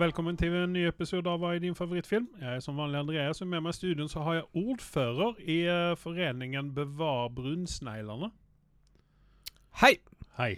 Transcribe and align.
velkommen 0.00 0.36
til 0.38 0.54
en 0.56 0.72
ny 0.72 0.86
episode 0.88 1.28
av 1.28 1.40
Hva 1.42 1.50
er 1.52 1.60
din 1.60 1.74
favorittfilm? 1.76 2.28
Jeg 2.40 2.56
er 2.56 2.60
som 2.64 2.78
vanlig 2.80 3.00
Andreas, 3.02 3.42
og 3.44 3.48
med 3.50 3.60
meg 3.64 3.74
i 3.74 3.76
studio 3.76 4.06
så 4.08 4.22
har 4.24 4.38
jeg 4.38 4.62
ordfører 4.62 5.40
i 5.42 5.56
eh, 5.68 5.94
foreningen 6.00 6.70
Bevar 6.76 7.28
brunsneglene. 7.34 8.30
Hei! 9.82 9.96
Hei. 10.38 10.52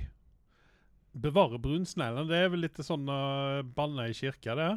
Bevare 1.14 1.58
brunsneglene, 1.62 2.28
det 2.30 2.38
er 2.42 2.52
vel 2.52 2.64
litt 2.66 2.78
sånn 2.82 3.06
uh, 3.10 3.62
banne 3.62 4.08
i 4.10 4.14
kirka, 4.18 4.54
det? 4.58 4.70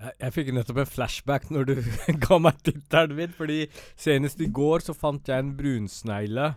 Jeg, 0.00 0.14
jeg 0.24 0.36
fikk 0.36 0.52
nettopp 0.56 0.82
en 0.82 0.92
flashback 0.94 1.48
når 1.52 1.70
du 1.70 1.74
ga 2.26 2.40
meg 2.40 2.60
tittelen 2.66 3.16
min, 3.16 3.34
fordi 3.36 3.62
senest 3.94 4.40
i 4.44 4.48
går 4.60 4.84
så 4.88 4.96
fant 4.96 5.28
jeg 5.28 5.44
en 5.44 5.54
brunsnegle. 5.56 6.54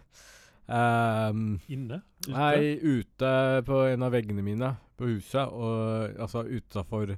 Ehm, 0.68 1.60
Inne? 1.74 2.02
Ute? 2.24 2.32
nei, 2.32 2.80
ute 2.80 3.32
på 3.68 3.80
en 3.92 4.04
av 4.06 4.14
veggene 4.16 4.44
mine 4.46 4.76
på 4.98 5.10
huset, 5.10 5.50
og, 5.52 6.14
altså 6.22 6.46
utafor 6.48 7.16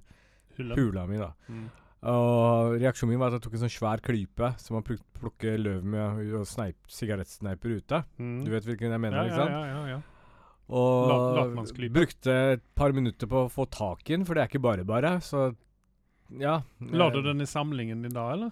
Hullen? 0.58 0.78
hula 0.80 1.06
mi, 1.10 1.18
da. 1.22 1.32
Mm. 1.52 1.66
Og 2.06 2.76
reaksjonen 2.78 3.16
min 3.16 3.20
var 3.22 3.34
at 3.34 3.40
jeg 3.40 3.46
tok 3.48 3.56
en 3.58 3.64
sånn 3.66 3.74
svær 3.74 4.02
klype 4.06 4.52
som 4.62 4.76
man 4.78 4.86
pluk 4.86 5.02
plukker 5.16 5.56
løv 5.58 5.86
med 5.90 6.36
og 6.38 6.46
sigarettsneiper 6.92 7.80
ute. 7.80 8.02
Mm. 8.22 8.44
Du 8.46 8.52
vet 8.54 8.68
hvilken 8.68 8.94
jeg 8.94 9.02
mener, 9.02 9.18
ja, 9.18 9.26
ikke 9.26 9.40
sant? 9.40 9.56
Ja, 9.56 9.64
ja, 9.66 9.80
ja, 9.80 9.96
ja. 9.96 10.02
Og 10.76 11.90
brukte 11.94 12.36
et 12.56 12.64
par 12.78 12.94
minutter 12.94 13.30
på 13.30 13.46
å 13.46 13.52
få 13.54 13.66
tak 13.70 14.02
i 14.10 14.16
den, 14.16 14.26
for 14.26 14.38
det 14.38 14.44
er 14.46 14.50
ikke 14.50 14.64
bare 14.66 14.86
bare. 14.86 15.16
Så 15.22 15.48
ja. 16.42 16.60
La 16.82 17.10
du 17.14 17.22
den 17.26 17.42
i 17.42 17.50
samlingen 17.50 18.02
din 18.06 18.14
da, 18.14 18.28
eller? 18.34 18.52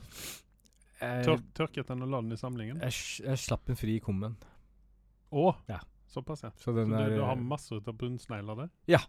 eh, 1.01 1.21
Tør 1.25 1.41
tørket 1.57 1.89
den 1.89 2.05
og 2.05 2.11
la 2.13 2.21
den 2.21 2.35
i 2.35 2.39
samlingen? 2.39 2.81
jeg, 2.81 2.93
jeg 3.25 3.41
slapp 3.41 3.65
den 3.69 3.79
fri 3.79 3.97
i 3.97 4.03
kummen. 4.03 4.37
Å! 5.33 5.49
Ja. 5.71 5.79
Såpass, 6.13 6.43
ja. 6.45 6.51
Så 6.61 6.69
Så 6.69 6.73
du, 6.77 6.81
er 6.93 7.09
du 7.15 7.21
har 7.25 7.33
eh, 7.33 7.41
masse 7.41 7.73
ut 7.73 7.87
av 7.89 7.95
bunnsnegler 7.97 8.59
der? 8.63 8.73
Ja. 8.91 8.99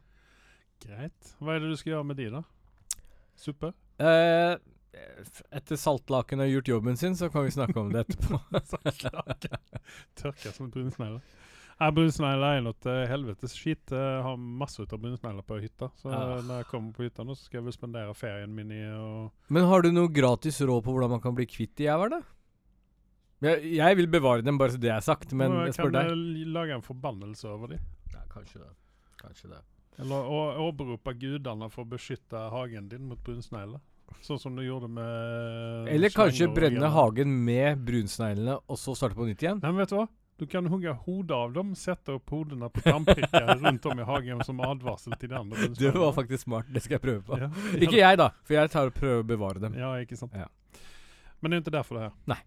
Greit. 0.85 1.35
Hva 1.39 1.55
er 1.57 1.61
det 1.65 1.73
du 1.75 1.77
skal 1.77 1.97
gjøre 1.98 2.09
med 2.09 2.17
de, 2.21 2.31
da? 2.33 2.41
Suppe? 3.37 3.75
eh, 4.01 4.55
Etter 5.51 5.77
saltlaken 5.77 6.41
har 6.41 6.48
gjort 6.48 6.69
jobben 6.71 6.97
sin, 6.97 7.17
så 7.19 7.29
kan 7.29 7.45
vi 7.45 7.51
snakke 7.55 7.77
om 7.81 7.91
det 7.93 8.05
etterpå. 8.07 8.39
Tørka 10.21 10.53
som 10.55 10.71
brunsnegler. 10.71 11.21
Nei, 11.75 11.89
Brunsnegler 11.91 12.61
er 12.61 12.63
noe 12.63 12.77
til 12.79 13.01
helvetes 13.11 13.57
skit. 13.59 13.91
Jeg 13.91 14.20
har 14.23 14.37
masse 14.39 14.79
ut 14.79 14.93
av 14.95 15.01
brunsnegler 15.03 15.43
på 15.47 15.59
hytta. 15.59 15.89
Så 15.98 16.13
ja. 16.13 16.20
når 16.47 16.61
jeg 16.63 16.69
kommer 16.70 16.95
på 16.95 17.09
hytta 17.09 17.27
nå, 17.27 17.35
så 17.35 17.48
skal 17.48 17.59
jeg 17.61 17.67
vel 17.67 17.75
spendere 17.75 18.15
ferien 18.15 18.55
min 18.55 18.70
i 18.70 18.85
å 18.95 19.09
Men 19.55 19.67
har 19.67 19.83
du 19.83 19.91
noe 19.91 20.13
gratis 20.15 20.61
råd 20.63 20.87
på 20.87 20.95
hvordan 20.95 21.17
man 21.17 21.25
kan 21.25 21.35
bli 21.35 21.48
kvitt 21.51 21.75
de 21.81 21.89
jævla? 21.89 22.23
Jeg, 23.43 23.65
jeg 23.77 23.97
vil 23.99 24.07
bevare 24.09 24.43
dem, 24.47 24.59
bare 24.59 24.71
så 24.73 24.79
det 24.81 24.91
er 24.95 25.01
sagt, 25.05 25.33
men 25.37 25.51
Nå 25.53 25.65
jeg 25.67 25.75
spør 25.77 25.91
Kan 25.91 25.97
deg. 25.99 26.11
jeg 26.15 26.47
lage 26.55 26.75
en 26.79 26.83
forbannelse 26.87 27.49
over 27.51 27.75
dem? 27.75 27.81
Ja, 28.15 28.23
kanskje 28.33 28.61
det. 28.63 28.71
Kanskje 29.21 29.51
det. 29.51 29.63
Eller 30.01 30.27
å 30.27 30.39
åberope 30.69 31.13
gudene 31.19 31.69
for 31.71 31.85
å 31.85 31.89
beskytte 31.93 32.39
hagen 32.51 32.89
din 32.89 33.05
mot 33.11 33.21
brunsnegler? 33.25 33.81
Sånn 34.25 34.39
som 34.39 34.55
du 34.57 34.63
gjorde 34.63 34.89
med 34.89 35.89
Eller 35.91 36.13
kanskje 36.15 36.49
brenne 36.55 36.89
hagen 36.93 37.33
med 37.45 37.81
brunsneglene, 37.87 38.59
og 38.69 38.79
så 38.79 38.95
starte 38.97 39.17
på 39.19 39.27
nytt 39.29 39.43
igjen? 39.43 39.61
Nei, 39.63 39.71
men 39.73 39.83
vet 39.83 39.93
du 39.95 39.97
hva? 39.98 40.07
Du 40.37 40.47
kan 40.51 40.67
hugge 40.67 40.91
hodet 41.05 41.37
av 41.37 41.53
dem, 41.55 41.75
sette 41.79 42.17
opp 42.17 42.31
hodene 42.35 42.67
på 42.75 42.83
tannprikker 42.83 43.53
rundt 43.63 43.85
om 43.87 44.01
i 44.03 44.07
hagen 44.09 44.41
som 44.47 44.59
advarsel 44.67 45.15
til 45.21 45.31
de 45.31 45.37
andre. 45.39 45.69
Det 45.79 45.93
var 45.95 46.11
faktisk 46.17 46.43
smart. 46.48 46.67
Det 46.75 46.83
skal 46.83 46.97
jeg 46.98 47.05
prøve 47.05 47.23
på. 47.29 47.39
ja. 47.39 47.48
Ikke 47.79 48.01
jeg, 48.01 48.19
da, 48.19 48.31
for 48.43 48.57
jeg 48.59 48.73
tar 48.73 48.91
og 48.91 48.97
prøver 48.98 49.23
å 49.23 49.29
bevare 49.31 49.63
dem. 49.63 49.77
Ja, 49.79 49.93
ikke 50.03 50.19
sant. 50.19 50.35
Ja. 50.35 50.48
Men 51.41 51.53
det 51.55 51.61
er 51.61 51.63
ikke 51.65 51.77
derfor 51.79 52.01
det 52.01 52.03
er 52.03 52.09
her. 52.11 52.17
Nei. 52.35 52.41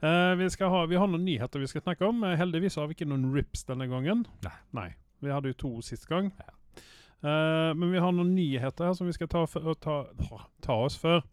Eh, 0.00 0.34
vi, 0.40 0.48
skal 0.52 0.70
ha, 0.72 0.82
vi 0.90 0.98
har 1.00 1.08
noen 1.10 1.24
nyheter 1.26 1.62
vi 1.62 1.70
skal 1.70 1.84
snakke 1.84 2.06
om. 2.08 2.22
Eh, 2.26 2.36
heldigvis 2.40 2.78
har 2.80 2.88
vi 2.90 2.96
ikke 2.96 3.08
noen 3.08 3.30
rips 3.34 3.64
denne 3.68 3.88
gangen. 3.90 4.26
Nei. 4.76 4.90
Vi 5.24 5.32
hadde 5.32 5.52
jo 5.52 5.60
to 5.62 5.72
sist 5.84 6.08
gang. 6.10 6.30
Ja. 6.42 6.52
Uh, 7.24 7.72
men 7.74 7.88
vi 7.90 7.98
har 7.98 8.12
noen 8.12 8.34
nyheter 8.36 8.86
her 8.86 8.92
som 8.94 9.08
vi 9.08 9.14
skal 9.16 9.30
ta, 9.32 9.46
for, 9.48 9.72
ta, 9.80 9.94
ta 10.62 10.76
oss 10.84 10.98
før. 11.00 11.24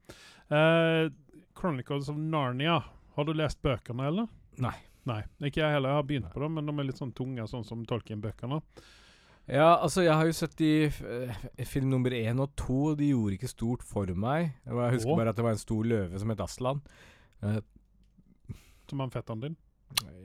Uh, 0.47 1.11
Chronicles 1.59 2.07
of 2.09 2.17
Narnia. 2.17 2.79
Har 3.17 3.27
du 3.27 3.33
lest 3.35 3.59
bøkene, 3.61 4.07
eller? 4.09 4.31
Nei. 4.63 4.73
Nei, 5.03 5.19
ikke 5.43 5.59
jeg 5.59 5.75
heller. 5.75 5.91
Jeg 5.91 5.99
har 5.99 6.05
begynt 6.07 6.31
på 6.31 6.39
dem, 6.39 6.55
men 6.55 6.69
de 6.69 6.73
er 6.79 6.87
litt 6.87 7.01
sånn 7.01 7.11
tunge, 7.15 7.43
sånn 7.51 7.65
som 7.67 7.83
Tolkien-bøkene. 7.85 8.61
Ja, 9.51 9.73
altså, 9.75 10.05
jeg 10.05 10.15
har 10.15 10.29
jo 10.29 10.35
sett 10.37 10.55
de 10.55 10.87
film 11.67 11.89
nummer 11.91 12.15
én 12.15 12.39
og 12.39 12.53
to, 12.55 12.93
de 12.95 13.09
gjorde 13.11 13.35
ikke 13.35 13.51
stort 13.51 13.83
for 13.83 14.07
meg. 14.15 14.53
Jeg 14.63 14.95
husker 14.95 15.11
Åh. 15.11 15.19
bare 15.19 15.33
at 15.33 15.39
det 15.39 15.43
var 15.43 15.57
en 15.57 15.65
stor 15.65 15.89
løve 15.91 16.21
som 16.21 16.31
het 16.31 16.43
Aslan. 16.45 16.79
Eh, 17.43 17.59
Som 18.89 19.03
han 19.03 19.13
fetteren 19.13 19.43
din. 19.43 19.57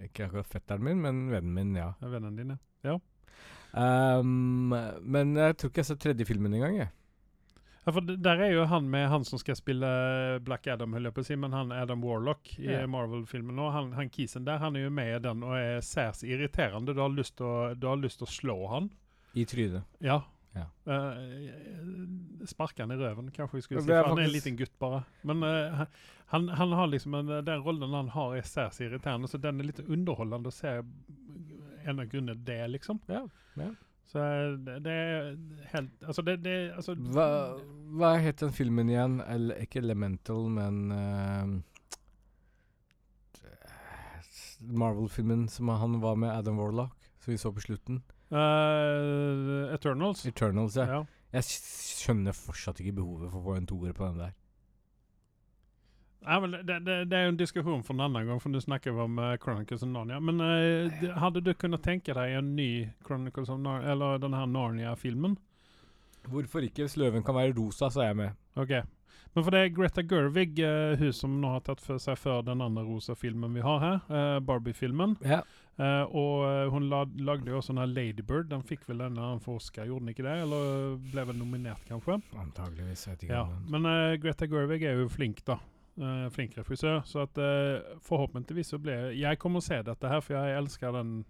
ikke 0.05 0.27
akkurat 0.29 0.49
fetteren 0.49 0.85
min, 0.85 1.01
men 1.05 1.27
vennen 1.31 1.55
min, 1.55 1.75
ja. 1.77 1.93
ja 2.01 2.09
Vennen 2.09 2.37
din, 2.37 2.55
ja. 2.87 2.99
Ehm, 3.77 4.73
men 5.03 5.35
jeg 5.37 5.59
tror 5.59 5.71
ikke 5.73 5.83
jeg 5.83 5.91
sett 5.91 6.01
tredje 6.03 6.27
filmen 6.29 6.55
engang, 6.57 6.79
jeg. 6.81 6.93
Ja, 7.89 7.93
for 7.93 8.05
Der 8.05 8.43
er 8.45 8.51
jo 8.53 8.67
han 8.69 8.89
med 8.91 9.07
han 9.09 9.25
som 9.25 9.41
skal 9.41 9.57
spille 9.57 9.89
Black 10.45 10.67
Adam, 10.69 10.93
holdt 10.93 11.09
jeg 11.09 11.15
på 11.17 11.23
å 11.25 11.29
si, 11.29 11.37
men 11.41 11.55
han 11.57 11.73
Adam 11.73 12.03
Warlock 12.05 12.51
i 12.59 12.67
Ja. 12.69 12.87
Marvel-filmen 12.87 13.57
nå. 13.57 13.71
Han, 13.73 13.93
han 13.97 14.11
kisen 14.13 14.45
der 14.45 14.59
han 14.61 14.77
er 14.77 14.85
jo 14.85 14.91
med 14.91 15.15
i 15.17 15.23
den 15.25 15.43
og 15.43 15.57
er 15.57 15.81
særs 15.81 16.21
irriterende. 16.23 16.93
Du 16.93 17.01
har 17.01 17.09
lyst 17.09 17.39
til 17.39 17.47
å, 17.47 17.95
å 17.97 18.29
slå 18.29 18.59
han. 18.75 18.91
I 19.35 19.47
trynet. 19.49 19.89
Ja. 20.05 20.21
Ja. 20.59 20.67
Eh, 20.95 22.45
sparke 22.51 22.85
han 22.85 22.95
i 22.95 22.99
røven, 23.01 23.33
kanskje 23.35 23.61
vi 23.61 23.65
skulle 23.67 23.83
si. 23.85 23.91
For 23.91 24.11
han 24.11 24.23
er 24.23 24.29
en 24.29 24.37
liten 24.37 24.59
gutt, 24.59 24.75
bare. 24.83 25.03
Men 25.29 25.45
uh, 25.47 25.85
han, 26.35 26.49
han 26.61 26.77
har 26.79 26.93
liksom 26.93 27.17
en, 27.19 27.35
den 27.47 27.65
rollen 27.65 27.97
han 27.97 28.13
har, 28.15 28.37
er 28.39 28.47
særs 28.47 28.81
irriterende, 28.85 29.31
så 29.31 29.41
den 29.43 29.61
er 29.63 29.71
litt 29.71 29.83
underholdende 29.87 30.53
å 30.53 30.55
se. 30.55 30.79
En 31.89 32.03
av 32.03 32.09
grunnene 32.11 32.37
det, 32.45 32.63
liksom. 32.75 33.01
Ja, 33.09 33.25
ja. 33.57 33.73
Så 34.09 34.19
eh, 34.19 34.53
det, 34.65 34.79
det 34.85 34.93
er 34.93 35.37
helt 35.75 36.05
Altså, 36.05 36.23
det, 36.25 36.39
det 36.45 36.57
altså, 36.77 36.95
Hva, 36.97 37.27
hva 38.01 38.15
het 38.23 38.41
den 38.41 38.55
filmen 38.57 38.89
igjen? 38.89 39.19
Eller 39.29 39.61
ikke 39.65 39.83
Elemental, 39.83 40.47
men 40.53 40.79
uh, 40.93 41.59
Marvel-filmen 44.59 45.49
som 45.53 45.69
han 45.69 46.01
var 46.03 46.17
med 46.17 46.33
Adam 46.33 46.59
Warlock, 46.59 46.97
som 47.21 47.33
vi 47.33 47.39
så 47.39 47.53
på 47.55 47.61
slutten. 47.63 48.01
Eh, 48.31 49.75
Eternals. 49.75 50.27
Eternals, 50.27 50.77
ja. 50.77 50.87
Ja. 50.87 51.05
Jeg 51.33 51.45
skjønner 51.49 52.37
fortsatt 52.37 52.81
ikke 52.81 52.99
behovet 53.01 53.33
for 53.33 53.41
å 53.41 53.47
få 53.51 53.57
en 53.59 53.69
toer 53.69 53.97
på 53.97 54.07
den 54.09 54.23
der. 54.25 54.37
Ja, 56.25 56.41
men 56.43 56.51
det, 56.51 56.81
det, 56.85 56.97
det 57.09 57.17
er 57.17 57.29
jo 57.29 57.33
en 57.33 57.41
diskusjon 57.41 57.85
for 57.87 57.95
en 57.95 58.03
annen 58.09 58.27
gang, 58.29 58.41
for 58.43 58.53
nå 58.53 58.61
snakker 58.61 58.93
vi 58.93 59.05
om 59.05 59.21
uh, 59.23 59.37
Chronicles 59.41 59.85
of 59.87 59.93
Narnia. 59.93 60.19
Men 60.21 60.43
uh, 60.43 61.05
hadde 61.23 61.45
du 61.45 61.53
kunnet 61.57 61.85
tenke 61.85 62.17
deg 62.17 62.35
en 62.41 62.51
ny 62.57 62.89
Chronicles 63.07 63.53
of 63.53 63.61
Narnia, 63.63 63.95
eller 63.95 64.21
den 64.21 64.37
her 64.37 64.49
Narnia-filmen? 64.51 65.39
Hvorfor 66.29 66.67
ikke? 66.67 66.85
Hvis 66.85 66.99
løven 67.01 67.25
kan 67.25 67.39
være 67.39 67.55
rosa, 67.57 67.89
så 67.93 68.03
er 68.03 68.11
jeg 68.11 68.19
med. 68.25 68.41
Ok. 68.59 68.75
Men 69.37 69.45
for 69.45 69.55
det 69.55 69.63
er 69.63 69.73
Greta 69.77 70.05
Gervig, 70.11 70.59
uh, 70.59 70.99
hun 71.01 71.15
som 71.17 71.39
nå 71.41 71.55
har 71.55 71.65
tatt 71.65 71.85
for 71.85 72.03
seg 72.03 72.19
før 72.21 72.43
den 72.45 72.65
andre 72.67 72.85
rosa 72.89 73.17
filmen 73.17 73.55
vi 73.57 73.65
har 73.65 73.81
her, 73.85 74.43
Barbie-filmen. 74.45 75.17
Ja. 75.25 75.45
Eh, 75.79 76.05
og 76.11 76.43
eh, 76.49 76.65
hun 76.75 76.89
la, 76.91 77.05
lagde 77.23 77.53
jo 77.53 77.61
også 77.61 77.71
den 77.73 77.79
her 77.85 77.91
Ladybird. 77.93 78.49
Den 78.51 78.65
fikk 78.67 78.83
vel 78.89 79.05
en 79.05 79.15
annen 79.19 79.43
for 79.45 79.61
Oscar, 79.61 79.87
gjorde 79.87 80.07
den 80.09 80.15
ikke 80.15 80.27
det? 80.27 80.35
Eller 80.43 80.97
ble 81.13 81.25
vel 81.31 81.39
nominert, 81.39 81.85
kanskje? 81.87 82.17
Antageligvis. 82.35 83.07
Ja, 83.29 83.45
men 83.71 83.87
uh, 83.87 84.17
Greta 84.19 84.49
Gerwig 84.51 84.83
er 84.83 84.99
jo 84.99 85.09
flink, 85.13 85.45
da. 85.47 85.61
Uh, 85.99 86.27
flink 86.31 86.53
refusør, 86.59 87.01
Så 87.07 87.25
at 87.25 87.39
eh, 87.43 87.81
forhåpentligvis 88.07 88.69
så 88.71 88.79
blir 88.79 89.09
Jeg 89.19 89.39
kommer 89.43 89.59
å 89.59 89.67
se 89.67 89.81
dette 89.83 90.07
her, 90.11 90.21
for 90.23 90.37
jeg 90.37 90.59
elsker 90.61 90.93
den 90.95 91.25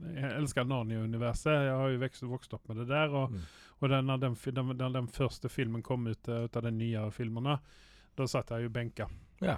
Jeg 0.00 0.30
elsker 0.38 0.64
Narnia-universet. 0.64 1.52
Jeg 1.66 1.74
har 1.76 1.90
jo 1.92 1.98
vokst, 2.00 2.22
vokst 2.30 2.54
opp 2.56 2.68
med 2.68 2.80
det 2.80 2.88
der. 2.92 3.12
Og, 3.12 3.32
Mm. 3.32 3.40
og 3.80 3.88
den, 3.88 4.06
den, 4.20 4.36
den, 4.76 4.92
den, 4.92 5.08
første 5.08 5.48
filmen 5.48 5.82
kom 5.82 6.06
ut, 6.06 6.28
eh, 6.28 6.44
ut 6.44 6.56
av 6.56 6.62
de 6.62 6.70
nyere 6.70 7.10
filmene, 7.10 7.58
da 8.16 8.26
satt 8.26 8.50
jeg 8.50 8.68
jo 8.68 8.72
benka. 8.72 9.08
Ja. 9.40 9.56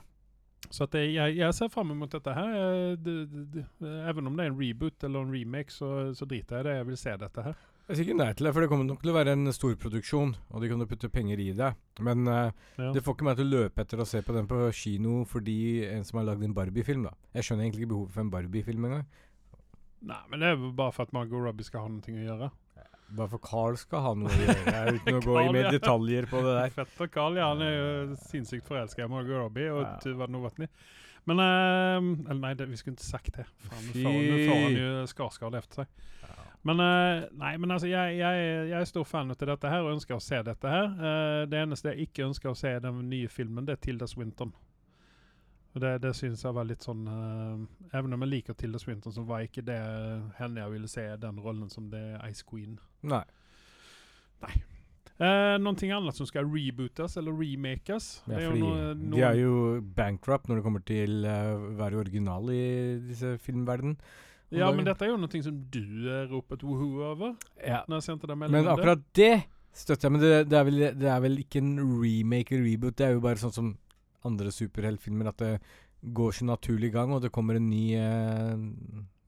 Så 0.71 0.87
at 0.87 0.95
jeg, 0.97 1.11
jeg, 1.17 1.37
jeg 1.41 1.55
ser 1.57 1.69
fram 1.73 1.91
mot 1.99 2.13
dette 2.13 2.33
her. 2.33 2.95
Det, 2.97 3.17
det, 3.33 3.43
det, 3.57 3.65
even 4.09 4.27
om 4.31 4.37
det 4.39 4.47
er 4.47 4.53
en 4.53 4.61
reboot 4.61 5.05
eller 5.05 5.27
en 5.27 5.35
remake, 5.35 5.75
så, 5.75 6.13
så 6.17 6.29
driter 6.29 6.61
jeg 6.61 6.65
i 6.65 6.69
det. 6.69 6.77
Jeg 6.79 6.87
vil 6.89 7.01
se 7.01 7.17
dette 7.21 7.45
her. 7.49 7.59
Jeg 7.89 7.99
sier 7.99 8.07
ikke 8.07 8.17
nei 8.23 8.29
til 8.39 8.47
det, 8.47 8.53
for 8.55 8.63
det 8.63 8.69
kommer 8.71 8.87
nok 8.87 9.01
til 9.03 9.11
å 9.11 9.17
være 9.17 9.33
en 9.35 9.51
stor 9.53 9.75
produksjon, 9.77 10.31
og 10.55 10.63
de 10.63 10.69
kommer 10.71 10.87
til 10.87 10.89
å 10.89 10.93
putte 10.95 11.11
penger 11.13 11.43
i 11.43 11.49
det. 11.59 11.73
Men 12.07 12.23
uh, 12.31 12.53
Ja. 12.79 12.93
det 12.95 13.03
får 13.05 13.17
ikke 13.19 13.27
meg 13.27 13.37
til 13.41 13.51
å 13.51 13.53
løpe 13.59 13.83
etter 13.83 14.01
å 14.01 14.07
se 14.09 14.23
på 14.25 14.37
den 14.37 14.47
på 14.49 14.61
kino 14.79 15.25
fordi 15.29 15.59
en 15.91 16.07
som 16.09 16.21
har 16.23 16.29
lagd 16.31 16.47
en 16.47 16.55
Barbie-film, 16.57 17.03
da. 17.11 17.13
Jeg 17.35 17.49
skjønner 17.49 17.67
egentlig 17.67 17.83
ikke 17.85 17.93
behovet 17.97 18.15
for 18.15 18.23
en 18.25 18.33
Barbie-film 18.33 18.87
engang. 18.89 19.05
Nei, 20.09 20.21
men 20.31 20.41
det 20.41 20.49
er 20.49 20.57
jo 20.57 20.71
bare 20.79 20.95
for 20.95 21.05
at 21.05 21.13
Margot 21.15 21.43
Robbie 21.43 21.67
skal 21.67 21.85
ha 21.85 21.91
noe 21.93 22.15
å 22.17 22.25
gjøre. 22.31 22.49
Bare 23.13 23.29
for 23.29 23.43
Carl 23.45 23.77
skal 23.81 24.05
ha 24.07 24.15
noe 24.17 24.33
å 24.33 24.41
gjøre, 24.41 24.97
uten 24.97 25.19
å 25.19 25.23
gå 25.29 25.37
i 25.43 25.53
mer 25.55 25.71
detaljer 25.75 26.29
på 26.31 26.43
det 26.45 26.57
der. 26.57 26.75
Fetter 26.79 27.13
Carl, 27.13 27.37
ja. 27.41 27.51
Han 27.53 27.65
er 27.67 27.75
jo 27.75 28.19
sinnssykt 28.25 28.69
forelska 28.69 29.05
i 29.05 29.13
Margot 29.13 29.39
Robbie 29.41 29.69
og 29.73 29.85
Ja. 29.85 29.97
Tuva. 30.03 30.29
Men 31.29 31.39
eh, 31.39 31.99
Eller 32.31 32.41
nei, 32.41 32.55
det, 32.59 32.67
vi 32.71 32.81
skulle 32.81 32.97
ikke 32.97 33.07
sagt 33.07 33.37
det. 33.37 33.47
Nå 33.69 34.01
får, 34.01 34.57
han 34.65 34.79
jo 34.81 34.95
skarskade 35.11 35.61
etter 35.63 35.83
seg. 35.83 36.09
Men 36.63 36.79
uh, 36.79 37.25
nei, 37.35 37.57
men 37.59 37.75
altså, 37.75 37.89
jeg, 37.91 38.19
jeg, 38.21 38.43
jeg 38.71 38.77
er 38.79 38.87
stor 38.87 39.07
fan 39.09 39.35
av 39.35 39.39
dette 39.41 39.71
her 39.71 39.83
og 39.83 39.97
ønsker 39.97 40.15
å 40.15 40.23
se 40.23 40.39
dette 40.47 40.71
her. 40.71 40.93
Uh, 40.95 41.41
det 41.51 41.59
eneste 41.59 41.91
jeg 41.91 42.07
ikke 42.07 42.29
ønsker 42.29 42.53
å 42.53 42.59
se 42.59 42.77
i 42.77 42.83
den 42.83 43.01
nye 43.11 43.31
filmen, 43.31 43.67
det 43.67 43.75
er 43.75 43.83
Tilda 43.83 44.07
Swinton. 44.07 44.55
Og 45.73 45.81
det, 45.81 45.93
det 46.05 46.13
syns 46.17 46.43
jeg 46.45 46.53
var 46.53 46.67
litt 46.69 46.85
sånn 46.85 47.07
uh, 47.09 47.95
Even 47.97 48.13
om 48.13 48.25
jeg 48.27 48.33
liker 48.35 48.57
Tilda 48.59 48.81
Swinton, 48.81 49.15
så 49.15 49.25
var 49.25 49.47
ikke 49.47 49.65
det 49.65 49.79
henne 50.37 50.61
jeg 50.61 50.75
ville 50.75 50.91
se 50.91 51.07
den 51.23 51.41
rollen 51.41 51.71
som 51.73 51.89
det 51.93 52.03
er 52.13 52.27
Ice 52.29 52.45
Queen. 52.45 52.77
Nei. 53.09 53.25
Eh, 55.23 55.59
någonting 55.61 55.93
annet 55.95 56.17
som 56.17 56.27
skal 56.27 56.49
rebootes 56.51 57.17
eller 57.21 57.37
remakes. 57.37 58.23
Ja, 58.27 58.49
fordi 58.51 58.61
noe- 58.61 59.15
de 59.15 59.23
er 59.23 59.37
jo 59.39 59.81
bankrupt 59.97 60.49
når 60.49 60.59
det 60.59 60.65
kommer 60.65 60.83
til 60.89 61.25
å 61.29 61.37
å 61.53 61.73
være 61.79 62.01
original 62.01 62.51
i 62.51 62.99
disse 63.07 63.37
filmverden. 63.39 63.97
Ja, 64.51 64.67
dagen. 64.67 64.77
men 64.77 64.85
dette 64.85 65.05
er 65.05 65.13
jo 65.13 65.17
noe 65.17 65.43
som 65.43 65.61
du 65.71 66.09
eh, 66.11 66.27
ropet 66.29 66.63
woho 66.63 67.05
over. 67.05 67.37
ja. 67.65 67.85
Når 67.89 68.01
jeg 68.01 68.03
sendte 68.03 68.27
deg 68.27 68.37
Men 68.37 68.51
melding 68.51 68.69
om 68.69 68.79
akkurat 68.79 69.05
det 69.15 69.45
støtter 69.73 70.09
jeg. 70.09 70.13
Men 70.13 70.21
det, 70.21 70.51
det, 70.51 70.59
er 70.59 70.65
vel, 70.65 70.79
det 71.01 71.09
er 71.09 71.21
vel 71.21 71.39
ikke 71.39 71.63
en 71.63 71.79
remake 72.03 72.55
eller 72.55 72.71
reboot. 72.71 72.99
Det 72.99 73.07
er 73.07 73.13
jo 73.13 73.21
bare 73.21 73.41
sånn 73.41 73.53
som 73.53 73.79
andre 74.29 74.53
superheltfilmer, 74.55 75.29
at 75.33 75.39
det 75.43 75.53
går 76.03 76.33
så 76.35 76.45
naturlig 76.49 76.89
i 76.91 76.95
gang, 76.97 77.13
og 77.15 77.23
det 77.23 77.31
kommer 77.35 77.55
en 77.61 77.69
ny 77.71 77.95
eh, 77.95 78.57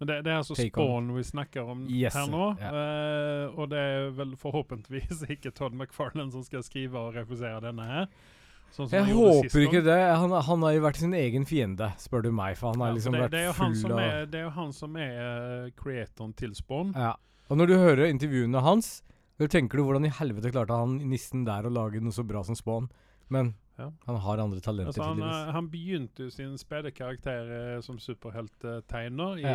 Men 0.00 0.08
det, 0.10 0.16
det 0.26 0.32
er 0.32 0.40
altså 0.40 0.56
Spawn 0.58 1.12
vi 1.14 1.22
snakker 1.22 1.68
om 1.70 1.84
Yes, 1.88 2.14
her 2.18 2.26
nå. 2.30 2.48
ja. 2.58 2.70
Eh, 2.74 3.58
og 3.58 3.68
det 3.70 3.78
er 3.78 4.08
vel 4.16 4.32
forhåpentligvis 4.40 5.22
ikke 5.36 5.52
Todd 5.54 5.74
McFarlane 5.78 6.32
som 6.34 6.42
skal 6.46 6.64
skrive 6.66 6.98
og 6.98 7.14
refusere 7.14 7.60
denne 7.62 7.86
her. 7.86 8.08
Sånn 8.74 8.88
som 8.90 8.96
Jeg 8.98 9.14
håper 9.14 9.60
ikke 9.68 9.84
det. 9.86 10.00
Han, 10.18 10.32
han 10.34 10.64
har 10.66 10.72
jo 10.74 10.82
vært 10.82 10.98
sin 10.98 11.14
egen 11.14 11.44
fiende, 11.46 11.92
spør 12.02 12.24
du 12.26 12.32
meg. 12.34 12.56
For 12.58 12.72
han 12.74 12.82
har 12.82 12.90
Ja, 12.90 12.94
liksom 12.98 13.14
det, 13.14 13.20
vært 13.22 13.36
det, 13.36 13.44
full 13.54 13.92
av 13.94 14.00
er, 14.02 14.24
det 14.26 14.40
er 14.40 14.46
jo 14.48 14.54
han 14.56 14.72
som 14.74 14.96
er 14.98 15.12
uh, 15.22 15.68
creatoren 15.78 16.32
til 16.34 16.56
Spawn. 16.58 16.90
Ja. 16.98 17.12
Og 17.52 17.60
når 17.60 17.70
du 17.70 17.74
hører 17.78 18.08
intervjuene 18.10 18.64
hans, 18.66 18.96
da 19.38 19.46
tenker 19.46 19.78
du 19.78 19.84
hvordan 19.86 20.08
i 20.08 20.10
helvete 20.18 20.50
klarte 20.50 20.74
han 20.74 20.96
nissen 21.06 21.44
der 21.46 21.68
å 21.68 21.70
lage 21.70 22.02
noe 22.02 22.14
så 22.16 22.26
bra 22.26 22.42
som 22.42 22.58
Spawn. 22.58 22.88
Men 23.30 23.52
Ja. 23.78 23.88
han 24.06 24.16
har 24.22 24.38
andre 24.38 24.60
talenter, 24.60 24.86
Altså, 24.92 25.02
han, 25.02 25.16
tydeligvis. 25.16 25.46
eh, 25.48 25.52
han 25.52 25.68
begynte 25.70 26.30
sin 26.30 26.58
spede 26.58 26.90
karakter 26.94 27.48
eh, 27.76 27.80
som 27.82 27.98
superhelttegner 27.98 29.38
Ja. 29.42 29.54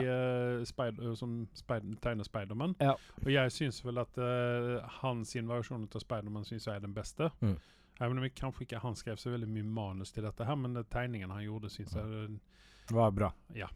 eh, 0.59 0.63
Spider- 0.65 1.15
som 1.15 1.47
Spider- 1.53 1.95
tegner 2.01 2.23
Spiderman. 2.23 2.75
Ja. 2.79 2.95
Og 3.25 3.31
jeg 3.31 3.51
syns 3.51 3.81
vel 3.85 3.97
at 3.97 4.17
uh, 4.17 4.81
hans 5.01 5.35
invasjon 5.35 5.85
versjon 5.87 5.89
av 5.95 6.01
Spiderman 6.03 6.45
syns 6.45 6.67
jeg 6.67 6.75
er 6.75 6.79
den 6.79 6.93
beste. 6.93 7.31
Mm. 7.41 7.57
Även 8.01 8.17
om 8.17 8.23
jeg 8.23 8.35
kanskje 8.35 8.61
ikke 8.65 8.79
han 8.79 8.95
skrev 8.95 9.17
så 9.17 9.29
veldig 9.31 9.47
mye 9.47 9.63
manus 9.63 10.11
til 10.11 10.23
dette, 10.23 10.45
her, 10.45 10.55
men 10.55 10.73
det 10.73 10.85
tegningen 10.89 11.29
han 11.31 11.43
gjorde, 11.43 11.69
syns 11.69 11.95
jeg 11.95 12.39
Det 12.87 12.95
var 12.95 13.11
bra. 13.11 13.31
Ja. 13.55 13.67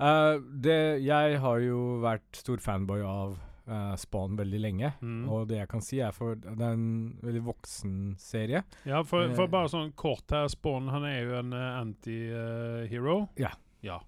Uh, 0.00 0.40
det, 0.60 1.02
jeg 1.04 1.40
har 1.40 1.58
jo 1.60 2.00
vært 2.02 2.36
stor 2.36 2.56
fanboy 2.58 3.00
av 3.04 3.38
eh, 3.66 3.94
Spawn 4.00 4.36
veldig 4.38 4.60
lenge. 4.62 4.92
mm. 5.00 5.28
Og 5.28 5.46
det 5.50 5.58
jeg 5.60 5.68
kan 5.68 5.84
si, 5.84 6.00
er 6.00 6.12
for 6.16 6.34
det 6.40 6.54
er 6.56 6.74
en 6.76 7.18
veldig 7.22 7.44
voksen 7.46 7.94
serie. 8.18 8.64
Ja, 8.84 9.02
for, 9.02 9.28
for 9.34 9.46
eh, 9.46 9.52
bare 9.52 9.70
sånn 9.72 9.92
kort 9.98 10.30
her, 10.34 10.48
Spawn 10.52 10.88
han 10.92 11.04
er 11.08 11.18
jo 11.22 11.38
en 11.40 11.52
uh, 11.52 11.80
anti-hero. 11.80 13.16
Ja. 13.40 13.52
ja. 13.82 14.00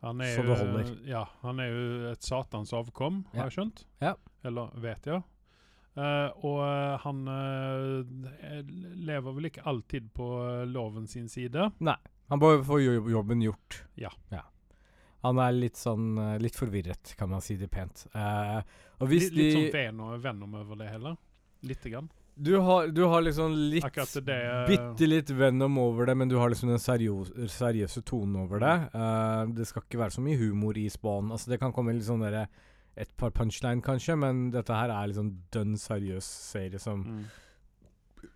Han 0.00 0.20
er 0.24 0.32
Så 0.34 0.44
jo, 0.44 0.48
det 0.48 0.58
holder. 0.62 0.94
Ja, 1.08 1.26
han 1.42 1.60
er 1.60 1.68
jo 1.74 2.12
et 2.14 2.24
satans 2.24 2.72
avkom, 2.72 3.24
Ja. 3.34 3.42
har 3.42 3.50
jeg 3.50 3.58
skjønt. 3.58 3.84
Ja. 4.00 4.14
Eller 4.44 4.72
vet 4.80 5.06
jeg. 5.06 5.22
Uh, 5.98 6.30
og 6.46 6.60
eh, 6.62 7.00
han 7.02 7.24
uh, 7.26 8.62
lever 9.10 9.34
vel 9.36 9.48
ikke 9.48 9.64
alltid 9.66 10.06
på 10.14 10.28
eh, 10.46 10.62
loven 10.70 11.08
sin 11.10 11.26
side. 11.28 11.66
Nei, 11.82 11.96
Han 12.30 12.38
bare 12.38 12.62
får 12.64 12.80
jobben 13.10 13.42
gjort. 13.42 13.80
Ja. 13.98 14.12
Ja. 14.30 14.44
Han 15.24 15.40
er 15.42 15.52
litt 15.56 15.76
sånn 15.76 16.14
eh, 16.18 16.38
litt 16.40 16.56
forvirret, 16.56 17.14
kan 17.18 17.28
man 17.32 17.44
si 17.44 17.58
det 17.60 17.68
pent. 17.72 18.06
Uh, 18.14 18.60
Litt, 19.08 19.32
litt 19.32 19.54
sånn 19.54 19.68
ven 19.72 20.00
Venom, 20.00 20.16
Venom 20.20 20.56
over 20.60 20.80
det 20.80 20.88
heller. 20.92 21.14
Lite 21.64 21.92
grann. 21.92 22.08
du, 22.34 22.56
har, 22.56 22.86
du 22.88 23.02
har 23.04 23.22
liksom 23.22 23.52
litt 23.52 24.16
det 24.24 24.36
eh, 24.48 24.66
Bitte 24.68 25.06
litt 25.08 25.30
Venom 25.30 25.78
over 25.80 26.08
det, 26.08 26.14
men 26.20 26.28
du 26.28 26.36
har 26.40 26.52
liksom 26.52 26.72
den 26.72 26.80
seriøse, 26.80 27.48
seriøse 27.52 28.02
tonen 28.08 28.42
over 28.44 28.60
det. 28.60 28.74
Uh, 28.94 29.44
det 29.56 29.68
skal 29.68 29.84
ikke 29.84 30.00
være 30.00 30.16
så 30.16 30.24
mye 30.24 30.40
humor 30.40 30.78
i 30.80 30.88
Spawn. 30.92 31.32
Altså, 31.32 31.52
det 31.52 31.60
kan 31.60 31.72
komme 31.76 31.96
litt 31.96 32.08
sånn 32.08 32.24
derre 32.24 32.46
et 33.00 33.12
par 33.16 33.32
punchline, 33.32 33.80
kanskje, 33.84 34.16
men 34.18 34.48
dette 34.52 34.76
her 34.76 34.92
er 34.92 35.08
liksom 35.08 35.30
dønn 35.54 35.76
seriøs 35.80 36.26
serie 36.50 36.80
som 36.82 37.04
mm. 37.06 37.22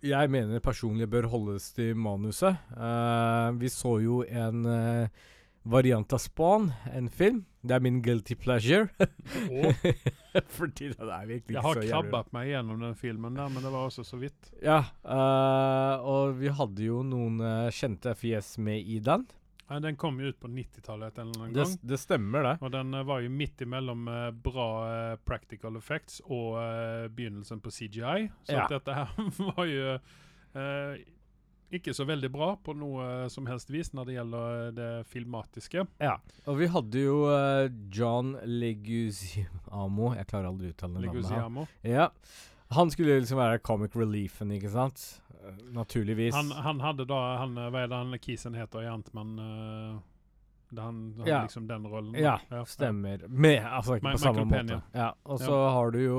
jeg 0.09 0.31
mener 0.33 0.63
personlig 0.63 1.09
bør 1.11 1.29
holdes 1.33 1.71
til 1.75 1.93
manuset. 1.97 2.57
Uh, 2.73 3.53
vi 3.59 3.69
så 3.69 3.97
jo 4.01 4.23
en 4.25 4.65
eh, 4.69 5.25
variant 5.65 6.13
av 6.13 6.21
Spawn, 6.21 6.69
en 6.93 7.09
film. 7.09 7.43
Det 7.65 7.73
er 7.73 7.81
min 7.81 8.01
guilty 8.05 8.35
pleasure. 8.37 8.87
Fordi 10.57 10.89
det 10.91 10.99
er 10.99 11.25
virkelig 11.29 11.55
jeg 11.55 11.57
ikke 11.57 11.63
har 11.65 11.79
så 11.79 11.85
jævlig 11.85 11.93
krabbet 11.93 12.33
meg 12.35 12.49
gjennom 12.51 12.83
den 12.83 12.97
filmen 12.99 13.37
der, 13.39 13.49
men 13.53 13.63
det 13.65 13.71
var 13.73 13.87
også 13.87 14.03
så 14.05 14.19
vidt. 14.21 14.51
Ja, 14.63 14.81
uh, 15.07 16.05
og 16.05 16.35
vi 16.41 16.51
hadde 16.53 16.85
jo 16.85 16.99
noen 17.07 17.39
uh, 17.41 17.71
kjente 17.73 18.13
fjes 18.19 18.55
med 18.61 18.83
i 18.85 18.99
den. 19.03 19.25
Nei, 19.65 19.79
Den 19.81 19.95
kom 19.97 20.19
jo 20.21 20.29
ut 20.29 20.37
på 20.37 20.51
90-tallet 20.53 21.15
en 21.17 21.31
eller 21.31 21.41
annen 21.47 21.55
Det, 21.55 21.63
gang. 21.63 21.79
det 21.89 21.97
stemmer, 21.97 22.45
det. 22.45 22.53
Og 22.61 22.73
den 22.75 22.93
uh, 22.93 23.01
var 23.07 23.23
jo 23.25 23.31
midt 23.33 23.63
imellom 23.65 24.05
bra 24.45 24.67
practical 25.25 25.79
effects 25.79 26.19
og 26.27 26.59
begynnelsen 27.17 27.63
på 27.65 27.73
CGI. 27.73 28.27
Så 28.45 28.59
Ja. 28.59 28.67
dette 28.69 28.93
her 28.93 29.15
var 29.55 29.65
jo 29.71 29.95
ikke 31.79 31.93
så 31.95 32.05
veldig 32.07 32.29
bra 32.33 32.49
på 32.61 32.73
noe 32.77 33.27
som 33.31 33.47
helst 33.49 33.69
vis 33.73 33.91
når 33.95 34.07
det 34.09 34.15
gjelder 34.17 34.55
eh, 34.55 34.71
det 34.77 34.89
filmatiske. 35.11 35.85
Ja. 36.01 36.15
Og 36.49 36.57
vi 36.61 36.69
hadde 36.71 37.03
jo 37.03 37.19
uh, 37.27 37.67
John 37.93 38.35
Leguziamo 38.45 40.13
Jeg 40.15 40.27
klarer 40.31 40.49
aldri 40.51 40.71
å 40.71 40.75
uttale 40.75 41.03
navnet. 41.05 41.77
Ja. 41.85 42.09
Han 42.75 42.89
skulle 42.91 43.19
liksom 43.19 43.39
være 43.39 43.61
comic 43.61 43.95
reliefen, 43.97 44.51
ikke 44.55 44.71
sant? 44.73 45.05
Uh, 45.43 45.53
Naturligvis. 45.75 46.33
Han, 46.35 46.51
han 46.65 46.81
hadde 46.83 47.05
da 47.09 47.21
han, 47.43 47.55
Hva 47.55 47.85
er 47.85 47.91
det 47.91 48.01
han 48.03 48.19
kisen 48.21 48.57
heter 48.57 48.85
i 48.85 48.91
Ant-Man? 48.91 49.35
det 50.75 50.81
han 50.81 50.97
han 51.19 51.27
Ja. 51.29 51.43
liksom 51.45 51.67
den 51.69 51.85
rollen. 51.87 52.15
Ja, 52.19 52.39
Stemmer. 52.67 53.21
Med, 53.29 53.61
altså 53.63 53.95
ikke 53.95 54.07
Ma- 54.09 54.15
på 54.17 54.23
samme 54.23 54.43
Michael 54.45 54.65
måte. 54.65 54.81
Ja, 54.97 55.11
og 55.23 55.39
så 55.39 55.59
har 55.71 55.91
du 55.93 55.99
jo 56.01 56.17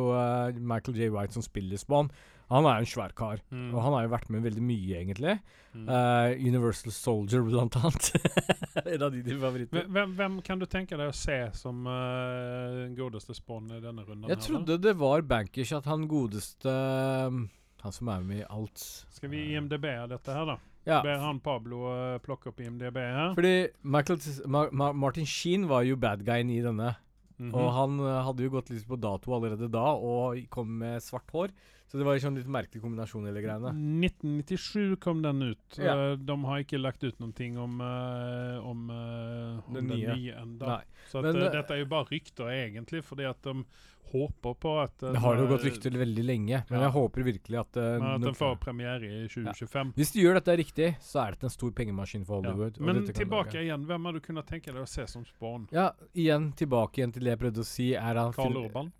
Michael 0.57 0.97
J. 0.97 1.11
White 1.13 1.35
som 1.35 1.45
spiller 1.45 1.77
Spawn. 1.83 2.09
Han 2.53 2.67
er 2.69 2.79
jo 2.79 2.85
en 2.85 2.91
svær 2.91 3.15
kar. 3.17 3.41
Mm. 3.51 3.71
Og 3.75 3.81
han 3.83 3.95
har 3.97 4.05
jo 4.07 4.13
vært 4.13 4.29
med 4.31 4.45
veldig 4.47 4.63
mye, 4.63 5.01
egentlig. 5.01 5.35
Mm. 5.75 5.89
Uh, 5.89 6.31
Universal 6.47 6.95
Soldier, 6.95 7.43
blant 7.43 7.79
annet. 7.81 8.13
en 8.95 9.03
av 9.03 9.11
dine 9.15 9.39
favoritter. 9.43 9.89
Hvem, 9.91 10.15
hvem, 10.21 10.39
kan 10.47 10.63
du 10.63 10.67
tenke 10.71 10.99
deg 10.99 11.11
å 11.11 11.17
se 11.17 11.41
som 11.59 11.83
uh, 11.91 12.87
godeste 12.97 13.35
Spawn 13.37 13.73
i 13.75 13.83
denne 13.83 14.07
runden? 14.07 14.29
Jeg 14.31 14.37
her, 14.37 14.41
da? 14.41 14.47
trodde 14.47 14.79
det 14.87 14.95
var 15.01 15.27
bankers 15.27 15.75
at 15.77 15.91
han 15.91 16.07
godeste 16.11 16.71
um, 16.71 17.47
Han 17.83 17.95
som 17.95 18.11
er 18.15 18.25
med 18.27 18.45
i 18.45 18.47
alt 18.47 18.83
Skal 19.15 19.31
vi 19.33 19.43
IMDb 19.53 19.89
dette 20.13 20.39
her, 20.39 20.47
da? 20.55 20.57
Ja, 20.87 21.01
Ber 21.03 21.19
han 21.19 21.43
Pablo 21.43 21.83
uh, 21.91 22.17
plukke 22.23 22.53
opp 22.53 22.63
IMDb 22.63 23.01
her? 23.03 23.35
fordi 23.35 23.55
Michael, 23.83 24.23
Ma 24.47 24.69
Ma 24.71 24.93
Martin 24.95 25.27
Sheen 25.27 25.67
var 25.67 25.83
jo 25.83 25.99
bad 25.99 26.23
guyen 26.23 26.53
i 26.55 26.61
denne. 26.63 26.95
Mhm. 27.37 27.51
Og 27.53 27.73
han 27.75 27.99
uh, 28.01 28.21
hadde 28.29 28.47
jo 28.47 28.55
gått 28.55 28.71
litt 28.71 28.87
på 28.87 28.99
dato 29.01 29.35
allerede 29.35 29.67
da, 29.73 29.89
og 29.99 30.39
kom 30.53 30.79
med 30.81 31.03
svart 31.05 31.35
hår. 31.35 31.51
Så 31.87 32.01
det 32.01 32.07
var 32.07 32.17
en 32.19 32.23
sånn 32.25 32.39
litt 32.41 32.49
merkelig 32.51 32.83
kombinasjon, 32.83 33.29
hele 33.29 33.43
greiene. 33.45 33.71
1997 34.03 34.97
kom 35.03 35.21
den 35.23 35.53
ut. 35.53 35.79
Ja. 35.79 35.95
Uh, 35.95 36.15
de 36.19 36.37
har 36.49 36.63
ikke 36.65 36.81
lagt 36.83 37.05
ut 37.07 37.21
noe 37.23 37.51
om, 37.63 37.77
uh, 37.81 38.59
om, 38.67 38.89
uh, 38.91 39.69
om 39.69 39.77
Den 39.79 39.93
nye. 39.93 40.17
nye 40.19 40.35
enda. 40.41 40.81
Så 41.07 41.23
at, 41.23 41.29
Men, 41.29 41.45
dette 41.55 41.77
er 41.77 41.85
jo 41.85 41.91
bare 41.93 42.11
rykter, 42.11 42.51
egentlig, 42.51 43.05
fordi 43.07 43.29
at 43.31 43.39
de 43.47 43.63
håper 44.07 44.55
på 44.55 44.73
at 44.83 44.99
Det 44.99 45.19
har 45.19 45.39
jo 45.39 45.47
gått 45.51 45.65
rykter 45.67 45.95
veldig 45.99 46.25
lenge, 46.25 46.65
men 46.71 46.79
Ja. 46.79 46.87
jeg 46.87 46.93
håper 46.95 47.23
virkelig 47.27 47.59
at, 47.59 47.77
uh, 47.77 47.99
Men 47.99 48.11
at 48.11 48.21
den 48.21 48.35
får 48.35 48.59
premiere 48.61 49.03
i 49.07 49.29
2025. 49.29 49.93
Hvis 49.95 50.13
de 50.13 50.23
gjør 50.23 50.35
dette 50.35 50.57
riktig, 50.59 50.91
så 51.01 51.27
er 51.27 51.31
dette 51.33 51.45
en 51.45 51.55
stor 51.55 51.71
pengemaskin 51.71 52.27
for 52.27 52.43
Hollywood. 52.43 52.81
Men 52.81 53.07
tilbake 53.07 53.63
igjen, 53.63 53.87
hvem 53.87 54.05
har 54.05 54.13
du 54.13 54.21
kunnet 54.21 54.47
tenke 54.47 54.73
deg 54.73 54.83
å 54.83 54.89
se 54.89 55.07
som 55.07 55.25
Spawn? 55.25 55.69
Ja, 55.71 55.93
igjen 56.15 56.53
tilbake 56.53 56.99
igjen 56.99 57.13
til 57.13 57.23
det 57.23 57.39
jeg 57.39 57.39
prøvde 57.39 57.63
å 57.63 57.65
si. 57.67 57.95
Er 57.95 58.15
han 58.15 58.33
Karl 58.33 58.65
Urban? 58.67 58.93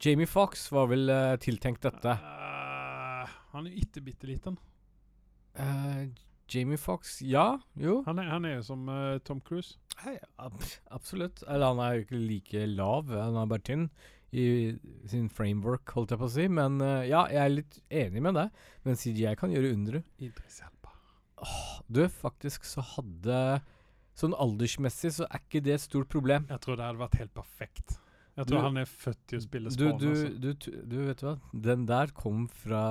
Jamie 0.00 0.28
Fox 0.28 0.66
var 0.72 0.90
vel 0.90 1.10
uh, 1.10 1.36
tiltenkt 1.40 1.84
dette. 1.86 2.16
Uh, 2.16 3.30
han 3.54 3.68
er 3.68 3.78
ikke 3.80 4.02
bitte 4.04 4.28
liten. 4.28 4.58
Uh, 5.58 6.10
Jamie 6.50 6.78
Fox, 6.80 7.20
ja, 7.22 7.60
jo. 7.78 8.00
Han 8.06 8.18
er, 8.18 8.30
han 8.32 8.46
er 8.48 8.56
jo 8.56 8.64
som 8.66 8.88
Tom 9.22 9.38
Cruise. 9.46 9.78
Hei, 10.02 10.16
ab 10.42 10.56
absolutt. 10.90 11.44
Eller 11.46 11.70
han 11.70 11.82
er 11.84 11.92
jo 11.94 12.06
ikke 12.06 12.22
like 12.24 12.64
lav, 12.72 13.12
han 13.14 13.38
er 13.38 13.52
bare 13.52 13.62
tynn 13.68 13.84
i 14.34 14.46
sin 15.10 15.28
framework, 15.30 15.90
holdt 15.94 16.10
jeg 16.14 16.18
på 16.18 16.26
å 16.26 16.32
si. 16.34 16.48
Men 16.50 16.82
ja, 17.06 17.22
jeg 17.30 17.38
er 17.44 17.54
litt 17.54 17.78
enig 18.02 18.24
med 18.26 18.34
det. 18.34 18.48
Men 18.82 18.98
CGI 18.98 19.36
kan 19.38 19.54
gjøre 19.54 19.70
undre. 19.76 20.02
Oh, 21.38 21.78
Du, 21.86 22.02
faktisk 22.10 22.66
så 22.66 22.82
hadde 22.96 23.60
Sånn 24.20 24.34
aldersmessig 24.36 25.14
så 25.16 25.26
er 25.30 25.40
ikke 25.40 25.62
det 25.64 25.78
et 25.78 25.86
stort 25.86 26.10
problem. 26.12 26.44
Jeg 26.50 26.60
tror 26.64 26.76
det 26.76 26.84
hadde 26.84 27.00
vært 27.00 27.20
helt 27.22 27.32
perfekt. 27.36 27.94
Jeg 28.36 28.46
tror 28.46 28.58
Du- 28.60 28.64
han 28.68 28.76
er 28.78 28.84
født 28.86 29.18
til 29.26 29.38
å 29.38 29.42
spille 29.42 29.70
Spawn. 29.70 29.98
du, 29.98 30.08
altså. 30.10 30.40
du, 30.40 30.54
tu- 30.54 30.82
du, 30.86 30.96
vet 31.06 31.18
du 31.18 31.26
hva? 31.26 31.38
Den 31.52 31.86
der 31.86 32.06
kom 32.14 32.46
fra 32.48 32.82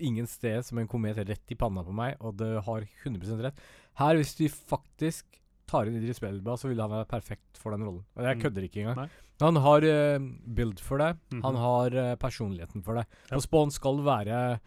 ingen 0.00 0.26
sted 0.26 0.64
som 0.64 0.78
en 0.80 0.88
komet 0.88 1.16
rett 1.28 1.52
i 1.52 1.54
panna 1.60 1.82
på 1.84 1.92
meg, 1.92 2.16
og 2.20 2.36
det 2.40 2.62
har 2.64 2.86
100% 3.04 3.42
rett. 3.44 3.58
Her, 4.00 4.16
hvis 4.16 4.34
de 4.38 4.48
faktisk 4.48 5.26
tar 5.68 5.86
inn 5.86 5.94
Idris 6.00 6.18
Belba, 6.20 6.56
så 6.56 6.68
ville 6.70 6.80
han 6.82 6.90
være 6.90 7.06
perfekt 7.06 7.60
for 7.60 7.70
den 7.76 7.84
rollen. 7.84 8.04
Og 8.16 8.24
jeg 8.24 8.36
Mm. 8.38 8.42
kødder 8.42 8.64
ikke 8.64 8.80
engang. 8.82 8.96
Nei. 8.96 9.08
Han 9.40 9.56
har 9.56 9.84
uh, 9.84 10.18
build 10.54 10.80
for 10.80 10.98
det. 10.98 11.16
Mhm. 11.32 11.42
Han 11.42 11.54
har 11.56 11.94
uh, 11.94 12.16
personligheten 12.16 12.82
for 12.82 12.94
det. 12.94 13.06
Ja. 13.30 13.36
Og 13.36 13.42
Spawn 13.42 13.70
skal 13.70 14.02
være 14.04 14.60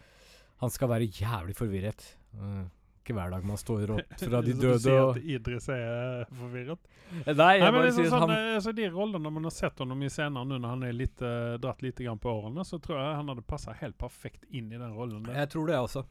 Han 0.60 0.70
skal 0.70 0.88
være 0.88 1.10
jævlig 1.10 1.54
forvirret. 1.56 2.14
Eh, 2.32 2.64
ikke 3.04 3.16
hver 3.16 3.34
dag 3.34 3.46
man 3.46 3.60
står 3.60 3.94
opp 3.98 4.16
fra 4.24 4.40
de 4.42 4.56
døde. 4.56 4.80
Så 4.80 4.80
du 4.80 4.88
sier 4.88 5.04
at 5.04 5.30
Idris 5.36 5.70
er 5.74 6.24
forvirret? 6.40 6.90
Nei, 7.14 7.36
Nei, 7.36 7.52
jeg 7.58 7.62
Nei, 7.62 7.70
bare 7.76 7.86
liksom 7.86 8.00
sier 8.00 8.08
at 8.08 8.16
sånn, 8.16 8.32
han 8.32 8.42
Så 8.48 8.56
altså, 8.58 8.74
De 8.80 8.90
rollene 8.90 9.32
man 9.36 9.46
har 9.46 9.54
sett 9.54 9.84
ham 9.84 10.02
i 10.02 10.10
senere 10.10 10.48
nå 10.48 10.58
når 10.58 10.74
han 10.74 10.84
er 10.88 10.96
litt, 10.96 11.22
uh, 11.22 11.54
dratt 11.62 11.84
litt 11.84 12.02
grann 12.02 12.20
på 12.20 12.32
årene, 12.32 12.66
så 12.66 12.80
tror 12.82 12.98
jeg 12.98 13.16
han 13.20 13.32
hadde 13.32 13.46
passa 13.46 13.76
helt 13.78 13.98
perfekt 14.00 14.48
inn 14.50 14.72
i 14.72 14.80
den 14.80 14.96
rollen. 14.96 15.22
der. 15.28 15.44
Jeg 15.44 15.52
tror 15.54 15.70
det, 15.70 15.78
også. 15.78 16.04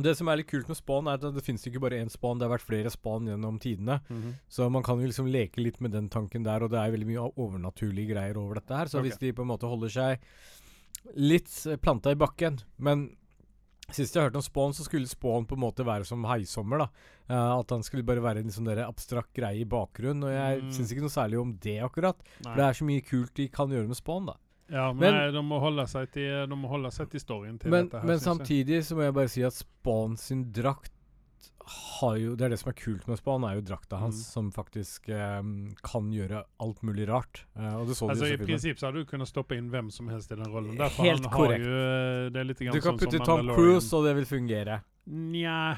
Det 0.00 0.14
som 0.16 0.28
er 0.32 0.40
litt 0.40 0.48
kult 0.48 0.70
med 0.70 0.78
Spawn, 0.78 1.08
er 1.10 1.18
at 1.20 1.34
det 1.36 1.44
finnes 1.44 1.66
ikke 1.68 1.82
bare 1.84 1.98
én 2.00 2.08
Spawn, 2.10 2.38
det 2.40 2.46
har 2.46 2.54
vært 2.54 2.64
flere 2.64 2.90
Spawn 2.92 3.28
gjennom 3.28 3.58
tidene. 3.60 4.00
Mhm. 4.08 4.38
Så 4.48 4.70
man 4.72 4.84
kan 4.86 5.00
jo 5.00 5.10
liksom 5.10 5.28
leke 5.28 5.60
litt 5.60 5.82
med 5.84 5.92
den 5.92 6.08
tanken 6.08 6.46
der, 6.48 6.64
og 6.64 6.72
det 6.72 6.80
er 6.80 6.94
veldig 6.94 7.10
mye 7.10 7.28
overnaturlige 7.36 8.14
greier 8.14 8.40
over 8.40 8.60
dette 8.60 8.72
her. 8.72 8.88
Så 8.88 8.98
okay. 8.98 9.10
hvis 9.10 9.20
de 9.20 9.34
på 9.36 9.44
en 9.44 9.52
måte 9.52 9.68
holder 9.68 9.92
seg 9.92 10.24
litt 11.18 11.50
eh, 11.66 11.78
planta 11.82 12.12
i 12.12 12.18
bakken 12.18 12.60
Men 12.78 13.08
sist 13.94 14.14
jeg 14.14 14.22
hørte 14.24 14.36
om 14.36 14.42
Spawn, 14.42 14.72
så 14.72 14.84
skulle 14.84 15.06
Spawn 15.06 15.46
på 15.46 15.54
en 15.56 15.60
måte 15.64 15.84
være 15.84 16.04
som 16.08 16.24
Heisommer. 16.24 16.78
da 16.78 16.88
Uh, 17.30 17.60
At 17.60 17.70
han 17.70 17.82
skulle 17.82 18.02
bare 18.04 18.20
være 18.20 18.38
en 18.42 18.50
sånn 18.50 18.66
der 18.66 18.82
abstrakt 18.84 19.32
greie 19.32 19.60
i 19.62 19.64
bakgrunnen. 19.64 20.24
Og 20.24 20.30
jeg 20.34 20.62
Mm. 20.62 20.70
syns 20.72 20.90
ikke 20.92 21.00
noe 21.00 21.08
særlig 21.14 21.40
om 21.40 21.52
det, 21.56 21.78
akkurat. 21.80 22.16
Nei. 22.44 22.50
For 22.52 22.56
det 22.56 22.64
er 22.66 22.72
så 22.74 22.84
mye 22.84 23.00
kult 23.08 23.34
de 23.34 23.48
kan 23.48 23.68
gjøre 23.70 23.86
med 23.88 23.96
Spawn, 23.96 24.26
da. 24.26 24.34
Ja, 24.68 24.92
men, 24.92 25.00
Men- 25.00 25.14
nei, 25.14 25.30
de 25.30 25.42
må 25.42 25.60
holde 25.60 25.86
seg 25.86 26.10
til, 26.12 26.46
de 26.46 26.54
må 26.56 26.68
holde 26.68 26.90
seg 26.92 27.08
til 27.10 27.20
storyen 27.20 27.58
til 27.60 27.70
Men, 27.70 27.86
dette 27.88 28.00
her. 28.00 28.06
men 28.06 28.18
synes 28.18 28.24
jeg. 28.26 28.46
samtidig 28.66 28.78
så 28.84 28.96
må 28.96 29.02
jeg 29.04 29.14
bare 29.14 29.28
si 29.28 29.42
at 29.42 29.52
Spawn 29.52 30.16
sin 30.18 30.44
drakt 30.52 30.90
har 31.66 32.16
jo 32.18 32.34
Det 32.36 32.44
er 32.46 32.48
det 32.54 32.58
som 32.60 32.70
er 32.72 32.76
kult 32.78 33.06
med 33.08 33.18
Spahn, 33.20 33.44
er 33.44 33.54
jo 33.58 33.60
drakta 33.66 33.98
hans, 34.00 34.16
Mm. 34.16 34.32
som 34.32 34.50
faktisk 34.52 35.08
eh, 35.08 35.42
kan 35.82 36.10
gjøre 36.12 36.44
alt 36.60 36.82
mulig 36.82 37.08
rart. 37.08 37.44
Så 37.54 38.08
Altså, 38.10 38.26
I 38.26 38.34
i 38.34 38.36
prinsipp 38.36 38.78
så 38.78 38.86
hadde 38.90 39.04
du 39.04 39.04
kunnet 39.06 39.28
stoppe 39.28 39.56
inn 39.56 39.70
hvem 39.70 39.90
som 39.90 40.08
helst 40.08 40.32
i 40.32 40.36
den 40.36 40.46
rollen. 40.50 40.76
Derfor 40.76 41.04
Helt 41.04 41.28
korrekt. 41.30 41.64
Jo, 41.64 41.70
eh, 41.70 42.44
Du 42.72 42.80
kan 42.80 42.98
sånn 42.98 42.98
putte 42.98 43.24
Tom 43.24 43.46
Cruise, 43.54 43.92
og 43.96 44.04
det 44.04 44.16
vil 44.16 44.24
fungere. 44.26 44.82
Nja, 45.06 45.76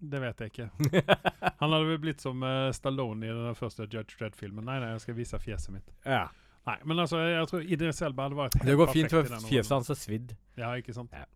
det 0.00 0.20
vet 0.20 0.40
jeg 0.40 0.50
ikke. 0.52 0.70
Han 1.60 1.70
hadde 1.70 1.86
vel 1.86 1.98
blitt 1.98 2.20
som 2.20 2.42
uh, 2.42 2.70
Stallone 2.72 3.24
i 3.24 3.28
den 3.28 3.54
første 3.54 3.86
Judge 3.86 4.16
Dredd-filmen. 4.18 4.64
Nei, 4.64 4.80
nei, 4.80 4.90
jeg 4.96 5.00
skal 5.06 5.14
vise 5.14 5.38
fjeset 5.38 5.70
mitt. 5.72 5.92
ja. 6.04 6.26
Nei, 6.64 6.78
men 6.88 6.96
altså, 6.96 7.18
jeg 7.20 7.44
tror 7.50 7.60
Idris 7.60 7.98
Elba 8.00 8.22
hadde 8.24 8.36
vært 8.38 8.54
helt 8.54 8.62
perfekt. 8.62 8.70
Det 8.70 8.76
går 8.80 8.92
fint, 8.94 9.10
for 9.12 9.48
fjeset 9.50 9.72
hans 9.74 9.90
er 9.92 9.98
svidd. 10.00 10.30
Ja, 10.56 10.70
ikke 10.80 10.94
sant? 10.96 11.10
Ja. 11.12 11.26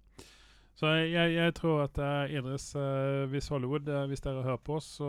Så 0.78 0.92
jeg, 1.10 1.32
jeg 1.34 1.54
tror 1.58 1.80
at 1.88 1.98
eh, 1.98 2.36
Idris, 2.38 2.70
uh, 2.78 3.24
hvis 3.32 3.48
Hollywood, 3.50 3.88
uh, 3.90 4.04
hvis 4.06 4.22
dere 4.22 4.44
hører 4.46 4.60
på 4.62 4.76
oss, 4.78 4.92
så 5.00 5.08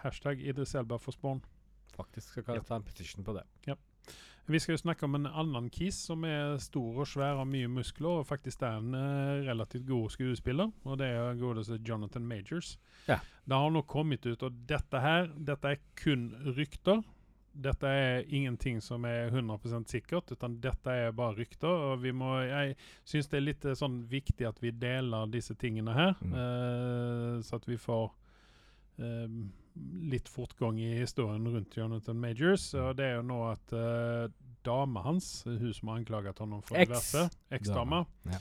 hashtag 0.00 0.40
Idris 0.40 0.72
Elba 0.78 0.96
for 0.96 1.12
Spawn. 1.12 1.42
Faktisk 1.96 2.32
skal 2.32 2.56
jeg 2.56 2.64
ta 2.64 2.78
en 2.78 2.86
petition 2.86 3.26
på 3.26 3.34
det. 3.36 3.44
Vi 4.48 4.58
skal 4.62 4.72
jo 4.72 4.80
snakke 4.80 5.04
om 5.04 5.18
en 5.18 5.26
annen 5.28 5.66
kis 5.68 5.98
som 6.08 6.22
er 6.24 6.54
stor 6.64 7.02
og 7.02 7.08
svær 7.10 7.42
og 7.42 7.50
mye 7.50 7.68
muskler, 7.68 8.22
og 8.22 8.28
faktisk 8.30 8.62
er 8.64 8.78
en 8.78 8.96
relativt 9.44 9.84
god 9.90 10.14
skuespiller, 10.14 10.70
og 10.88 10.96
det 11.02 11.10
er 11.12 11.36
godeste 11.36 11.76
Jonathan 11.84 12.24
Majors. 12.24 12.78
Ja. 13.10 13.18
Det 13.44 13.58
har 13.60 13.74
nå 13.74 13.82
kommet 13.84 14.24
ut, 14.24 14.46
og 14.46 14.62
dette 14.70 15.02
her, 15.04 15.28
dette 15.36 15.74
er 15.74 15.82
kun 16.00 16.30
rykter. 16.56 17.02
Dette 17.58 17.90
er 17.90 18.24
ingenting 18.30 18.78
som 18.84 19.04
er 19.08 19.32
100 19.32 19.84
sikkert, 19.90 20.30
utan 20.30 20.60
dette 20.62 20.92
er 20.94 21.12
bare 21.16 21.34
rykter. 21.40 21.68
og 21.68 22.02
vi 22.02 22.12
må, 22.12 22.36
Jeg 22.46 22.76
syns 23.04 23.28
det 23.28 23.36
er 23.40 23.46
litt 23.46 23.64
eh, 23.64 23.74
sånn 23.74 24.04
viktig 24.08 24.46
at 24.46 24.60
vi 24.62 24.70
deler 24.70 25.26
disse 25.26 25.54
tingene 25.58 25.94
her, 25.96 26.14
Mm. 26.22 26.32
uh, 26.32 27.42
så 27.42 27.56
at 27.56 27.66
vi 27.66 27.76
får 27.76 28.12
uh, 29.00 29.26
litt 30.10 30.28
fortgang 30.28 30.78
i 30.78 30.98
historien 31.00 31.44
rundt 31.46 31.76
Jonathan 31.76 32.18
Majors. 32.18 32.74
Og 32.74 32.96
det 32.96 33.04
er 33.04 33.16
jo 33.16 33.22
nå 33.26 33.40
at 33.50 33.72
uh, 33.74 34.28
dama 34.64 35.02
hans, 35.02 35.42
hun 35.46 35.72
som 35.74 35.88
har 35.88 35.98
anklaget 36.00 36.38
ham 36.38 36.60
for 36.62 36.76
diverse, 36.78 37.28
eksdama, 37.50 38.04
Ja. 38.26 38.38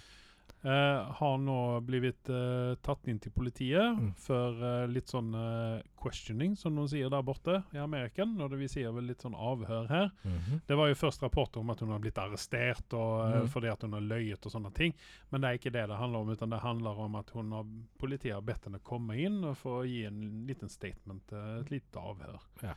Eh, 0.64 1.12
har 1.20 1.38
nå 1.38 1.82
blitt 1.86 2.30
uh, 2.30 2.76
tatt 2.84 3.08
inn 3.08 3.20
til 3.20 3.32
politiet 3.32 3.98
Mm. 3.98 4.14
for 4.18 4.58
uh, 4.64 4.86
litt 4.88 5.08
sånn 5.08 5.34
eh, 5.36 5.82
questioning, 6.02 6.56
som 6.58 6.76
noen 6.76 6.88
sier 6.90 7.10
der 7.10 7.22
borte 7.24 7.64
i 7.74 7.78
Ameriken. 7.78 8.36
Og 8.42 8.50
det 8.52 8.60
vi 8.60 8.68
sier 8.68 8.92
vel 8.92 9.06
litt 9.08 9.22
sånn 9.22 9.36
avhør 9.36 9.88
her. 9.90 10.12
Mhm. 10.24 10.62
Det 10.68 10.78
var 10.78 10.88
jo 10.88 10.96
først 10.96 11.22
rapporter 11.24 11.60
om 11.60 11.70
at 11.70 11.80
hun 11.80 11.90
har 11.90 12.00
blitt 12.00 12.18
arrestert 12.18 12.94
og, 12.94 13.14
eh, 13.34 13.42
Mhm. 13.42 13.48
fordi 13.50 13.72
at 13.72 13.82
hun 13.82 13.94
har 13.94 14.02
løyet 14.02 14.46
og 14.46 14.52
sånne 14.52 14.74
ting. 14.74 14.94
Men 15.32 15.42
det 15.42 15.48
er 15.50 15.58
ikke 15.58 15.72
det 15.74 15.88
det 15.90 15.98
handler 15.98 16.20
om, 16.20 16.30
utan 16.30 16.50
det 16.50 16.60
handler 16.62 16.98
om 17.00 17.16
at 17.16 17.30
hun 17.32 17.52
har, 17.52 17.66
politiet 18.00 18.34
har 18.34 18.42
bedt 18.42 18.64
henne 18.66 18.80
komme 18.84 19.18
inn 19.18 19.44
og 19.44 19.56
få 19.58 19.86
gi 19.86 20.06
en 20.06 20.46
liten 20.48 20.70
statement, 20.70 21.32
eh, 21.34 21.60
et 21.62 21.70
lite 21.72 21.96
avhør. 22.00 22.40
Ja. 22.64 22.74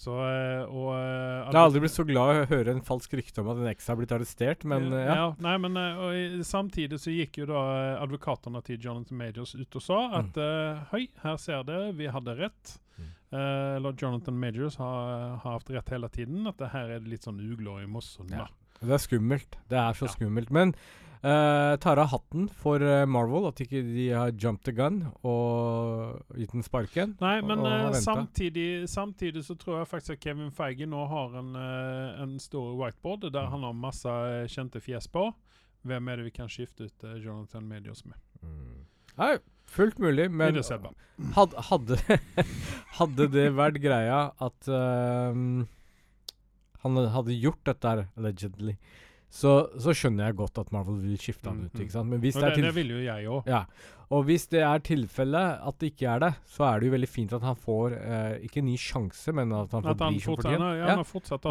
Så, 0.00 0.14
eh, 0.16 0.62
og 0.64 0.94
eh, 0.94 1.50
Jeg 1.50 1.52
har 1.52 1.66
aldri 1.66 1.82
blitt 1.84 1.92
så 1.92 2.06
glad 2.08 2.30
å 2.32 2.44
høre 2.48 2.72
en 2.72 2.84
falsk 2.86 3.18
rykte 3.18 3.42
om 3.42 3.50
at 3.52 3.58
en 3.60 3.68
eks 3.68 3.90
har 3.90 3.98
blitt 3.98 4.14
arrestert, 4.16 4.64
men 4.68 4.86
eh, 4.96 5.10
ja. 5.10 5.26
Nei, 5.44 5.56
men 5.60 5.76
eh, 5.76 5.98
og 6.00 6.44
samtidig 6.48 7.00
så 7.02 7.12
gikk 7.12 7.42
jo 7.42 7.48
da 7.50 7.64
advokatene 8.00 8.62
til 8.64 8.80
Jonathan 8.80 9.20
Majors 9.20 9.52
ut 9.58 9.76
og 9.76 9.84
sa 9.84 9.98
at 10.22 10.40
mm. 10.40 10.86
Hei, 10.94 11.02
her 11.20 11.36
ser 11.42 11.66
det, 11.68 11.80
vi 11.98 12.08
hadde 12.08 12.36
rett. 12.38 12.72
Mm. 12.96 13.10
Uh, 13.30 13.90
Jonathan 14.00 14.40
Majors 14.40 14.78
har, 14.80 15.36
har 15.42 15.58
hatt 15.58 15.70
rett 15.76 15.92
hele 15.92 16.08
tiden. 16.12 16.48
At 16.48 16.58
det 16.62 16.72
her 16.72 16.96
er 16.96 17.04
litt 17.06 17.28
sånn 17.28 17.38
ugler 17.44 17.84
i 17.84 17.90
mossen. 17.90 18.32
Ja. 18.32 18.48
Det 18.80 18.96
er 18.96 19.04
skummelt. 19.04 19.60
Det 19.68 19.78
er 19.78 19.96
så 19.98 20.08
Ja. 20.08 20.14
skummelt. 20.16 20.50
Men 20.50 20.72
uh, 21.24 21.76
tar 21.82 22.00
av 22.00 22.10
hatten 22.12 22.48
for 22.62 22.82
eh, 22.84 23.04
Marvel, 23.08 23.48
at 23.50 23.60
ikke 23.62 23.82
de 23.84 24.06
har 24.12 24.32
jumped 24.32 24.64
the 24.68 24.74
gun 24.76 25.02
og 25.26 26.20
gitt 26.38 26.54
den 26.54 26.64
sparken. 26.66 27.16
Nei, 27.20 27.36
men 27.44 27.62
og 27.62 27.68
og 27.68 27.94
eh, 27.94 28.00
samtidig, 28.04 28.68
samtidig 28.90 29.44
så 29.46 29.56
tror 29.60 29.80
jeg 29.80 29.90
faktisk 29.90 30.16
at 30.16 30.24
Kevin 30.24 30.52
Feige 30.54 30.88
nå 30.88 31.04
har 31.10 31.36
en, 31.40 31.54
en 31.56 32.38
stor 32.40 32.74
whiteboard 32.80 33.28
der 33.30 33.46
Mm. 33.46 33.50
han 33.52 33.62
har 33.68 33.72
masse 33.72 34.12
kjente 34.52 34.80
fjes 34.80 35.08
på. 35.08 35.30
Hvem 35.82 36.08
er 36.08 36.16
det 36.16 36.24
vi 36.28 36.30
kan 36.36 36.48
skifte 36.48 36.90
ut 36.90 37.04
Jonathan 37.24 37.64
Medios 37.68 38.04
med? 38.04 38.18
Nei, 39.16 39.38
fullt 39.64 39.98
mulig, 39.98 40.30
men 40.30 40.56
had, 41.34 41.54
hadde, 41.70 41.96
hadde 42.98 43.28
det 43.32 43.46
vært 43.56 43.80
greia 43.82 44.30
at 44.40 44.68
ehm, 44.68 45.66
han 46.84 47.00
hadde 47.14 47.36
gjort 47.36 47.62
dette 47.68 47.88
her, 47.92 48.06
allegedly, 48.16 48.76
så, 49.30 49.70
så 49.78 49.92
skjønner 49.94 50.26
jeg 50.26 50.36
godt 50.40 50.58
at 50.58 50.72
Marvel 50.74 50.96
vil 51.04 51.16
skifte 51.22 51.46
han 51.52 51.60
ut. 51.64 51.72
Mhm. 51.72 51.80
ikke 51.84 51.92
sant? 51.94 52.10
Men 52.10 52.20
hvis 52.20 52.34
Og 52.36 52.42
det 52.42 52.48
er 52.48 52.50
det 52.50 52.62
tilfellet 52.64 52.74
vil 52.80 52.90
jo 52.96 53.00
jeg 53.06 53.26
òg. 53.30 53.46
Ja. 53.46 53.64
Og 54.10 54.24
hvis 54.26 54.48
det 54.50 54.58
er 54.66 54.80
tilfellet 54.82 55.60
at 55.70 55.76
det 55.78 55.92
ikke 55.92 56.08
er 56.10 56.18
det, 56.24 56.30
så 56.50 56.64
er 56.66 56.80
det 56.80 56.88
jo 56.88 56.94
veldig 56.96 57.08
fint 57.08 57.32
at 57.36 57.44
han 57.46 57.54
får 57.54 57.92
eh, 57.94 58.32
ikke 58.48 58.58
en 58.58 58.66
ny 58.66 58.74
sjanse, 58.76 59.32
men 59.38 59.52
at 59.54 59.70
han 59.70 59.84
får 59.84 59.90
At 59.94 60.00
han 60.02 60.16
bli 60.16 60.20
som 60.24 60.34
fortjent. 60.34 60.58
ja, 60.58 60.72
Ja. 60.80 60.96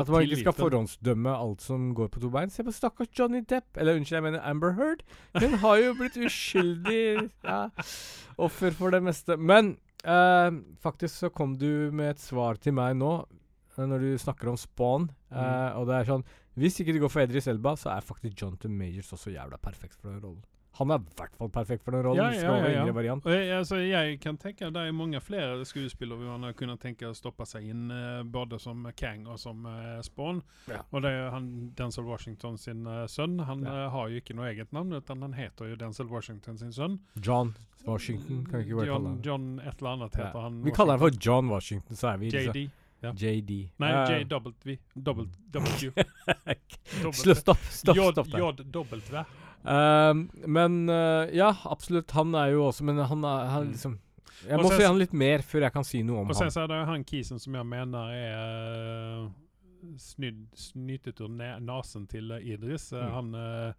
At 0.02 0.10
man 0.12 0.26
ikke 0.28 0.42
skal 0.42 0.58
forhåndsdømme 0.58 1.38
alt 1.40 1.62
som 1.64 1.94
går 1.96 2.10
på 2.12 2.20
to 2.26 2.30
bein. 2.30 2.50
Se 2.52 2.64
på 2.68 2.74
stakkars 2.76 3.14
Johnny 3.16 3.40
Depp. 3.48 3.78
Eller 3.80 3.96
unnskyld, 3.96 4.18
jeg 4.20 4.24
mener 4.28 4.44
Amber 4.44 4.74
Heard. 4.76 5.04
Hun 5.40 5.56
har 5.64 5.78
jo 5.80 5.94
blitt 6.02 6.20
uskyldig 6.20 7.30
ja, 7.48 7.70
offer 8.38 8.76
for 8.76 8.92
det 8.92 9.02
meste. 9.08 9.38
Men 9.40 9.78
eh, 10.04 10.52
faktisk 10.84 11.16
så 11.16 11.30
kom 11.32 11.56
du 11.58 11.90
med 11.96 12.12
et 12.18 12.20
svar 12.24 12.60
til 12.60 12.76
meg 12.76 12.98
nå, 13.00 13.14
eh, 13.78 13.86
når 13.88 14.04
du 14.04 14.12
snakker 14.20 14.52
om 14.52 14.58
Spawn. 14.60 15.10
eh, 15.32 15.38
Mm. 15.40 15.80
Og 15.80 15.88
det 15.88 15.96
er 15.96 16.06
sånn 16.12 16.24
Hvis 16.60 16.80
ikke 16.82 16.96
det 16.96 17.02
går 17.04 17.12
for 17.14 17.24
Edris 17.24 17.48
Elba, 17.48 17.76
så 17.80 17.94
er 17.96 18.06
faktisk 18.06 18.42
Jonathan 18.42 18.76
Majors 18.78 19.12
også 19.16 19.32
jævla 19.34 19.60
perfekt 19.64 20.00
for 20.00 20.12
den 20.12 20.24
rollen. 20.24 20.42
Han 20.80 20.92
er 20.94 21.00
i 21.02 21.16
hvert 21.18 21.34
fall 21.36 21.50
perfekt 21.52 21.84
for 21.84 21.92
den 21.92 22.04
rollen. 22.06 22.20
Ja, 22.22 22.30
ja, 22.32 22.52
ja, 22.70 22.84
ja. 22.86 23.16
jeg, 23.34 23.48
altså, 23.58 23.80
jeg 23.82 24.20
kan 24.24 24.38
tenke 24.40 24.68
at 24.68 24.76
det 24.76 24.84
er 24.88 24.94
mange 24.96 25.20
flere 25.22 25.66
skuespillere 25.68 26.20
man 26.22 26.46
har 26.48 26.54
kunnet 26.56 26.80
tenke 26.80 27.10
å 27.10 27.16
stoppe 27.18 27.44
seg 27.50 27.66
inn, 27.74 27.90
uh, 27.92 28.22
både 28.24 28.60
som 28.62 28.86
Kang 28.96 29.26
og 29.28 29.40
som 29.42 29.66
uh, 29.68 29.98
Spawn. 30.06 30.40
Ja. 30.70 30.84
Og 30.94 31.04
det 31.04 31.12
er 31.12 31.34
han 31.34 31.50
Denzel 31.76 32.08
Washington 32.08 32.56
sin 32.62 32.86
uh, 32.88 33.04
sønn. 33.12 33.40
Han 33.50 33.66
Ja. 33.66 33.90
har 33.92 34.14
jo 34.14 34.22
ikke 34.22 34.38
noe 34.38 34.54
eget 34.54 34.72
navn, 34.72 34.94
utan 34.96 35.26
han 35.26 35.34
heter 35.36 35.74
jo 35.74 35.76
Denzel 35.76 36.08
Washington 36.08 36.58
sin 36.58 36.72
sønn. 36.72 37.00
John 37.20 37.56
Washington, 37.88 38.46
kan 38.46 38.62
vi 38.62 38.70
ikke 38.70 38.80
bare 38.80 38.94
kalle 38.94 38.94
John, 38.94 39.08
han. 39.10 39.22
John 39.26 39.60
et 39.60 39.82
eller 39.82 39.98
annet 39.98 40.16
heter 40.22 40.40
han. 40.46 40.62
Vi 40.64 40.72
kaller 40.72 40.96
han 40.96 41.04
for 41.04 41.20
John 41.20 41.50
Washington, 41.50 41.96
så 42.00 42.14
er 42.14 42.22
vi 42.24 42.30
JD. 42.32 42.70
Ja. 43.02 43.12
JD. 43.14 43.72
Nei, 43.80 43.92
uh, 43.94 44.12
JW. 44.20 44.78
Dobbelt 44.96 45.38
W. 45.52 45.92
Slå, 47.14 47.36
stopp, 47.36 47.58
stopp, 47.72 47.98
stopp 48.12 48.32
der. 48.32 48.40
JW. 48.40 49.24
Um, 49.64 50.30
men 50.48 50.90
uh, 50.90 51.28
ja, 51.36 51.50
absolutt. 51.68 52.12
Han 52.16 52.34
er 52.36 52.54
jo 52.54 52.62
også 52.70 52.84
Men 52.88 52.98
han 53.04 53.24
er 53.28 53.46
han 53.52 53.66
Mm. 53.68 53.72
liksom 53.74 53.98
Jeg 54.48 54.56
Og 54.56 54.64
må 54.64 54.70
sen- 54.70 54.78
se 54.80 54.86
han 54.88 54.98
litt 54.98 55.14
mer 55.14 55.40
før 55.44 55.62
jeg 55.66 55.74
kan 55.74 55.84
si 55.84 56.02
noe 56.02 56.22
om 56.22 56.30
Og 56.30 56.36
sen 56.36 56.44
han. 56.48 56.52
så 56.52 56.62
er 56.64 56.68
det 56.72 56.86
han 56.88 57.04
kisen 57.04 57.40
som 57.40 57.54
jeg 57.56 57.66
mener 57.66 58.12
er 58.16 59.26
uh, 59.26 59.30
snydd, 60.00 60.46
snytet 60.56 61.20
ur 61.22 61.28
ne- 61.28 61.60
nasen 61.60 62.08
til 62.08 62.32
eh, 62.32 62.40
Idris. 62.54 62.92
Eh, 62.94 63.04
Mm. 63.04 63.12
Han, 63.12 63.36
uh, 63.36 63.74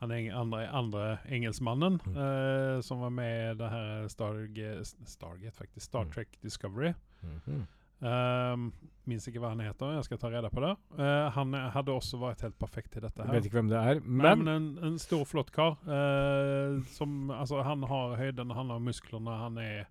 han 0.00 0.10
eng 0.12 0.28
andre, 0.30 0.68
andre 0.68 1.18
engelskmannen 1.32 2.00
Mm. 2.04 2.16
uh, 2.16 2.80
som 2.82 3.00
var 3.00 3.10
med 3.10 3.54
i 3.54 3.58
det 3.62 3.70
her 3.70 4.08
Stargate, 4.08 4.84
Stargate 5.06 5.52
faktisk, 5.56 5.86
Star 5.86 6.04
Mm. 6.04 6.10
Trek 6.12 6.28
Discovery. 6.42 6.92
Mhm. 7.22 7.66
Um, 8.02 8.68
minns 9.08 9.26
ikke 9.28 9.40
hva 9.42 9.52
han 9.52 9.62
heter, 9.64 9.94
jeg 9.98 10.06
skal 10.08 10.20
ta 10.20 10.30
reda 10.32 10.50
på 10.52 10.62
det. 10.64 10.72
Uh, 10.98 11.30
han 11.36 11.54
hadde 11.74 11.94
også 11.94 12.18
vært 12.20 12.44
helt 12.44 12.56
perfekt 12.60 12.96
i 12.98 13.02
dette 13.04 13.22
Jeg 13.22 13.36
vet 13.36 13.48
ikke 13.48 13.60
hvem 13.60 13.72
det 13.72 13.80
er, 13.80 14.00
Nei, 14.00 14.22
men, 14.22 14.44
men 14.44 14.52
en, 14.54 14.70
en 14.90 15.00
stor, 15.00 15.24
flott 15.28 15.52
kar. 15.54 15.76
Uh, 15.86 16.80
som, 16.96 17.30
altså, 17.34 17.62
han 17.64 17.84
har 17.90 18.16
høyden, 18.20 18.54
han 18.56 18.72
har 18.74 18.82
musklene, 18.82 19.38
han 19.44 19.60
er 19.62 19.84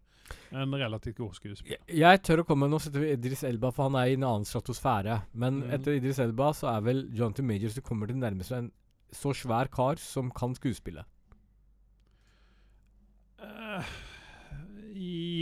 en 0.51 0.75
relativt 0.75 1.17
god 1.17 1.33
skuespiller. 1.35 1.77
jeg, 1.77 1.97
jeg 1.99 2.21
tør 2.25 2.43
å 2.43 2.45
komme 2.47 2.69
Nå 2.71 2.79
setter 2.81 3.03
vi 3.03 3.11
Idris 3.13 3.43
Elba, 3.47 3.73
for 3.75 3.89
han 3.89 3.97
er 3.99 4.11
i 4.11 4.17
en 4.17 4.25
annen 4.27 4.47
stratosfære. 4.47 5.19
Men 5.33 5.63
mm. 5.63 5.73
etter 5.77 5.97
Idris 5.97 6.21
Elba 6.23 6.51
så 6.57 6.71
er 6.73 6.85
vel 6.85 7.03
Jonathan 7.13 7.49
Majors 7.49 7.77
det 7.77 7.85
kommer 7.85 8.09
til 8.09 8.21
nærmest 8.21 8.55
en 8.55 8.71
så 9.13 9.33
svær 9.37 9.69
kar 9.73 10.01
som 10.01 10.31
kan 10.33 10.55
skuespille. 10.57 11.03
Eh, 13.43 13.93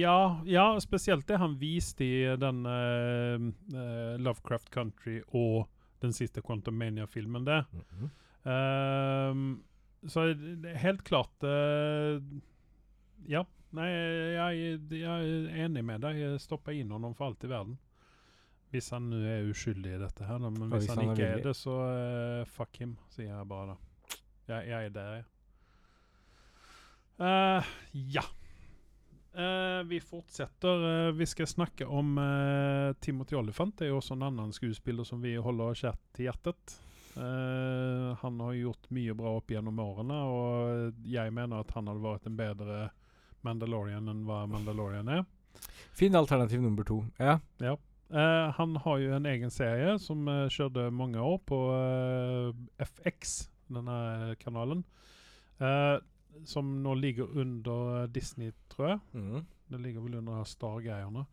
Ja, 0.02 0.42
ja, 0.50 0.66
spesielt 0.84 1.28
det 1.30 1.38
han 1.42 1.58
viste 1.62 2.06
i 2.06 2.24
den 2.40 2.66
uh, 2.66 4.18
Lovecraft 4.22 4.72
Country 4.74 5.20
og 5.28 5.70
den 6.02 6.14
siste 6.18 6.42
Quantum 6.42 6.78
Mania-filmen 6.80 7.46
det. 7.46 7.64
Mm 7.72 7.84
-hmm. 7.90 8.10
Ehm, 8.44 9.64
så 10.08 10.34
helt 10.76 11.04
klart 11.04 11.44
uh, 11.44 12.22
Ja. 13.28 13.46
Nei, 13.72 13.88
jeg, 13.88 14.80
jeg 14.92 15.06
er 15.06 15.66
enig 15.66 15.84
med 15.86 16.02
deg. 16.02 16.40
Stoppa 16.42 16.74
inn 16.76 16.92
honom 16.92 17.14
for 17.16 17.26
alt 17.26 17.44
i 17.44 17.48
verden. 17.48 17.78
Hvis 18.72 18.90
han 18.90 19.10
nå 19.10 19.16
er 19.16 19.48
uskyldig 19.48 19.94
i 19.96 20.02
dette 20.02 20.26
her. 20.26 20.38
Men 20.40 20.54
hvis, 20.56 20.84
hvis 20.84 20.90
han, 20.90 20.98
han 20.98 21.14
ikke 21.14 21.24
er 21.24 21.38
er 21.38 21.44
det, 21.46 21.56
så 21.56 21.76
fuck 22.52 22.78
him, 22.78 22.98
sier 23.10 23.32
jeg 23.32 23.48
bare 23.48 23.68
da. 23.68 23.76
Jeg, 24.48 24.68
jeg 24.68 24.86
er 24.86 24.90
der, 24.90 25.14
jeg. 25.16 25.26
Ja. 27.94 28.26
Eh, 29.34 29.84
vi 29.84 30.02
fortsetter. 30.04 31.08
Uh, 31.08 31.12
vi 31.12 31.26
skal 31.26 31.48
snakke 31.48 31.86
om 31.86 32.18
uh, 32.18 32.94
Timothy 33.00 33.36
Olifant. 33.36 33.78
Det 33.78 33.88
er 33.88 33.94
jo 33.94 34.00
også 34.02 34.18
en 34.18 34.26
annen 34.28 34.52
skuespiller 34.56 35.08
som 35.08 35.22
vi 35.24 35.38
holder 35.40 35.78
kjært 35.84 36.02
til 36.16 36.28
hjertet. 36.30 36.80
Han 37.12 38.38
har 38.40 38.54
gjort 38.56 38.86
mye 38.96 39.12
bra 39.20 39.34
opp 39.36 39.50
gjennom 39.52 39.82
årene, 39.84 40.16
og 40.32 41.02
jeg 41.12 41.34
mener 41.36 41.60
at 41.60 41.74
han 41.76 41.90
hadde 41.92 42.06
vært 42.06 42.30
en 42.30 42.38
bedre 42.40 42.78
Mandalorian 43.44 44.08
enn 44.08 44.22
hva 44.24 44.46
Mandalorian 44.48 45.12
er. 45.12 45.26
Fin 45.92 46.16
alternativ 46.16 46.64
nummer 46.64 46.88
to. 46.88 47.02
Ja. 47.20 47.36
Ja. 47.60 47.76
Han 48.56 48.78
har 48.86 49.04
jo 49.04 49.12
en 49.18 49.28
egen 49.28 49.52
serie 49.52 49.98
som 50.00 50.24
uh, 50.32 50.48
kjørte 50.48 50.88
mange 50.96 51.20
år 51.20 51.36
på 51.52 51.60
FX, 52.80 53.36
denne 53.76 54.00
kanalen. 54.40 54.86
Eh, 55.62 55.98
som 56.46 56.84
nå 56.84 56.94
ligger 56.94 57.28
under 57.38 58.08
Disney, 58.08 58.52
tror 58.70 58.88
jeg. 58.88 59.00
Mm. 59.14 59.46
Det 59.72 59.80
ligger 59.82 60.02
vel 60.02 60.16
under 60.16 60.44
Star-greiene. 60.44 61.26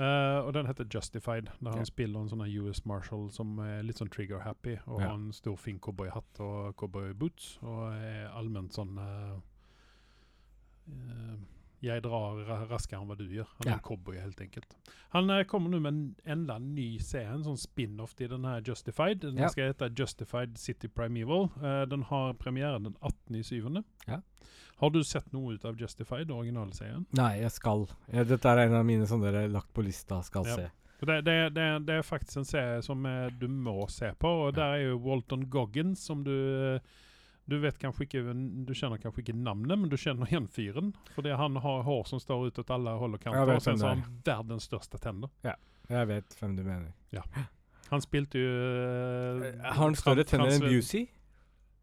Uh, 0.00 0.46
og 0.46 0.54
den 0.54 0.66
heter 0.66 0.84
Justified, 0.94 1.50
der 1.60 1.70
han 1.70 1.78
Ja. 1.78 1.84
spiller 1.84 2.20
en 2.20 2.28
sånn 2.28 2.46
US 2.62 2.86
Marshal 2.86 3.30
som 3.30 3.58
er 3.58 3.82
litt 3.82 3.96
sånn 3.98 4.08
trigger-happy, 4.08 4.78
og 4.86 5.00
Ja. 5.00 5.08
har 5.08 5.14
en 5.14 5.32
stor, 5.32 5.56
fin 5.56 5.78
cowboyhatt 5.78 6.40
og 6.40 6.76
cowboyboots, 6.76 7.58
og 7.62 7.92
er 7.92 8.28
allment 8.28 8.72
sånn 8.72 8.98
uh, 8.98 9.36
eh, 10.88 11.36
Jeg 11.82 12.02
drar 12.04 12.40
raskere 12.68 13.00
enn 13.00 13.08
hva 13.08 13.16
du 13.16 13.24
gjør. 13.24 13.46
Han 13.58 13.66
er 13.66 13.70
Ja. 13.70 13.76
en 13.78 13.80
cowboy, 13.86 14.16
helt 14.20 14.40
enkelt. 14.40 14.74
Han 15.14 15.30
eh, 15.30 15.44
kommer 15.44 15.70
nå 15.70 15.80
med 15.80 15.92
en 15.94 16.16
enda 16.26 16.58
ny 16.58 16.98
serie, 16.98 17.32
en 17.32 17.42
sånn 17.44 17.56
spin-off 17.58 18.14
til 18.14 18.28
denne 18.28 18.60
Justified. 18.66 19.20
Den 19.20 19.38
Ja. 19.38 19.48
skal 19.48 19.72
hete 19.72 19.88
Justified 19.96 20.58
City 20.58 20.88
Primeval. 20.88 21.48
Uh, 21.62 21.84
den 21.86 22.02
har 22.02 22.34
premiere 22.34 22.78
den 22.82 22.94
18.7. 23.02 23.82
Ja. 24.06 24.20
Har 24.80 24.90
du 24.90 25.02
sett 25.04 25.32
noe 25.32 25.54
ut 25.54 25.64
av 25.64 25.76
Justified, 25.76 26.30
originalserien? 26.30 27.06
Nei, 27.12 27.40
jeg 27.40 27.50
skal. 27.52 27.86
Ja, 28.12 28.24
dette 28.24 28.48
er 28.48 28.66
en 28.66 28.74
av 28.74 28.84
mine 28.84 29.06
som 29.06 29.20
dere 29.20 29.42
har 29.42 29.48
lagt 29.48 29.72
på 29.74 29.82
lista, 29.84 30.22
skal 30.22 30.44
se. 30.44 30.70
Det, 31.00 31.24
det, 31.24 31.54
det, 31.54 31.66
det 31.86 31.94
er 31.98 32.02
faktisk 32.02 32.36
en 32.36 32.44
serie 32.44 32.82
som 32.82 33.04
eh, 33.06 33.30
du 33.40 33.46
må 33.48 33.86
se 33.88 34.12
på, 34.20 34.28
og 34.28 34.54
der 34.54 34.74
er 34.74 34.82
jo 34.90 34.98
Walton 34.98 35.46
Goggins, 35.48 36.02
som 36.04 36.22
du 36.24 36.74
eh, 36.74 36.80
Du 37.50 37.56
vet 37.58 37.78
kanskje 37.82 38.04
ikke 38.06 38.20
Du 38.66 38.72
kjenner 38.78 39.00
kanskje 39.02 39.24
ikke 39.24 39.34
navnet, 39.36 39.74
men 39.78 39.90
du 39.90 39.96
kjenner 39.98 40.28
igjen 40.30 40.46
fyren. 40.54 40.92
Fordi 41.16 41.32
han 41.36 41.56
har 41.64 41.82
hår 41.86 42.04
som 42.06 42.20
står 42.22 42.46
ut 42.50 42.58
til 42.60 42.74
alle 42.76 42.96
hold 43.00 43.16
og 43.18 43.24
kanter, 43.24 43.54
og 43.56 43.62
sen 43.64 43.80
så 43.80 43.88
har 43.90 43.96
han 43.98 44.20
verdens 44.26 44.68
største 44.70 45.00
tenner. 45.02 45.32
Jeg 45.90 46.06
vet 46.06 46.36
hvem 46.38 46.52
du 46.56 46.62
mener. 46.62 46.92
Ja. 47.10 47.24
Han 47.90 48.02
spilte 48.04 48.38
jo 48.38 48.50
uh, 48.50 49.48
Har 49.64 49.80
han 49.82 49.96
større 49.98 50.22
tenner 50.24 50.52
enn 50.54 50.62
Busey? 50.62 51.08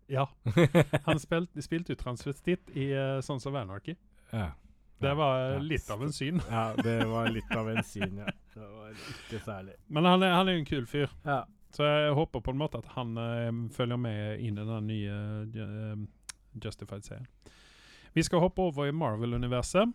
Ja. 0.08 0.24
Han 1.10 1.20
spilte, 1.20 1.60
spilte 1.66 1.92
jo 1.92 1.98
transvestitt 2.00 2.70
i 2.80 2.86
uh, 2.96 3.18
Sons 3.22 3.44
of 3.50 3.58
Anarchy. 3.60 3.98
ja. 4.32 4.54
Det 4.98 5.12
var 5.14 5.52
Ja. 5.52 5.58
litt 5.62 5.90
av 5.94 6.02
en 6.02 6.14
syn. 6.16 6.40
Ja, 6.50 6.74
det 6.74 7.04
var 7.06 7.28
litt 7.30 7.52
av 7.54 7.68
en 7.70 7.84
syn, 7.86 8.16
ja. 8.18 8.32
Det 8.56 8.64
var 8.72 8.96
ikke 8.96 9.42
særlig. 9.46 9.76
Men 9.94 10.08
han 10.10 10.24
er, 10.26 10.32
han 10.34 10.48
er 10.50 10.58
en 10.58 10.66
kul 10.66 10.88
fyr. 10.90 11.12
Ja. 11.28 11.44
Så 11.76 11.84
jeg 11.84 12.14
håper 12.16 12.40
på 12.42 12.52
en 12.54 12.58
måte 12.62 12.78
at 12.80 12.86
han 12.96 13.18
eh, 13.18 13.52
følger 13.76 13.98
med 14.00 14.40
inn 14.40 14.58
i 14.58 14.66
den 14.66 14.88
nye 14.88 15.18
uh, 15.54 16.06
Justified-serien. 16.64 17.28
Vi 18.16 18.24
skal 18.24 18.40
hoppe 18.42 18.62
over 18.62 18.88
i 18.88 18.92
Marvel-universet. 18.96 19.92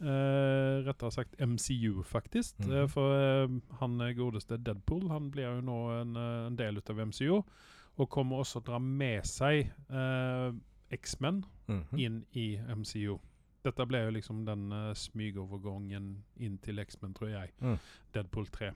Eh, 0.00 0.86
rettere 0.86 1.10
sagt 1.10 1.34
MCU, 1.40 2.02
faktisk. 2.06 2.58
Mhm. 2.58 2.72
Eh, 2.72 2.86
for 2.88 3.14
eh, 3.14 3.48
han 3.80 4.00
eh, 4.00 4.12
godeste 4.16 4.56
Deadpool 4.56 5.08
han 5.10 5.30
blir 5.30 5.48
jo 5.56 5.60
nå 5.66 5.78
en, 6.00 6.16
eh, 6.16 6.46
en 6.46 6.56
del 6.56 6.78
av 6.88 7.00
MCU. 7.06 7.42
Og 7.98 8.08
kommer 8.08 8.40
også 8.40 8.62
dra 8.64 8.78
med 8.78 9.26
seg 9.26 9.70
eh, 9.90 10.52
X-Men 10.90 11.44
Mhm. 11.68 11.98
inn 11.98 12.24
i 12.34 12.56
MCU. 12.58 13.18
Dette 13.62 13.84
ble 13.86 13.98
jo 14.06 14.10
liksom 14.10 14.44
den 14.46 14.72
uh, 14.72 14.94
smygovergangen 14.94 16.22
inn 16.40 16.56
til 16.58 16.78
X-Men, 16.80 17.12
tror 17.14 17.28
jeg. 17.28 17.50
Mm. 17.60 17.76
Deadpool 18.14 18.46
3. 18.46 18.70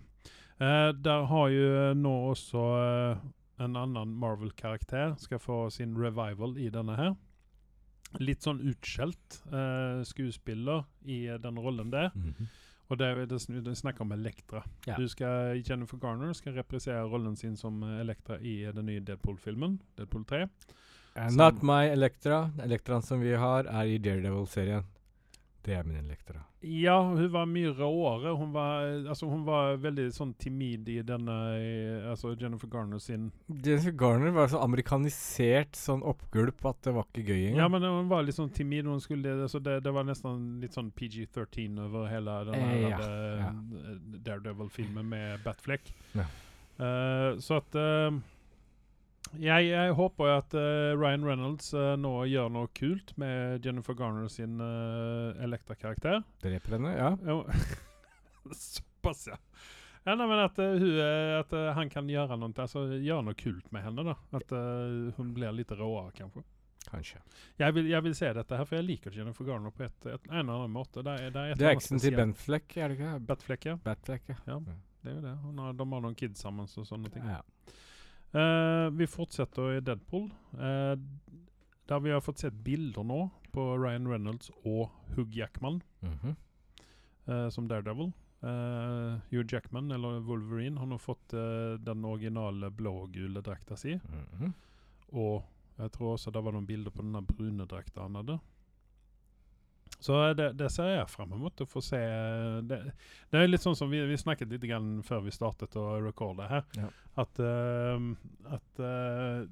Eh, 0.60 0.90
der 1.02 1.24
har 1.30 1.48
jo 1.50 1.94
nå 1.98 2.12
også 2.30 2.64
eh, 2.80 3.22
en 3.64 3.76
annen 3.76 4.12
Marvel-karakter 4.20 5.16
skal 5.18 5.38
få 5.42 5.70
sin 5.74 5.96
revival 5.98 6.56
i 6.62 6.68
denne 6.74 6.96
her. 6.98 7.14
Litt 8.22 8.44
sånn 8.46 8.60
utskjelt 8.62 9.40
eh, 9.50 10.04
skuespiller 10.06 10.84
i 11.10 11.24
eh, 11.26 11.40
den 11.42 11.58
rollen 11.58 11.90
der. 11.94 12.12
Mhm. 12.14 12.52
Og 12.92 12.98
det, 13.00 13.06
det, 13.30 13.38
det 13.64 13.72
snakker 13.80 14.04
om 14.04 14.12
Elektra. 14.12 14.60
Ja. 14.86 14.98
Du 15.00 15.06
skal, 15.08 15.56
Jennifer 15.64 15.96
Garner 15.98 16.34
skal 16.36 16.52
reprisere 16.58 17.00
rollen 17.08 17.34
sin 17.40 17.56
som 17.56 17.78
eh, 17.82 18.00
Elektra 18.02 18.36
i 18.38 18.58
den 18.76 18.86
nye 18.86 19.00
Deadpool-filmen. 19.00 19.78
Deadpool 19.98 20.26
3. 20.28 20.42
Uh, 21.16 21.28
Som- 21.30 21.38
Not 21.40 21.62
my 21.64 21.86
Elektra. 21.88 22.50
Elektraen 22.62 23.02
som 23.02 23.22
vi 23.24 23.32
har, 23.40 23.64
er 23.64 23.88
i 23.88 23.96
Daredevil-serien. 23.98 24.84
Det 25.64 25.72
er 25.72 25.86
min 25.88 25.96
Elektra. 25.96 26.42
Ja, 26.64 26.96
hun 27.02 27.28
var 27.32 27.46
mye 27.48 27.70
råere. 27.76 28.34
Hun 28.36 28.52
var, 28.52 28.84
altså, 29.08 29.28
hun 29.28 29.44
var 29.46 29.78
veldig 29.80 30.06
sånn 30.16 30.34
timid 30.40 30.88
i 30.92 30.98
denne 31.04 31.34
Altså 32.10 32.34
Jennifer 32.40 32.68
Garner 32.72 33.00
sin 33.02 33.30
Jennifer 33.48 33.92
Garner 33.96 34.32
var 34.36 34.48
så 34.52 34.62
amerikanisert 34.64 35.76
sånn 35.76 36.04
oppgulp 36.04 36.64
at 36.68 36.80
det 36.86 36.94
var 36.96 37.08
ikke 37.08 37.26
gøy 37.32 37.40
engang. 37.50 37.60
Ja, 37.62 37.68
men 37.72 37.84
hun 37.88 38.12
var 38.12 38.24
litt 38.24 38.38
sånn 38.38 38.52
timid. 38.54 38.88
Hun 38.88 39.02
skulle, 39.04 39.36
altså 39.46 39.60
det, 39.64 39.78
det 39.84 39.92
var 39.94 40.08
nesten 40.08 40.60
litt 40.62 40.76
sånn 40.76 40.92
PG-13 40.96 41.80
over 41.84 42.08
hele 42.12 42.38
den 42.50 42.64
Eh, 42.64 42.88
ja, 42.88 42.98
eh, 42.98 43.40
ja. 43.42 43.50
Daredevil-filmen 44.24 45.08
med 45.08 45.44
Batfleck. 45.44 45.92
Ja. 46.14 46.28
Uh, 46.74 47.38
så 47.38 47.60
at 47.60 47.76
eh, 47.78 48.16
jeg, 49.40 49.68
jeg 49.70 49.94
håper 49.98 50.32
at 50.36 50.54
uh, 50.56 50.94
Ryan 50.98 51.24
Reynolds 51.26 51.72
uh, 51.74 51.94
nå 51.98 52.12
gjør 52.30 52.52
noe 52.54 52.70
kult 52.76 53.14
med 53.20 53.64
Jennifer 53.64 53.96
Garner 53.98 54.28
sin 54.32 54.60
uh, 54.62 55.34
Elektra-karakter. 55.44 56.22
Dreper 56.44 56.76
henne, 56.76 56.92
ja. 56.94 57.12
Såpass, 58.64 59.26
ja. 59.32 59.40
Ja, 60.04 60.18
nei, 60.20 60.26
men 60.28 60.42
at, 60.42 60.58
hun, 60.60 60.98
at 61.38 61.52
han 61.78 61.88
kan 61.88 62.08
gjøre 62.12 62.36
noe, 62.36 62.52
altså, 62.60 62.82
gjøre 63.00 63.24
noe 63.24 63.36
kult 63.40 63.70
med 63.72 63.86
henne. 63.86 64.02
da. 64.04 64.14
At 64.36 64.50
hun 65.16 65.30
blir 65.32 65.54
litt 65.56 65.72
råere, 65.72 66.10
kanskje. 66.18 66.42
Kanskje. 66.90 67.22
Jeg 67.56 67.72
vil, 67.72 67.88
jeg 67.88 68.04
vil 68.04 68.16
se 68.18 68.28
dette 68.36 68.58
her, 68.58 68.68
for 68.68 68.76
jeg 68.76 68.84
liker 68.84 69.16
Jennifer 69.16 69.48
Garner 69.48 69.72
på 69.72 69.86
et, 69.86 69.96
et, 70.04 70.26
en 70.28 70.42
eller 70.42 70.58
annen 70.58 70.74
måte. 70.74 71.00
Det 71.00 71.14
er, 71.14 71.32
det 71.32 71.40
er, 71.40 71.54
et 71.54 71.62
Det 71.62 71.70
er 71.70 71.78
eksen 71.78 72.02
til 72.04 72.18
Benfleck, 72.18 72.68
Ben 72.68 72.74
Fleck, 72.74 72.76
er 72.76 72.92
det 72.92 72.98
ikke? 72.98 73.14
Batfleck, 73.30 73.64
ja. 73.70 73.76
Batfleck, 73.86 74.28
ja. 74.28 74.36
ja. 74.52 74.58
Det 75.00 75.14
er 75.14 75.16
jo 75.16 75.24
det. 75.24 75.34
Hun 75.46 75.64
har, 75.64 75.72
de 75.80 75.88
har 75.94 76.04
noen 76.04 76.20
kids 76.20 76.44
sammen 76.44 76.68
og 76.68 76.90
sånne 76.92 77.16
ting. 77.16 77.24
ja. 77.24 77.40
Eh, 78.34 78.90
vi 78.90 79.06
fortsetter 79.06 79.76
i 79.76 79.80
Deadpool. 79.80 80.30
uh, 80.52 80.98
der 81.86 82.00
vi 82.00 82.10
har 82.10 82.20
fått 82.20 82.40
sett 82.40 82.54
bilder 82.64 83.04
nå 83.04 83.28
på 83.52 83.62
Ryan 83.76 84.08
Reynolds 84.08 84.50
og 84.64 84.88
Hugh 85.14 85.36
Jackman 85.36 85.82
mm 86.00 86.14
-hmm. 86.14 86.34
uh, 87.28 87.48
som 87.50 87.68
Daredevil. 87.68 88.12
Hugh 89.30 89.46
Jackman, 89.52 89.90
eller 89.90 90.20
Wolverine, 90.20 90.78
har 90.78 90.86
nå 90.86 90.98
fått 90.98 91.28
den 91.84 92.04
originale 92.04 92.70
blå-gule 92.70 93.40
drakta 93.40 93.76
si. 93.76 93.94
Mhm. 93.94 94.52
Og 95.12 95.44
jeg 95.78 95.92
tror 95.92 96.12
også 96.12 96.30
det 96.30 96.44
var 96.44 96.52
noen 96.52 96.66
bilder 96.66 96.90
på 96.90 97.02
den 97.02 97.26
brune 97.26 97.66
drakta 97.66 98.02
han 98.02 98.14
hadde. 98.14 98.38
Så 100.04 100.18
det, 100.36 100.50
det 100.60 100.68
ser 100.68 100.90
jeg 100.98 101.08
frem 101.08 101.30
mot 101.40 101.60
å 101.64 101.66
få 101.68 101.80
se. 101.80 101.98
Det, 102.68 102.76
det 103.32 103.38
er 103.40 103.48
litt 103.48 103.64
sånn 103.64 103.76
som 103.78 103.88
vi, 103.88 104.02
vi 104.04 104.18
snakket 104.20 104.50
litt 104.52 104.66
grann 104.68 104.98
før 105.06 105.22
vi 105.24 105.32
startet 105.32 105.76
å 105.80 105.86
recorde 106.04 106.44
her. 106.50 106.66
Ja. 106.76 106.90
At, 107.22 107.40
uh, 107.40 108.10
at 108.52 108.82
uh, 108.84 109.46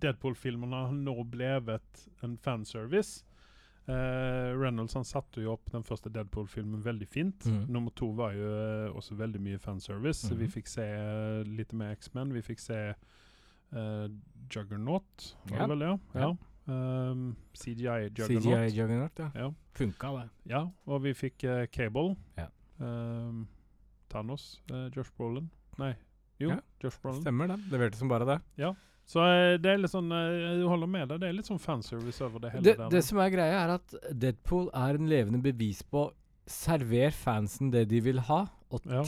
Deadpool-filmene 0.00 0.86
har 0.86 0.94
nå 0.96 1.18
blevet 1.28 2.06
en 2.24 2.38
fanservice. 2.40 3.26
Uh, 3.90 4.56
Reynolds 4.56 4.94
han 4.96 5.04
satte 5.04 5.42
jo 5.44 5.52
opp 5.56 5.68
den 5.74 5.84
første 5.84 6.08
Deadpool-filmen 6.14 6.80
veldig 6.84 7.08
fint. 7.12 7.44
Mm. 7.44 7.64
Nummer 7.76 7.92
to 7.98 8.12
var 8.16 8.32
jo 8.38 8.48
eh, 8.48 8.96
også 8.96 9.16
veldig 9.20 9.40
mye 9.42 9.60
fanservice. 9.60 10.30
Mhm. 10.30 10.38
Vi 10.44 10.48
fikk 10.56 10.70
se 10.70 10.86
litt 11.48 11.72
med 11.76 11.92
X-Men. 11.98 12.32
Vi 12.36 12.42
fikk 12.46 12.62
se 12.62 12.80
Juggernaut, 14.50 15.34
var 15.46 15.60
Ja. 15.60 15.66
det 15.66 15.76
vel, 15.76 15.84
ja? 15.86 15.98
Ja. 16.14 16.30
Ja. 16.70 17.10
Um, 17.10 17.36
CGI 17.56 18.10
Juggernaut. 18.14 18.42
CGI 18.44 18.68
Juggernaut, 18.76 19.18
ja. 19.18 19.30
Ja. 19.34 19.48
Funka, 19.74 20.10
det. 20.18 20.28
ja, 20.52 20.60
og 20.86 21.02
vi 21.02 21.12
fikk 21.14 21.44
uh, 21.48 21.64
Cable. 21.74 22.14
Ja. 22.38 22.46
Um, 22.80 23.46
Thanos. 24.10 24.60
Uh, 24.70 24.86
Josh 24.94 25.10
Brolin. 25.16 25.50
Nei, 25.78 25.94
jo, 26.40 26.50
Ja. 26.50 26.60
Josh 26.82 27.00
Brolin. 27.02 27.20
Stemmer 27.22 27.48
det. 27.52 27.58
Leverte 27.72 27.98
som 27.98 28.08
bare 28.08 28.26
det. 28.28 28.38
Så 29.10 29.20
uh, 29.26 29.56
det 29.58 29.72
er 29.72 29.80
litt 29.82 29.90
sånn 29.90 30.10
Jeg 30.14 30.62
holder 30.70 30.86
med 30.90 31.08
deg. 31.10 31.20
Det 31.20 31.28
er 31.28 31.36
litt 31.36 31.48
sånn 31.50 31.58
fanservice 31.62 32.22
over 32.22 32.40
det 32.44 32.52
hele 32.54 32.62
Det, 32.68 32.76
der. 32.78 32.88
det 32.94 33.02
som 33.04 33.18
er 33.18 33.30
greia, 33.34 33.60
er 33.64 33.74
at 33.80 33.94
Deadpool 34.14 34.70
er 34.74 34.98
en 35.00 35.08
levende 35.10 35.42
bevis 35.42 35.82
på 35.82 36.08
Server 36.50 37.10
fansen 37.14 37.70
det 37.70 37.84
de 37.90 38.00
vil 38.02 38.18
ha, 38.26 38.44
og 38.70 38.86
Ja. 38.86 39.02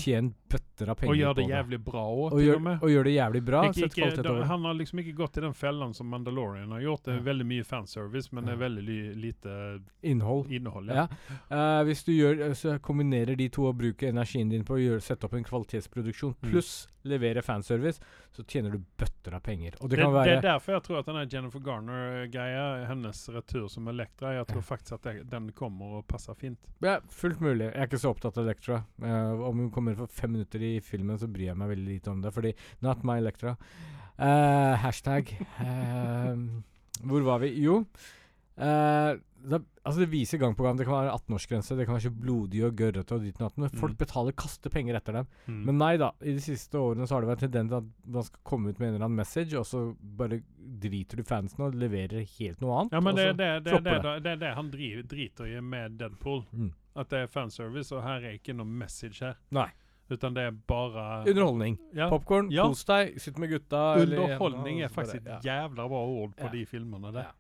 Av 0.91 0.97
penger 0.97 1.13
og 1.13 1.17
gjør 1.19 1.35
det 1.35 1.43
på 1.45 1.49
det. 1.49 1.55
jævlig 1.57 1.79
bra 1.85 2.03
òg, 2.07 2.33
Og 2.33 2.41
gjør, 2.43 2.55
og 2.57 2.63
med. 2.63 2.79
og 2.83 2.89
gjør 2.91 3.05
det 3.05 3.15
jævlig 3.17 3.45
bra. 3.45 3.63
Ikke, 3.71 3.89
ikke, 3.89 4.23
da, 4.23 4.43
han 4.45 4.63
har 4.65 4.75
liksom 4.75 4.99
ikke 4.99 5.15
gått 5.17 5.37
i 5.39 5.41
den 5.41 5.53
fellen 5.55 5.95
som 5.95 6.07
Mandalorian 6.09 6.71
har 6.71 6.81
gjort. 6.81 7.03
Det 7.05 7.13
er 7.15 7.17
Ja. 7.19 7.23
veldig 7.33 7.47
mye 7.47 7.65
fanservice, 7.65 8.33
men 8.33 8.45
det 8.45 8.53
er 8.55 8.57
veldig 8.69 9.17
lite 9.17 9.81
Innhold. 10.03 10.51
innhold. 10.51 10.87
Ja. 10.89 11.07
Eh, 11.51 11.85
hvis 11.85 12.05
du 12.05 12.13
gjør, 12.13 12.51
eh, 12.51 12.79
kombinerer 12.79 13.37
de 13.37 13.49
to 13.49 13.67
og 13.67 13.77
bruker 13.79 14.09
energien 14.09 14.49
din 14.51 14.65
på 14.65 14.75
å 14.75 14.81
gjøre, 14.81 15.01
sette 15.03 15.25
opp 15.25 15.35
en 15.35 15.45
kvalitetsproduksjon 15.45 16.35
Mm. 16.43 16.87
levere 17.05 17.43
fanservice, 17.43 17.99
så 18.33 18.45
tjener 18.47 18.71
du 18.71 18.79
bøtter 18.97 19.35
av 19.35 19.43
penger. 19.43 19.73
Det, 19.73 19.89
Det, 19.91 19.97
det 19.99 20.37
er 20.39 20.41
derfor 20.41 20.73
jeg 20.75 20.83
tror 20.85 20.99
at 21.01 21.07
den 21.07 21.17
her 21.17 21.27
Jennifer 21.27 21.59
Garner-greia, 22.07 22.87
hennes 22.87 23.29
retur 23.29 23.69
som 23.69 23.89
Elektra, 23.89 24.33
jeg 24.39 24.47
tror 24.47 24.57
Ja. 24.63 24.77
faktisk 24.77 24.93
at 24.93 25.03
det, 25.03 25.31
den 25.31 25.51
kommer 25.53 25.99
og 25.99 26.07
passer 26.09 26.35
fint. 26.35 26.59
ja, 26.81 27.01
Fullt 27.09 27.41
mulig. 27.41 27.73
Jeg 27.73 27.77
er 27.77 27.87
ikke 27.87 27.99
så 28.01 28.15
opptatt 28.15 28.39
av 28.39 28.45
Elektra. 28.47 28.85
Uh, 29.03 29.49
om 29.49 29.57
hun 29.59 29.71
kommer 29.71 29.97
for 29.97 30.07
fem 30.07 30.33
minutter 30.33 30.61
i 30.63 30.72
filmen, 30.81 31.19
så 31.19 31.29
bryr 31.29 31.51
jeg 31.51 31.59
meg 31.61 31.69
veldig 31.75 31.89
lite 31.99 32.11
om 32.11 32.23
det. 32.23 32.33
Fordi 32.33 32.55
Not 32.81 33.05
my 33.05 33.19
Electra. 33.19 33.57
Uh, 34.19 34.75
hashtag. 34.83 35.35
Uh, 35.61 36.63
hvor 37.09 37.23
var 37.27 37.39
vi? 37.43 37.53
Jo. 37.63 37.85
Uh, 38.57 39.17
da, 39.43 39.59
altså 39.83 40.01
Det 40.05 40.11
viser 40.13 40.39
gang 40.39 40.53
på 40.55 40.63
gang 40.63 40.77
Det 40.77 40.85
kan 40.85 40.93
være 40.95 41.15
18-årsgrense, 41.17 41.75
det 41.75 41.87
kan 41.89 41.97
være 41.97 42.05
så 42.05 42.11
blodig 42.15 42.61
og 42.67 42.77
gørrete 42.79 43.17
og 43.17 43.23
ditt 43.25 43.41
og 43.41 43.57
men 43.57 43.71
folk 43.71 43.95
Mm. 43.95 43.99
betaler, 43.99 44.33
kaster 44.33 44.71
penger 44.71 44.95
etter 44.95 45.13
dem. 45.13 45.27
Mm. 45.49 45.65
Men 45.67 45.79
nei 45.79 45.97
da, 45.97 46.13
i 46.23 46.35
de 46.37 46.41
siste 46.45 46.79
årene 46.79 47.07
så 47.09 47.17
har 47.17 47.23
det 47.25 47.31
vært 47.33 47.45
tendens 47.47 47.73
at 47.73 47.89
man 48.07 48.23
skal 48.23 48.41
komme 48.45 48.69
ut 48.71 48.79
med 48.79 48.89
en 48.89 48.95
eller 48.95 49.07
annen 49.09 49.17
message, 49.17 49.57
og 49.59 49.67
så 49.67 49.97
bare 49.99 50.43
driter 50.83 51.17
du 51.17 51.25
fansen 51.25 51.65
og 51.65 51.75
leverer 51.75 52.23
helt 52.39 52.61
noe 52.63 52.77
annet. 52.79 52.93
ja, 52.93 53.01
men 53.01 53.17
det, 53.17 53.27
det, 53.41 53.51
det, 53.65 53.83
det, 53.83 53.99
det, 54.05 54.15
det 54.23 54.31
er 54.37 54.37
det 54.45 54.55
han 54.55 54.71
driver, 54.71 55.03
driter 55.03 55.47
i 55.47 55.61
med 55.61 55.99
Deadpool. 55.99 56.45
Mm. 56.53 56.71
At 56.95 57.09
det 57.11 57.19
er 57.25 57.27
fanservice, 57.33 57.91
og 57.97 58.05
her 58.05 58.21
er 58.23 58.37
ikke 58.37 58.55
noe 58.55 58.69
message 58.69 59.25
her. 59.25 59.39
Nei. 59.51 59.71
Utan 60.13 60.35
det 60.37 60.43
er 60.49 60.57
bare 60.69 61.25
Underholdning. 61.27 61.79
ja. 61.95 62.09
Popkorn, 62.13 62.51
Ja. 62.53 62.67
kos 62.69 62.85
deg, 62.85 63.19
sitt 63.21 63.39
med 63.39 63.51
gutta. 63.51 63.97
eller- 64.01 64.19
Underholdning 64.27 64.79
Ja, 64.79 64.85
er 64.85 64.89
så 64.89 64.95
bare- 64.97 65.07
faktisk 65.07 65.27
ja. 65.27 65.37
et 65.39 65.43
jævla 65.45 65.89
bra 65.89 66.03
ord 66.07 66.37
på 66.37 66.51
de 66.53 66.65
filmene 66.67 67.13
der. 67.13 67.23
Ja. 67.23 67.33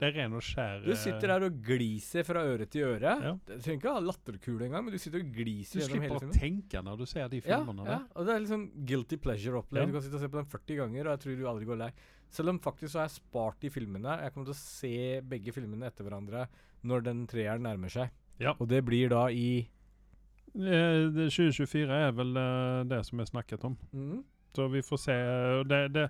Det 0.00 0.14
er 0.16 0.22
ren 0.22 0.32
og 0.32 0.40
skjær 0.40 0.82
Du 0.82 0.94
sitter 0.96 1.28
eh, 1.28 1.38
der 1.38 1.44
og 1.44 1.62
gliser 1.62 2.24
fra 2.24 2.40
øre 2.40 2.64
til 2.64 2.84
øre. 2.88 3.00
Ja. 3.20 3.32
Du 3.44 3.58
trenger 3.60 3.80
ikke 3.82 3.92
ha 3.92 4.00
latterkule 4.00 4.62
engang, 4.64 4.84
men 4.86 4.92
du 4.92 4.98
sitter 4.98 5.20
og 5.20 5.26
gliser 5.30 5.80
gjennom 5.80 6.00
hele 6.00 6.00
filmen. 6.00 6.20
Du 6.20 6.32
slipper 6.32 6.38
å 6.38 6.40
tenke 6.40 6.84
når 6.86 6.96
du 6.98 7.04
ser 7.04 7.28
de 7.28 7.40
filmene 7.42 7.84
ja, 7.84 7.90
ja. 7.92 8.00
og 8.16 8.24
det 8.26 8.34
er 8.34 8.40
liksom 8.40 8.86
guilty 8.86 9.16
pleasure-opplegg. 9.18 9.76
Ja. 9.76 9.84
Du 9.86 9.92
kan 9.92 10.00
sitte 10.00 10.14
og 10.14 10.20
se 10.20 10.28
på 10.28 10.40
den 10.40 10.46
40 10.46 10.76
ganger, 10.80 11.00
og 11.06 11.12
jeg 11.12 11.20
tror 11.20 11.36
du 11.36 11.44
aldri 11.46 11.66
går 11.66 11.78
lei. 11.78 11.90
Selv 12.30 12.48
om 12.48 12.58
faktisk 12.60 12.90
så 12.94 13.00
har 13.00 13.08
jeg 13.08 13.20
spart 13.20 13.60
de 13.60 13.68
filmene. 13.68 14.20
Jeg 14.22 14.32
kommer 14.32 14.46
til 14.46 14.54
å 14.54 14.56
se 14.56 15.20
begge 15.20 15.52
filmene 15.52 15.84
etter 15.92 16.02
hverandre 16.08 16.48
når 16.82 17.02
den 17.04 17.26
treeren 17.26 17.60
nærmer 17.60 17.90
seg. 17.90 18.10
Ja. 18.40 18.54
Og 18.58 18.68
det 18.68 18.82
blir 18.86 19.10
da 19.10 19.26
i 19.28 19.68
2024 20.54 21.94
er 22.08 22.12
vel 22.16 22.36
eh, 22.36 22.82
det 22.90 23.02
som 23.06 23.20
er 23.22 23.28
snakket 23.30 23.64
om. 23.68 23.76
mm, 23.92 24.22
Så 24.56 24.68
vi 24.72 24.82
får 24.82 24.98
se. 24.98 25.16
Det, 25.70 25.80
det, 25.94 26.06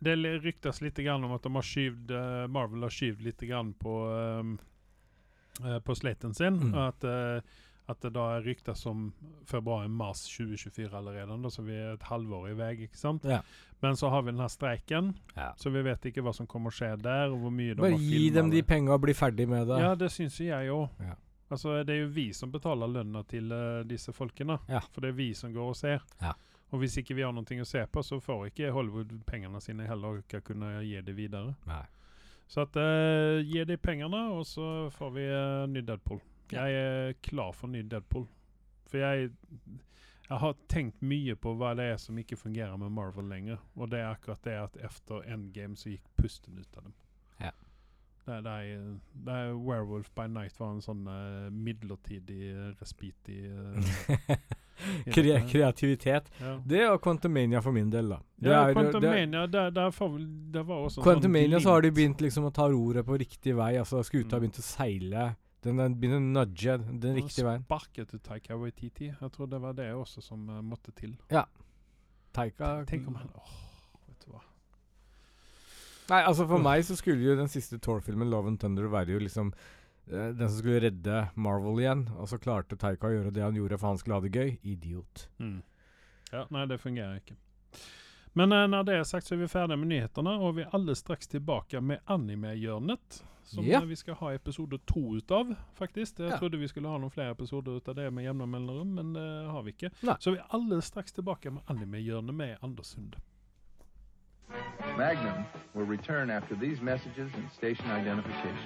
det 0.00 0.14
ryktes 0.44 0.80
litt 0.80 0.96
grann 1.04 1.24
om 1.24 1.34
at 1.36 1.42
de 1.44 1.52
har 1.54 1.66
skyvd, 1.66 2.10
eh, 2.16 2.46
Marvel 2.48 2.86
har 2.86 2.94
skyvd 2.94 3.26
litt 3.26 3.40
grann 3.48 3.74
på, 3.74 3.96
eh, 4.16 5.66
eh, 5.66 5.78
på 5.84 5.94
slaten 5.98 6.34
sin. 6.34 6.56
Mm. 6.70 6.74
At, 6.88 7.04
eh, 7.04 7.42
at 7.90 8.00
det 8.04 8.12
da 8.14 8.38
ryktes 8.40 8.84
om 8.86 9.08
februar-mars 9.50 10.22
2024 10.36 10.92
allerede. 10.94 11.36
Da, 11.42 11.50
så 11.50 11.64
vi 11.66 11.74
er 11.74 11.96
et 11.96 12.04
halvår 12.06 12.52
i 12.52 12.54
vei. 12.54 12.70
ikke 12.86 12.96
sant? 12.96 13.24
Ja. 13.26 13.40
Men 13.82 13.96
så 13.96 14.10
har 14.12 14.22
vi 14.22 14.30
den 14.30 14.40
her 14.40 14.48
streiken, 14.52 15.14
ja. 15.34 15.52
så 15.56 15.72
vi 15.72 15.82
vet 15.82 16.04
ikke 16.06 16.22
hva 16.22 16.34
som 16.36 16.46
kommer 16.46 16.70
å 16.70 16.76
skje 16.76 16.92
der. 17.02 17.32
og 17.32 17.40
hvor 17.40 17.50
mye 17.50 17.74
de 17.74 17.80
Bare 17.80 17.96
har 17.96 18.04
gi 18.04 18.28
dem 18.30 18.50
de 18.52 18.62
penga 18.62 18.92
og 18.94 19.00
bli 19.02 19.14
ferdig 19.16 19.48
med 19.48 19.66
det. 19.66 19.78
Ja, 19.80 19.94
det 19.98 20.10
syns 20.12 20.36
jeg 20.38 20.68
òg. 20.70 20.88
Ja. 21.00 21.16
Altså, 21.50 21.80
det 21.82 21.96
er 21.96 22.04
jo 22.04 22.12
vi 22.14 22.28
som 22.36 22.52
betaler 22.52 22.90
lønna 22.90 23.24
til 23.28 23.50
uh, 23.50 23.82
disse 23.86 24.14
folkene. 24.14 24.60
Ja. 24.70 24.82
For 24.94 25.02
det 25.02 25.10
er 25.10 25.18
vi 25.18 25.32
som 25.34 25.52
går 25.54 25.72
og 25.72 25.78
ser. 25.78 26.04
Ja. 26.22 26.34
Og 26.70 26.78
hvis 26.78 27.00
ikke 27.00 27.16
vi 27.18 27.24
har 27.26 27.34
noe 27.34 27.62
å 27.62 27.66
se 27.66 27.82
på, 27.90 28.02
så 28.06 28.20
får 28.22 28.50
ikke 28.52 28.70
Hollywood 28.74 29.16
pengene 29.26 29.58
sine 29.62 29.88
heller 29.90 30.14
og 30.14 30.22
ikke 30.22 30.44
kunne 30.52 30.76
gi 30.86 31.00
det 31.02 31.16
videre. 31.18 31.56
Nei. 31.66 31.82
Så 32.50 32.64
at 32.66 32.78
uh, 32.78 33.42
gi 33.42 33.64
de 33.66 33.76
pengene, 33.78 34.24
og 34.34 34.46
så 34.46 34.88
får 34.94 35.10
vi 35.14 35.26
uh, 35.30 35.66
ny 35.70 35.82
Deadpool. 35.86 36.22
Ja. 36.50 36.66
Jeg 36.66 36.78
er 36.78 37.18
klar 37.22 37.52
for 37.54 37.70
ny 37.70 37.82
Deadpool. 37.86 38.26
For 38.90 39.02
jeg, 39.02 39.30
jeg 40.26 40.38
har 40.42 40.56
tenkt 40.70 41.02
mye 41.02 41.36
på 41.38 41.54
hva 41.58 41.76
det 41.78 41.92
er 41.92 42.00
som 42.02 42.18
ikke 42.18 42.38
fungerer 42.38 42.78
med 42.78 42.94
Marvel 42.94 43.30
lenger. 43.30 43.58
Og 43.78 43.90
det 43.90 44.02
er 44.02 44.10
akkurat 44.10 44.42
det 44.46 44.56
at 44.58 44.80
etter 44.90 45.26
Endgame 45.30 45.78
så 45.78 45.92
gikk 45.92 46.06
pusten 46.18 46.58
ut 46.58 46.78
av 46.78 46.88
dem. 46.88 46.96
Det, 48.30 48.36
er- 48.38 48.42
det, 48.46 48.56
er, 48.70 48.88
det 49.26 49.34
er 49.42 49.52
Werewolf 49.58 50.10
by 50.14 50.28
Night 50.30 50.54
var 50.60 50.70
en 50.76 50.82
sånn 50.84 51.02
uh, 51.10 51.48
midlertidig 51.50 52.52
respit 52.80 53.30
i 53.34 53.40
uh, 53.50 54.36
Kre 55.12 55.34
kreativitet. 55.50 56.30
ja. 56.40 56.54
Det 56.64 56.84
og 56.88 57.02
Quantumania 57.04 57.60
for 57.60 57.74
min 57.76 57.90
del, 57.92 58.08
da. 58.14 58.16
Det 58.40 58.48
ja, 58.54 58.62
er 58.70 58.72
Quantumania, 58.78 59.42
det- 59.50 59.88
får 59.92 60.14
det 60.54 60.62
var 60.70 60.86
også 60.86 61.02
Quantumania 61.04 61.58
sånn 61.58 61.66
så 61.66 61.74
har 61.74 61.82
de 61.84 61.90
begynt 61.98 62.20
liksom 62.24 62.46
å 62.48 62.52
ta 62.54 62.68
roret 62.72 63.04
på 63.04 63.18
riktig 63.20 63.54
vei. 63.58 63.74
Altså 63.76 64.00
Skuta 64.06 64.36
har 64.36 64.40
Mm. 64.40 64.46
begynt 64.46 64.62
å 64.62 64.66
seile. 64.68 65.26
Den 65.62 65.78
har 65.78 65.88
begynt 65.90 66.16
å 66.16 66.20
nudge 66.38 66.78
den 67.00 67.14
riktige 67.18 67.44
veien. 67.44 67.64
Sparket 67.66 68.08
til 68.08 68.20
Taika 68.20 68.56
Waititi. 68.56 69.10
Jeg 69.20 69.32
tror 69.32 69.50
det 69.50 69.60
var 69.60 69.72
det 69.74 69.90
også 69.92 70.22
som 70.22 70.48
uh, 70.48 70.62
måtte 70.62 70.94
til. 70.96 71.16
Ja. 71.30 71.44
Taika 72.32 72.84
Tenk 72.86 73.08
om 73.08 73.16
han 73.16 73.28
Åh. 73.36 73.56
Nei, 76.10 76.22
altså 76.26 76.46
for 76.50 76.58
meg 76.62 76.82
så 76.84 76.96
skulle 76.98 77.22
jo 77.22 77.36
den 77.38 77.48
siste 77.48 77.78
Thor-filmen, 77.78 78.30
'Love 78.30 78.48
and 78.52 78.58
Thunder', 78.62 78.90
være 78.90 79.14
jo 79.14 79.20
liksom 79.22 79.52
uh, 79.54 80.30
den 80.34 80.48
som 80.48 80.58
skulle 80.58 80.80
redde 80.88 81.28
Marvel 81.36 81.78
igjen. 81.84 82.08
Og 82.18 82.28
så 82.28 82.38
klarte 82.42 82.76
Taika 82.76 83.06
å 83.08 83.14
gjøre 83.14 83.30
det 83.36 83.42
han 83.46 83.54
gjorde, 83.56 83.78
for 83.78 83.92
han 83.94 83.98
skulle 83.98 84.18
ha 84.18 84.24
det 84.26 84.32
gøy. 84.34 84.58
Idiot. 84.74 85.28
Mm. 85.38 85.62
Ja, 86.32 86.46
nei, 86.50 86.66
det 86.66 86.80
fungerer 86.82 87.20
ikke. 87.22 87.36
Men 88.34 88.52
uh, 88.54 88.66
når 88.70 88.84
det 88.86 88.94
er 88.98 89.04
sagt, 89.08 89.26
så 89.26 89.34
er 89.34 89.42
vi 89.44 89.48
ferdige 89.50 89.78
med 89.78 89.90
nyhetene, 89.90 90.36
og 90.38 90.56
vi 90.58 90.62
er 90.62 90.74
alle 90.76 90.94
straks 90.94 91.26
tilbake 91.30 91.80
med 91.82 91.98
animehjørnet. 92.06 93.22
Som 93.50 93.64
eh, 93.66 93.82
vi 93.82 93.96
skal 93.96 94.14
ha 94.14 94.28
episode 94.36 94.78
to 94.86 95.00
ut 95.16 95.30
av, 95.34 95.48
faktisk. 95.74 96.20
Jeg 96.20 96.30
Ja. 96.30 96.36
trodde 96.38 96.58
vi 96.60 96.68
skulle 96.68 96.86
ha 96.88 96.98
noen 96.98 97.10
flere 97.10 97.32
episoder 97.34 97.80
ut 97.80 97.88
av 97.88 97.96
det 97.96 98.04
med 98.14 98.22
jevne 98.24 98.46
mellomrom, 98.46 98.92
men 98.94 99.12
det 99.16 99.24
har 99.50 99.62
vi 99.66 99.72
ikke. 99.74 99.90
Nei. 100.06 100.14
Så 100.20 100.30
vi 100.30 100.38
er 100.38 100.46
alle 100.54 100.78
straks 100.86 101.12
tilbake 101.16 101.50
med 101.50 101.62
animehjørnet 101.66 102.34
med 102.34 102.58
Anders 102.62 102.92
Sunde. 102.94 103.18
Magnum 104.96 105.44
will 105.74 105.84
return 105.84 106.30
after 106.30 106.54
these 106.54 106.80
messages 106.80 107.30
and 107.34 107.50
station 107.50 107.90
identification. 107.90 108.58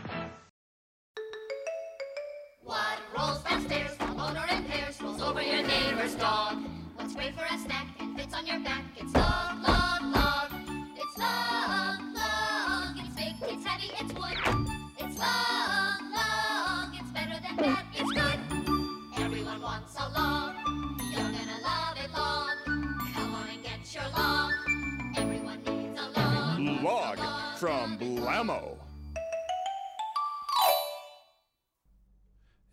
What 2.62 2.98
rolls 3.16 3.42
downstairs, 3.42 3.96
the 3.96 4.06
loner 4.06 4.44
in 4.50 4.64
pairs, 4.64 5.00
rolls 5.00 5.20
over 5.20 5.42
your 5.42 5.62
neighbor's 5.62 6.14
dog? 6.14 6.62
What's 6.96 7.14
great 7.14 7.34
for 7.34 7.44
a 7.44 7.58
snack 7.58 7.88
and 8.00 8.16
fits 8.16 8.34
on 8.34 8.46
your 8.46 8.60
back? 8.60 8.84
It's 8.96 9.14
long, 9.14 9.33
from 27.64 27.96
Blammo. 27.96 28.60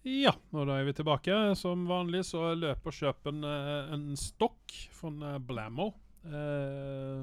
Ja, 0.03 0.33
og 0.51 0.65
da 0.67 0.79
er 0.81 0.87
vi 0.89 0.93
tilbake. 0.97 1.35
Som 1.55 1.85
vanlig 1.87 2.25
så 2.27 2.49
løper 2.59 2.91
og 2.91 2.97
kjøp 2.97 3.29
en, 3.31 3.39
eh, 3.47 3.93
en 3.95 4.03
stokk 4.19 4.75
fra 4.97 5.11
eh, 5.29 5.37
Blammo. 5.47 5.93
Eh, 6.25 7.21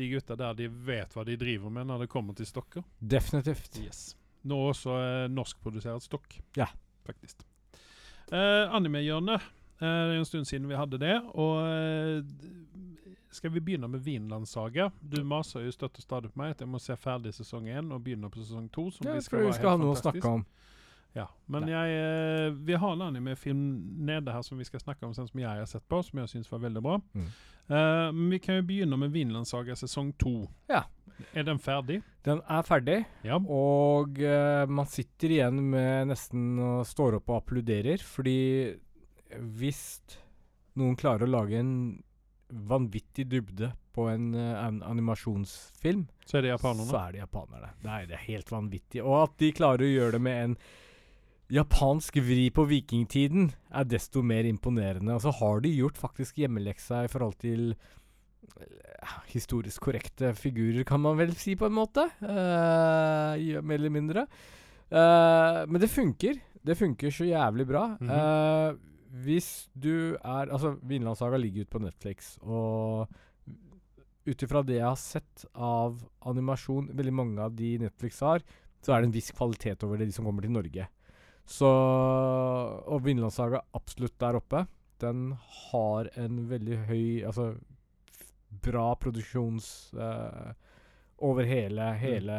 de 0.00 0.08
gutta 0.10 0.34
der 0.40 0.56
de 0.58 0.66
vet 0.66 1.14
hva 1.14 1.22
de 1.28 1.36
driver 1.38 1.70
med 1.70 1.86
når 1.92 2.04
det 2.04 2.10
kommer 2.10 2.34
til 2.34 2.48
stokker. 2.48 2.82
Definitivt. 2.98 3.78
Yes. 3.84 4.02
Nå 4.42 4.58
også 4.72 4.96
eh, 4.98 5.28
norskprodusert 5.30 6.08
stokk. 6.08 6.40
Ja. 6.58 6.66
Faktisk. 7.06 7.46
Eh, 8.32 8.66
Animehjørnet. 8.66 9.46
Eh, 9.78 9.86
det 9.86 10.16
er 10.16 10.18
en 10.18 10.26
stund 10.32 10.50
siden 10.50 10.66
vi 10.66 10.80
hadde 10.80 10.98
det. 10.98 11.20
Og 11.38 11.62
eh, 11.70 13.09
skal 13.30 13.52
vi 13.54 13.60
begynne 13.60 13.88
med 13.88 14.02
Vinlandssaga? 14.02 14.90
Du 15.00 15.20
maser 15.24 15.64
jo 15.64 15.74
støtt 15.74 16.00
og 16.00 16.02
stadig 16.02 16.32
på 16.32 16.40
meg 16.40 16.56
at 16.56 16.64
jeg 16.64 16.70
må 16.70 16.80
se 16.82 16.96
ferdig 16.98 17.32
sesong 17.36 17.68
én 17.70 17.92
og 17.94 18.02
begynne 18.04 18.30
på 18.30 18.42
sesong 18.42 18.66
to. 18.74 18.88
Som 18.90 19.06
Ja, 19.06 19.14
vi 19.14 19.22
skal 19.26 19.46
vi 19.46 19.52
skal 19.54 19.74
ha 19.74 19.80
noe 19.80 19.94
å 19.94 20.00
snakke 20.00 20.32
om. 20.40 20.44
Ja, 21.14 21.26
men 21.50 21.66
jeg, 21.66 21.94
eh, 21.98 22.52
vi 22.54 22.76
har 22.78 22.92
en 22.94 23.02
animefilm 23.02 23.62
nede 24.06 24.30
her 24.30 24.42
som 24.46 24.58
vi 24.58 24.66
skal 24.66 24.82
snakke 24.82 25.06
om, 25.06 25.14
sånn 25.14 25.26
som 25.26 25.40
jeg 25.42 25.48
har 25.48 25.66
sett 25.66 25.86
på, 25.90 25.98
som 26.06 26.20
jeg 26.22 26.30
syns 26.30 26.50
var 26.52 26.62
veldig 26.62 26.82
bra. 26.84 27.00
Mm. 27.14 27.30
Uh, 27.70 28.10
men 28.14 28.30
vi 28.34 28.38
kan 28.42 28.56
jo 28.58 28.66
begynne 28.66 28.98
med 28.98 29.12
Vinlandssaga 29.14 29.76
sesong 29.78 30.12
to. 30.18 30.48
Ja. 30.70 30.84
Er 31.34 31.44
den 31.46 31.58
ferdig? 31.62 32.00
Den 32.26 32.40
er 32.48 32.62
ferdig, 32.66 33.04
Ja. 33.26 33.36
og 33.38 34.18
uh, 34.22 34.66
man 34.70 34.86
sitter 34.90 35.34
igjen 35.34 35.60
med 35.70 36.10
nesten 36.10 36.58
og 36.58 36.86
står 36.86 37.18
opp 37.18 37.30
og 37.30 37.42
applauderer, 37.42 38.02
fordi 38.02 38.78
hvis 39.58 39.82
noen 40.78 40.96
klarer 40.98 41.26
å 41.26 41.30
lage 41.30 41.58
en 41.58 41.74
vanvittig 42.50 43.26
dybde 43.30 43.72
på 43.94 44.06
en, 44.10 44.34
en 44.34 44.82
animasjonsfilm, 44.86 46.06
Så 46.26 46.38
er 46.38 46.46
det 46.46 46.52
japanerne. 46.52 46.90
så 46.90 47.00
er 47.00 47.12
det 47.12 47.22
japanerne. 47.24 47.72
Det 47.82 47.90
er, 47.90 48.06
det 48.06 48.16
er 48.18 48.28
helt 48.28 48.52
vanvittig. 48.52 49.02
Og 49.02 49.16
at 49.24 49.34
de 49.42 49.50
klarer 49.56 49.86
å 49.86 49.90
gjøre 49.90 50.16
det 50.18 50.22
med 50.26 50.44
en 50.44 50.56
japansk 51.50 52.20
vri 52.22 52.48
på 52.54 52.64
vikingtiden, 52.70 53.50
er 53.74 53.88
desto 53.90 54.22
mer 54.22 54.46
imponerende. 54.46 55.16
Og 55.16 55.24
så 55.24 55.32
har 55.40 55.64
de 55.64 55.72
gjort 55.74 55.98
faktisk 55.98 56.38
hjemmeleksa 56.38 57.04
i 57.06 57.10
forhold 57.10 57.40
til 57.42 57.72
eh, 57.74 59.16
historisk 59.32 59.82
korrekte 59.88 60.32
figurer, 60.38 60.84
kan 60.86 61.02
man 61.02 61.18
vel 61.18 61.34
si, 61.38 61.56
på 61.58 61.66
en 61.66 61.76
måte. 61.76 62.06
Uh, 62.22 63.58
mer 63.62 63.80
eller 63.80 63.94
mindre. 63.94 64.26
Uh, 64.90 65.66
men 65.66 65.82
det 65.82 65.90
funker. 65.90 66.38
Det 66.62 66.76
funker 66.78 67.10
så 67.14 67.26
jævlig 67.26 67.66
bra. 67.66 67.86
Mhm. 67.98 68.10
Eh, 68.14 68.86
hvis 69.10 69.68
du 69.74 70.16
er 70.16 70.50
Altså, 70.50 70.76
Vinlandssaga 70.86 71.38
ligger 71.40 71.66
ute 71.66 71.74
på 71.74 71.82
Netflix, 71.82 72.36
og 72.42 73.10
ut 74.26 74.42
ifra 74.44 74.62
det 74.62 74.76
jeg 74.78 74.86
har 74.86 75.00
sett 75.00 75.44
av 75.54 75.98
animasjon, 76.28 76.90
veldig 76.94 77.14
mange 77.14 77.42
av 77.42 77.54
de 77.56 77.76
Netflix 77.82 78.20
har, 78.22 78.44
så 78.80 78.94
er 78.94 79.00
det 79.00 79.10
en 79.10 79.16
viss 79.16 79.30
kvalitet 79.34 79.82
over 79.84 79.98
det, 79.98 80.10
de 80.10 80.16
som 80.16 80.28
kommer 80.28 80.44
til 80.46 80.54
Norge. 80.54 80.86
Så 81.50 81.66
Og 81.66 83.02
Vinlandssaga 83.04 83.58
er 83.58 83.76
absolutt 83.80 84.18
der 84.20 84.38
oppe. 84.38 84.64
Den 85.00 85.32
har 85.70 86.10
en 86.20 86.44
veldig 86.50 86.76
høy 86.86 87.24
Altså 87.26 87.54
bra 88.62 88.92
produksjons 89.00 89.66
eh, 89.94 90.52
over 91.20 91.44
hele, 91.44 91.92
hele 92.00 92.36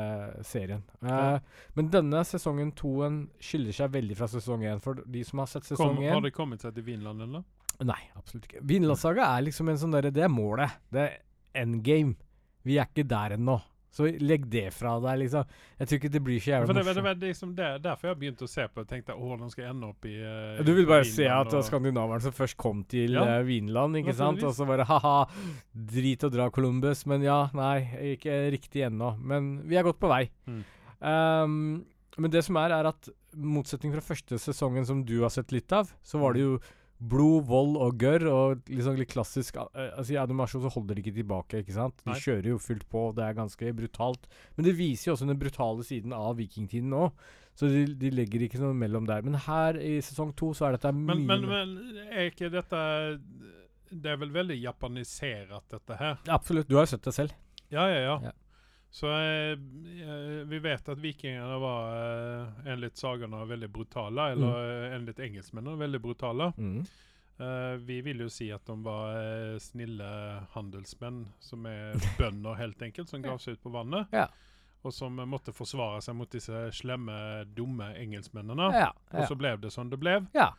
serien. 0.47 0.83
Uh, 1.03 1.09
Ja. 1.09 1.39
Men 1.77 1.89
denne 1.93 2.23
sesongen 2.25 2.71
toen 2.75 3.29
skiller 3.39 3.75
seg 3.75 3.91
veldig 3.93 4.17
fra 4.17 4.27
sesong 4.31 4.63
én. 4.65 4.81
For 4.81 5.03
de 5.05 5.23
som 5.27 5.39
har 5.43 5.49
sett 5.51 5.67
sesong 5.69 5.99
én 6.01 6.13
har 6.13 6.21
det 6.25 6.33
kommet 6.35 6.61
seg 6.61 6.73
til 6.75 6.83
Vinland, 6.83 7.21
eller? 7.21 7.43
Nei, 7.81 8.01
absolutt 8.17 8.45
ikke. 8.49 8.61
Vinlandssaga 8.67 9.25
er 9.37 9.45
liksom 9.47 9.69
en 9.71 9.79
sånn 9.81 9.93
derre 9.95 10.11
Det 10.13 10.23
er 10.25 10.29
målet. 10.29 10.75
Det 10.93 11.01
er 11.07 11.15
endgame. 11.63 12.15
Vi 12.63 12.77
er 12.77 12.85
ikke 12.89 13.07
der 13.09 13.37
ennå. 13.37 13.57
Så 13.91 14.07
legg 14.23 14.45
det 14.47 14.69
fra 14.71 14.93
deg, 15.03 15.17
liksom. 15.25 15.49
Jeg 15.81 15.89
tror 15.89 15.99
ikke 15.99 16.11
det 16.13 16.21
blir 16.23 16.39
så 16.39 16.51
jævlig 16.53 16.67
morsomt. 16.69 16.87
det, 16.87 16.95
det 16.95 17.03
var 17.03 17.17
liksom 17.27 17.49
det, 17.57 17.69
derfor 17.83 18.07
jeg 18.07 18.19
begynte 18.21 18.45
å 18.47 18.51
se 18.51 18.67
på 18.71 18.85
og 18.85 18.87
tenkte 18.87 19.15
å, 19.17 19.31
den 19.41 19.51
skal 19.51 19.65
ende 19.73 19.89
opp 19.91 20.07
i 20.07 20.13
uh, 20.23 20.61
Du 20.63 20.71
vil 20.71 20.87
bare 20.87 21.03
Vinland 21.03 21.17
se 21.17 21.27
at 21.27 21.49
det 21.49 21.57
var 21.57 21.59
og- 21.59 21.67
skandinaveren 21.67 22.23
som 22.23 22.35
først 22.37 22.57
kom 22.61 22.85
til 22.87 23.17
Ja, 23.19 23.25
uh, 23.27 23.43
Vinland, 23.43 23.99
ikke 23.99 24.15
sant? 24.15 24.43
Og 24.47 24.55
så 24.55 24.67
bare 24.69 24.87
ha-ha, 24.87 25.17
drit 25.75 26.23
å 26.23 26.31
dra 26.31 26.47
Columbus. 26.55 27.03
Men 27.11 27.27
ja, 27.27 27.41
nei, 27.57 27.81
ikke 28.15 28.37
riktig 28.55 28.87
ennå. 28.87 29.17
Men 29.19 29.57
vi 29.67 29.75
er 29.75 29.83
godt 29.83 29.99
på 29.99 30.11
vei. 30.11 30.23
Mm. 30.47 30.61
Um, 31.01 31.57
men 32.17 32.31
det 32.31 32.45
som 32.47 32.55
er, 32.63 32.71
er 32.75 32.91
at 32.91 33.11
motsetning 33.35 33.91
fra 33.95 34.03
første 34.03 34.39
sesongen 34.39 34.87
som 34.87 35.03
du 35.07 35.17
har 35.21 35.31
sett 35.35 35.51
litt 35.51 35.71
av, 35.75 35.91
så 36.03 36.19
var 36.21 36.35
det 36.35 36.43
jo 36.47 36.59
blod, 37.01 37.45
vold 37.49 37.77
og 37.81 37.97
gørr, 38.01 38.25
og 38.29 38.69
liksom 38.69 38.97
litt 38.99 39.11
klassisk 39.11 39.57
uh, 39.57 39.67
Altså 39.73 40.15
I 40.15 40.19
animasjon 40.21 40.63
så 40.65 40.71
holder 40.73 40.97
de 40.97 41.03
ikke 41.03 41.15
tilbake, 41.15 41.61
ikke 41.63 41.75
sant? 41.75 41.97
De 42.03 42.11
Nei. 42.13 42.19
kjører 42.21 42.51
jo 42.53 42.59
fullt 42.61 42.87
på, 42.91 43.05
det 43.17 43.25
er 43.25 43.37
ganske 43.37 43.73
brutalt. 43.77 44.27
Men 44.55 44.67
det 44.67 44.75
viser 44.77 45.09
jo 45.09 45.15
også 45.15 45.29
den 45.29 45.39
brutale 45.41 45.85
siden 45.87 46.15
av 46.17 46.35
vikingtiden 46.39 46.93
òg. 46.97 47.23
Så 47.57 47.67
de, 47.67 47.83
de 47.99 48.11
legger 48.15 48.45
ikke 48.45 48.61
noe 48.61 48.75
mellom 48.77 49.07
der. 49.09 49.25
Men 49.25 49.35
her 49.47 49.79
i 49.81 49.97
sesong 50.05 50.31
to 50.39 50.53
så 50.57 50.69
er 50.69 50.77
dette 50.77 50.93
mye 50.95 51.17
Men, 51.19 51.25
men, 51.27 51.49
men 51.49 52.05
er 52.07 52.29
ikke 52.29 52.47
dette 52.53 52.79
Det 53.91 54.13
er 54.13 54.21
vel 54.21 54.31
veldig 54.31 54.55
japanisert, 54.61 55.51
dette 55.73 55.97
her? 55.99 56.21
Absolutt. 56.31 56.69
Du 56.69 56.77
har 56.77 56.87
jo 56.87 56.93
sett 56.93 57.09
det 57.09 57.15
selv. 57.17 57.35
Ja, 57.71 57.89
ja, 57.91 57.99
ja. 58.05 58.15
Ja. 58.29 58.37
Så 58.91 59.07
eh, 59.07 59.51
eh, 60.03 60.41
vi 60.51 60.59
vet 60.59 60.89
at 60.89 60.99
vikingene 60.99 61.59
var 61.63 61.93
eh, 61.95 62.71
enligt 62.73 62.99
sagene 62.99 63.45
veldig 63.47 63.69
brutale, 63.71 64.31
eller 64.33 64.57
mm. 64.57 64.95
enligt 64.97 65.19
engelskmennene 65.19 65.79
veldig 65.79 66.01
brutale. 66.03 66.51
Mm. 66.57 66.83
Eh, 67.41 67.77
vi 67.77 68.01
vil 68.01 68.19
jo 68.19 68.29
si 68.29 68.51
at 68.53 68.65
de 68.67 68.75
var 68.83 69.15
eh, 69.17 69.57
snille 69.63 70.07
handelsmenn, 70.51 71.23
som 71.39 71.65
er 71.65 71.95
bønder 72.19 72.59
helt 72.59 72.81
enkelt, 72.81 73.09
som 73.09 73.23
gav 73.27 73.39
seg 73.41 73.55
ut 73.55 73.63
på 73.63 73.71
vannet. 73.73 74.11
Ja. 74.13 74.27
Og 74.83 74.93
som 74.93 75.17
eh, 75.19 75.29
måtte 75.29 75.55
forsvare 75.55 76.03
seg 76.03 76.17
mot 76.19 76.31
disse 76.31 76.67
slemme, 76.75 77.15
dumme 77.55 77.93
engelskmennene. 77.97 78.69
Ja. 78.75 78.91
Og 79.15 79.31
så 79.31 79.39
ble 79.39 79.55
det 79.63 79.71
som 79.73 79.89
det 79.89 80.01
ble. 80.01 80.19
ja. 80.37 80.51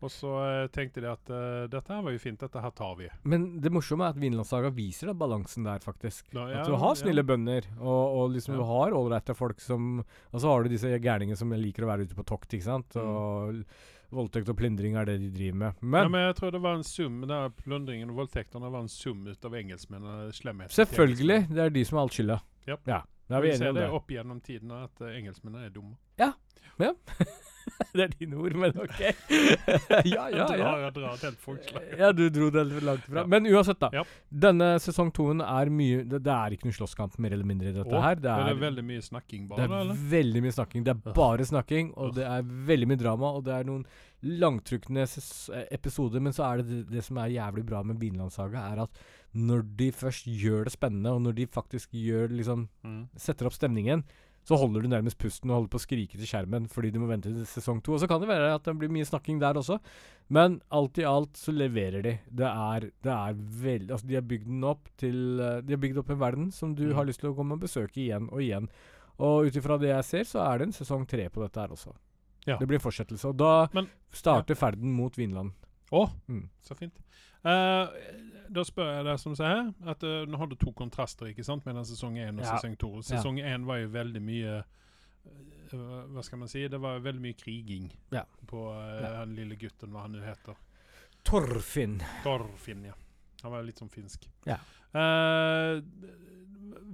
Og 0.00 0.08
så 0.12 0.30
eh, 0.46 0.66
tenkte 0.72 1.02
de 1.04 1.10
at 1.10 1.30
uh, 1.32 1.66
dette 1.68 1.92
her 1.92 2.00
var 2.06 2.14
jo 2.14 2.20
fint, 2.22 2.40
dette 2.40 2.62
her 2.64 2.72
tar 2.72 2.94
vi. 2.96 3.10
Men 3.28 3.60
det 3.60 3.72
morsomme 3.74 4.06
er 4.06 4.14
at 4.14 4.20
Vinlandssaga 4.22 4.70
viser 4.72 5.10
da 5.10 5.14
balansen 5.20 5.66
der, 5.68 5.82
faktisk. 5.84 6.30
Da, 6.32 6.46
At 6.62 6.70
du 6.70 6.76
har 6.80 6.96
snille 6.96 7.24
bønder, 7.26 7.68
og, 7.78 8.16
og 8.16 8.34
liksom 8.34 8.54
Ja. 8.56 8.62
du 8.62 8.68
har 8.70 8.96
ålreite 8.96 9.36
folk 9.36 9.60
som 9.60 10.00
Og 10.00 10.40
så 10.40 10.48
har 10.48 10.64
du 10.64 10.72
disse 10.72 10.88
gærningene 10.88 11.36
som 11.36 11.52
liker 11.52 11.84
å 11.84 11.90
være 11.90 12.08
ute 12.08 12.16
på 12.16 12.24
tokt, 12.24 12.54
ikke 12.56 12.64
sant. 12.64 12.96
Mm. 12.96 13.10
Og 13.10 13.62
voldtekt 14.10 14.48
og 14.50 14.56
plyndring 14.58 14.96
er 14.98 15.06
det 15.06 15.18
de 15.22 15.28
driver 15.34 15.58
med. 15.60 15.82
Men, 15.84 16.02
ja, 16.02 16.08
men 16.16 16.24
jeg 16.28 16.36
tror 16.40 16.54
det 16.56 16.62
var 16.64 16.80
en 16.80 16.86
sum 16.86 17.20
der 17.30 17.52
plundringen 17.60 18.10
og 18.10 18.24
voldtektene 18.24 18.72
var 18.72 18.82
en 18.86 18.90
sum 18.90 19.22
ut 19.28 19.44
av 19.46 19.54
engelskmennene. 19.60 20.32
Slemhet. 20.34 20.74
selvfølgelig, 20.74 21.44
det 21.52 21.62
er 21.66 21.76
de 21.76 21.84
som 21.86 22.00
har 22.00 22.08
alt 22.08 22.16
skylda. 22.16 22.40
Yep. 22.66 22.88
Ja, 22.90 23.02
da 23.28 23.38
er 23.38 23.44
vi 23.44 23.52
Vi 23.52 23.56
ser 23.60 23.68
enige 23.68 23.70
om 23.70 23.78
det 23.78 23.84
det. 23.84 23.92
opp 24.00 24.16
gjennom 24.16 24.40
tidene 24.40 24.82
at 24.88 25.04
uh, 25.04 25.12
engelskmennene 25.12 25.68
er 25.68 25.76
dumme. 25.76 25.96
det 27.96 28.04
er 28.04 28.14
dine 28.18 28.36
ord, 28.40 28.54
men 28.60 28.76
OK. 28.84 29.00
ja, 30.14 30.24
ja, 30.32 30.46
ja. 30.56 30.72
jeg 30.84 30.94
drar 30.96 31.16
helt 31.24 31.40
folk. 31.44 31.70
Ja, 31.98 32.10
du 32.16 32.24
dro 32.32 32.50
det 32.54 32.64
langt 32.82 33.06
fra. 33.06 33.22
Ja. 33.22 33.26
Men 33.30 33.46
uansett, 33.50 33.80
da. 33.82 33.90
Ja. 33.94 34.04
Denne 34.46 34.72
sesong 34.82 35.12
toen 35.16 35.42
er 35.44 35.70
mye 35.74 36.02
det, 36.04 36.22
det 36.26 36.34
er 36.34 36.56
ikke 36.56 36.68
noe 36.70 36.78
slåsskamp, 36.80 37.16
mer 37.22 37.36
eller 37.36 37.48
mindre, 37.48 37.72
i 37.72 37.76
dette 37.76 37.96
Å, 37.96 38.02
her. 38.04 38.20
Det 38.20 38.30
er 38.32 38.44
er, 38.46 38.52
det 38.54 38.64
veldig 38.66 38.86
mye 38.90 39.06
snakking 39.06 39.48
bare? 39.50 39.64
det 39.64 39.68
er 39.70 39.84
eller? 39.86 40.04
veldig 40.14 40.44
mye 40.46 40.56
snakking. 40.58 40.86
Det 40.86 40.94
er 40.96 41.16
bare 41.22 41.48
snakking, 41.48 41.92
og 41.96 42.14
det 42.18 42.26
er 42.28 42.46
veldig 42.70 42.90
mye 42.92 43.02
drama, 43.04 43.32
og 43.38 43.44
det 43.48 43.56
er 43.60 43.68
noen 43.68 43.84
langtrukne 44.40 45.06
episoder. 45.70 46.20
Men 46.20 46.34
så 46.36 46.44
er 46.50 46.62
det, 46.64 46.82
det 46.90 47.04
som 47.06 47.18
er 47.22 47.32
jævlig 47.36 47.64
bra 47.68 47.82
med 47.86 48.00
Vinlandsaga, 48.02 48.66
er 48.74 48.84
at 48.84 49.00
når 49.32 49.62
de 49.78 49.90
først 49.94 50.26
gjør 50.26 50.66
det 50.66 50.74
spennende, 50.74 51.12
og 51.14 51.22
når 51.22 51.36
de 51.38 51.46
faktisk 51.46 51.92
gjør 51.94 52.32
liksom 52.34 52.68
Mm. 52.84 53.08
setter 53.16 53.46
opp 53.46 53.54
stemningen, 53.54 54.02
så 54.44 54.56
holder 54.58 54.82
du 54.82 54.88
nærmest 54.88 55.18
pusten 55.18 55.50
og 55.50 55.56
holder 55.60 55.70
på 55.74 55.78
å 55.78 55.84
skrike 55.84 56.16
til 56.18 56.26
skjermen 56.26 56.66
fordi 56.68 56.90
du 56.92 56.98
må 56.98 57.06
vente 57.10 57.28
til 57.30 57.44
sesong 57.46 57.82
to. 57.84 57.92
Og 57.94 58.00
så 58.00 58.08
kan 58.08 58.20
det 58.20 58.28
være 58.28 58.54
at 58.54 58.64
det 58.64 58.74
blir 58.80 58.88
mye 58.90 59.04
snakking 59.06 59.38
der 59.38 59.54
også, 59.60 59.78
men 60.30 60.60
alt 60.72 60.98
i 60.98 61.04
alt 61.04 61.34
så 61.36 61.52
leverer 61.52 62.02
de. 62.02 62.14
Det 62.30 62.46
er, 62.48 62.90
det 63.02 63.12
er 63.12 63.34
veldig 63.34 63.90
Altså, 63.92 64.06
de 64.08 64.14
har 64.14 64.22
bygd 64.22 64.46
den 64.46 64.64
opp 64.64 64.88
til 64.96 65.40
eh, 65.40 65.60
De 65.62 65.74
har 65.76 65.82
bygd 65.82 65.98
opp 65.98 66.10
en 66.10 66.18
verden 66.20 66.50
som 66.52 66.74
du 66.74 66.86
Mm. 66.90 66.94
har 66.96 67.04
lyst 67.04 67.20
til 67.20 67.30
å 67.30 67.36
komme 67.36 67.52
og 67.54 67.60
besøke 67.60 68.00
igjen 68.00 68.28
og 68.32 68.40
igjen. 68.40 68.68
Og 69.20 69.46
ut 69.46 69.56
ifra 69.60 69.76
det 69.78 69.90
jeg 69.92 70.04
ser, 70.04 70.24
så 70.24 70.40
er 70.48 70.58
det 70.58 70.66
en 70.70 70.72
sesong 70.72 71.06
tre 71.06 71.28
på 71.28 71.42
dette 71.44 71.60
her 71.60 71.68
også. 71.68 71.92
Ja. 72.46 72.56
Det 72.56 72.66
blir 72.66 72.80
fortsettelse. 72.80 73.28
Og 73.28 73.36
da 73.36 73.68
Men- 73.74 73.90
starter 74.10 74.54
ferden 74.56 74.90
mot 74.96 75.12
Vinland. 75.14 75.52
Å, 75.92 76.08
Mm. 76.28 76.48
så 76.62 76.74
fint. 76.74 76.94
Eh, 77.44 77.86
da 78.50 78.64
spør 78.66 78.88
jeg 78.96 79.04
deg 79.06 79.18
som 79.22 79.34
sier 79.38 79.68
at 79.92 80.02
uh, 80.06 80.24
nå 80.26 80.38
har 80.40 80.50
du 80.50 80.56
to 80.58 80.72
kontraster 80.76 81.30
ikke 81.30 81.44
sant, 81.46 81.64
mellom 81.68 81.84
sesong 81.86 82.16
én 82.18 82.38
og 82.40 82.44
Ja. 82.44 82.56
sesong 82.56 82.76
to. 82.80 82.90
Sesong 83.06 83.38
én 83.38 83.64
var 83.68 83.78
jo 83.82 83.88
veldig 83.94 84.22
mye 84.26 84.56
uh, 84.60 86.06
Hva 86.10 86.22
skal 86.26 86.38
man 86.42 86.48
si? 86.50 86.64
Det 86.68 86.80
var 86.82 86.98
veldig 87.04 87.22
mye 87.22 87.38
kriging 87.38 87.90
Ja. 88.12 88.24
på 88.50 88.64
uh, 88.72 88.98
Ja. 89.02 89.12
den 89.24 89.36
lille 89.38 89.56
gutten, 89.60 89.92
hva 89.94 90.02
han 90.08 90.12
nå 90.18 90.24
heter. 90.24 90.56
Torfinn. 91.24 92.00
Torfinn, 92.24 92.84
ja. 92.90 92.94
Han 93.42 93.52
var 93.52 93.62
litt 93.64 93.78
sånn 93.80 93.90
finsk. 93.92 94.26
Ja. 94.48 94.56
Eh, 94.92 95.80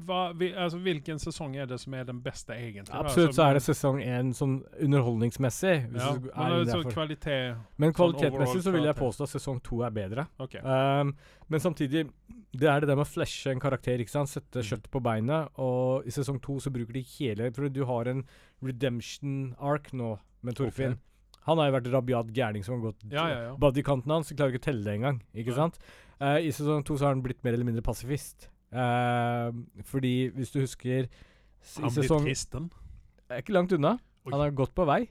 hva, 0.07 0.21
vi, 0.39 0.51
altså, 0.55 0.79
hvilken 0.83 1.19
sesong 1.23 1.57
er 1.59 1.69
det 1.71 1.79
som 1.83 1.95
er 1.97 2.07
den 2.09 2.19
beste, 2.25 2.55
egentlig? 2.55 2.93
Absolutt 2.95 3.33
Altså, 3.33 3.37
så 3.37 3.47
er 3.47 3.57
det 3.59 3.63
sesong 3.65 4.01
én 4.03 4.33
sånn 4.37 4.57
underholdningsmessig. 4.87 5.75
Ja, 5.97 6.13
men 6.19 6.57
altså, 6.61 6.83
kvalitet 6.91 7.57
Men 7.81 7.95
sånn 7.97 8.63
så 8.65 8.75
vil 8.75 8.87
jeg 8.89 8.99
påstå 8.99 9.27
at 9.27 9.35
sesong 9.35 9.61
to 9.67 9.81
er 9.87 9.95
bedre. 9.95 10.27
Okay. 10.43 10.63
Um, 10.63 11.15
men 11.53 11.63
samtidig, 11.63 12.07
det 12.57 12.71
er 12.71 12.83
det 12.83 12.91
der 12.91 12.99
med 12.99 13.07
å 13.07 13.11
flashe 13.11 13.53
en 13.53 13.63
karakter, 13.63 14.03
ikke 14.03 14.15
sant. 14.15 14.33
Sette 14.33 14.61
kjøttet 14.61 14.71
kjøtt 14.71 14.93
på 14.93 15.03
beinet. 15.05 15.53
Og 15.63 16.07
i 16.07 16.15
sesong 16.15 16.41
to 16.43 16.59
så 16.63 16.73
bruker 16.75 16.97
de 16.97 17.05
hele 17.17 17.51
For 17.55 17.69
du 17.73 17.85
har 17.89 18.11
en 18.11 18.25
redemption 18.65 19.55
arc 19.59 19.93
nå 19.93 20.17
med 20.47 20.59
Torfinn. 20.59 20.97
Okay. 20.97 21.03
Han 21.47 21.61
har 21.61 21.71
jo 21.71 21.77
vært 21.77 21.93
rabiat 21.93 22.33
gærning 22.35 22.65
som 22.67 22.77
har 22.77 22.89
gått 22.89 23.07
Ja, 23.13 23.29
ja, 23.31 23.39
ja. 23.45 23.55
Bodykanten 23.63 24.11
hans 24.11 24.33
klarer 24.33 24.55
ikke 24.55 24.65
å 24.65 24.67
telle 24.67 24.83
det 24.87 24.97
engang. 24.99 25.23
Ikke 25.39 25.55
sant? 25.55 25.79
Uh, 26.19 26.41
I 26.41 26.51
sesong 26.55 26.83
to 26.87 26.97
så 26.97 27.07
har 27.07 27.15
han 27.15 27.23
blitt 27.23 27.45
mer 27.47 27.55
eller 27.55 27.69
mindre 27.69 27.85
pasifist. 27.87 28.49
Eh, 28.73 29.51
fordi, 29.85 30.31
hvis 30.35 30.51
du 30.53 30.61
husker 30.61 31.07
Han 31.77 31.91
blitt 31.91 31.95
sesong 32.05 32.25
kristen. 32.27 32.71
er 33.31 33.43
ikke 33.43 33.53
langt 33.55 33.73
unna. 33.73 33.99
Oi. 34.27 34.33
Han 34.33 34.41
er 34.47 34.51
godt 34.59 34.75
på 34.75 34.87
vei. 34.87 35.09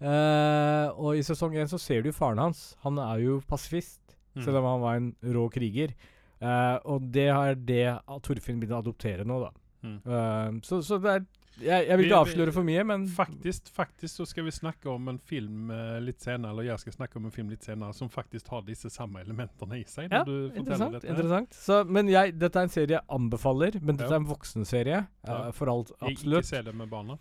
Eh, 0.00 0.88
og 0.94 1.16
i 1.18 1.22
sesong 1.26 1.54
én 1.58 1.66
så 1.70 1.78
ser 1.82 2.02
du 2.02 2.12
faren 2.14 2.38
hans. 2.38 2.76
Han 2.84 2.98
er 2.98 3.18
jo 3.24 3.40
pasifist, 3.48 4.00
Mm. 4.36 4.42
selv 4.44 4.56
om 4.58 4.64
han 4.64 4.80
var 4.80 4.94
en 4.96 5.16
rå 5.34 5.48
kriger. 5.50 5.94
Eh, 6.40 6.78
og 6.84 7.10
det 7.10 7.28
er 7.28 7.54
det 7.54 7.98
Torfinn 8.22 8.60
begynner 8.60 8.78
å 8.78 8.82
adoptere 8.84 9.24
nå, 9.26 9.40
da. 9.40 9.50
Mm. 9.82 9.96
Eh, 10.06 10.60
så, 10.62 10.78
så 10.82 11.00
det 11.02 11.10
er 11.16 11.26
Jeg, 11.60 11.86
jeg 11.88 11.98
vil 11.98 12.06
ikke 12.06 12.20
avsløre 12.22 12.52
for 12.54 12.66
mye, 12.66 12.84
men 12.86 13.06
Faktisk, 13.08 13.68
faktisk 13.74 14.20
så 14.20 14.26
skal 14.30 14.46
vi 14.46 14.52
snakke 14.54 14.90
om 14.92 15.08
en 15.12 15.18
film 15.18 15.70
eh, 15.74 15.96
litt 16.04 16.20
senere, 16.22 16.52
eller 16.52 16.68
jeg 16.68 16.84
skal 16.84 16.96
snakke 17.00 17.18
om 17.18 17.26
en 17.28 17.34
film 17.34 17.50
litt 17.50 17.66
senere, 17.66 17.92
som 17.96 18.10
faktisk 18.12 18.48
har 18.54 18.62
disse 18.66 18.90
samme 18.94 19.22
elementene 19.24 19.80
i 19.80 19.84
seg. 19.88 20.12
Ja, 20.12 20.22
Interessant. 20.54 21.02
interessant 21.04 21.54
så, 21.58 21.82
Men 21.88 22.08
jeg, 22.12 22.36
dette 22.38 22.58
er 22.62 22.68
en 22.68 22.74
serie 22.74 22.98
jeg 22.98 23.06
anbefaler, 23.18 23.80
men 23.82 23.96
dette 23.96 24.10
Ja. 24.10 24.16
er 24.18 24.22
en 24.22 24.30
voksenserie. 24.30 25.02
Uh, 25.26 25.50
for 25.52 25.70
alt, 25.72 25.90
absolutt. 25.98 26.44
Jeg 26.44 26.46
Ikke 26.46 26.56
se 26.56 26.62
det 26.62 26.74
med 26.74 26.88
barna. 26.90 27.18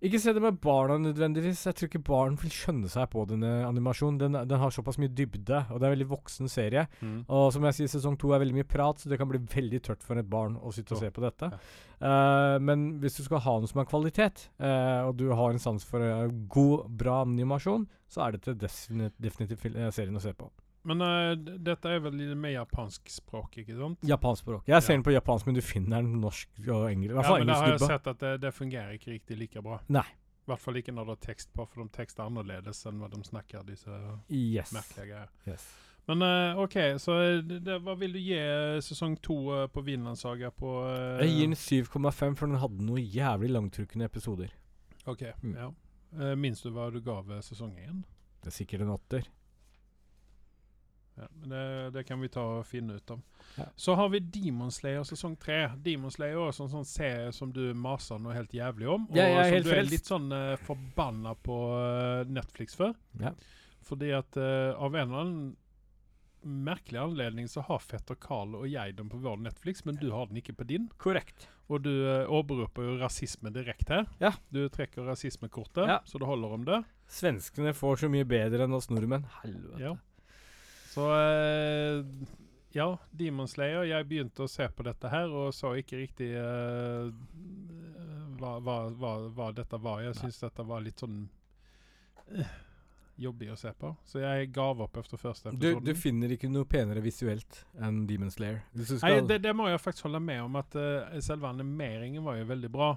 Ikke 0.00 0.16
se 0.22 0.32
det 0.32 0.40
med 0.40 0.56
barna 0.64 0.94
nødvendigvis. 0.96 1.66
Jeg 1.66 1.76
tror 1.76 1.88
ikke 1.90 2.00
barn 2.06 2.36
vil 2.40 2.52
skjønne 2.54 2.88
seg 2.88 3.04
på 3.12 3.26
denne 3.28 3.50
animasjonen. 3.68 4.16
Den, 4.22 4.38
den 4.48 4.62
har 4.62 4.72
såpass 4.72 4.96
mye 5.00 5.12
dybde, 5.12 5.58
og 5.68 5.76
det 5.76 5.84
er 5.84 5.90
en 5.90 5.96
veldig 5.98 6.08
voksen 6.08 6.48
serie. 6.48 6.86
Mm. 7.04 7.18
Og 7.28 7.50
som 7.52 7.66
jeg 7.68 7.76
sier, 7.76 7.90
sesong 7.92 8.16
to 8.20 8.32
er 8.32 8.40
veldig 8.40 8.56
mye 8.56 8.68
prat, 8.70 8.96
så 9.02 9.12
det 9.12 9.18
kan 9.20 9.28
bli 9.28 9.42
veldig 9.44 9.82
tørt 9.84 10.06
for 10.06 10.16
et 10.16 10.30
barn 10.30 10.56
å 10.56 10.72
sitte 10.72 10.96
og 10.96 11.02
Ja. 11.02 11.10
se 11.10 11.12
på 11.18 11.24
dette. 11.26 11.50
Eh, 12.00 12.56
men 12.64 12.86
hvis 13.02 13.20
du 13.20 13.26
skal 13.26 13.44
ha 13.44 13.58
noe 13.60 13.68
som 13.68 13.82
er 13.82 13.90
kvalitet, 13.92 14.46
uh, 14.56 15.04
og 15.10 15.18
du 15.20 15.26
har 15.36 15.52
en 15.52 15.60
sans 15.60 15.84
for 15.84 16.00
uh, 16.00 16.32
god, 16.48 16.88
bra 16.88 17.20
animasjon, 17.26 17.84
så 18.08 18.24
er 18.24 18.38
dette 18.38 18.56
definitivt 19.20 19.68
serien 19.92 20.16
å 20.16 20.24
se 20.24 20.32
på. 20.32 20.48
Men 20.88 21.02
uh, 21.04 21.34
dette 21.60 21.84
er 21.92 21.98
vel 22.00 22.14
mer 22.40 22.54
japansk 22.54 23.10
språk, 23.12 23.58
ikke 23.60 23.74
sant? 23.76 23.98
Japansk 24.08 24.42
språk. 24.46 24.62
Jeg 24.70 24.82
ser 24.82 24.94
Ja. 24.94 24.96
den 24.96 25.02
på 25.04 25.12
japansk, 25.12 25.46
men 25.46 25.54
du 25.54 25.60
finner 25.60 26.00
den 26.02 26.20
norsk 26.22 26.48
og 26.68 26.86
engelsk. 26.90 27.14
Ja, 27.20 27.36
men 27.38 27.46
da 27.50 27.58
har 27.60 27.68
jeg 27.74 27.80
sett 27.84 28.06
at 28.06 28.18
det, 28.24 28.40
det 28.40 28.54
fungerer 28.56 28.94
ikke 28.96 29.12
riktig 29.12 29.36
like 29.38 29.60
bra. 29.62 29.80
Nei. 29.88 30.06
I 30.40 30.48
hvert 30.50 30.60
fall 30.64 30.74
ikke 30.80 30.92
når 30.96 31.04
det 31.10 31.12
er 31.18 31.26
tekst 31.28 31.52
på, 31.54 31.66
for 31.68 31.84
de 31.84 31.92
tekster 31.94 32.24
annerledes 32.24 32.80
enn 32.88 32.98
hva 32.98 33.10
de 33.12 33.20
snakker, 33.22 33.62
disse 33.68 33.92
Yes. 34.32 34.72
merkelige 34.72 35.06
greier. 35.12 35.28
yes. 35.46 35.68
Men 36.08 36.22
uh, 36.24 36.58
OK, 36.64 36.74
så 36.98 37.12
eh, 37.22 37.42
det, 37.44 37.58
det, 37.62 37.76
hva 37.84 37.92
vil 38.00 38.12
du 38.16 38.18
gi 38.18 38.32
eh, 38.40 38.80
sesong 38.82 39.18
to 39.22 39.36
uh, 39.52 39.66
på 39.70 39.82
Vinlandssaga 39.84 40.48
på 40.50 40.70
eh, 40.88 41.20
Jeg 41.26 41.36
gir 41.36 41.44
den 41.44 41.58
7,5, 42.08 42.34
for 42.40 42.46
den 42.48 42.56
hadde 42.58 42.82
noen 42.88 43.04
jævlig 43.04 43.50
langtrukkende 43.52 44.08
episoder. 44.08 44.48
OK, 45.06 45.22
Mm. 45.44 45.54
ja. 45.60 45.68
Eh, 46.18 46.34
minns 46.40 46.64
du 46.64 46.70
hva 46.74 46.88
du 46.90 46.98
ga 47.04 47.20
ved 47.20 47.44
sesong 47.46 47.76
én? 47.78 48.00
Det 48.42 48.48
er 48.50 48.56
sikkert 48.56 48.80
en 48.88 48.96
åtter. 48.96 49.28
Ja, 51.20 51.26
men 51.40 51.52
det, 51.52 51.62
det 51.98 52.04
kan 52.08 52.20
vi 52.24 52.30
ta 52.32 52.42
og 52.58 52.66
finne 52.66 52.96
ut 52.96 53.12
av. 53.14 53.20
Ja. 53.58 53.66
Så 53.76 53.94
har 53.98 54.08
vi 54.12 54.20
Demon 54.22 54.70
Slayer 54.72 55.04
sesong 55.04 55.34
tre. 55.42 55.58
Demon 55.84 56.12
Slayer 56.14 56.38
er 56.38 56.48
også 56.48 56.64
en 56.68 56.72
sånn 56.72 56.86
serie 56.88 57.30
som 57.36 57.50
du 57.52 57.62
maser 57.76 58.20
noe 58.22 58.32
helt 58.36 58.52
jævlig 58.56 58.88
om. 58.88 59.08
Og 59.10 59.18
Ja, 59.18 59.26
som 59.44 59.50
du 59.50 59.56
er 59.58 59.74
frelst. 59.74 59.92
litt 59.92 60.10
sånn 60.10 60.28
uh, 60.32 60.54
forbanna 60.64 61.34
på 61.44 61.56
uh, 61.76 62.28
Netflix 62.30 62.78
for. 62.78 62.94
Ja. 63.20 63.34
Fordi 63.84 64.12
at 64.16 64.38
uh, 64.38 64.72
av 64.78 64.94
en 64.94 65.08
eller 65.08 65.24
annen 65.24 65.50
merkelig 66.40 66.96
anledning 67.02 67.48
så 67.52 67.60
har 67.66 67.82
fetter 67.84 68.16
Carl 68.16 68.54
og 68.56 68.64
jeg 68.70 68.94
den 68.96 69.10
på 69.12 69.18
vår 69.20 69.42
Netflix, 69.44 69.82
men 69.84 69.98
du 70.00 70.06
har 70.14 70.30
den 70.30 70.38
ikke 70.40 70.54
på 70.56 70.64
din. 70.70 70.86
Korrekt. 71.02 71.48
Og 71.68 71.82
du 71.84 71.90
uh, 72.06 72.24
åberoper 72.32 72.86
jo 72.86 72.94
rasisme 73.02 73.52
direkte 73.52 73.98
her. 74.00 74.06
Ja. 74.22 74.32
Du 74.48 74.62
trekker 74.72 75.04
rasismekortet, 75.10 75.84
Ja. 75.90 75.98
så 76.08 76.18
det 76.22 76.30
holder 76.30 76.54
om 76.56 76.64
det. 76.64 76.80
Svenskene 77.10 77.74
får 77.76 78.06
så 78.06 78.08
mye 78.08 78.24
bedre 78.24 78.64
enn 78.64 78.72
oss 78.78 78.88
nordmenn. 78.90 79.26
Helvete. 79.42 79.82
Ja. 79.82 79.96
Så 80.90 81.04
eh, 81.14 82.04
ja, 82.74 82.86
Demon 83.10 83.48
Slayer. 83.50 83.84
Jeg 83.86 84.06
begynte 84.10 84.44
å 84.46 84.50
se 84.50 84.66
på 84.74 84.82
dette 84.86 85.10
her 85.10 85.30
og 85.30 85.52
så 85.54 85.72
ikke 85.78 86.00
riktig 86.04 86.30
uh, 86.38 87.10
hva, 88.40 88.56
hva, 88.62 88.76
hva, 88.94 89.12
hva 89.34 89.50
dette 89.54 89.78
var. 89.82 90.02
Jeg 90.06 90.16
syns 90.20 90.40
dette 90.42 90.64
var 90.66 90.82
litt 90.84 91.02
sånn 91.02 91.20
uh, 92.34 92.52
jobbig 93.20 93.50
å 93.52 93.56
se 93.60 93.72
på. 93.76 93.90
Så 94.08 94.22
jeg 94.22 94.50
gav 94.56 94.80
opp 94.86 94.96
etter 95.02 95.20
første 95.20 95.52
Du, 95.52 95.66
episoden. 95.68 95.84
du 95.90 95.94
finner 95.98 96.34
ikke 96.36 96.50
noe 96.50 96.64
penere 96.70 97.02
visuelt 97.04 97.62
enn 97.78 98.04
Demon 98.08 98.30
Slayer. 98.32 98.62
Nei, 99.02 99.16
det, 99.28 99.40
det 99.44 99.54
må 99.56 99.68
jeg 99.70 99.82
faktisk 99.82 100.08
holde 100.08 100.22
med 100.24 100.42
om, 100.46 100.56
at 100.62 100.74
uh, 100.78 101.18
selve 101.22 101.50
animeringen 101.50 102.24
var 102.26 102.38
jo 102.40 102.48
veldig 102.50 102.70
bra. 102.72 102.92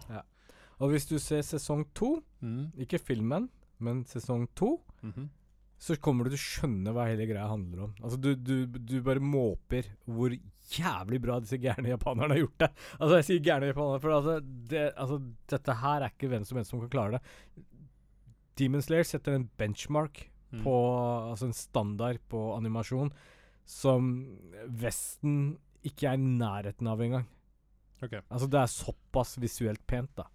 og 0.80 0.90
hvis 0.94 1.06
du 1.10 1.18
ser 1.22 1.42
sesong 1.46 1.86
to, 1.94 2.18
Mm. 2.44 2.72
ikke 2.84 3.00
filmen, 3.00 3.46
men 3.80 4.02
sesong 4.06 4.48
to, 4.56 4.78
Mhm. 5.02 5.30
Så 5.84 5.98
kommer 6.00 6.24
du 6.28 6.32
til 6.34 6.40
å 6.40 6.44
skjønne 6.48 6.94
hva 6.96 7.10
hele 7.10 7.26
greia 7.28 7.50
handler 7.52 7.86
om. 7.90 7.94
Altså, 8.00 8.18
du, 8.24 8.30
du, 8.40 8.56
du 8.80 8.94
bare 9.04 9.20
måper 9.24 9.90
hvor 10.08 10.32
jævlig 10.74 11.20
bra 11.26 11.42
disse 11.44 11.60
gærne 11.60 11.92
japanerne 11.92 12.38
har 12.38 12.44
gjort 12.46 12.62
det. 12.64 12.70
Altså, 13.00 13.18
jeg 13.20 13.28
sier 13.28 13.42
gærne 13.50 13.72
japanere, 13.74 14.00
for 14.06 14.16
altså, 14.16 14.38
det, 14.72 14.84
altså, 14.96 15.18
dette 15.52 15.76
her 15.84 16.06
er 16.08 16.14
ikke 16.14 16.30
hvem 16.32 16.46
som 16.48 16.60
helst 16.62 16.72
som 16.72 16.84
kan 16.86 16.94
klare 16.94 17.18
det. 17.20 17.66
Demon 18.62 18.86
Slayer 18.86 19.08
setter 19.10 19.36
en 19.40 19.50
benchmark 19.60 20.30
Mm. 20.54 20.60
på 20.62 20.74
Altså 21.32 21.48
en 21.48 21.56
standard 21.58 22.20
på 22.30 22.38
animasjon 22.54 23.08
som 23.66 24.10
Vesten 24.70 25.56
ikke 25.82 26.12
er 26.12 26.20
i 26.20 26.28
nærheten 26.38 26.90
av 26.92 27.02
engang. 27.02 27.26
Ok. 28.04 28.14
Altså, 28.30 28.46
det 28.54 28.60
er 28.62 28.70
såpass 28.70 29.32
visuelt 29.42 29.82
pent, 29.90 30.12
da. 30.20 30.28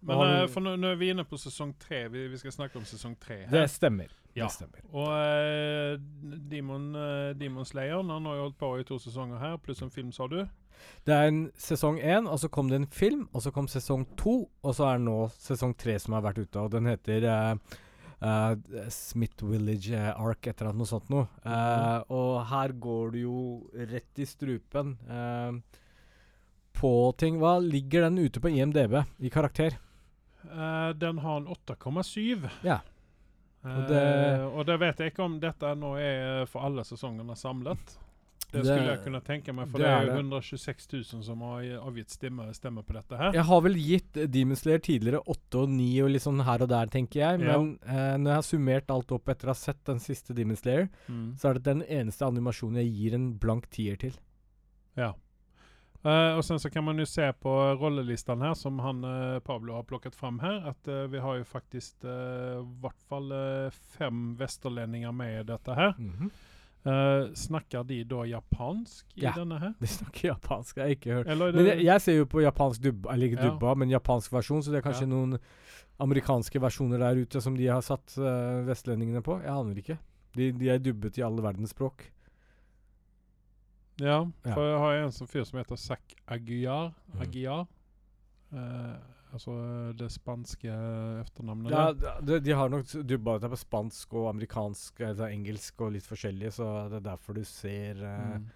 Men 0.00 0.16
han, 0.16 0.30
eh, 0.36 0.46
for 0.48 0.64
nå, 0.64 0.76
nå 0.80 0.92
er 0.94 1.00
vi 1.00 1.10
inne 1.12 1.26
på 1.28 1.38
sesong 1.40 1.74
tre. 1.80 2.06
Vi, 2.08 2.26
vi 2.32 2.40
skal 2.40 2.54
snakke 2.54 2.80
om 2.80 2.86
sesong 2.88 3.16
tre. 3.20 3.42
her. 3.44 3.52
Det 3.52 3.66
stemmer. 3.72 4.14
Ja. 4.32 4.46
Det 4.46 4.54
stemmer. 4.54 4.80
Og 4.94 5.10
uh, 5.10 6.38
Demon, 6.50 6.94
uh, 6.96 7.34
Demon 7.36 7.66
Slayer 7.66 7.98
han 7.98 8.26
har 8.30 8.38
jo 8.38 8.46
holdt 8.46 8.58
på 8.60 8.72
i 8.78 8.86
to 8.86 9.00
sesonger 9.02 9.42
her, 9.42 9.58
pluss 9.60 9.82
en 9.82 9.92
film, 9.92 10.12
sa 10.14 10.28
du? 10.30 10.40
Det 11.04 11.12
er 11.12 11.28
en 11.28 11.42
sesong 11.60 11.98
én, 12.00 12.30
og 12.30 12.38
så 12.40 12.48
kom 12.48 12.70
det 12.70 12.78
en 12.80 12.88
film, 12.88 13.26
og 13.34 13.44
så 13.44 13.52
kom 13.52 13.68
sesong 13.68 14.06
to, 14.16 14.46
og 14.62 14.74
så 14.76 14.86
er 14.88 15.00
det 15.00 15.08
nå 15.10 15.18
sesong 15.36 15.74
tre 15.76 15.98
som 16.00 16.16
har 16.16 16.24
vært 16.24 16.40
ute, 16.40 16.62
og 16.62 16.72
den 16.72 16.88
heter 16.88 17.26
uh, 17.28 17.78
Uh, 18.20 18.52
Smith 18.92 19.40
Village 19.48 19.96
Ark, 19.96 20.44
et 20.44 20.58
eller 20.60 20.74
annet 20.74 20.82
noe 20.82 20.88
sånt 20.90 21.06
noe. 21.08 21.24
Eh, 21.40 22.00
og 22.12 22.34
her 22.50 22.74
går 22.76 23.14
du 23.14 23.18
jo 23.22 23.38
rett 23.88 24.20
i 24.20 24.26
strupen 24.28 24.92
uh, 25.08 25.56
på 26.76 26.90
ting. 27.16 27.38
Hva 27.40 27.54
ligger 27.64 28.04
den 28.04 28.20
ute 28.20 28.42
på 28.44 28.52
IMDb 28.52 28.98
i 29.24 29.32
karakter? 29.32 29.78
Eh, 30.48 30.92
den 30.92 31.18
har 31.18 31.36
en 31.40 31.46
8,7. 31.46 32.48
Ja. 32.64 32.80
Eh, 33.64 33.76
Og 33.76 33.88
det- 33.88 34.40
og 34.54 34.66
det 34.66 34.78
vet 34.80 34.98
jeg 34.98 35.12
ikke 35.12 35.24
om 35.24 35.38
dette 35.40 35.74
nå 35.76 35.96
er 36.00 36.46
for 36.46 36.62
alle 36.64 36.82
sesongene 36.82 37.36
samlet. 37.36 37.98
Det 38.52 38.64
Det- 38.64 38.66
skulle 38.66 38.96
jeg 38.96 39.04
kunne 39.04 39.20
tenke 39.20 39.52
meg, 39.54 39.68
for 39.70 39.78
det 39.78 39.86
det, 39.86 39.92
er 39.92 40.06
jo 40.06 40.12
126 40.22 40.88
000 41.14 41.22
som 41.22 41.40
har 41.40 41.60
avgitt 41.86 42.08
stemme, 42.10 42.48
stemme 42.52 42.82
på 42.82 42.92
dette 42.94 43.16
her. 43.16 43.32
Jeg 43.32 43.44
har 43.44 43.60
vel 43.60 43.74
gitt 43.74 44.16
eh, 44.16 44.26
Demon 44.26 44.56
Slayer 44.56 44.78
tidligere 44.80 45.22
8 45.24 45.54
og 45.62 45.68
9 45.68 46.02
og 46.02 46.10
litt 46.10 46.22
sånn 46.22 46.42
her 46.44 46.62
og 46.62 46.68
der, 46.68 46.86
tenker 46.86 47.20
jeg. 47.20 47.40
Ja. 47.42 47.58
Men 47.58 47.78
eh, 47.86 48.16
når 48.16 48.26
jeg 48.26 48.34
har 48.34 48.42
summert 48.42 48.90
alt 48.90 49.12
opp 49.12 49.24
etter 49.28 49.44
å 49.44 49.50
ha 49.50 49.54
sett 49.54 49.84
den 49.84 49.98
siste 50.00 50.34
Demon 50.34 50.56
Slayer, 50.56 50.88
Mm. 51.08 51.36
så 51.38 51.50
er 51.50 51.54
det 51.54 51.62
den 51.62 51.82
eneste 51.82 52.26
animasjonen 52.26 52.76
jeg 52.82 52.92
gir 52.92 53.14
en 53.14 53.34
blank 53.34 53.70
tier 53.70 53.96
til. 53.96 54.14
Ja. 54.96 55.12
Eh, 56.02 56.32
og 56.38 56.40
sen 56.46 56.56
så 56.58 56.70
kan 56.72 56.84
man 56.86 56.96
jo 56.96 57.04
se 57.04 57.26
på 57.42 57.52
rollelistan 57.76 58.40
her, 58.40 58.54
som 58.56 58.78
han 58.80 59.02
uh, 59.04 59.38
Pablo 59.44 59.74
har 59.76 59.82
plukket 59.84 60.14
fram 60.16 60.38
her, 60.40 60.62
at 60.70 60.88
uh, 60.88 61.02
vi 61.12 61.20
har 61.20 61.36
jo 61.36 61.44
faktisk 61.44 62.06
eh, 62.08 62.54
i 62.56 62.80
hvert 62.80 63.02
fall 63.10 63.28
fem 63.98 64.30
vesterlendinger 64.40 65.12
med 65.12 65.40
i 65.42 65.44
dette 65.52 65.74
her. 65.76 65.92
Mhm. 65.98 66.30
Eh, 66.88 67.26
snakker 67.36 67.82
de 67.84 67.98
da 68.08 68.22
japansk 68.24 69.04
i 69.18 69.26
Ja. 69.26 69.34
denne 69.36 69.58
her? 69.60 69.74
De 69.78 69.86
snakker 69.86 70.30
japansk, 70.30 70.78
jeg 70.78 70.86
har 70.86 70.94
ikke 70.94 71.12
hørt. 71.18 71.28
Er 71.28 71.52
Men 71.52 71.66
jeg, 71.66 71.82
jeg 71.84 72.00
ser 72.00 72.16
jo 72.16 72.24
på 72.32 72.40
japansk 72.40 72.80
dubba, 72.86 73.12
eller 73.12 73.26
ikke 73.28 73.42
Ja. 73.44 73.50
dubba, 73.50 73.74
men 73.76 73.90
japansk 73.92 74.32
versjon, 74.32 74.62
så 74.64 74.72
det 74.72 74.78
er 74.80 74.86
kanskje 74.88 75.04
Ja. 75.04 75.12
noen 75.12 75.36
amerikanske 76.00 76.56
versjoner 76.64 76.98
der 77.04 77.20
ute 77.20 77.42
som 77.44 77.54
de 77.54 77.66
har 77.66 77.82
satt 77.84 78.16
vestlendingene 78.64 79.20
på. 79.20 79.36
Jeg 79.44 79.52
aner 79.52 79.76
ikke. 79.76 79.98
De, 80.34 80.52
de 80.56 80.70
er 80.72 80.78
dubbet 80.78 81.18
i 81.18 81.22
alle 81.22 81.42
verdens 81.44 81.74
språk. 81.76 82.06
Ja, 84.00 84.18
for 84.54 84.64
jeg 84.66 84.78
har 84.82 84.98
en 85.04 85.12
som 85.14 85.28
fyr 85.30 85.44
som 85.48 85.58
heter 85.60 85.76
Zac 85.80 86.14
Aguiar. 86.26 86.92
Mm. 87.14 87.20
Aguiar. 87.26 87.66
Eh, 88.52 88.94
altså 89.32 89.54
det 89.98 90.08
spanske 90.10 90.72
etternavnet. 91.20 91.70
Ja, 91.74 92.16
de, 92.26 92.40
de 92.42 92.56
har 92.56 92.72
nok 92.72 92.88
dubba 93.06 93.36
det 93.42 93.50
på 93.52 93.58
spansk 93.60 94.16
og 94.18 94.30
amerikansk, 94.32 95.04
altså 95.06 95.28
engelsk 95.30 95.84
og 95.86 95.92
litt 95.94 96.08
forskjellig, 96.08 96.50
så 96.56 96.70
det 96.90 96.98
er 97.02 97.06
derfor 97.12 97.38
du 97.38 97.44
ser 97.46 98.00
eh, 98.02 98.34
Mm. 98.40 98.48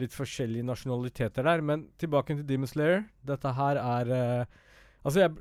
litt 0.00 0.14
forskjellige 0.16 0.64
nasjonaliteter 0.64 1.44
der. 1.44 1.60
Men 1.60 1.88
tilbake 2.00 2.36
til 2.36 2.46
Demon 2.48 2.68
Slayer. 2.70 3.02
Dette 3.26 3.52
her 3.56 3.76
er 3.80 4.12
eh, 4.16 4.44
Altså, 5.04 5.20
jeg 5.20 5.32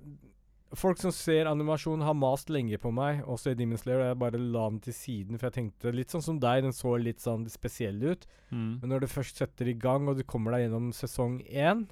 Folk 0.77 0.99
som 1.01 1.13
ser 1.15 1.47
animasjon, 1.49 2.03
har 2.05 2.17
mast 2.17 2.51
lenge 2.53 2.77
på 2.82 2.91
meg 2.93 3.23
også 3.25 3.53
i 3.53 3.58
Demon 3.58 3.79
Slayer, 3.82 4.03
og 4.03 4.12
jeg 4.12 4.19
bare 4.21 4.41
la 4.41 4.65
den 4.69 4.82
til 4.86 4.93
siden, 4.93 5.39
for 5.39 5.49
jeg 5.49 5.55
tenkte 5.55 5.93
litt 5.95 6.13
sånn 6.13 6.25
som 6.25 6.41
deg, 6.41 6.62
den 6.65 6.75
så 6.75 6.93
litt 7.01 7.23
sånn 7.23 7.47
spesiell 7.49 7.97
ut. 8.05 8.27
Mm. 8.51 8.75
Men 8.82 8.93
når 8.93 9.05
du 9.05 9.10
først 9.10 9.41
setter 9.41 9.71
i 9.71 9.77
gang, 9.77 10.05
og 10.12 10.19
du 10.19 10.25
kommer 10.29 10.53
deg 10.53 10.67
gjennom 10.67 10.91
sesong 10.93 11.39
én, 11.49 11.88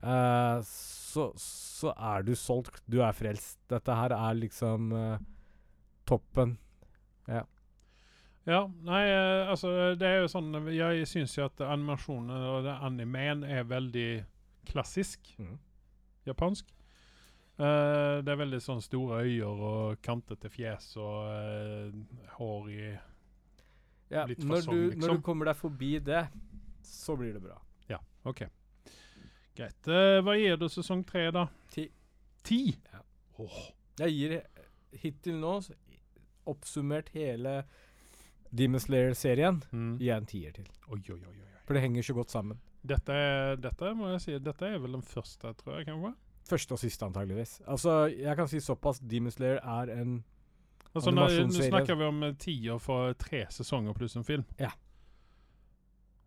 uh, 0.00 0.62
så, 0.64 1.30
så 1.40 1.92
er 1.96 2.24
du 2.24 2.32
solgt. 2.38 2.80
Du 2.88 3.02
er 3.04 3.16
frelst. 3.16 3.58
Dette 3.68 3.98
her 3.98 4.16
er 4.16 4.40
liksom 4.40 4.94
uh, 4.96 5.18
toppen. 6.08 6.56
Ja, 8.46 8.60
nei, 8.86 9.02
eh, 9.10 9.48
altså 9.50 9.72
det 9.98 10.06
er 10.06 10.20
jo 10.22 10.28
sånn 10.30 10.52
Jeg 10.70 11.08
syns 11.10 11.32
jo 11.34 11.48
at 11.48 11.58
animasjonen 11.66 12.30
og 12.30 12.68
animeen 12.70 13.42
er 13.42 13.66
veldig 13.66 14.22
klassisk 14.70 15.32
japansk. 16.26 16.68
Eh, 17.58 18.18
det 18.20 18.32
er 18.34 18.36
veldig 18.42 18.58
sånn 18.60 18.82
store 18.84 19.22
øyer 19.24 19.60
og 19.68 20.00
kantete 20.04 20.50
fjes 20.52 20.90
og 21.00 21.24
uh, 21.24 22.26
hår 22.36 22.66
i 22.74 22.80
Ja, 24.12 24.26
Litt 24.28 24.42
når, 24.44 24.60
fasong, 24.60 24.82
liksom. 24.90 25.00
når 25.00 25.14
du 25.16 25.22
kommer 25.24 25.48
deg 25.48 25.56
forbi 25.56 25.92
det, 26.04 26.20
så 26.84 27.16
blir 27.18 27.32
det 27.34 27.40
bra. 27.42 27.56
Ja, 27.90 27.98
OK. 28.28 28.44
Greit. 29.56 29.88
Uh, 29.88 30.20
hva 30.22 30.36
gir 30.36 30.60
du 30.60 30.68
sesong 30.70 31.00
tre, 31.08 31.24
da? 31.34 31.46
Ti. 31.72 31.88
Ti? 32.46 32.60
Ja. 32.92 33.00
Åh. 33.42 33.56
Jeg 34.04 34.12
gir 34.18 34.36
hittil 35.02 35.40
nå, 35.40 35.56
så 35.64 35.72
oppsummert 36.46 37.08
hele 37.16 37.62
Demon 38.52 38.78
Slayer-serien, 38.80 39.62
Mm. 39.72 39.96
gir 39.98 40.06
jeg 40.12 40.16
en 40.20 40.26
tier 40.30 40.52
til. 40.60 40.68
Oi, 40.92 41.00
oi, 41.10 41.18
oi. 41.26 41.34
For 41.66 41.74
det 41.74 41.82
henger 41.82 42.04
så 42.06 42.14
godt 42.14 42.30
sammen. 42.30 42.60
Dette, 42.86 43.16
dette 43.58 43.90
må 43.98 44.12
jeg 44.12 44.20
si 44.22 44.36
Dette 44.38 44.68
er 44.68 44.78
vel 44.78 44.92
den 45.00 45.02
første, 45.02 45.50
tror 45.58 45.80
jeg. 45.80 45.88
kanskje? 45.88 46.12
Første 46.46 46.76
og 46.76 46.80
siste, 46.80 47.04
antageligvis. 47.04 47.60
Altså, 47.66 48.06
jeg 48.12 48.36
kan 48.38 48.48
si 48.48 48.60
såpass. 48.62 49.00
Demon 49.02 49.34
Slayer 49.34 49.60
er 49.62 49.92
en 50.00 50.24
Altså, 50.96 51.12
nå, 51.12 51.26
nå 51.28 51.52
snakker 51.60 51.96
vi 52.00 52.04
om 52.08 52.22
tiår 52.22 52.36
tider 52.40 52.78
for 52.80 53.16
tre 53.20 53.42
sesonger 53.52 53.92
pluss 53.92 54.16
en 54.16 54.24
film. 54.24 54.46
Ja. 54.56 54.70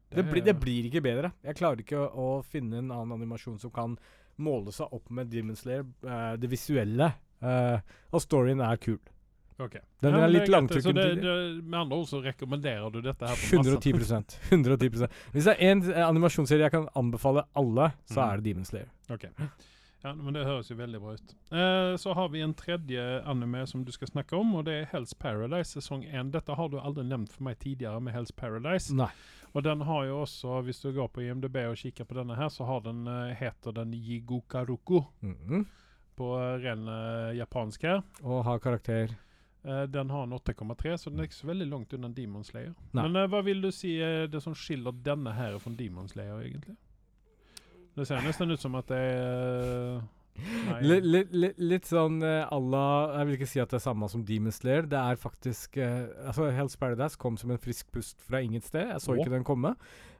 Det, 0.10 0.24
blir, 0.26 0.44
det 0.46 0.56
blir 0.62 0.86
ikke 0.90 1.02
bedre. 1.02 1.32
Jeg 1.46 1.58
klarer 1.58 1.82
ikke 1.82 1.98
å, 1.98 2.10
å 2.10 2.28
finne 2.46 2.78
en 2.82 2.92
annen 2.94 3.16
animasjon 3.18 3.58
som 3.62 3.74
kan 3.74 3.96
måle 4.42 4.74
seg 4.74 4.94
opp 4.96 5.10
med 5.14 5.30
Demon 5.30 5.58
Slayer. 5.58 5.88
uh, 6.06 6.36
det 6.38 6.50
visuelle. 6.52 7.12
Uh, 7.42 7.82
og 8.14 8.22
storyen 8.22 8.62
er 8.66 8.78
kul. 8.82 9.00
Ok. 9.60 9.76
Den 10.00 10.16
Ja, 10.16 10.22
er 10.24 10.32
litt 10.32 10.46
det 10.48 10.54
langtrukken 10.54 10.96
det, 10.96 11.08
det, 11.20 11.34
med 11.66 11.80
andre 11.82 11.98
ord 12.00 12.08
så 12.08 12.22
rekommenderer 12.24 12.94
du 12.94 13.02
dette 13.04 13.28
her 13.28 13.36
på 13.36 13.60
masse. 13.60 13.92
110 13.92 14.38
110 14.54 15.10
Hvis 15.34 15.50
det 15.50 15.56
er 15.58 15.74
én 15.74 15.84
animasjonsserie 16.06 16.70
jeg 16.70 16.76
kan 16.78 16.88
anbefale 16.96 17.44
alle, 17.60 17.92
så 18.08 18.22
mm. 18.22 18.26
er 18.28 18.40
det 18.40 18.48
Demon 18.48 18.70
Slayer. 18.70 18.88
Ok. 19.12 19.28
Ja, 20.04 20.14
men 20.16 20.36
det 20.36 20.46
høres 20.48 20.70
jo 20.72 20.78
veldig 20.80 21.00
bra 21.04 21.16
ut. 21.18 21.34
Eh, 21.52 21.94
så 22.00 22.14
har 22.16 22.30
vi 22.32 22.44
en 22.44 22.54
tredje 22.56 23.04
anime 23.28 23.66
som 23.68 23.84
du 23.86 23.92
skal 23.92 24.08
snakke 24.08 24.38
om, 24.38 24.54
og 24.56 24.66
det 24.70 24.78
er 24.78 24.88
Hell's 24.94 25.16
Paradise 25.18 25.76
sesong 25.76 26.06
1. 26.08 26.32
Dette 26.36 26.56
har 26.56 26.72
du 26.72 26.80
aldri 26.80 27.04
nevnt 27.08 27.34
for 27.36 27.48
meg 27.50 27.60
tidligere 27.60 28.00
med 28.04 28.16
Hell's 28.16 28.32
Paradise. 28.36 28.96
Nei. 28.96 29.12
Og 29.52 29.66
den 29.66 29.82
har 29.82 30.06
jo 30.06 30.22
også, 30.22 30.62
hvis 30.64 30.80
du 30.86 30.92
går 30.96 31.10
på 31.12 31.26
IMDb 31.26 31.58
og 31.66 31.78
kikker 31.82 32.08
på 32.08 32.20
denne 32.20 32.38
her, 32.40 32.52
så 32.54 32.68
har 32.70 32.84
den, 32.86 33.08
eh, 33.08 33.36
heter 33.36 33.76
den 33.76 33.94
Jigokaruko 33.94 35.04
-hmm. 35.22 35.66
på 36.16 36.36
eh, 36.40 36.60
ren 36.64 36.88
uh, 36.88 37.38
japansk 37.38 37.84
her. 37.84 38.02
Og 38.24 38.44
har 38.44 38.60
karakter 38.60 39.16
Eh, 39.64 39.84
den 39.84 40.10
har 40.10 40.24
en 40.24 40.34
8,3, 40.34 40.98
så 40.98 41.10
den 41.10 41.20
er 41.20 41.28
ikke 41.28 41.36
så 41.36 41.48
veldig 41.48 41.68
langt 41.68 41.94
unna 41.94 42.10
Demon 42.10 42.44
Slayer. 42.44 42.74
Nei. 42.92 43.04
Men 43.04 43.16
eh, 43.20 43.28
hva 43.32 43.42
vil 43.44 43.62
du 43.62 43.72
si 43.76 43.98
er 44.04 44.30
det 44.32 44.42
som 44.44 44.56
skiller 44.56 44.96
denne 45.04 45.34
her 45.36 45.58
fra 45.60 45.74
Demon 45.76 46.08
Slayer, 46.12 46.40
egentlig? 46.46 46.78
Det 47.98 48.08
ser 48.08 48.24
nesten 48.26 48.52
ut 48.52 48.62
som 48.62 48.76
at 48.80 48.90
det 48.92 49.00
eh, 49.00 50.08
Litt, 50.80 51.88
sånn 51.90 52.22
eh, 52.24 52.46
à 52.48 52.60
la 52.64 52.84
Jeg 53.18 53.28
vil 53.28 53.38
ikke 53.38 53.50
si 53.50 53.62
at 53.62 53.72
det 53.72 53.80
er 53.80 53.84
samme 53.84 54.10
som 54.12 54.24
Demon 54.26 54.54
Slayer. 54.56 54.88
Det 54.90 55.00
er 55.00 55.20
faktisk 55.20 55.80
uh, 55.82 56.08
Altså, 56.30 56.50
Hell's 56.56 56.78
Paradise 56.80 57.20
kom 57.20 57.38
som 57.40 57.52
en 57.54 57.62
frisk 57.62 57.90
pust 57.96 58.22
fra 58.24 58.42
inget 58.46 58.68
sted. 58.70 58.88
Jeg 58.94 59.04
så 59.04 59.14
oh. 59.14 59.20
ikke 59.20 59.34
den 59.34 59.48
komme. 59.48 59.74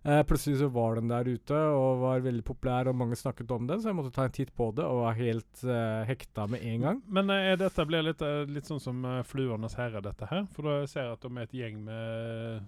Uh, 0.04 0.22
plutselig 0.28 0.60
så 0.62 0.70
var 0.72 1.00
den 1.00 1.12
der 1.12 1.28
ute 1.28 1.56
og 1.76 2.04
var 2.04 2.24
veldig 2.24 2.44
populær, 2.48 2.90
og 2.92 2.96
mange 3.00 3.18
snakket 3.20 3.52
om 3.52 3.68
den, 3.68 3.82
så 3.82 3.92
jeg 3.92 3.98
måtte 3.98 4.14
ta 4.16 4.28
en 4.28 4.36
titt 4.36 4.54
på 4.56 4.70
det 4.76 4.86
og 4.88 5.02
var 5.04 5.18
helt 5.20 5.64
uh, 5.68 6.08
hekta 6.08 6.48
med 6.52 6.64
en 6.64 6.86
gang. 6.88 7.02
Men 7.08 7.32
er 7.36 7.60
dette 7.60 7.88
blir 7.88 8.06
litt, 8.08 8.24
litt 8.48 8.70
sånn 8.70 8.84
som 8.84 9.08
Fluenes 9.28 9.76
herre, 9.80 10.04
dette 10.04 10.30
her? 10.32 10.48
For 10.56 10.68
da 10.68 10.82
ser 10.88 11.08
jeg 11.08 11.18
at 11.18 11.28
de 11.28 11.34
er 11.36 11.50
et 11.50 11.58
gjeng 11.64 11.82
med 11.88 12.68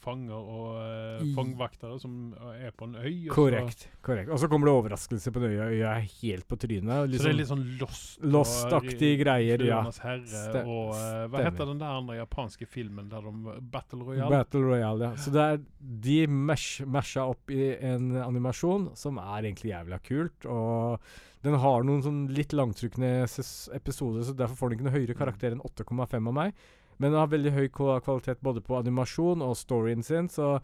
fanger 0.00 0.36
og 0.36 0.78
uh, 0.80 1.22
fangvaktere 1.36 1.98
som 2.00 2.32
eh, 2.34 2.66
er 2.68 2.74
på 2.76 2.88
en 2.88 2.96
øy. 2.96 3.28
Korrekt. 3.32 3.86
korrekt. 4.04 4.30
Og 4.32 4.40
så 4.40 4.48
kommer 4.50 4.70
det 4.70 4.74
overraskelse 4.78 5.32
på 5.34 5.42
den 5.42 5.54
øya. 5.54 5.68
Øya 5.70 5.94
er 5.94 6.08
helt 6.20 6.48
på 6.48 6.58
trynet. 6.60 7.10
Liksom, 7.10 7.22
Så 7.22 7.28
det 7.28 7.32
er 7.32 7.38
litt 7.38 7.50
sånn 7.50 7.64
lost 7.80 8.26
Lost-aktige 8.36 9.20
greier, 9.20 9.64
ja. 9.66 9.82
Herre 10.02 10.64
og 10.64 10.94
uh, 10.96 11.24
Hva 11.30 11.46
heter 11.46 11.72
den 11.72 11.82
der 11.82 12.00
andre 12.00 12.20
japanske 12.20 12.68
filmen 12.70 13.10
der 13.12 13.24
de 13.26 13.56
Battle 13.72 14.04
Royale? 14.04 14.30
Battle 14.32 14.64
Royale, 14.66 15.10
ja. 15.10 15.20
Så 15.20 15.34
det 15.34 15.46
er 15.46 15.64
de 16.06 16.20
mash, 16.30 16.84
masha 16.86 17.26
opp 17.30 17.52
i 17.52 17.72
en 17.76 18.14
animasjon 18.20 18.90
som 18.98 19.20
er 19.22 19.50
egentlig 19.50 19.74
jævla 19.74 20.00
kult. 20.04 20.48
Og 20.48 21.10
den 21.44 21.56
har 21.62 21.86
noen 21.88 22.02
sånn 22.04 22.20
litt 22.36 22.52
langtrukne 22.52 23.22
episoder, 23.24 24.24
så 24.26 24.36
derfor 24.36 24.58
får 24.58 24.70
den 24.70 24.78
ikke 24.78 24.88
noe 24.90 24.96
høyere 24.98 25.16
karakter 25.16 25.54
enn 25.54 25.62
8,5 25.64 26.18
av 26.20 26.36
meg. 26.36 26.66
Men 27.00 27.14
den 27.14 27.20
har 27.22 27.32
veldig 27.32 27.54
høy 27.56 27.66
kvalitet 27.72 28.42
både 28.44 28.62
på 28.64 28.76
animasjon 28.76 29.42
og 29.44 29.56
storyen 29.56 30.04
sin, 30.04 30.28
så 30.28 30.58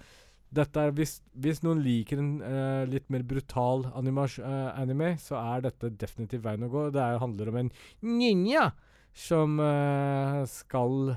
dette 0.57 0.79
er, 0.79 0.93
hvis, 0.95 1.17
hvis 1.43 1.63
noen 1.65 1.81
liker 1.83 2.21
en 2.23 2.35
uh, 2.39 2.85
litt 2.89 3.09
mer 3.11 3.25
brutal 3.27 3.83
eh, 3.89 4.69
anime, 4.79 5.09
så 5.19 5.41
er 5.41 5.65
dette 5.65 5.91
definitivt 5.99 6.45
veien 6.45 6.69
å 6.69 6.71
gå. 6.71 6.85
Det 6.95 7.03
er, 7.03 7.19
handler 7.21 7.51
om 7.51 7.59
en 7.65 7.73
ninja 8.07 8.69
som 9.17 9.59
uh, 9.59 10.45
skal 10.49 11.17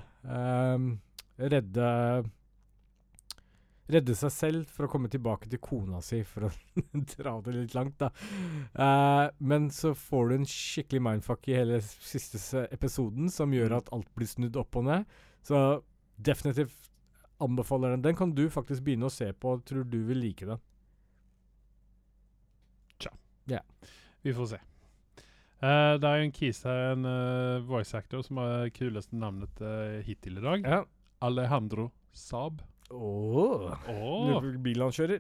redde 1.39 1.89
Redde 3.89 4.13
seg 4.17 4.33
selv 4.33 4.69
for 4.69 4.85
å 4.85 4.91
komme 4.91 5.09
tilbake 5.09 5.49
til 5.49 5.61
kona 5.63 6.01
si, 6.05 6.21
for 6.27 6.47
å 6.47 6.51
dra 7.15 7.35
det 7.45 7.55
litt 7.55 7.75
langt, 7.77 7.97
da. 8.01 8.11
Uh, 8.77 9.25
men 9.41 9.69
så 9.73 9.95
får 9.97 10.29
du 10.29 10.35
en 10.37 10.49
skikkelig 10.49 11.03
mindfuck 11.07 11.49
i 11.49 11.57
hele 11.57 11.81
siste 11.81 12.67
episoden, 12.69 13.31
som 13.33 13.55
gjør 13.55 13.79
at 13.79 13.91
alt 13.95 14.09
blir 14.13 14.29
snudd 14.29 14.59
opp 14.61 14.77
og 14.77 14.89
ned. 14.91 15.19
Så 15.45 15.81
definitivt 16.21 16.89
anbefaler 17.41 17.95
den. 17.95 18.05
Den 18.05 18.19
kan 18.19 18.35
du 18.35 18.45
faktisk 18.53 18.85
begynne 18.85 19.09
å 19.09 19.13
se 19.13 19.31
på, 19.33 19.57
tror 19.65 19.87
du 19.89 20.01
vil 20.05 20.21
like 20.21 20.45
den. 20.45 20.61
Vi 24.21 24.33
får 24.33 24.45
se. 24.45 24.59
Uh, 25.59 25.95
det 25.99 26.07
er 26.07 26.19
jo 26.19 26.25
en 26.27 26.35
kis 26.35 26.61
her, 26.67 26.81
en 26.93 27.07
uh, 27.07 27.67
voice 27.67 27.95
actor, 27.97 28.23
som 28.23 28.39
har 28.39 28.69
kuleste 28.75 29.15
navnet 29.19 29.61
uh, 29.63 29.99
hittil 30.07 30.39
i 30.39 30.43
dag. 30.43 30.67
Ja. 30.67 30.83
Alejandro 31.23 31.89
Saab. 32.15 32.61
Åh. 32.89 33.77
Åh! 33.89 34.41
Bilen 34.63 34.83
han 34.87 34.95
kjører. 34.95 35.19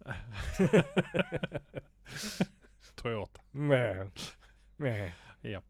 Toyota. 3.00 3.40
Men 3.52 4.10
Ja 5.46 5.60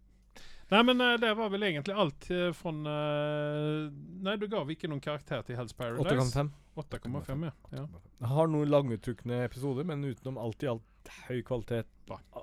Nei, 0.71 0.85
men 0.87 1.01
eh, 1.03 1.17
det 1.19 1.33
var 1.35 1.49
vel 1.51 1.65
egentlig 1.67 1.97
alt 1.99 2.29
uh, 2.31 2.53
fra 2.55 2.71
eh, 2.71 3.89
Nei, 4.23 4.37
du 4.39 4.47
gav 4.47 4.71
ikke 4.71 4.87
noen 4.91 5.03
karakter 5.03 5.43
til 5.43 5.59
Hell's 5.59 5.75
Paradise. 5.75 6.31
8,5. 6.31 6.53
8,5, 6.79 7.43
ja. 7.49 7.53
ja. 7.75 7.85
Har 8.31 8.47
noen 8.51 8.71
languttrukne 8.71 9.43
episoder, 9.49 9.85
men 9.89 10.05
utenom 10.07 10.39
alt 10.39 10.63
i 10.63 10.71
alt 10.71 11.11
høy 11.27 11.43
kvalitet. 11.47 11.91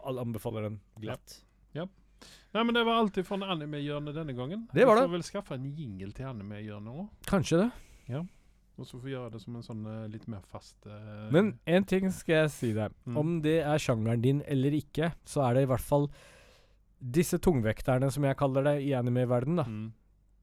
Alle 0.03 0.21
anbefaler 0.27 0.67
den 0.67 0.81
glatt. 0.99 1.39
Nei, 2.55 2.63
men 2.63 2.73
det 2.73 2.83
var 2.87 3.01
alt 3.01 3.17
fra 3.27 3.37
anime-hjørnet 3.53 4.15
denne 4.15 4.33
gangen. 4.33 4.63
Det 4.73 4.85
var 4.87 4.95
Vi 4.95 5.01
det. 5.01 5.07
får 5.07 5.13
vel 5.13 5.25
skaffe 5.27 5.57
en 5.57 5.67
jingle 5.77 6.09
til 6.15 6.25
anime-hjørnet 6.25 7.01
òg. 7.03 7.09
Kanskje 7.29 7.59
det. 7.61 7.67
Og 8.77 8.85
så 8.85 8.97
får 8.97 9.05
vi 9.07 9.13
gjøre 9.15 9.33
det 9.33 9.41
som 9.41 9.55
en 9.57 9.65
sånn 9.65 9.85
eh, 9.89 10.07
litt 10.13 10.27
mer 10.29 10.43
fast 10.53 10.85
uh 10.85 11.27
Men 11.33 11.55
én 11.65 11.85
ting 11.89 12.09
skal 12.13 12.43
jeg 12.43 12.51
si 12.53 12.71
deg. 12.77 12.93
Mm. 13.09 13.21
Om 13.21 13.37
det 13.45 13.59
er 13.65 13.81
sjangeren 13.81 14.23
din 14.23 14.41
eller 14.45 14.75
ikke, 14.77 15.11
så 15.25 15.47
er 15.47 15.57
det 15.57 15.65
i 15.65 15.71
hvert 15.71 15.85
fall 15.85 16.09
disse 16.97 17.37
tungvekterne, 17.41 18.09
som 18.13 18.25
jeg 18.25 18.37
kaller 18.37 18.65
det 18.65 18.75
i 18.87 18.93
anime-verdenen, 18.97 19.61
da. 19.61 19.65
mm. 19.69 19.87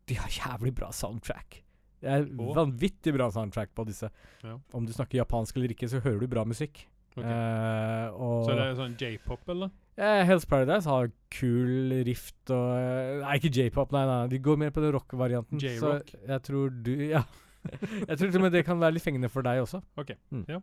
De 0.05 0.17
har 0.21 0.29
jævlig 0.29 0.75
bra 0.77 0.91
soundtrack. 0.93 1.63
Det 2.05 2.11
er 2.13 2.27
oh. 2.37 2.51
vanvittig 2.57 3.15
bra 3.17 3.31
soundtrack 3.33 3.71
på 3.75 3.87
disse. 3.89 4.11
Ja. 4.45 4.59
Om 4.77 4.85
du 4.85 4.93
snakker 4.93 5.23
japansk 5.23 5.57
eller 5.57 5.73
ikke, 5.73 5.89
så 5.89 6.03
hører 6.05 6.21
du 6.21 6.29
bra 6.29 6.45
musikk. 6.45 6.83
Okay. 7.15 7.31
Eh, 7.31 8.11
Så 8.45 8.53
det 8.59 8.67
er 8.67 8.77
sånn 8.77 8.97
j-pop, 8.99 9.47
eller? 9.55 9.71
Eh, 9.95 10.25
Hell's 10.27 10.47
Paradise 10.51 10.91
har 10.91 11.13
kul 11.31 11.93
rift 12.05 12.51
og 12.51 12.73
eh, 12.75 13.21
Nei, 13.23 13.37
ikke 13.39 13.53
j-pop, 13.55 13.95
nei, 13.95 14.03
nei. 14.11 14.19
De 14.33 14.41
går 14.43 14.59
mer 14.65 14.75
på 14.75 14.83
den 14.83 14.93
rock-varianten. 14.97 15.63
J-rock. 15.63 16.11
jeg 16.27 16.45
tror 16.49 16.75
du 16.85 16.93
Ja. 17.13 17.23
jeg 18.09 18.19
tror 18.19 18.31
til 18.31 18.41
og 18.41 18.47
med 18.47 18.53
det 18.53 18.65
kan 18.67 18.81
være 18.81 18.97
litt 18.97 19.05
fengende 19.05 19.31
for 19.33 19.47
deg 19.47 19.63
også. 19.65 19.83
Ok, 20.01 20.15
Ja, 20.49 20.61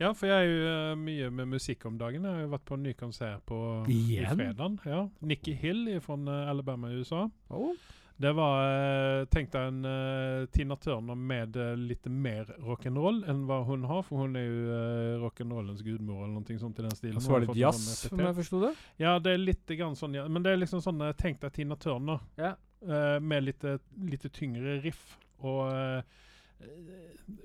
Ja, 0.00 0.08
for 0.18 0.26
jeg 0.26 0.34
er 0.34 0.48
jo 0.48 0.68
eh, 0.72 0.92
mye 0.98 1.30
med 1.30 1.50
musikk 1.52 1.84
om 1.86 1.98
dagen. 2.00 2.24
Jeg 2.26 2.34
har 2.34 2.40
jo 2.46 2.52
vært 2.56 2.64
på 2.66 2.74
en 2.74 2.82
ny 2.82 2.92
konsert 2.98 3.42
på 3.46 3.58
i 3.92 3.98
Igjen? 4.16 4.34
fredagen. 4.34 4.78
Ja. 4.88 5.02
Nikki 5.20 5.52
Hill 5.54 5.84
fra 6.02 6.16
Alabama 6.50 6.90
i 6.90 6.96
USA. 6.98 7.28
Oh. 7.50 7.76
Det 8.22 8.30
var 8.36 8.58
eh, 8.62 9.24
Tenk 9.32 9.50
deg 9.52 9.68
en 9.70 9.86
eh, 9.88 10.44
Tina 10.54 10.76
Turner 10.76 11.16
med 11.18 11.56
uh, 11.58 11.72
litt 11.78 12.04
mer 12.06 12.50
rock'n'roll 12.62 13.22
enn 13.30 13.44
hva 13.48 13.62
hun 13.66 13.86
har, 13.88 14.02
for 14.06 14.22
hun 14.24 14.36
er 14.38 14.44
jo 14.46 14.60
uh, 14.68 15.22
rock'n'rollens 15.24 15.82
gudmor 15.86 16.24
eller 16.26 16.36
noe 16.36 16.58
sånt 16.60 16.78
i 16.78 16.84
den 16.86 16.94
stilen. 16.98 17.16
Og 17.18 17.22
Hun 17.22 17.26
så 17.26 17.32
var 17.34 17.42
det 17.42 17.48
fått 17.50 17.56
litt 17.56 17.64
en 17.64 17.70
jazz, 17.72 17.88
sånn 18.04 18.12
om 18.12 18.20
EPT. 18.20 18.28
jeg 18.28 18.38
forsto 18.42 18.60
det. 18.66 18.72
Ja, 19.02 19.14
det 19.22 19.32
er 19.32 19.42
litt 19.42 19.74
grann 19.80 19.98
sånn, 19.98 20.18
ja. 20.18 20.26
Men 20.28 20.44
det 20.46 20.52
er 20.54 20.60
liksom 20.62 20.84
sånn 20.84 21.02
eh, 21.06 21.14
Tenk 21.18 21.40
deg 21.42 21.56
Tina 21.56 21.78
Turner 21.80 22.22
Ja. 22.38 22.52
eh, 22.84 23.18
med 23.22 23.48
litt, 23.48 23.66
litt 24.12 24.28
tyngre 24.36 24.78
riff. 24.84 25.16
Og 25.42 25.66
eh, 25.72 26.20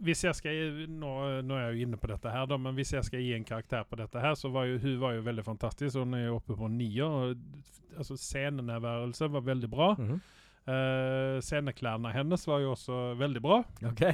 hvis 0.03 0.23
jeg 0.25 0.37
skal 0.37 0.87
nå, 0.91 1.11
nå 1.47 1.57
er 1.57 1.67
jeg 1.67 1.75
jo 1.75 1.87
inne 1.87 1.99
på 1.99 2.09
dette 2.11 2.31
her, 2.31 2.47
da, 2.49 2.57
men 2.61 2.75
hvis 2.77 2.93
jeg 2.93 3.07
skal 3.07 3.23
gi 3.23 3.33
en 3.37 3.47
karakter 3.47 3.85
på 3.87 3.99
dette 3.99 4.21
her, 4.21 4.35
så 4.37 4.51
var 4.53 4.67
jo 4.69 4.79
hun 4.83 4.97
var 5.01 5.17
jo 5.17 5.25
veldig 5.25 5.45
fantastisk. 5.45 5.99
Hun 5.99 6.17
er 6.17 6.27
jo 6.27 6.39
oppe 6.39 6.57
på 6.57 6.69
nier. 6.71 7.35
Altså, 7.97 8.17
scenenærværelse 8.19 9.31
var 9.33 9.47
veldig 9.53 9.71
bra. 9.71 9.93
Mhm. 9.99 10.19
Uh, 10.67 11.37
sceneklærne 11.39 12.09
hennes 12.11 12.41
var 12.43 12.59
jo 12.59 12.73
også 12.73 13.13
veldig 13.15 13.39
bra. 13.39 13.61
Okay. 13.87 14.11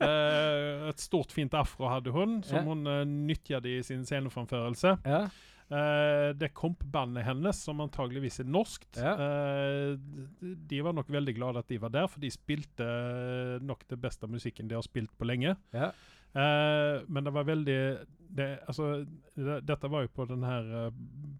uh, 0.00 0.86
et 0.90 1.02
stort, 1.02 1.34
fint 1.36 1.52
afro 1.52 1.90
hadde 1.92 2.14
hun, 2.14 2.38
som 2.40 2.56
yeah. 2.56 2.70
hun 2.70 2.88
uh, 2.88 3.02
nyttet 3.04 3.68
i 3.68 3.82
sin 3.84 4.06
sceneframførelse. 4.08 4.96
ja. 5.04 5.26
Eh, 5.72 6.30
det 6.36 6.50
kompbandet 6.52 7.24
hennes, 7.24 7.56
som 7.64 7.80
antageligvis 7.80 8.40
er 8.42 8.48
norskt, 8.52 8.98
Ja. 9.00 9.14
uh, 9.16 9.96
de 10.42 10.80
var 10.84 10.92
nok 10.92 11.08
veldig 11.08 11.34
glade 11.34 11.58
at 11.58 11.68
de 11.68 11.78
var 11.80 11.88
der, 11.88 12.06
for 12.06 12.20
de 12.20 12.30
spilte 12.30 12.84
eh, 12.84 13.62
nok 13.64 13.86
det 13.88 13.96
beste 14.00 14.28
musikken 14.28 14.68
de 14.68 14.74
har 14.76 14.82
spilt 14.84 15.10
på 15.16 15.24
lenge. 15.24 15.56
ja. 15.72 15.92
Uh, 16.34 17.04
men 17.06 17.22
det 17.22 17.30
var 17.30 17.44
veldig 17.46 17.98
det, 18.34 18.58
altså, 18.66 19.06
det, 19.36 19.60
Dette 19.68 19.86
var 19.86 20.02
jo 20.02 20.08
på 20.08 20.24
den 20.26 20.42
her 20.42 20.90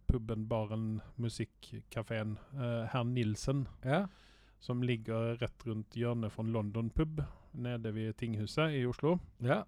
puben, 0.06 0.46
baren, 0.46 1.00
musikkafeen 1.18 2.36
uh, 2.54 2.86
Herr 2.92 3.02
Nilsen, 3.02 3.66
ja. 3.82 4.06
som 4.60 4.82
ligger 4.82 5.34
rett 5.40 5.66
rundt 5.66 5.98
hjørnet 5.98 6.30
fra 6.30 6.44
London 6.46 6.90
pub, 6.90 7.24
nede 7.52 7.90
ved 7.94 8.14
Tinghuset 8.16 8.70
i 8.70 8.86
Oslo. 8.86 9.18
ja. 9.42 9.64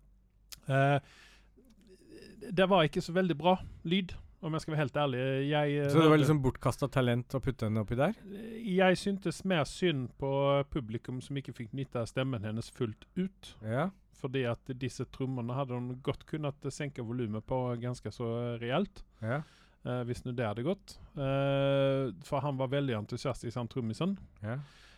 Det 2.47 2.69
var 2.69 2.83
ikke 2.87 3.03
så 3.03 3.13
veldig 3.13 3.37
bra 3.39 3.57
lyd. 3.83 4.15
Om 4.47 4.57
jeg 4.57 4.65
skal 4.65 4.75
være 4.75 4.83
helt 4.85 4.99
ærlig. 5.03 5.21
Jeg, 5.51 5.77
eh, 5.83 5.91
Så 5.91 6.01
det 6.03 6.11
var 6.13 6.21
liksom 6.21 6.41
bortkasta 6.45 6.89
talent 6.93 7.37
å 7.37 7.43
putte 7.43 7.69
henne 7.69 7.83
oppi 7.83 7.99
der? 7.99 8.17
Jeg 8.63 8.99
syntes 9.01 9.43
mer 9.45 9.65
synd 9.69 10.09
på 10.21 10.31
publikum 10.73 11.21
som 11.25 11.37
ikke 11.37 11.55
fikk 11.57 11.75
nytte 11.77 12.03
av 12.03 12.11
stemmen 12.11 12.47
hennes 12.47 12.71
fullt 12.71 13.07
ut. 13.17 13.53
Ja. 13.63 13.91
Fordi 14.17 14.47
at 14.49 14.73
disse 14.81 15.05
trommene 15.13 15.55
hadde 15.55 15.77
hun 15.77 16.01
godt 16.03 16.25
kunnet 16.27 16.71
senke 16.73 17.05
volumet 17.05 17.45
på 17.47 17.61
ganske 17.83 18.13
så 18.15 18.57
reelt. 18.63 19.05
ja. 19.23 19.43
Uh, 19.87 20.03
hvis 20.03 20.25
nå 20.25 20.33
det 20.35 20.43
hadde 20.43 20.65
gått. 20.67 20.97
Uh, 21.15 22.11
for 22.27 22.43
han 22.43 22.57
var 22.59 22.73
veldig 22.73 22.97
entusiastisk, 22.97 23.55
han 23.55 23.69
trommisen. 23.71 24.17
ja. 24.43 24.57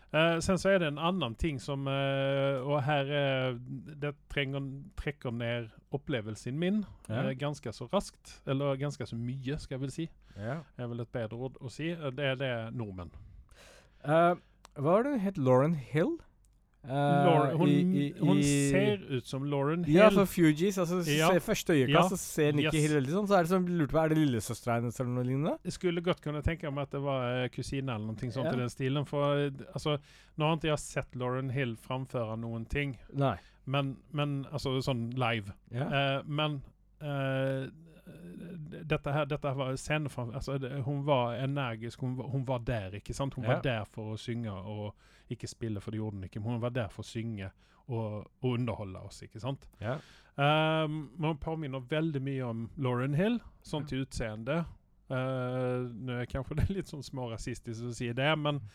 Eh, 0.09 0.39
sen 0.41 0.57
så 0.57 0.71
er 0.73 0.79
det 0.81 0.89
en 0.89 1.01
annen 1.05 1.35
ting 1.37 1.59
som 1.61 1.83
uh, 1.85 2.65
Og 2.65 2.79
her 2.87 3.11
uh, 3.13 3.59
Det 4.01 4.15
trenger, 4.33 4.65
trekker 4.97 5.35
ned 5.37 5.69
opplevelsen 5.93 6.57
min 6.59 6.85
Ja. 7.09 7.33
ganske 7.33 7.73
så 7.73 7.89
raskt. 7.93 8.43
Eller 8.47 8.77
ganske 8.77 9.07
så 9.07 9.17
mye, 9.17 9.59
skal 9.59 9.77
jeg 9.77 9.81
vel 9.81 9.91
si. 9.93 10.09
ja. 10.37 10.59
er 10.79 10.87
vel 10.89 11.01
et 11.01 11.13
bedre 11.13 11.37
ord 11.37 11.57
å 11.61 11.69
si. 11.73 11.95
Det 11.95 12.25
er 12.25 12.35
det 12.41 12.53
nordmenn. 12.77 13.13
Uh, 14.05 14.37
er 14.77 15.03
det 15.03 15.13
hun 15.13 15.21
het? 15.21 15.39
Lauren 15.39 15.75
Hill? 15.75 16.19
Lauren, 16.87 17.57
hun, 17.59 17.69
i- 17.69 18.07
i- 18.09 18.15
hun 18.19 18.39
i- 18.39 18.71
ser 18.71 18.99
ut 19.11 19.27
som 19.27 19.45
Lauren 19.45 19.83
Hill. 19.85 19.97
Ja, 19.97 20.09
for 20.11 20.25
Fugees. 20.27 20.79
Altså, 20.79 21.03
Ja. 21.07 21.29
se, 21.33 21.41
første 21.41 21.75
øyekast 21.75 21.93
Ja. 21.93 22.09
så 22.09 22.17
ser 22.19 22.53
Nikki 22.53 22.77
Yes. 22.79 22.91
Hill 22.91 23.01
veldig 23.03 23.13
sånn. 23.13 23.27
Så 23.29 23.35
er 23.39 23.43
det 23.43 23.51
sånn, 23.51 23.69
lurt 23.79 23.91
på, 23.91 23.99
er 24.05 24.09
det 24.09 24.19
lillesøstera 24.19 24.75
hennes 24.81 25.01
eller 25.01 25.11
noe 25.11 25.25
lignende? 25.25 25.59
Jeg 25.65 25.73
skulle 25.73 26.01
godt 26.01 26.21
kunne 26.23 26.43
tenke 26.43 26.73
meg 26.73 26.83
at 26.83 26.91
det 26.91 27.01
var 27.03 27.45
uh, 27.45 27.49
kusine 27.49 27.89
eller 27.95 28.07
noe 28.07 28.17
sånt 28.17 28.45
Ja. 28.45 28.53
i 28.53 28.57
den 28.57 28.69
stilen. 28.69 29.05
For 29.07 29.37
eh, 29.37 29.51
altså, 29.75 29.99
nå 30.39 30.45
har 30.47 30.57
ikke 30.57 30.69
jeg 30.71 30.79
sett 30.79 31.15
Lauren 31.17 31.51
Hill 31.51 31.77
framføre 31.77 32.39
noen 32.39 32.65
ting, 32.69 32.97
Nei. 33.13 33.37
men, 33.67 33.97
men 34.13 34.47
altså 34.53 34.79
sånn 34.83 35.13
live. 35.19 35.53
Ja. 35.73 36.19
Uh, 36.21 36.23
men 36.27 36.63
dette 38.89 39.13
her, 39.13 39.25
dette 39.29 39.49
her 39.49 39.55
var 39.59 39.77
scenefram... 39.77 40.31
Altså, 40.35 40.59
det, 40.59 40.71
hun 40.85 41.05
var 41.07 41.35
energisk, 41.43 42.01
hun 42.01 42.17
hun 42.31 42.47
var 42.49 42.59
der, 42.59 42.95
ikke 43.01 43.15
sant? 43.15 43.35
Hun 43.35 43.45
Ja. 43.45 43.55
var 43.55 43.63
der 43.63 43.85
for 43.85 44.15
å 44.15 44.17
synge 44.21 44.53
og 44.53 44.95
ikke 45.31 45.49
spille, 45.49 45.81
for 45.81 45.91
det 45.91 45.99
gjorde 46.01 46.17
hun 46.17 46.25
ikke. 46.25 46.41
Men 46.41 46.51
hun 46.57 46.61
var 46.63 46.71
der 46.71 46.89
for 46.89 47.03
å 47.03 47.09
synge 47.09 47.51
og, 47.89 48.27
og 48.43 48.51
underholde 48.53 49.01
oss, 49.01 49.23
ikke 49.23 49.41
sant? 49.41 49.69
ja. 49.81 49.99
Um, 50.39 51.11
man 51.19 51.35
påminner 51.43 51.81
veldig 51.91 52.21
mye 52.23 52.45
om 52.47 52.71
Lauren 52.77 53.15
Hill, 53.19 53.41
sånn 53.67 53.89
til 53.91 54.05
utseende. 54.05 54.61
Uh, 55.11 55.89
nå 55.91 56.21
er 56.21 56.29
kanskje 56.31 56.55
det 56.61 56.69
litt 56.71 56.87
sånn 56.93 57.03
smårasistisk 57.03 57.89
å 57.89 57.95
si 57.97 58.13
det, 58.15 58.29
men 58.39 58.61
det, 58.61 58.69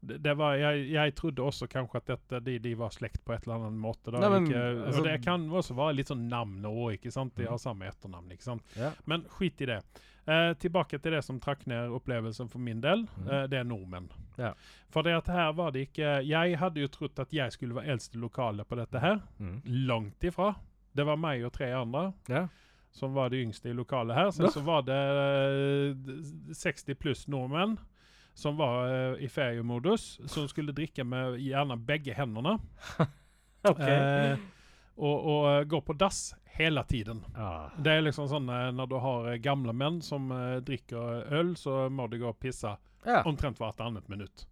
det 0.00 0.32
var, 0.38 0.54
jeg, 0.56 0.86
jeg 0.94 1.14
trodde 1.14 1.42
også 1.44 1.66
kanskje 1.68 1.96
at 2.00 2.06
dette, 2.06 2.38
de, 2.46 2.58
de 2.58 2.70
var 2.78 2.88
slekt 2.94 3.20
på 3.24 3.34
et 3.34 3.42
eller 3.44 3.66
annet 3.66 3.80
måte. 3.82 4.10
Da. 4.10 4.18
Nei, 4.22 4.28
men, 4.32 4.46
ikke, 4.48 4.62
altså- 4.86 5.02
det 5.04 5.16
kan 5.24 5.48
også 5.50 5.74
være 5.76 5.96
litt 5.98 6.08
sånn 6.08 6.22
navn 6.30 6.62
òg, 6.64 6.94
ikke 6.96 7.12
sant? 7.12 7.34
De 7.36 7.42
Mhm. 7.44 7.50
har 7.50 7.58
samme 7.58 7.90
etternavn. 7.90 8.30
ikke 8.32 8.42
sant? 8.48 8.62
ja. 8.76 8.92
Men 9.06 9.26
skit 9.28 9.60
i 9.60 9.66
det. 9.66 9.82
Eh, 10.26 10.52
tilbake 10.54 11.00
til 11.02 11.12
det 11.12 11.24
som 11.24 11.40
trakk 11.40 11.66
ned 11.66 11.90
opplevelsen 11.90 12.48
for 12.48 12.58
min 12.60 12.80
del. 12.80 13.06
Mm. 13.18 13.28
Eh, 13.28 13.46
det 13.48 13.58
er 13.58 13.64
nordmenn. 13.64 14.08
Ja. 14.38 14.52
For 14.88 15.02
det 15.02 15.12
at 15.16 15.26
her 15.26 15.52
var 15.52 15.70
det 15.72 15.88
ikke 15.88 16.24
Jeg 16.26 16.56
hadde 16.58 16.80
jo 16.80 16.86
trodd 16.88 17.18
at 17.18 17.32
jeg 17.32 17.52
skulle 17.52 17.74
være 17.74 17.88
eldste 17.92 18.18
lokale 18.20 18.64
på 18.64 18.76
dette 18.76 19.00
her. 19.00 19.20
Mm. 19.40 19.62
Langt 19.86 20.20
ifra. 20.24 20.54
Det 20.94 21.04
var 21.06 21.16
meg 21.16 21.44
og 21.44 21.52
tre 21.52 21.72
andre 21.72 22.12
ja. 22.28 22.46
som 22.92 23.12
var 23.14 23.28
de 23.30 23.42
yngste 23.44 23.70
i 23.70 23.72
lokalet 23.74 24.14
her. 24.14 24.30
Sen 24.30 24.46
så 24.50 24.62
var 24.62 24.82
det 24.82 24.94
eh, 24.94 26.52
60 26.54 26.94
pluss 27.00 27.26
nordmenn 27.28 27.78
som 28.40 28.58
var 28.58 28.88
eh, 28.88 29.24
i 29.24 29.28
feriemodus, 29.28 30.18
som 30.26 30.48
skulle 30.48 30.74
drikke 30.76 31.04
med 31.04 31.38
gjerne 31.44 31.76
begge 31.76 32.16
hendene. 32.16 32.56
okay. 33.70 33.96
Eh, 33.96 34.44
og, 34.96 35.16
og 35.16 35.48
eh, 35.52 35.64
gå 35.70 35.80
på 35.84 35.96
dass 36.00 36.30
hele 36.56 36.84
tiden. 36.88 37.24
ah. 37.36 37.68
Det 37.76 37.92
er 37.96 38.06
liksom 38.08 38.28
sånn 38.32 38.48
eh, 38.48 38.68
når 38.76 38.90
du 38.90 38.96
har 39.04 39.32
gamle 39.44 39.76
menn 39.76 40.00
som 40.04 40.32
drikker 40.64 41.28
øl, 41.40 41.56
så 41.56 41.86
må 41.92 42.08
de 42.10 42.22
gå 42.22 42.32
og 42.32 42.40
pisse 42.40 42.72
ja. 43.04 43.22
omtrent 43.24 43.60
hvert 43.60 43.80
annet 43.84 44.08
minutt. 44.08 44.46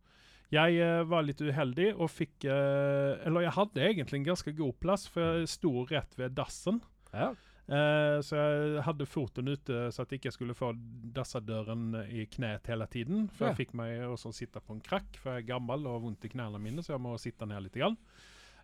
Jeg 0.53 0.79
eh, 0.81 1.03
var 1.09 1.27
litt 1.27 1.41
uheldig 1.45 1.91
og 1.99 2.09
fikk 2.09 2.47
eh, 2.49 3.19
Eller 3.29 3.45
jeg 3.45 3.57
hadde 3.59 3.85
egentlig 3.85 4.23
en 4.23 4.31
ganske 4.31 4.55
god 4.57 4.79
plass, 4.81 5.05
for 5.13 5.41
jeg 5.41 5.51
sto 5.53 5.85
rett 5.91 6.19
ved 6.21 6.37
dassen. 6.39 6.83
ja. 7.13 7.35
Eh, 7.69 8.19
så 8.25 8.37
jeg 8.41 8.83
hadde 8.87 9.05
foten 9.05 9.49
ute 9.53 9.81
så 9.93 10.01
at 10.07 10.13
jeg 10.15 10.23
ikke 10.23 10.33
skulle 10.33 10.55
få 10.57 10.71
dassadøren 11.13 11.91
i 12.09 12.25
kneet 12.33 12.67
hele 12.71 12.87
tiden. 12.89 13.27
For 13.29 13.45
Ja. 13.47 13.53
jeg 13.53 13.67
fikk 13.67 13.75
meg 13.75 14.01
også 14.09 14.33
sitte 14.33 14.61
på 14.65 14.73
en 14.75 14.81
krakk, 14.81 15.17
for 15.21 15.33
jeg 15.37 15.45
er 15.45 15.53
gammel 15.55 15.85
og 15.87 15.93
har 15.99 16.01
vondt 16.07 16.25
i 16.25 16.29
knærne 16.33 16.59
mine, 16.61 16.81
så 16.83 16.95
jeg 16.97 17.01
må 17.05 17.13
sitte 17.21 17.47
ned 17.47 17.63
litt. 17.63 17.75
Grann. 17.77 17.99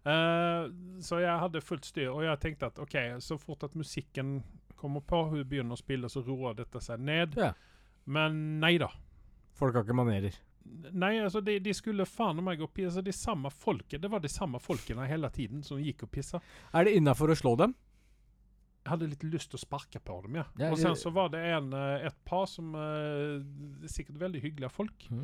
Eh, 0.05 0.71
så 1.01 1.21
jeg 1.21 1.39
hadde 1.41 1.61
fullt 1.65 1.85
styr, 1.85 2.09
og 2.13 2.23
jeg 2.25 2.41
tenkte 2.41 2.67
at 2.67 2.79
OK, 2.79 2.97
så 3.21 3.39
fort 3.41 3.65
at 3.65 3.75
musikken 3.77 4.43
kommer 4.77 5.01
på, 5.01 5.23
hun 5.31 5.45
begynner 5.45 5.77
å 5.77 5.81
spille, 5.81 6.09
så 6.09 6.25
roer 6.27 6.55
dette 6.59 6.81
seg 6.81 7.01
ned. 7.01 7.37
Ja. 7.37 7.53
Men 8.07 8.61
nei 8.61 8.77
da. 8.79 8.89
Folk 9.55 9.75
har 9.75 9.85
ikke 9.87 9.97
manerer. 9.97 10.35
Nei, 10.93 11.19
altså 11.21 11.43
de, 11.45 11.59
de 11.61 11.73
skulle 11.77 12.07
faen 12.09 12.41
meg 12.45 12.59
gå 12.59 12.65
og 12.65 12.73
pisse. 12.75 13.03
De 13.05 13.13
samme 13.13 13.51
folket, 13.53 14.01
det 14.01 14.11
var 14.11 14.21
de 14.21 14.29
samme 14.33 14.59
folkene 14.61 15.07
hele 15.09 15.29
tiden 15.31 15.63
som 15.63 15.79
gikk 15.81 16.05
og 16.07 16.11
pissa. 16.11 16.41
Er 16.73 16.85
det 16.89 16.97
innafor 16.97 17.29
å 17.33 17.37
slå 17.37 17.53
dem? 17.61 17.75
Jeg 18.85 18.91
hadde 18.93 19.07
litt 19.09 19.23
lyst 19.33 19.49
til 19.51 19.57
å 19.57 19.63
sparke 19.65 20.01
på 20.05 20.19
dem, 20.27 20.35
ja. 20.37 20.45
Ja, 20.61 20.69
og 20.71 20.77
sen 20.79 20.93
så 21.01 21.09
var 21.15 21.31
det 21.33 21.41
en, 21.55 21.71
eh, 21.73 22.05
et 22.11 22.17
par 22.29 22.45
som 22.47 22.75
uh, 22.77 23.41
Sikkert 23.89 24.19
veldig 24.21 24.43
hyggelige 24.45 24.69
folk. 24.71 25.07
Mm. 25.11 25.23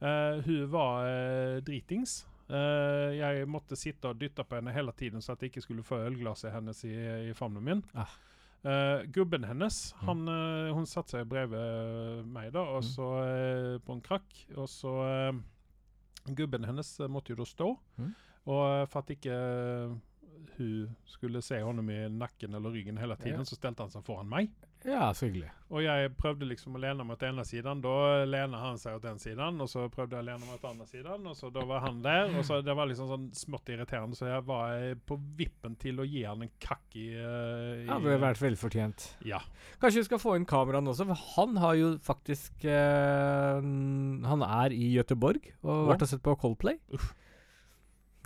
Uh, 0.00 0.40
hun 0.46 0.62
var 0.72 1.04
uh, 1.04 1.60
dritings. 1.60 2.22
Jeg 2.52 3.46
måtte 3.48 3.76
sitte 3.80 4.10
og 4.10 4.18
dytte 4.20 4.44
på 4.44 4.58
henne 4.58 4.72
hele 4.74 4.92
tiden 4.92 5.22
så 5.24 5.32
at 5.32 5.40
jeg 5.40 5.52
ikke 5.52 5.62
skulle 5.64 5.84
få 5.86 6.02
ølglasset 6.04 6.52
hennes 6.52 6.82
i, 6.84 6.90
i 7.30 7.32
favnen 7.38 7.64
min. 7.64 7.80
Ah. 7.96 8.10
Gubben 9.14 9.46
hennes, 9.48 9.94
Mm. 9.94 10.02
han, 10.06 10.20
hun 10.76 10.86
satte 10.86 11.14
seg 11.16 11.24
bredvid 11.30 12.26
meg 12.28 12.50
da, 12.52 12.60
og 12.60 12.82
Mm. 12.82 12.88
så 12.90 13.06
på 13.86 13.92
en 13.96 14.02
krakk. 14.04 14.36
Og 14.56 14.68
så 14.68 14.92
Gubben 16.36 16.64
hennes 16.68 16.92
måtte 17.08 17.32
jo 17.32 17.36
da 17.40 17.44
stå. 17.48 17.70
Mm. 17.98 18.12
Og 18.52 18.88
for 18.90 18.98
at 19.00 19.10
ikke 19.16 19.38
hun 20.58 20.96
skulle 21.06 21.42
se 21.42 21.60
honom 21.62 21.88
i 21.90 22.00
nakken 22.08 22.54
eller 22.54 22.70
ryggen 22.74 22.98
hele 22.98 23.16
tiden, 23.16 23.40
Ja. 23.44 23.48
så 23.48 23.56
stelte 23.58 23.82
han 23.86 23.90
seg 23.90 24.04
foran 24.04 24.28
meg. 24.28 24.50
Ja, 24.84 25.12
så 25.14 25.28
hyggelig. 25.28 25.46
Og 25.70 25.78
jeg 25.84 26.08
prøvde 26.18 26.42
liksom 26.48 26.74
å 26.74 26.80
lene 26.82 27.04
meg 27.06 27.16
til 27.20 27.28
ene 27.28 27.44
siden. 27.46 27.80
Da 27.84 28.24
lener 28.26 28.58
han 28.58 28.78
seg 28.82 28.96
til 29.00 29.10
den 29.12 29.20
siden, 29.22 29.60
og 29.62 29.68
så 29.70 29.84
prøvde 29.88 30.16
jeg 30.18 30.24
å 30.24 30.26
lene 30.26 30.42
meg 30.48 30.58
til 30.58 30.70
andre 30.72 30.86
siden, 30.90 31.26
og 31.30 31.36
så 31.38 31.52
da 31.54 31.62
var 31.64 31.84
han 31.84 32.00
der. 32.02 32.32
Og 32.36 32.42
så 32.44 32.58
Det 32.64 32.74
var 32.74 32.86
liksom 32.90 33.06
sånn 33.06 33.28
smått 33.32 33.70
irriterende, 33.70 34.16
så 34.18 34.26
jeg 34.26 34.42
var 34.44 34.72
eh, 34.74 34.94
på 35.06 35.20
vippen 35.38 35.76
til 35.78 36.02
å 36.02 36.04
gi 36.08 36.24
han 36.26 36.42
en 36.42 36.50
kakk 36.58 36.96
i, 36.98 37.06
eh, 37.14 37.84
i 37.84 37.86
Ja, 37.86 38.00
det 38.00 38.10
hadde 38.10 38.18
vært 38.26 38.42
velfortjent. 38.42 39.06
Ja. 39.24 39.38
Kanskje 39.80 40.02
vi 40.02 40.08
skal 40.10 40.18
få 40.18 40.34
inn 40.34 40.44
kameraene 40.50 40.90
også, 40.90 41.06
for 41.06 41.14
han 41.36 41.56
har 41.62 41.74
jo 41.78 41.92
faktisk 42.02 42.64
eh, 42.64 43.60
Han 43.62 44.42
er 44.42 44.72
i 44.74 44.90
Gøteborg 44.96 45.46
og 45.62 45.70
Å. 45.70 45.88
vært 45.94 46.02
og 46.02 46.08
sett 46.08 46.22
på 46.26 46.34
Coldplay. 46.42 46.80
Uff. 46.92 47.14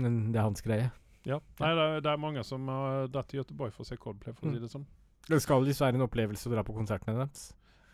Men 0.01 0.33
det 0.33 0.41
er 0.41 0.49
hans 0.49 0.63
greie. 0.65 0.91
Ja. 1.27 1.41
Nei, 1.61 1.73
det, 1.75 1.85
er- 1.91 2.01
det 2.07 2.13
er 2.13 2.23
mange 2.23 2.45
som 2.47 2.69
har 2.71 3.09
dratt 3.13 3.29
til 3.33 3.43
Göteborg 3.43 3.75
for 3.75 3.83
å 3.85 3.89
se 3.89 3.97
Coldplay, 3.99 4.33
for 4.37 4.47
å 4.47 4.53
si 4.53 4.57
Mm. 4.57 4.63
det 4.63 4.71
sånn. 4.73 4.87
Det 5.27 5.41
skal 5.43 5.65
visst 5.67 5.81
være 5.83 5.99
en 5.99 6.07
opplevelse 6.07 6.47
å 6.49 6.53
dra 6.55 6.63
på 6.63 6.75
konsertene 6.77 7.17
deres. 7.19 7.49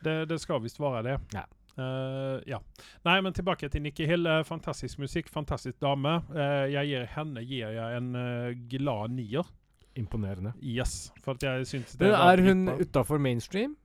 Det, 0.04 0.28
det 0.28 0.38
skal 0.42 0.60
visst 0.60 0.78
være 0.82 1.02
det. 1.06 1.16
Ja. 1.32 1.44
Uh, 1.78 2.42
ja. 2.46 2.58
Nei, 3.06 3.14
men 3.24 3.32
tilbake 3.32 3.70
til 3.72 3.80
Nikki 3.80 4.04
Hill. 4.04 4.26
Eh, 4.28 4.42
fantastisk 4.44 4.98
musikk, 5.00 5.30
fantastisk 5.32 5.78
dame. 5.80 6.18
Uh, 6.28 6.68
jeg 6.68 6.90
gir 6.90 7.06
henne 7.14 7.40
gir 7.48 7.70
jeg 7.72 7.96
en 7.96 8.10
uh, 8.14 8.50
glad 8.68 9.14
nier. 9.16 9.48
Imponerende. 9.96 10.52
Yes. 10.60 11.10
For 11.24 11.32
at 11.32 11.42
jeg 11.42 11.64
syns 11.70 11.96
det 11.96 12.10
Men 12.10 12.18
er 12.20 12.42
hun 12.44 12.68
utafor 12.82 13.18
mainstream? 13.20 13.76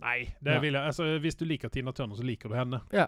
Nei, 0.00 0.34
det 0.42 0.54
Ja. 0.56 0.60
vil 0.60 0.72
jeg. 0.72 0.82
Altså, 0.82 1.18
hvis 1.20 1.36
du 1.36 1.44
liker 1.44 1.68
Tina 1.68 1.92
Turner, 1.92 2.16
så 2.16 2.24
liker 2.24 2.48
du 2.48 2.54
henne. 2.56 2.80
Ja. 2.92 3.06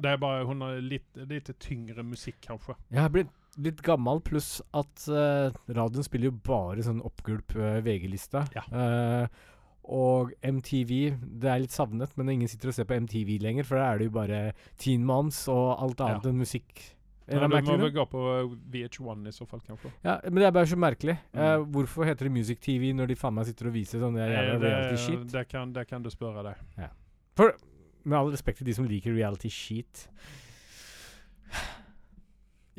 Det 0.00 0.10
er 0.12 0.16
bare 0.18 0.44
Hun 0.46 0.60
har 0.60 0.80
litt, 0.80 1.08
litt 1.16 1.50
tyngre 1.60 2.02
musikk, 2.04 2.36
kanskje. 2.46 2.76
Jeg 2.90 3.00
har 3.00 3.08
blitt 3.08 3.28
litt 3.60 3.82
gammel, 3.84 4.20
pluss 4.24 4.60
at 4.72 5.06
uh, 5.12 5.52
radioen 5.68 6.06
spiller 6.06 6.30
jo 6.30 6.36
bare 6.46 6.84
sånn 6.84 7.02
oppgulp 7.04 7.56
uh, 7.58 7.80
VG-lista. 7.84 8.46
Ja. 8.56 8.64
Uh, 8.72 9.48
og 9.92 10.30
MTV 10.46 10.90
Det 11.42 11.48
er 11.50 11.62
litt 11.64 11.74
savnet, 11.74 12.12
men 12.14 12.30
ingen 12.30 12.48
sitter 12.48 12.70
og 12.70 12.76
ser 12.76 12.86
på 12.86 12.94
MTV 13.02 13.34
lenger, 13.42 13.66
for 13.66 13.80
da 13.80 13.88
er 13.90 13.98
det 13.98 14.06
jo 14.06 14.14
bare 14.14 14.42
Teen 14.78 15.02
Moms 15.04 15.40
og 15.50 15.72
alt 15.74 16.02
annet 16.04 16.28
Ja. 16.28 16.30
enn 16.30 16.38
musikk. 16.38 16.84
Ja, 17.26 17.40
det 17.46 17.62
du 17.64 17.70
må 17.70 17.76
vel 17.80 17.92
gå 17.94 18.04
på 18.10 18.22
VH1 18.70 19.28
i 19.30 19.32
så 19.32 19.46
fall, 19.46 19.60
kanskje. 19.64 19.90
Ja, 20.04 20.18
men 20.24 20.40
det 20.42 20.46
er 20.46 20.54
bare 20.54 20.68
så 20.70 20.76
merkelig. 20.78 21.16
Mm. 21.32 21.40
Uh, 21.40 21.66
hvorfor 21.74 22.06
heter 22.06 22.28
det 22.28 22.32
Music 22.34 22.60
TV 22.60 22.92
når 22.94 23.12
de 23.12 23.16
faen 23.18 23.34
meg 23.34 23.46
sitter 23.48 23.70
og 23.70 23.76
viser 23.76 24.02
sånn 24.02 24.18
jævla 24.20 24.56
reality 24.62 25.02
shit? 25.02 25.26
det, 25.32 25.44
kan, 25.48 25.72
det 25.74 25.86
kan 25.90 26.02
du 26.02 26.10
spørre 26.12 26.44
deg. 26.46 26.88
For 27.38 27.54
med 28.04 28.18
all 28.18 28.32
respekt 28.34 28.58
til 28.60 28.68
de 28.68 28.74
som 28.76 28.86
liker 28.88 29.14
reality 29.14 29.50
shit. 29.52 30.06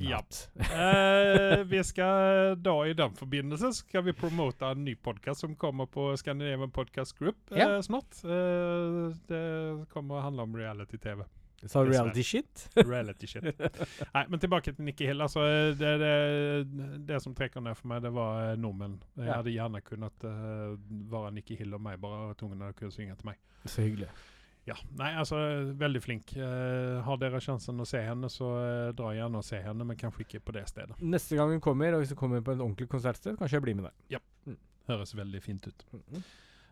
Ja. 0.03 0.19
Eh, 0.73 1.63
vi 1.69 1.79
skal 1.83 2.55
da 2.61 2.73
i 2.87 2.93
den 2.97 3.13
forbindelse 3.15 3.69
skal 3.77 4.03
vi 4.07 4.13
promote 4.17 4.65
en 4.73 4.83
ny 4.85 4.95
podkast 4.95 5.43
som 5.45 5.55
kommer 5.55 5.85
på 5.91 6.09
Scandinavian 6.19 6.71
Podcast 6.75 7.15
Group 7.19 7.51
eh, 7.51 7.59
Ja. 7.61 7.81
snart. 7.81 8.19
Eh, 8.25 9.13
det 9.29 9.43
kommer 9.93 10.19
å 10.19 10.25
handle 10.27 10.43
om 10.47 10.55
reality-TV. 10.57 11.23
Sa 11.65 11.79
reality 11.87 12.23
shit? 12.27 12.65
Reality 12.75 13.27
shit. 13.27 13.45
Nei, 14.13 14.25
men 14.27 14.39
tilbake 14.43 14.73
til 14.75 14.83
Nikki 14.83 15.07
Hill. 15.07 15.21
Altså, 15.23 15.45
det, 15.79 15.93
det, 16.01 16.97
det 17.07 17.21
som 17.23 17.35
trekker 17.37 17.63
ned 17.63 17.77
for 17.79 17.87
meg, 17.93 18.01
det 18.03 18.11
var 18.11 18.49
eh, 18.51 18.57
nordmenn. 18.59 18.97
Jeg 19.15 19.29
Ja. 19.29 19.37
hadde 19.39 19.53
gjerne 19.55 19.81
kunnet 19.87 20.27
uh, 20.27 20.75
være 21.13 21.31
Nikki 21.37 21.55
Hill 21.61 21.73
og 21.77 21.81
meg, 21.85 22.01
bare 22.03 22.33
at 22.33 22.43
ungen 22.43 22.59
hadde 22.65 22.75
kunnet 22.81 22.97
synge 22.97 23.15
til 23.15 23.31
meg. 23.31 23.39
Så 23.63 23.85
hyggelig. 23.85 24.09
Ja, 24.65 24.77
nei, 24.95 25.09
altså, 25.19 25.37
veldig 25.75 26.01
flink. 26.03 26.35
Eh, 26.39 26.99
har 27.03 27.17
dere 27.19 27.41
sjansen 27.43 27.81
å 27.83 27.87
se 27.87 27.99
henne, 27.99 28.29
så 28.31 28.47
uh, 28.55 28.91
dra 28.95 29.09
gjerne 29.11 29.41
og 29.41 29.43
se 29.43 29.59
henne, 29.59 29.83
men 29.89 29.99
kanskje 29.99 30.23
ikke 30.23 30.39
på 30.47 30.55
det 30.55 30.63
stedet. 30.71 30.95
Neste 31.03 31.35
gang 31.39 31.51
hun 31.51 31.63
kommer, 31.63 31.97
og 31.97 32.03
hvis 32.03 32.13
hun 32.15 32.19
kommer 32.21 32.45
på 32.45 32.55
et 32.55 32.63
ordentlig 32.63 32.87
konsertsted, 32.91 33.35
kanskje 33.41 33.59
jeg 33.59 33.65
blir 33.65 33.75
med 33.81 33.89
deg. 33.89 33.97
Ja. 34.15 34.21
Mm. 34.47 34.55
Høres 34.87 35.11
veldig 35.19 35.41
fint 35.43 35.67
ut. 35.67 35.83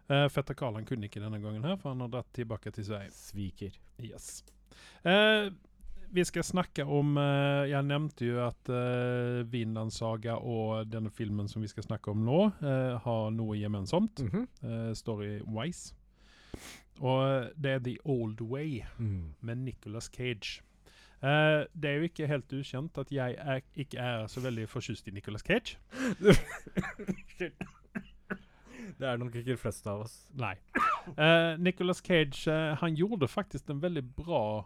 Uh, 0.07 0.27
Fetter 0.31 0.55
Karl 0.59 0.79
han 0.79 0.87
kunne 0.87 1.07
ikke 1.11 1.23
denne 1.23 1.41
gangen 1.43 1.67
her, 1.67 1.75
for 1.81 1.91
han 1.91 2.05
har 2.05 2.13
dratt 2.15 2.31
tilbake 2.35 2.71
til 2.75 2.87
Sverige. 2.87 3.11
Sviker. 3.15 3.75
Yes. 3.99 4.39
Eh, 5.03 5.51
vi 6.11 6.23
skal 6.27 6.43
snakke 6.43 6.83
om 6.83 7.15
eh, 7.17 7.69
Jeg 7.71 7.87
nevnte 7.87 8.25
jo 8.27 8.41
at 8.43 8.71
uh, 8.71 9.41
Vinland 9.47 9.93
Saga 9.95 10.35
og 10.37 10.89
denne 10.91 11.11
filmen 11.13 11.47
som 11.47 11.63
vi 11.63 11.69
skal 11.71 11.85
snakke 11.85 12.11
om 12.11 12.25
nå, 12.27 12.39
eh, 12.59 12.97
har 13.03 13.31
noe 13.35 13.55
gemensomt. 13.59 14.19
Mhm. 14.25 14.47
eh, 14.63 14.91
Story-wise. 14.97 15.95
Og 17.01 17.21
eh, 17.25 17.47
det 17.57 17.71
er 17.71 17.79
The 17.85 17.95
Old 18.05 18.41
Way 18.41 18.81
mm. 18.97 19.33
med 19.41 19.63
Nicolas 19.65 20.09
Cage. 20.13 20.61
Uh, 21.21 21.67
det 21.77 21.85
er 21.85 21.99
jo 21.99 22.07
ikke 22.09 22.27
helt 22.27 22.53
ukjent 22.57 22.97
at 22.97 23.11
jeg 23.13 23.35
er, 23.37 23.59
ikke 23.77 23.97
er 24.01 24.27
så 24.27 24.41
veldig 24.41 24.63
fortjust 24.69 25.07
i 25.07 25.11
Nicolas 25.13 25.45
Cage. 25.45 25.77
Det 29.01 29.07
er 29.07 29.17
nok 29.17 29.35
ikke 29.35 29.53
de 29.53 29.57
fleste 29.57 29.89
av 29.89 30.03
oss. 30.03 30.15
Nei. 30.37 30.55
Uh, 31.17 31.57
Nicolas 31.61 32.01
Cage 32.05 32.49
uh, 32.49 32.73
han 32.81 32.93
gjorde 32.97 33.29
faktisk 33.29 33.69
en 33.69 33.81
veldig 33.81 34.03
bra 34.17 34.65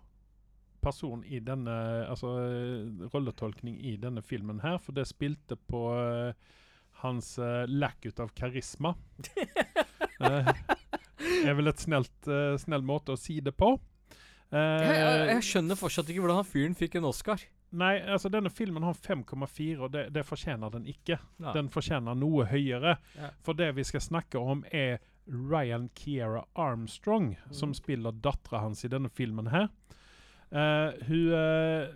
person 0.86 1.24
i 1.26 1.42
denne 1.44 1.76
Altså 2.10 2.36
eh, 2.44 3.08
rolletolkning 3.14 3.80
i 3.86 3.96
denne 4.02 4.24
filmen 4.26 4.62
her, 4.64 4.78
for 4.82 4.96
det 4.98 5.08
spilte 5.10 5.58
på 5.70 5.88
eh, 5.96 6.54
hans 7.04 7.36
uh, 7.42 7.66
lack 7.68 8.06
ut 8.06 8.24
av 8.24 8.34
karisma. 8.38 8.96
Eh, 10.16 10.48
er 11.48 11.58
vel 11.58 11.72
et 11.72 11.84
snelt, 11.84 12.16
uh, 12.30 12.56
snill 12.62 12.86
måte 12.86 13.16
å 13.16 13.20
si 13.20 13.40
det 13.44 13.56
på. 13.58 13.76
Uh, 14.54 14.60
Jeg, 14.60 14.96
jeg, 14.96 15.28
jeg 15.34 15.46
skjønner 15.50 15.80
fortsatt 15.80 16.10
ikke 16.12 16.24
hvordan 16.24 16.42
han 16.42 16.48
fyren 16.48 16.78
fikk 16.78 17.00
en 17.00 17.10
Oscar. 17.10 17.42
Nei, 17.76 17.98
altså 18.00 18.30
denne 18.32 18.52
filmen 18.54 18.86
har 18.88 18.96
5,4, 18.96 19.80
og 19.84 19.90
det, 19.92 20.06
det 20.16 20.24
fortjener 20.24 20.72
den 20.72 20.86
ikke. 20.88 21.18
Ja. 21.42 21.52
Den 21.56 21.68
fortjener 21.74 22.16
noe 22.16 22.46
høyere. 22.48 22.96
Ja. 23.18 23.32
For 23.44 23.58
det 23.58 23.74
vi 23.76 23.84
skal 23.88 24.04
snakke 24.06 24.40
om, 24.40 24.64
er 24.72 25.02
Ryan 25.26 25.90
Kiera 25.98 26.46
Armstrong, 26.54 27.34
som 27.52 27.74
spiller 27.76 28.16
dattera 28.16 28.62
hans 28.64 28.86
i 28.86 28.92
denne 28.94 29.10
filmen 29.10 29.50
her. 29.52 29.68
Uh, 30.54 30.94
hun 31.10 31.34
eh, 31.34 31.90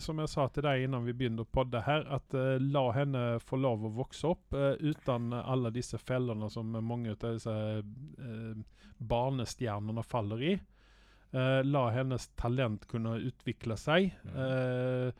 Som 0.00 0.20
jeg 0.22 0.30
sa 0.30 0.46
til 0.54 0.64
deg 0.64 0.84
innan 0.84 1.04
vi 1.06 1.14
begynte 1.18 1.42
å 1.42 1.50
podde 1.50 1.80
her, 1.82 2.04
at 2.14 2.34
uh, 2.38 2.56
la 2.62 2.84
henne 2.94 3.22
få 3.42 3.58
lov 3.58 3.88
å 3.88 3.94
vokse 3.96 4.28
opp 4.30 4.54
uh, 4.54 4.76
uten 4.78 5.34
alle 5.34 5.72
disse 5.74 5.98
fellene 5.98 6.46
som 6.50 6.70
mange 6.78 7.16
av 7.16 7.24
disse 7.24 7.54
uh, 7.82 8.60
barnestjernene 9.00 10.04
faller 10.06 10.42
i. 10.42 10.54
Eh, 11.30 11.64
la 11.64 11.90
hennes 11.90 12.28
talent 12.28 12.86
kunne 12.90 13.18
utvikle 13.18 13.76
seg. 13.78 14.10
eh, 14.34 15.10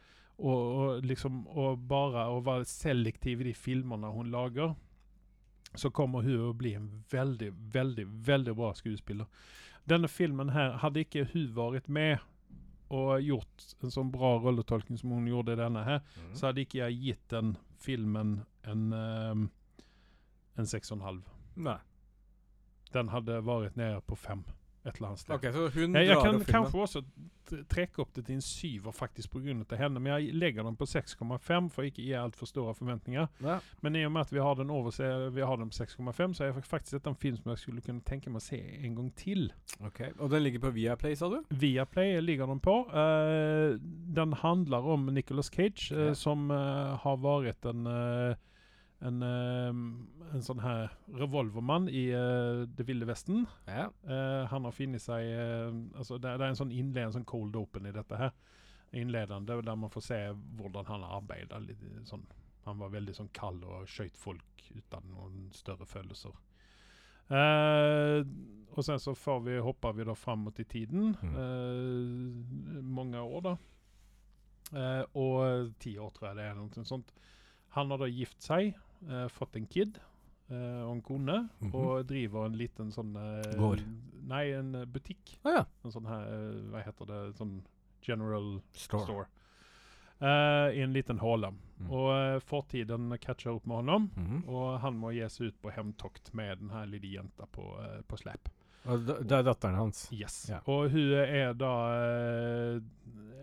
og, 0.41 0.61
og 0.81 1.05
liksom 1.05 1.43
og 1.53 1.83
bare 1.85 2.25
å 2.33 2.39
være 2.41 2.65
selektiv 2.65 3.43
i 3.43 3.51
de 3.51 3.55
filmene 3.55 4.09
hun 4.15 4.31
lager, 4.33 4.73
så 5.77 5.91
kommer 5.95 6.25
hun 6.25 6.49
å 6.49 6.55
bli 6.57 6.73
en 6.79 6.89
veldig, 7.13 7.51
veldig, 7.75 8.07
veldig 8.27 8.55
bra 8.57 8.73
skuespiller. 8.75 9.29
Denne 9.85 10.09
filmen 10.09 10.51
her, 10.55 10.79
hadde 10.81 11.05
ikke 11.05 11.29
hun 11.35 11.53
vært 11.55 11.93
med 11.93 12.25
og 12.91 13.23
gjort 13.23 13.67
en 13.85 13.93
sånn 13.95 14.11
bra 14.11 14.35
rolletolkning 14.43 14.99
som 14.99 15.13
hun 15.15 15.29
gjorde 15.31 15.55
i 15.55 15.61
denne 15.61 15.85
her, 15.87 16.01
så 16.35 16.49
hadde 16.49 16.65
ikke 16.65 16.83
jeg 16.83 16.99
gitt 17.05 17.27
den 17.31 17.55
filmen 17.81 18.41
en, 18.67 18.87
um, 18.93 19.45
en 20.59 20.69
seks 20.69 20.91
og 20.91 20.99
en 20.99 21.07
halv. 21.07 21.29
Nei. 21.55 21.79
Den 22.91 23.13
hadde 23.15 23.39
vært 23.47 23.79
nede 23.79 24.03
på 24.07 24.19
fem 24.19 24.43
et 24.85 24.97
eller 24.97 25.11
annet 25.11 25.21
sted. 25.21 25.35
Okay, 25.35 25.53
så 25.53 25.69
hun 25.75 25.95
Jeg, 25.95 26.07
jeg 26.09 26.23
kan 26.25 26.41
kanskje 26.49 26.81
også 26.87 27.03
trekke 27.71 28.03
opp 28.05 28.13
det 28.15 28.25
til 28.29 28.37
en 28.39 28.45
syver 28.45 28.95
faktisk 28.95 29.35
av 29.35 29.79
henne, 29.81 30.01
men 30.01 30.13
jeg 30.13 30.35
legger 30.39 30.63
den 30.67 30.77
på 30.79 30.87
6,5 30.87 31.69
for 31.75 31.83
ikke 31.87 32.03
å 32.03 32.07
gi 32.07 32.15
altfor 32.15 32.47
store 32.47 32.75
forventninger. 32.79 33.27
Ja. 33.43 33.59
Men 33.83 33.97
i 33.99 34.05
og 34.07 34.13
med 34.15 34.29
at 34.29 34.33
vi 34.33 34.43
har 34.45 34.55
den 34.55 34.71
over 34.71 34.95
vi 35.35 35.43
har 35.43 35.57
den 35.59 35.71
på 35.73 35.77
6,5, 35.81 36.35
så 36.35 36.45
er 36.45 36.53
jeg 36.53 36.65
faktisk 36.65 36.97
dette 36.97 37.11
en 37.11 37.19
film 37.19 37.37
som 37.41 37.51
jeg 37.51 37.63
skulle 37.65 37.85
kunne 37.85 38.05
tenke 38.07 38.31
meg 38.31 38.43
å 38.43 38.47
se 38.47 38.61
en 38.61 38.95
gang 38.95 39.11
til. 39.19 39.51
Ok, 39.85 40.01
Og 40.19 40.31
den 40.31 40.45
ligger 40.45 40.61
på 40.61 40.73
Viaplay, 40.77 41.17
sa 41.19 41.29
du? 41.33 41.41
Viaplay 41.51 42.21
ligger 42.21 42.47
den 42.47 42.61
på. 42.63 42.77
Uh, 42.91 43.77
den 44.15 44.33
handler 44.45 44.87
om 44.95 45.11
Nicolas 45.13 45.51
Cage, 45.51 45.91
Ja. 45.91 46.15
som 46.15 46.51
uh, 46.51 46.97
har 47.03 47.17
vært 47.21 47.67
en 47.67 47.87
eh, 47.87 48.35
en, 49.01 49.23
eh, 49.25 50.35
en 50.35 50.45
sånn 50.45 50.61
her 50.61 50.91
revolvermann 51.17 51.89
i 51.89 52.11
uh, 52.13 52.67
Det 52.69 52.85
ville 52.89 53.09
vesten. 53.09 53.47
Ja. 53.65 53.89
Uh, 54.05 54.45
han 54.51 54.67
har 54.69 54.77
funnet 54.77 55.03
seg 55.03 55.31
uh, 55.33 55.71
altså 55.97 56.19
det, 56.21 56.35
det 56.37 56.45
er 56.45 56.53
en 56.53 56.61
sånn 56.61 56.75
innledning, 56.75 57.09
en 57.09 57.17
sånn 57.21 57.29
cold 57.29 57.57
open 57.57 57.89
i 57.89 57.95
dette 57.97 58.21
her. 58.21 58.35
Innledende, 58.97 59.61
der 59.65 59.79
man 59.79 59.93
får 59.93 60.05
se 60.05 60.21
hvordan 60.59 60.89
han 60.91 61.07
arbeider. 61.07 61.65
Litt, 61.65 61.83
sånn. 62.09 62.27
Han 62.67 62.81
var 62.83 62.93
veldig 62.93 63.17
sånn 63.17 63.33
kald 63.33 63.65
og 63.65 63.89
skøyt 63.89 64.19
folk 64.21 64.65
uten 64.75 65.13
noen 65.15 65.49
større 65.57 65.87
følelser. 65.89 66.35
Og 67.31 68.83
sen 68.85 68.99
så 69.01 69.15
får 69.15 69.39
vi, 69.47 69.55
hopper 69.63 69.95
vi 69.95 70.07
da 70.07 70.17
framåt 70.19 70.59
i 70.61 70.67
tiden. 70.69 71.15
Eh, 71.23 72.83
mange 72.83 73.23
år, 73.23 73.47
da. 73.47 73.55
Og 75.15 75.71
ti 75.83 75.95
år, 76.03 76.11
tror 76.17 76.29
jeg 76.33 76.41
det 76.41 76.49
er. 76.49 76.59
Noe 76.59 76.85
sånt. 76.91 77.15
Han 77.79 77.95
har 77.95 78.03
da 78.03 78.11
gift 78.11 78.43
seg, 78.43 78.75
eh, 79.09 79.29
fått 79.29 79.57
en 79.57 79.67
kid 79.67 79.99
eh, 80.51 80.83
og 80.85 80.93
en 80.97 81.03
kone, 81.03 81.49
Mhm. 81.61 81.75
og 81.75 82.07
driver 82.07 82.47
en 82.47 82.57
liten 82.59 82.91
sånn 82.93 83.15
eh, 83.17 83.57
Gård. 83.59 83.83
Nei, 84.27 84.53
en 84.53 84.75
eh, 84.75 84.85
butikk. 84.85 85.39
Ah, 85.45 85.51
ja. 85.61 85.65
En 85.85 85.91
sånn 85.93 86.07
her, 86.07 86.23
eh, 86.27 86.71
hva 86.71 86.83
heter 86.85 87.07
det, 87.07 87.37
sånn 87.37 87.63
general 88.03 88.61
Store. 88.73 89.05
store. 89.05 89.27
Eh, 90.21 90.77
I 90.79 90.83
en 90.83 90.93
liten 90.93 91.19
håle. 91.19 91.53
Mm. 91.81 91.91
Og 91.91 92.43
fortiden 92.43 93.19
catcher 93.21 93.55
opp 93.55 93.67
med 93.67 93.77
honom, 93.77 94.11
-hmm. 94.17 94.49
og 94.49 94.81
han 94.81 94.99
må 94.99 95.13
gi 95.13 95.29
seg 95.29 95.47
ut 95.47 95.63
på 95.63 95.71
hemtokt 95.73 96.35
med 96.35 96.59
den 96.59 96.71
her 96.71 96.85
lille 96.87 97.07
jenta 97.09 97.47
på, 97.47 97.63
på 98.07 98.17
slep. 98.19 98.49
Det 98.85 99.33
er 99.37 99.45
datteren 99.45 99.77
hans. 99.77 100.07
Yes. 100.15 100.47
Ja. 100.49 100.61
Og 100.71 100.91
hun 100.95 101.13
er 101.21 101.53
da 101.59 101.73
eh, 102.01 102.81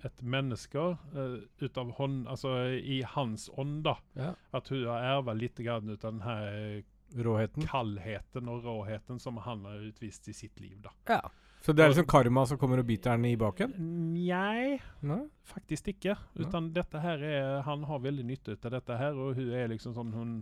et 0.07 0.21
menneske 0.25 0.83
eh, 1.13 1.39
ut 1.61 1.77
av 1.77 1.91
hånd, 1.99 2.23
altså 2.27 2.55
i 2.77 3.01
hans 3.15 3.49
ånd, 3.57 3.83
da. 3.85 3.97
Ja. 4.17 4.31
At 4.57 4.69
hun 4.73 4.85
har 4.89 5.05
erva 5.17 5.35
litt 5.37 5.59
grann 5.61 5.89
ut 5.89 6.03
av 6.05 6.13
den 6.17 6.23
her 6.25 6.83
Råheten. 7.23 7.63
kaldheten 7.69 8.49
og 8.51 8.65
råheten 8.65 9.19
som 9.23 9.37
han 9.45 9.63
har 9.69 9.85
utvist 9.87 10.27
i 10.27 10.33
sitt 10.35 10.59
liv, 10.59 10.81
da. 10.83 10.91
Ja. 11.07 11.21
Så 11.61 11.73
det 11.73 11.83
er 11.83 11.89
liksom 11.89 12.05
karma 12.07 12.43
som 12.45 12.57
kommer 12.61 12.79
og 12.81 12.85
biter 12.87 13.15
henne 13.15 13.31
i 13.33 13.37
baken? 13.39 13.73
Nei, 14.13 14.77
Nei? 15.01 15.23
faktisk 15.49 15.89
ikke. 15.93 16.13
Utan 16.37 16.69
dette 16.75 16.99
her 17.01 17.23
er 17.25 17.61
Han 17.65 17.83
har 17.89 17.99
veldig 18.03 18.25
nytte 18.25 18.57
av 18.61 18.71
dette 18.75 18.97
her, 18.99 19.17
og 19.17 19.35
hun 19.35 19.49
er 19.57 19.67
liksom 19.71 19.95
sånn 19.95 20.13
hun 20.13 20.35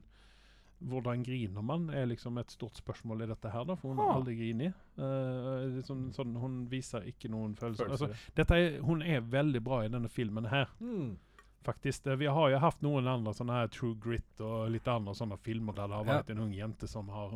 Hvordan 0.84 1.24
griner 1.24 1.62
man, 1.64 1.90
er 1.90 2.06
liksom 2.06 2.38
et 2.38 2.52
stort 2.52 2.76
spørsmål 2.78 3.22
i 3.24 3.28
dette 3.28 3.50
her, 3.50 3.64
da, 3.66 3.76
for 3.76 3.90
hun 3.94 3.98
har 3.98 4.10
Ah. 4.12 4.16
aldri 4.20 4.36
grinet. 4.36 4.74
Uh, 4.98 5.66
liksom, 5.78 6.12
sånn, 6.14 6.36
hun 6.38 6.68
viser 6.70 7.02
ikke 7.08 7.30
noen 7.30 7.56
følelser. 7.56 7.86
Følelser, 7.88 8.08
Altså, 8.38 8.56
er, 8.56 8.82
hun 8.82 9.02
er 9.02 9.22
veldig 9.22 9.64
bra 9.64 9.80
i 9.86 9.88
denne 9.90 10.10
filmen 10.10 10.46
her, 10.50 10.68
Mm. 10.82 11.18
faktisk. 11.64 12.08
Eh, 12.08 12.16
Vi 12.18 12.26
har 12.26 12.50
jo 12.52 12.60
hatt 12.60 12.82
noen 12.82 13.08
andre 13.08 13.34
sånne 13.34 13.52
her 13.54 13.68
True 13.68 13.96
Grit 13.96 14.40
og 14.42 14.70
litt 14.72 14.88
andre 14.88 15.14
sånne 15.14 15.40
filmer 15.40 15.74
der 15.74 15.88
det 15.88 15.96
har 15.96 16.06
Ja. 16.06 16.22
vært 16.22 16.30
en 16.32 16.40
ung 16.40 16.52
jente 16.54 16.88
som 16.88 17.08
har 17.10 17.32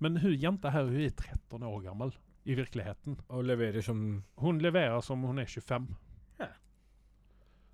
Men 0.00 0.16
hun 0.16 0.32
jenta 0.38 0.70
her, 0.70 0.84
hun 0.84 1.00
er 1.00 1.10
13 1.10 1.62
år 1.62 1.82
gammel 1.82 2.12
i 2.46 2.54
virkeligheten. 2.54 3.18
Og 3.30 3.44
leverer 3.44 3.82
som 3.82 4.22
Hun 4.38 4.58
leverer 4.60 5.00
som 5.02 5.22
hun 5.22 5.38
er 5.38 5.44
25. 5.46 5.88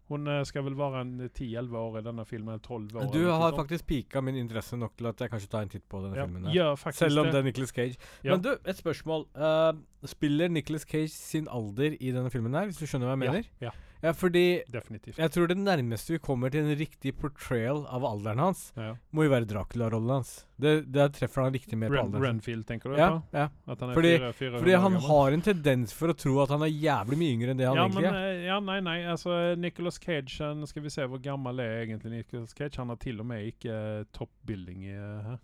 Ja. 0.04 0.10
Hun 0.12 0.28
eh, 0.28 0.42
skal 0.44 0.64
vel 0.66 0.76
være 0.76 1.00
en 1.00 1.12
10-11 1.30 1.76
år 1.80 1.98
i 1.98 2.02
denne 2.04 2.24
filmen. 2.28 2.60
12 2.60 2.96
år. 2.96 3.08
Du 3.12 3.24
har 3.30 3.56
faktisk 3.56 3.86
pika 3.86 4.20
min 4.20 4.36
interesse 4.36 4.76
nok 4.76 4.96
til 4.98 5.08
at 5.08 5.20
jeg 5.20 5.32
kanskje 5.32 5.50
tar 5.50 5.64
en 5.64 5.72
titt 5.72 5.86
på 5.88 6.02
denne 6.04 6.18
ja, 6.18 6.26
filmen. 6.26 6.50
Ja, 6.52 6.74
Selv 6.92 7.24
om 7.24 7.30
det 7.32 7.40
er 7.40 7.48
Nicolas 7.48 7.72
Cage. 7.72 7.96
Ja. 8.24 8.34
Men 8.34 8.44
du, 8.44 8.52
et 8.64 8.76
spørsmål. 8.76 9.26
Uh, 9.34 9.72
spiller 10.04 10.48
Nicolas 10.52 10.84
Cage 10.84 11.08
sin 11.08 11.48
alder 11.48 11.96
i 11.96 12.12
denne 12.12 12.30
filmen 12.30 12.54
her, 12.54 12.68
hvis 12.68 12.76
du 12.76 12.86
skjønner 12.86 13.08
hva 13.08 13.16
jeg 13.16 13.22
mener? 13.24 13.48
Ja, 13.64 13.72
Ja, 14.04 14.12
fordi 14.12 14.62
definitivt. 14.68 15.16
jeg 15.16 15.32
tror 15.32 15.48
det 15.48 15.56
nærmeste 15.56 16.12
vi 16.12 16.18
kommer 16.20 16.50
til 16.52 16.66
en 16.66 16.76
riktig 16.76 17.14
portrayal 17.16 17.86
av 17.88 18.04
alderen 18.04 18.42
hans, 18.42 18.66
Ja. 18.76 18.90
må 19.16 19.24
jo 19.24 19.30
være 19.32 19.48
Dracula-rollen 19.48 20.12
hans. 20.18 20.32
Det, 20.60 20.74
der 20.92 21.08
treffer 21.08 21.42
han 21.46 21.54
riktig 21.54 21.78
mer 21.80 21.88
på 21.88 22.02
alderen. 22.02 22.22
Renfield, 22.22 22.66
tenker 22.68 22.92
du 22.92 22.98
ja, 23.00 23.08
på? 23.16 23.22
ja. 23.32 23.48
At 23.66 23.80
han 23.80 23.90
er 23.90 23.94
Fordi- 23.96 24.18
fire, 24.18 24.32
fire 24.36 24.58
Fordi 24.60 24.74
han 24.76 24.92
gammel? 24.92 25.08
har 25.08 25.32
en 25.32 25.40
tendens 25.42 25.92
for 25.96 26.12
å 26.12 26.16
tro 26.16 26.34
at 26.42 26.50
han 26.50 26.62
er 26.62 26.72
jævlig 26.74 27.16
mye 27.22 27.32
yngre 27.38 27.50
enn 27.50 27.56
det 27.62 27.66
han 27.66 27.76
ja, 27.76 27.86
egentlig 27.88 28.04
er. 28.04 28.12
Men, 28.12 28.44
ja, 28.44 28.60
nei, 28.60 28.80
nei. 28.80 28.98
Altså, 29.14 29.56
Nicolas 29.58 29.98
Cage 29.98 30.38
han, 30.44 30.66
Skal 30.66 30.82
vi 30.82 30.90
se 30.90 31.02
hvor 31.08 31.22
gammel 31.22 31.58
er 31.60 31.86
egentlig 31.86 32.12
Nicolas 32.12 32.52
Cage? 32.54 32.76
Han 32.76 32.88
har 32.92 32.96
til 32.96 33.20
og 33.20 33.26
med 33.26 33.46
ikke 33.54 33.72
uh, 33.72 34.04
toppbilling 34.12 34.84
i 34.84 34.92
uh, 34.94 35.22
her. 35.30 35.38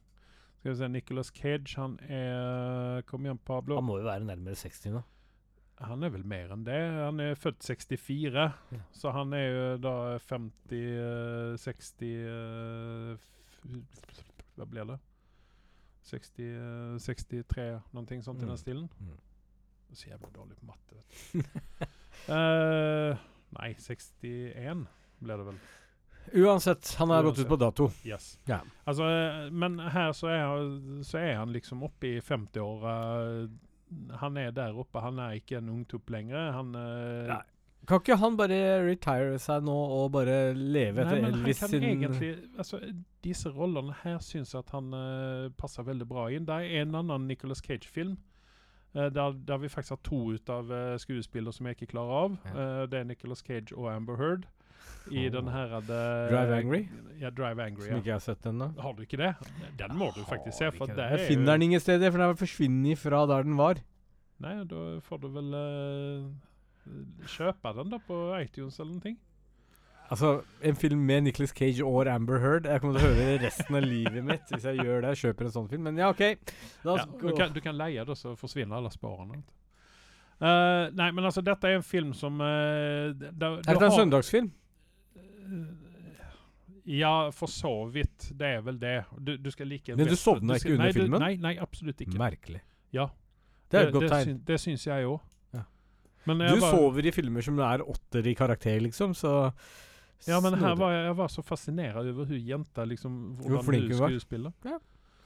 Skal 0.60 0.72
vi 0.72 0.76
se, 0.76 0.88
Nicholas 0.88 1.30
Cage, 1.32 1.74
han 1.76 1.98
er 2.10 3.00
Kom 3.08 3.24
igjen, 3.24 3.38
Pablo. 3.42 3.76
Han 3.76 3.84
må 3.84 3.96
jo 3.98 4.04
være 4.04 4.24
nærmere 4.28 4.54
60 4.54 4.92
nå. 4.92 5.02
Han 5.80 6.02
er 6.04 6.10
vel 6.12 6.24
mer 6.28 6.50
enn 6.52 6.64
det. 6.66 6.78
Han 6.92 7.20
er 7.24 7.34
født 7.40 7.62
64, 7.64 8.42
Ja. 8.72 8.80
så 8.92 9.12
han 9.16 9.32
er 9.32 9.46
jo 9.48 9.62
da 9.80 9.94
50 10.18 10.76
eh, 10.76 11.56
60 11.56 12.10
eh, 12.28 13.16
Hva 14.56 14.66
blir 14.68 14.84
det? 14.92 14.98
60, 16.10 16.44
eh, 16.44 16.98
63, 17.00 17.66
noe 17.96 18.22
sånt 18.22 18.42
i 18.42 18.44
Mm. 18.44 18.48
den 18.48 18.58
stilen. 18.60 18.88
Mm. 19.00 19.16
Så 19.92 20.06
jævlig 20.10 20.32
dårlig 20.34 20.56
på 20.60 20.66
matte, 20.68 20.94
vet 20.94 21.06
du. 21.32 21.40
uh, 22.32 23.16
nei, 23.58 23.72
61 23.74 24.86
ble 25.20 25.36
det 25.40 25.46
vel. 25.48 25.58
Uansett, 26.44 26.92
han 27.00 27.10
er 27.10 27.24
gått 27.26 27.40
ut 27.40 27.48
på 27.48 27.56
dato. 27.58 27.88
Yes. 28.06 28.38
Ja. 28.46 28.60
Altså, 28.86 29.02
eh, 29.08 29.50
men 29.50 29.78
her 29.80 30.12
så 30.14 30.28
er, 30.30 31.02
så 31.02 31.18
er 31.18 31.34
han 31.40 31.50
liksom 31.52 31.82
oppe 31.82 32.06
i 32.06 32.20
50-åra. 32.20 33.48
Han 34.20 34.36
er 34.36 34.52
der 34.54 34.76
oppe. 34.78 35.00
Han 35.02 35.18
er 35.18 35.38
ikke 35.38 35.58
en 35.58 35.68
ungtupp 35.72 36.10
lenger. 36.10 36.52
Han 36.56 36.74
uh, 36.74 37.30
Nei. 37.30 37.42
Kan 37.88 38.02
ikke 38.02 38.16
han 38.20 38.36
bare 38.36 38.56
retire 38.84 39.38
seg 39.40 39.64
nå 39.64 39.72
og 39.72 40.10
bare 40.12 40.52
leve 40.52 41.00
Nei, 41.00 41.04
etter 41.06 41.14
men 41.16 41.24
han 41.24 41.38
Elvis 41.38 41.62
sin 41.64 41.86
egentlig 41.88 42.34
altså, 42.60 42.80
Disse 43.24 43.48
rollene 43.54 43.94
her 44.02 44.18
syns 44.20 44.52
jeg 44.52 44.66
at 44.66 44.74
han 44.76 44.92
uh, 44.92 45.48
passer 45.58 45.86
veldig 45.88 46.06
bra 46.08 46.28
inn. 46.28 46.46
Det 46.48 46.58
er 46.60 46.84
en 46.84 46.98
annen 47.00 47.26
Nicolas 47.30 47.64
Cage-film. 47.64 48.18
uh, 48.94 49.08
der, 49.08 49.34
der 49.48 49.58
vi 49.64 49.72
faktisk 49.72 49.96
har 49.96 50.02
to 50.04 50.20
ut 50.36 50.52
av 50.52 50.70
uh, 50.70 50.96
skuespillere 51.00 51.56
som 51.56 51.66
jeg 51.66 51.78
ikke 51.78 51.92
klarer 51.96 52.24
av. 52.24 52.38
Ja. 52.44 52.86
Det 52.86 53.00
er 53.00 53.08
Nicolas 53.08 53.44
Cage 53.46 53.76
og 53.76 53.90
Amber 53.94 54.20
Heard. 54.20 54.46
I 55.10 55.26
Oh. 55.26 55.32
den 55.32 55.48
her 55.48 55.76
er 55.76 55.80
Drive 56.30 56.56
Angry? 56.56 56.88
Ja, 57.20 57.30
Drive 57.30 57.62
Angry. 57.62 57.82
Som 57.84 57.92
Ja. 57.92 57.96
ikke 57.98 58.06
jeg 58.06 58.14
har 58.14 58.24
sett 58.24 58.46
ennå. 58.46 58.80
Har 58.80 58.92
du 58.92 59.02
ikke 59.02 59.16
det? 59.16 59.34
Den 59.78 59.96
må 59.96 60.10
du 60.14 60.22
faktisk 60.24 60.58
se, 60.58 60.70
for 60.72 60.86
det 60.86 60.98
er 60.98 61.16
Jeg 61.16 61.28
finner 61.28 61.52
den 61.52 61.62
ingen 61.62 61.80
steder, 61.80 62.10
for 62.10 62.18
den 62.18 62.26
har 62.26 62.34
forsvunnet 62.34 62.98
fra 62.98 63.26
der 63.26 63.42
den 63.42 63.56
var. 63.56 63.74
Nei, 64.40 64.54
da 64.64 65.00
får 65.04 65.20
du 65.20 65.28
vel 65.28 65.50
uh, 65.54 66.30
kjøpe 67.26 67.74
den 67.76 67.90
da 67.90 67.98
på 67.98 68.20
iTunes 68.40 68.78
eller 68.80 68.94
noe. 68.94 69.16
Altså, 70.10 70.42
en 70.62 70.74
film 70.74 70.98
med 71.06 71.20
Nicolas 71.20 71.50
Cage 71.50 71.84
og 71.84 72.08
Amber 72.08 72.40
Heard. 72.40 72.66
Jeg 72.66 72.80
kommer 72.80 72.98
til 72.98 73.06
å 73.06 73.10
høre 73.12 73.26
det 73.28 73.42
resten 73.44 73.76
av 73.78 73.84
livet 73.84 74.24
mitt 74.26 74.48
hvis 74.50 74.64
jeg 74.66 74.82
gjør 74.82 75.04
det. 75.04 75.12
Kjøper 75.20 75.46
en 75.46 75.52
sånn 75.54 75.68
film. 75.70 75.84
Men 75.86 76.00
ja, 76.00 76.08
OK. 76.10 76.24
Ja, 76.24 76.96
du, 77.20 77.28
kan, 77.36 77.52
du 77.54 77.60
kan 77.62 77.76
leie 77.78 78.02
det, 78.04 78.16
så 78.18 78.32
forsvinner 78.38 78.80
alle 78.80 78.90
sporene. 78.90 79.38
Uh. 80.40 80.48
Eh, 80.48 80.84
nei, 80.96 81.10
men 81.12 81.28
altså, 81.28 81.44
dette 81.44 81.68
er 81.68 81.78
en 81.78 81.84
film 81.84 82.14
som 82.16 82.40
uh, 82.40 83.12
Er 83.12 83.12
det 83.12 83.76
en 83.76 83.92
søndagsfilm? 83.92 84.50
Ja, 86.84 87.30
for 87.32 87.46
så 87.46 87.84
vidt. 87.92 88.30
Det 88.34 88.46
er 88.56 88.62
vel 88.64 88.78
det. 88.80 88.94
Du, 89.18 89.36
du 89.36 89.50
skal 89.52 89.68
like 89.70 89.94
Men 89.96 90.08
du 90.08 90.16
sovna 90.18 90.56
ikke 90.58 90.72
under 90.74 90.84
nei, 90.84 90.92
du- 90.92 90.98
filmen? 91.00 91.20
Nei, 91.22 91.34
nei, 91.36 91.52
absolutt 91.62 92.00
ikke. 92.02 92.18
Merkelig. 92.18 92.62
Ja. 92.96 93.08
Det 93.70 93.78
er 93.78 93.88
et 93.88 93.94
godt 93.94 94.10
tegn. 94.10 94.40
det 94.48 94.58
syns 94.58 94.86
jeg 94.88 95.06
òg. 95.06 95.20
Ja. 95.54 95.62
Men 96.26 96.38
Du 96.42 96.60
bare, 96.60 96.72
sover 96.74 97.06
i 97.06 97.12
filmer 97.14 97.44
som 97.46 97.58
er 97.62 97.84
åtter 97.86 98.26
i 98.26 98.34
karakter, 98.34 98.80
liksom, 98.82 99.14
så 99.14 99.52
Ja, 100.26 100.40
men 100.40 100.54
her 100.58 100.74
var 100.76 100.92
jeg, 100.92 101.04
jeg 101.06 101.16
var 101.16 101.28
så 101.32 101.42
fascinert 101.42 101.96
over 101.96 102.26
hun 102.28 102.40
jenta, 102.44 102.84
liksom, 102.84 103.36
hvordan 103.38 103.64
hun 103.64 103.94
skuespiller. 103.96 104.52
Ja, 104.64 104.78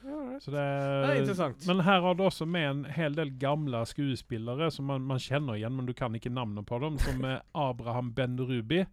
right. 0.05 0.45
Det, 0.45 0.51
Det 0.51 1.09
er 1.09 1.19
interessant. 1.23 1.65
Men 1.67 1.79
her 1.83 2.01
har 2.01 2.13
du 2.13 2.23
også 2.23 2.45
med 2.47 2.69
en 2.69 2.83
hel 2.85 3.15
del 3.15 3.31
gamle 3.39 3.81
skuespillere 3.89 4.69
som 4.71 4.85
man, 4.85 5.01
man 5.01 5.19
kjenner 5.19 5.57
igjen, 5.57 5.73
men 5.75 5.85
du 5.85 5.93
kan 5.93 6.13
ikke 6.15 6.29
navnet 6.31 6.65
på 6.65 6.79
dem, 6.79 6.99
som 6.99 7.25
er 7.25 7.41
Abraham 7.55 8.13
Ben 8.13 8.37
Ruby. 8.37 8.85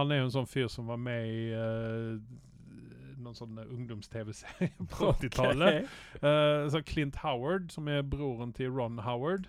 Han 0.00 0.12
er 0.12 0.22
jo 0.22 0.28
en 0.30 0.36
sånn 0.40 0.50
fyr 0.50 0.70
som 0.72 0.88
var 0.90 1.00
med 1.00 1.28
i 1.28 1.42
uh, 1.52 2.16
noen 3.20 3.36
sånne 3.36 3.68
ungdoms-TV-serier 3.68 4.74
på 4.90 5.12
80-tallet. 5.12 5.88
Okay. 6.16 6.76
Uh, 6.76 6.82
Clint 6.88 7.20
Howard, 7.22 7.70
som 7.74 7.88
er 7.92 8.04
broren 8.06 8.54
til 8.56 8.72
Ron 8.74 9.00
Howard. 9.04 9.48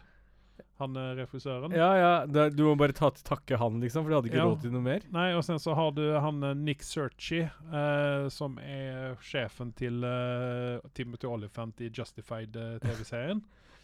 Han 0.82 0.98
er 0.98 1.16
regissøren. 1.20 1.74
Ja, 1.78 1.90
ja. 1.98 2.12
Det, 2.26 2.48
du 2.58 2.64
må 2.66 2.74
bare 2.80 2.96
ta 2.98 3.12
til 3.14 3.26
takke 3.28 3.58
han, 3.62 3.78
liksom, 3.84 4.04
for 4.04 4.12
de 4.12 4.18
hadde 4.18 4.32
ikke 4.32 4.40
Ja. 4.42 4.48
råd 4.50 4.64
til 4.64 4.74
noe 4.74 4.86
mer. 4.86 5.06
Nei, 5.14 5.28
og 5.38 5.44
sen 5.46 5.62
så 5.62 5.76
har 5.78 5.92
du 5.98 6.04
han 6.18 6.42
eh, 6.44 6.56
Nick 6.58 6.82
Searchy, 6.86 7.44
uh, 7.70 8.26
som 8.34 8.58
er 8.66 9.14
sjefen 9.22 9.74
til 9.78 10.02
uh, 10.06 10.82
Timothy 10.98 11.30
Olyphant 11.30 11.82
i 11.86 11.92
Justified 11.94 12.58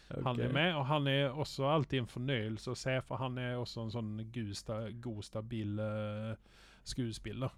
TV-serien. 0.08 0.26
Han 0.26 0.40
er 0.40 0.52
med, 0.54 0.74
og 0.76 0.84
han 0.88 1.08
er 1.12 1.40
også 1.44 1.68
alltid 1.68 2.02
en 2.02 2.10
fornøyelse 2.10 2.72
å 2.72 2.78
se, 2.78 2.98
for 3.06 3.20
han 3.20 3.38
er 3.40 3.56
også 3.60 3.84
en 3.84 3.94
sånn 3.94 4.12
god, 4.34 4.52
sta, 4.56 4.78
god 5.04 5.24
stabil 5.26 5.80
uh, 5.80 6.62
skuespiller. 6.88 7.52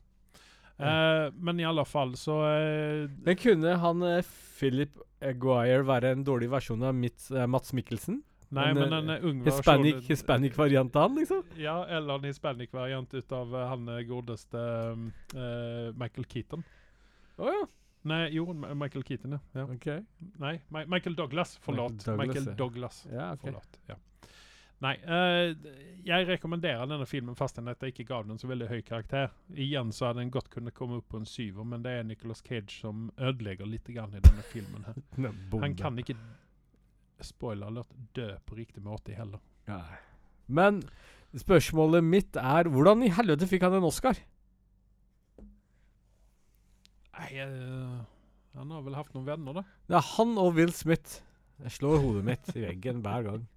Eh, 0.80 1.26
men 1.36 1.58
i 1.60 1.64
alle 1.68 1.82
fall 1.84 2.14
så 2.16 2.38
uh, 2.40 3.02
Men 3.20 3.36
kunne 3.36 3.74
han 3.82 4.04
Philip 4.56 4.94
Aguire 5.20 5.82
være 5.84 6.14
en 6.14 6.22
dårlig 6.24 6.48
versjon 6.48 6.86
av 6.88 6.94
mitt, 6.96 7.26
Mats 7.52 7.74
Mikkelsen? 7.76 8.22
Nei, 8.48 8.70
En, 8.72 8.80
men 8.80 8.94
en 8.96 9.26
ung 9.28 9.42
Hispanic, 9.44 10.00
hispanic 10.08 10.56
variant 10.56 10.96
av 10.96 11.10
han, 11.10 11.20
liksom? 11.20 11.42
Ja, 11.60 11.82
eller 11.84 12.16
en 12.16 12.30
hispanic 12.30 12.72
variant 12.72 13.12
ut 13.12 13.34
av 13.36 13.52
han 13.74 13.92
godeste 14.08 14.62
Michael 16.00 16.26
Keaton. 16.32 16.64
Å 17.38 17.52
ja. 17.52 17.60
Nei, 18.08 18.20
jo, 18.32 18.46
Michael 18.52 19.04
Keaton, 19.04 19.36
ja. 19.36 19.40
ja. 19.60 19.64
Ok. 19.68 19.88
Nei, 20.40 20.54
Ma 20.72 20.84
Michael 20.88 21.16
Douglas. 21.18 21.58
Forlåt. 21.60 21.98
Michael 22.06 22.16
Michael 22.22 22.44
Douglas, 22.44 22.56
Douglas. 22.56 23.02
ja. 23.12 23.32
okay. 23.34 23.50
Forlåt. 23.50 23.80
Ja. 23.90 23.98
Nei, 24.80 24.94
uh, 25.04 25.50
jeg 26.08 26.24
rekommenderer 26.24 26.88
denne 26.88 27.04
filmen 27.04 27.36
fast 27.36 27.58
enn 27.60 27.68
at 27.68 27.82
jeg 27.84 27.92
ikke 27.92 28.06
ga 28.08 28.22
den 28.24 28.40
så 28.40 28.48
veldig 28.48 28.70
høy 28.70 28.78
karakter. 28.80 29.28
Igjen 29.52 29.92
så 29.92 30.08
hadde 30.08 30.22
den 30.22 30.32
godt 30.32 30.48
kunnet 30.54 30.72
komme 30.76 31.02
opp 31.02 31.10
på 31.12 31.20
en 31.20 31.28
syver, 31.28 31.66
men 31.68 31.84
det 31.84 31.98
er 31.98 32.06
Nicolas 32.08 32.40
Cage 32.46 32.72
som 32.78 33.10
ødelegger 33.20 33.68
litt 33.68 33.90
grann 33.92 34.16
i 34.16 34.22
denne 34.24 34.44
filmen. 34.48 34.86
her. 34.88 35.02
Han 35.66 35.76
kan 35.76 36.00
ikke, 36.00 36.16
spoiler 37.20 37.68
alert, 37.68 37.92
dø 38.16 38.30
på 38.48 38.56
riktig 38.56 38.80
måte 38.86 39.12
heller. 39.12 39.42
Nei. 39.68 40.00
Men 40.48 40.80
spørsmålet 41.36 42.02
mitt 42.02 42.40
er 42.40 42.72
hvordan 42.72 43.04
i 43.04 43.12
helvete 43.12 43.46
fikk 43.46 43.68
han 43.68 43.76
en 43.76 43.86
Oscar? 43.86 44.16
Nei, 47.18 47.30
eh, 47.42 48.00
han 48.58 48.70
har 48.74 48.82
vel 48.86 48.94
hatt 48.98 49.14
noen 49.14 49.26
venner, 49.26 49.60
da. 49.60 49.64
Det 49.88 49.96
er 49.98 50.06
han 50.16 50.36
og 50.38 50.54
Will 50.58 50.72
Smith. 50.74 51.20
Jeg 51.60 51.74
slår 51.76 51.98
hodet 52.00 52.24
mitt 52.24 52.52
i 52.56 52.62
veggen 52.64 53.02
hver 53.04 53.26
gang. 53.26 53.48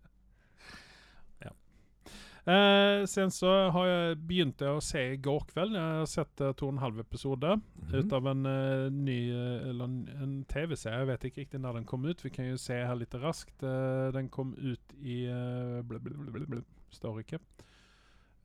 Eh, 2.45 3.05
sen 3.07 3.29
så 3.31 3.47
har 3.71 3.85
jeg 3.87 4.17
begynt 4.27 4.59
å 4.67 4.73
se 4.83 4.99
i 5.13 5.19
går 5.23 5.45
kveld. 5.53 5.77
Jeg 5.77 5.99
har 6.01 6.09
sett 6.11 6.41
uh, 6.43 6.49
to 6.59 6.67
og 6.67 6.73
en 6.73 6.81
halv 6.81 6.99
episode 6.99 7.53
Mhm. 7.55 7.93
ut 7.95 8.15
av 8.17 8.27
en 8.27 8.45
uh, 8.45 8.89
ny 8.91 9.15
eh, 9.31 9.69
Eller 9.69 9.85
en, 9.85 10.09
en 10.19 10.33
TV-serie. 10.51 10.99
Jeg 10.99 11.07
vet 11.07 11.23
ikke 11.29 11.41
riktig 11.45 11.61
når 11.63 11.73
den 11.79 11.85
kom 11.87 12.03
ut. 12.03 12.19
Vi 12.25 12.29
kan 12.35 12.49
jo 12.49 12.57
se 12.59 12.73
her 12.83 12.95
litt 12.99 13.15
raskt. 13.15 13.63
Uh, 13.63 14.11
den 14.11 14.27
kom 14.27 14.51
ut 14.59 14.93
i 14.99 15.23
uh, 15.31 16.61
Står 16.91 17.23
ikke. 17.23 17.39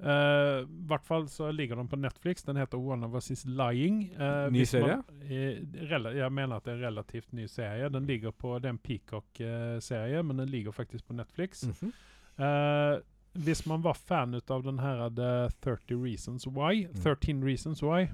I 0.00 0.86
hvert 0.86 1.04
fall 1.04 1.24
så 1.28 1.50
ligger 1.52 1.76
den 1.76 1.88
på 1.88 1.96
Netflix. 1.96 2.42
Den 2.46 2.56
heter 2.56 2.78
One 2.78 3.06
of 3.06 3.14
Us 3.14 3.30
Is 3.30 3.44
Lying. 3.46 4.12
Uh, 4.14 4.52
Ny 4.52 4.62
serie? 4.64 4.96
man- 4.96 6.16
jeg 6.16 6.32
mener 6.32 6.56
at 6.56 6.64
det 6.64 6.72
er 6.72 6.76
en 6.76 6.84
relativt 6.84 7.32
ny 7.32 7.46
serie. 7.46 7.88
Den 7.88 8.06
ligger 8.06 8.30
på 8.30 8.58
Det 8.58 8.64
er 8.64 8.70
en 8.70 8.78
Peacock-serie, 8.78 10.22
men 10.22 10.38
den 10.38 10.48
ligger 10.48 10.70
faktisk 10.70 11.06
på 11.06 11.12
Netflix. 11.12 11.64
Mm 11.66 11.74
-hmm. 11.80 11.92
uh, 12.44 13.00
hvis 13.44 13.66
man 13.66 13.82
var 13.84 13.92
fan 13.92 14.34
av 14.50 14.62
den 14.62 14.78
her 14.78 15.08
The 15.08 15.48
30 15.62 16.04
Reasons 16.04 16.46
Why, 16.46 16.86
Mm. 16.86 17.00
13 17.02 17.44
Reasons 17.44 17.82
Why, 17.82 18.06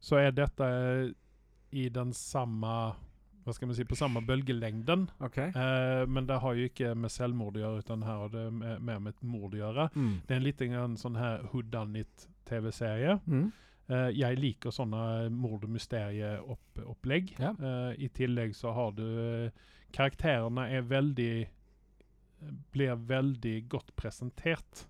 så 0.00 0.16
er 0.16 0.30
dette 0.30 1.14
i 1.72 1.88
den 1.88 2.12
samme 2.12 2.92
hva 3.46 3.54
skal 3.54 3.68
man 3.70 3.76
si, 3.78 3.84
på 3.86 3.94
samme 3.98 4.20
bølgelengden. 4.26 5.04
Okay. 5.22 5.52
Eh, 5.54 6.02
men 6.10 6.26
det 6.26 6.40
har 6.42 6.56
jo 6.58 6.66
ikke 6.66 6.94
med 6.98 7.12
selvmord 7.14 7.54
å 7.56 7.62
gjøre, 7.62 7.84
utan 7.84 8.02
her 8.02 8.16
har 8.24 8.28
det 8.32 8.46
med- 8.52 8.80
mer 8.82 8.98
med 9.04 9.14
et 9.14 9.22
mord 9.22 9.54
å 9.54 9.60
gjøre. 9.60 9.84
Mm. 9.94 10.16
Det 10.26 10.34
er 10.34 10.40
en 10.40 10.42
liten 10.48 10.96
sånn 10.98 11.16
her 11.16 11.44
who 11.52 11.62
done 11.62 11.96
it-TV-serie. 12.00 13.20
Mm. 13.26 13.52
Eh, 13.88 14.10
jeg 14.18 14.38
liker 14.42 14.70
sånne 14.74 15.30
mord- 15.30 15.62
og 15.62 15.70
mysterieopplegg. 15.70 17.36
Ja. 17.38 17.52
Eh, 17.54 17.94
I 18.04 18.08
tillegg 18.08 18.54
så 18.58 18.72
har 18.74 18.90
du 18.92 19.04
eh, 19.46 19.50
Karakterene 19.92 20.66
er 20.74 20.82
veldig 20.82 21.46
Blir 22.72 22.96
veldig 22.96 23.68
godt 23.68 23.94
presentert, 23.96 24.86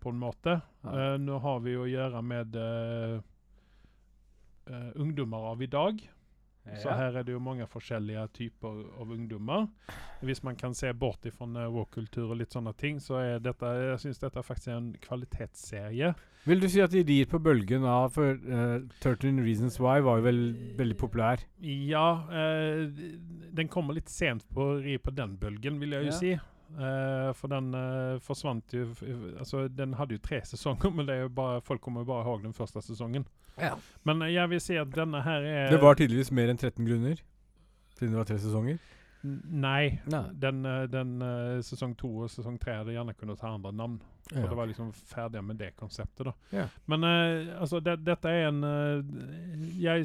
på 0.00 0.08
en 0.10 0.18
måte. 0.18 0.62
Ja. 0.84 1.14
Eh, 1.14 1.18
nå 1.18 1.38
har 1.40 1.60
vi 1.60 1.74
å 1.76 1.84
gjøre 1.90 2.22
med 2.24 2.56
eh, 2.56 3.20
ungdommer 4.96 5.50
av 5.52 5.62
i 5.62 5.66
dag. 5.66 6.00
Så 6.80 6.94
her 6.96 7.16
er 7.18 7.24
det 7.26 7.34
jo 7.34 7.40
mange 7.44 7.66
forskjellige 7.68 8.22
typer 8.38 8.78
av 9.00 9.10
ungdommer. 9.12 9.66
Hvis 10.24 10.40
man 10.46 10.56
kan 10.56 10.72
se 10.74 10.88
bort 10.96 11.26
fra 11.36 11.44
uh, 11.46 11.66
woke-kultur 11.74 12.30
og 12.30 12.38
litt 12.40 12.54
sånne 12.56 12.72
ting, 12.80 13.00
så 13.04 13.18
er 13.20 13.42
dette 13.44 13.66
Jeg 13.66 14.00
synes 14.00 14.22
dette 14.22 14.42
faktisk 14.42 14.70
er 14.72 14.78
en 14.78 14.94
kvalitetsserie. 15.04 16.14
Vil 16.44 16.60
du 16.60 16.68
si 16.68 16.80
at 16.84 16.92
de 16.92 17.02
rir 17.08 17.28
på 17.28 17.38
bølgen 17.40 17.84
av 17.88 18.10
For 18.16 18.36
uh, 18.36 18.80
13 19.00 19.38
Reasons 19.44 19.78
Why 19.80 20.00
var 20.04 20.20
jo 20.20 20.26
vel 20.30 20.40
veldig 20.80 20.96
populær. 21.00 21.44
Ja, 21.60 22.06
uh, 22.32 22.88
den 23.54 23.68
kommer 23.72 23.96
litt 23.96 24.08
sent 24.12 24.44
på 24.54 24.74
å 24.74 24.80
ri 24.84 24.96
på 24.98 25.12
den 25.14 25.36
bølgen, 25.40 25.80
vil 25.80 25.96
jeg 25.98 26.08
jo 26.08 26.12
Ja. 26.12 26.18
si. 26.18 26.34
Eh, 26.74 27.32
for 27.38 27.48
den 27.52 27.68
eh, 27.78 28.16
forsvant 28.24 28.72
jo 28.74 28.84
Altså, 29.38 29.68
den 29.68 29.92
hadde 29.94 30.16
jo 30.16 30.22
tre 30.24 30.40
sesonger, 30.44 30.90
men 30.96 31.06
det 31.06 31.14
er 31.14 31.22
jo 31.26 31.28
bare, 31.36 31.60
folk 31.62 31.80
kommer 31.84 32.02
jo 32.02 32.08
bare 32.10 32.24
ihåg 32.26 32.42
den 32.42 32.56
første 32.56 32.82
sesongen. 32.82 33.26
Men 34.04 34.22
eh, 34.22 34.32
jeg 34.34 34.50
vil 34.50 34.60
si 34.60 34.74
at 34.80 34.90
denne 34.94 35.20
her 35.22 35.46
er 35.46 35.70
Det 35.70 35.78
var 35.82 35.94
tydeligvis 36.00 36.32
mer 36.34 36.50
enn 36.50 36.58
13 36.58 36.82
grunner. 36.88 37.22
Siden 37.94 38.10
det 38.16 38.18
var 38.18 38.26
tre 38.32 38.38
sesonger. 38.42 38.78
N- 39.24 39.38
Nei. 39.62 40.00
Nei. 40.10 40.24
Den, 40.36 40.64
den 40.92 41.12
uh, 41.22 41.60
sesong 41.64 41.94
to 41.96 42.10
og 42.26 42.32
sesong 42.32 42.58
tre 42.60 42.74
hadde 42.80 42.92
gjerne 42.92 43.14
kunnet 43.16 43.38
ta 43.40 43.52
andre 43.54 43.70
navn. 43.72 44.00
For 44.28 44.40
Ja. 44.42 44.48
det 44.50 44.56
var 44.58 44.66
liksom 44.68 44.90
ferdig 44.92 45.40
med 45.44 45.56
det 45.60 45.70
konseptet, 45.76 46.26
da. 46.26 46.32
Ja. 46.52 46.66
Men 46.90 47.04
uh, 47.06 47.54
altså, 47.60 47.78
det, 47.80 47.94
dette 48.04 48.28
er 48.28 48.48
en 48.50 48.64
uh, 48.64 49.78
jeg, 49.80 50.04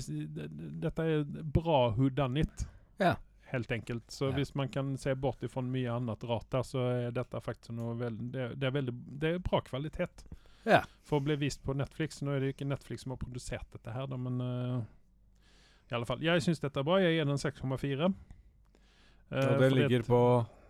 Dette 0.85 1.03
er 1.17 1.25
bra 1.55 1.89
whodunit. 1.97 2.63
Ja. 3.01 3.15
Helt 3.49 3.71
enkelt. 3.71 4.11
Så 4.13 4.29
Ja. 4.29 4.35
hvis 4.37 4.53
man 4.55 4.69
kan 4.69 4.91
se 4.97 5.15
bort 5.15 5.41
ifrån 5.43 5.71
mye 5.73 5.89
annet 5.89 6.23
rart 6.29 6.49
der, 6.53 6.61
så 6.67 6.83
er 7.07 7.11
dette 7.15 7.41
faktisk 7.41 7.71
noe 7.73 7.95
veldig 7.97 8.31
det, 8.31 8.47
det, 8.59 8.67
er 8.67 8.71
veldig 8.75 8.93
Det 9.19 9.33
er 9.35 9.39
bra 9.39 9.61
kvalitet. 9.65 10.23
Ja. 10.65 10.83
For 11.07 11.19
å 11.19 11.23
bli 11.25 11.35
vist 11.41 11.63
på 11.65 11.73
Netflix. 11.73 12.21
Nå 12.21 12.35
er 12.35 12.39
det 12.43 12.49
jo 12.51 12.53
ikke 12.57 12.69
Netflix 12.69 13.05
som 13.05 13.15
har 13.15 13.21
produsert 13.21 13.65
dette 13.73 13.93
her, 13.95 14.05
da, 14.11 14.17
men 14.17 14.41
uh, 14.41 14.83
i 15.89 15.95
alle 15.95 16.05
fall. 16.05 16.21
Jeg 16.21 16.43
syns 16.45 16.61
dette 16.61 16.77
er 16.79 16.85
bra. 16.85 16.99
Jeg 17.01 17.15
gir 17.17 17.25
den 17.25 17.41
6,4. 17.41 18.13
Eh, 19.31 19.47
Og 19.53 19.59
det 19.61 19.71
ligger 19.73 20.03
på 20.05 20.21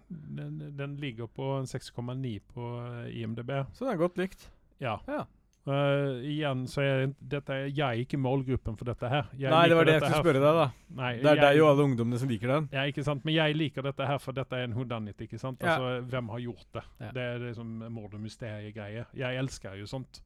den, 0.10 0.76
den 0.78 0.96
ligger 0.98 1.28
på 1.28 1.58
en 1.60 1.68
6,9 1.68 2.40
på 2.54 2.70
eh, 2.86 3.20
IMDb. 3.22 3.52
Så 3.74 3.86
det 3.86 3.94
er 3.94 4.00
godt 4.00 4.18
likt. 4.18 4.48
Ja. 4.80 4.98
Ja. 5.08 5.26
Eh, 5.70 6.24
igjen 6.26 6.64
så 6.72 6.82
er 6.82 7.02
dette, 7.22 7.56
jeg 7.70 7.80
er 7.86 8.00
ikke 8.02 8.18
målgruppen 8.18 8.78
for 8.80 8.86
dette 8.90 9.10
her. 9.12 9.28
Jeg 9.38 9.52
Nei, 9.54 9.68
det 9.70 9.76
var 9.78 9.86
det 9.86 9.94
jeg 10.00 10.02
skulle 10.08 10.24
spørre 10.24 10.42
deg, 10.42 10.56
da. 10.60 10.68
Nei, 10.98 11.12
Det 11.18 11.26
er 11.26 11.36
jeg- 11.36 11.44
deg 11.44 11.62
og 11.62 11.68
alle 11.70 11.84
ungdommene 11.86 12.18
som 12.20 12.30
liker 12.32 12.48
den. 12.48 12.70
Ja, 12.74 12.86
ikke 12.90 13.04
sant? 13.06 13.24
Men 13.26 13.34
jeg 13.36 13.56
liker 13.56 13.84
dette 13.86 14.08
her, 14.08 14.18
for 14.24 14.32
dette 14.34 14.54
er 14.58 14.64
en 14.64 14.74
hodanit. 14.74 15.18
ikke 15.22 15.38
sant? 15.40 15.60
Ja. 15.62 15.76
Altså, 15.78 16.08
Hvem 16.10 16.30
har 16.30 16.40
gjort 16.40 16.66
det? 16.74 16.84
Ja. 17.00 17.12
Det 17.12 17.22
er 17.22 17.40
liksom 17.40 17.92
mord 17.92 18.14
og 18.14 18.20
mysteriegreie. 18.22 19.06
Jeg 19.14 19.38
elsker 19.38 19.78
jo 19.78 19.86
sånt. 19.86 20.22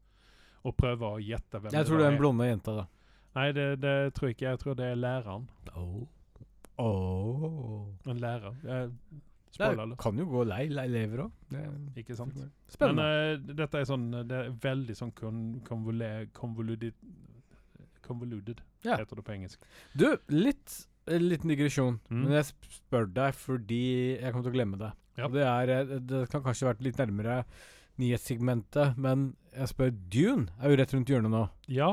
Å 0.63 0.71
prøve 0.71 1.01
å 1.01 1.19
gjette 1.19 1.59
hvem 1.59 1.71
Jeg 1.73 1.85
tror 1.85 1.97
det 1.97 2.05
er 2.07 2.11
en 2.13 2.17
blonde 2.21 2.45
jenta, 2.47 2.75
da. 2.77 2.85
Nei, 3.35 3.51
det, 3.51 3.81
det 3.81 4.13
tror 4.13 4.29
jeg 4.29 4.37
ikke. 4.37 4.49
Jeg 4.51 4.59
tror 4.59 4.75
det 4.75 4.85
er 4.85 4.95
læreren. 4.95 5.47
Oh. 5.75 6.07
Oh. 6.77 7.85
En 8.07 8.17
lærer. 8.19 8.55
Jeg, 8.63 8.91
Det 9.57 9.97
kan 10.01 10.17
jo 10.17 10.25
gå 10.25 10.43
lei, 10.49 10.63
lei 10.73 10.87
lever 10.89 11.25
òg. 11.27 11.31
Ikke 11.99 12.15
sant? 12.17 12.33
Men 12.35 12.49
Spennende. 12.73 13.03
eh, 13.05 13.53
dette 13.53 13.81
er 13.81 13.85
sånn 13.85 14.07
Det 14.27 14.39
er 14.39 14.49
veldig 14.63 14.95
sånn 14.97 15.11
konvoluted 15.13 16.93
convoluted 18.03 18.61
Ja. 18.83 18.97
heter 18.97 19.15
det 19.15 19.23
på 19.23 19.31
engelsk. 19.31 19.59
Du, 19.95 20.17
litt 20.27 20.87
en 21.07 21.29
liten 21.29 21.49
digresjon. 21.51 21.99
Mm. 22.09 22.23
Men 22.23 22.31
jeg 22.37 22.49
spør 22.71 23.07
deg 23.13 23.33
fordi 23.35 23.83
jeg 24.19 24.31
kommer 24.31 24.43
til 24.43 24.53
å 24.53 24.57
glemme 24.57 24.79
det. 24.81 24.91
Ja. 25.19 25.27
Det, 25.29 25.43
er, 25.45 25.69
eh, 25.69 25.99
det 25.99 26.29
kan 26.31 26.43
kanskje 26.43 26.67
vært 26.71 26.81
litt 26.83 26.97
nærmere 26.97 27.43
nyhetssegmentet, 28.01 28.97
men 28.97 29.35
jeg 29.53 29.69
spør 29.69 29.91
Dune 30.09 30.47
er 30.59 30.71
jo 30.71 30.77
rett 30.79 30.93
rundt 30.95 31.11
hjørnet 31.13 31.31
nå. 31.33 31.43
Ja. 31.69 31.91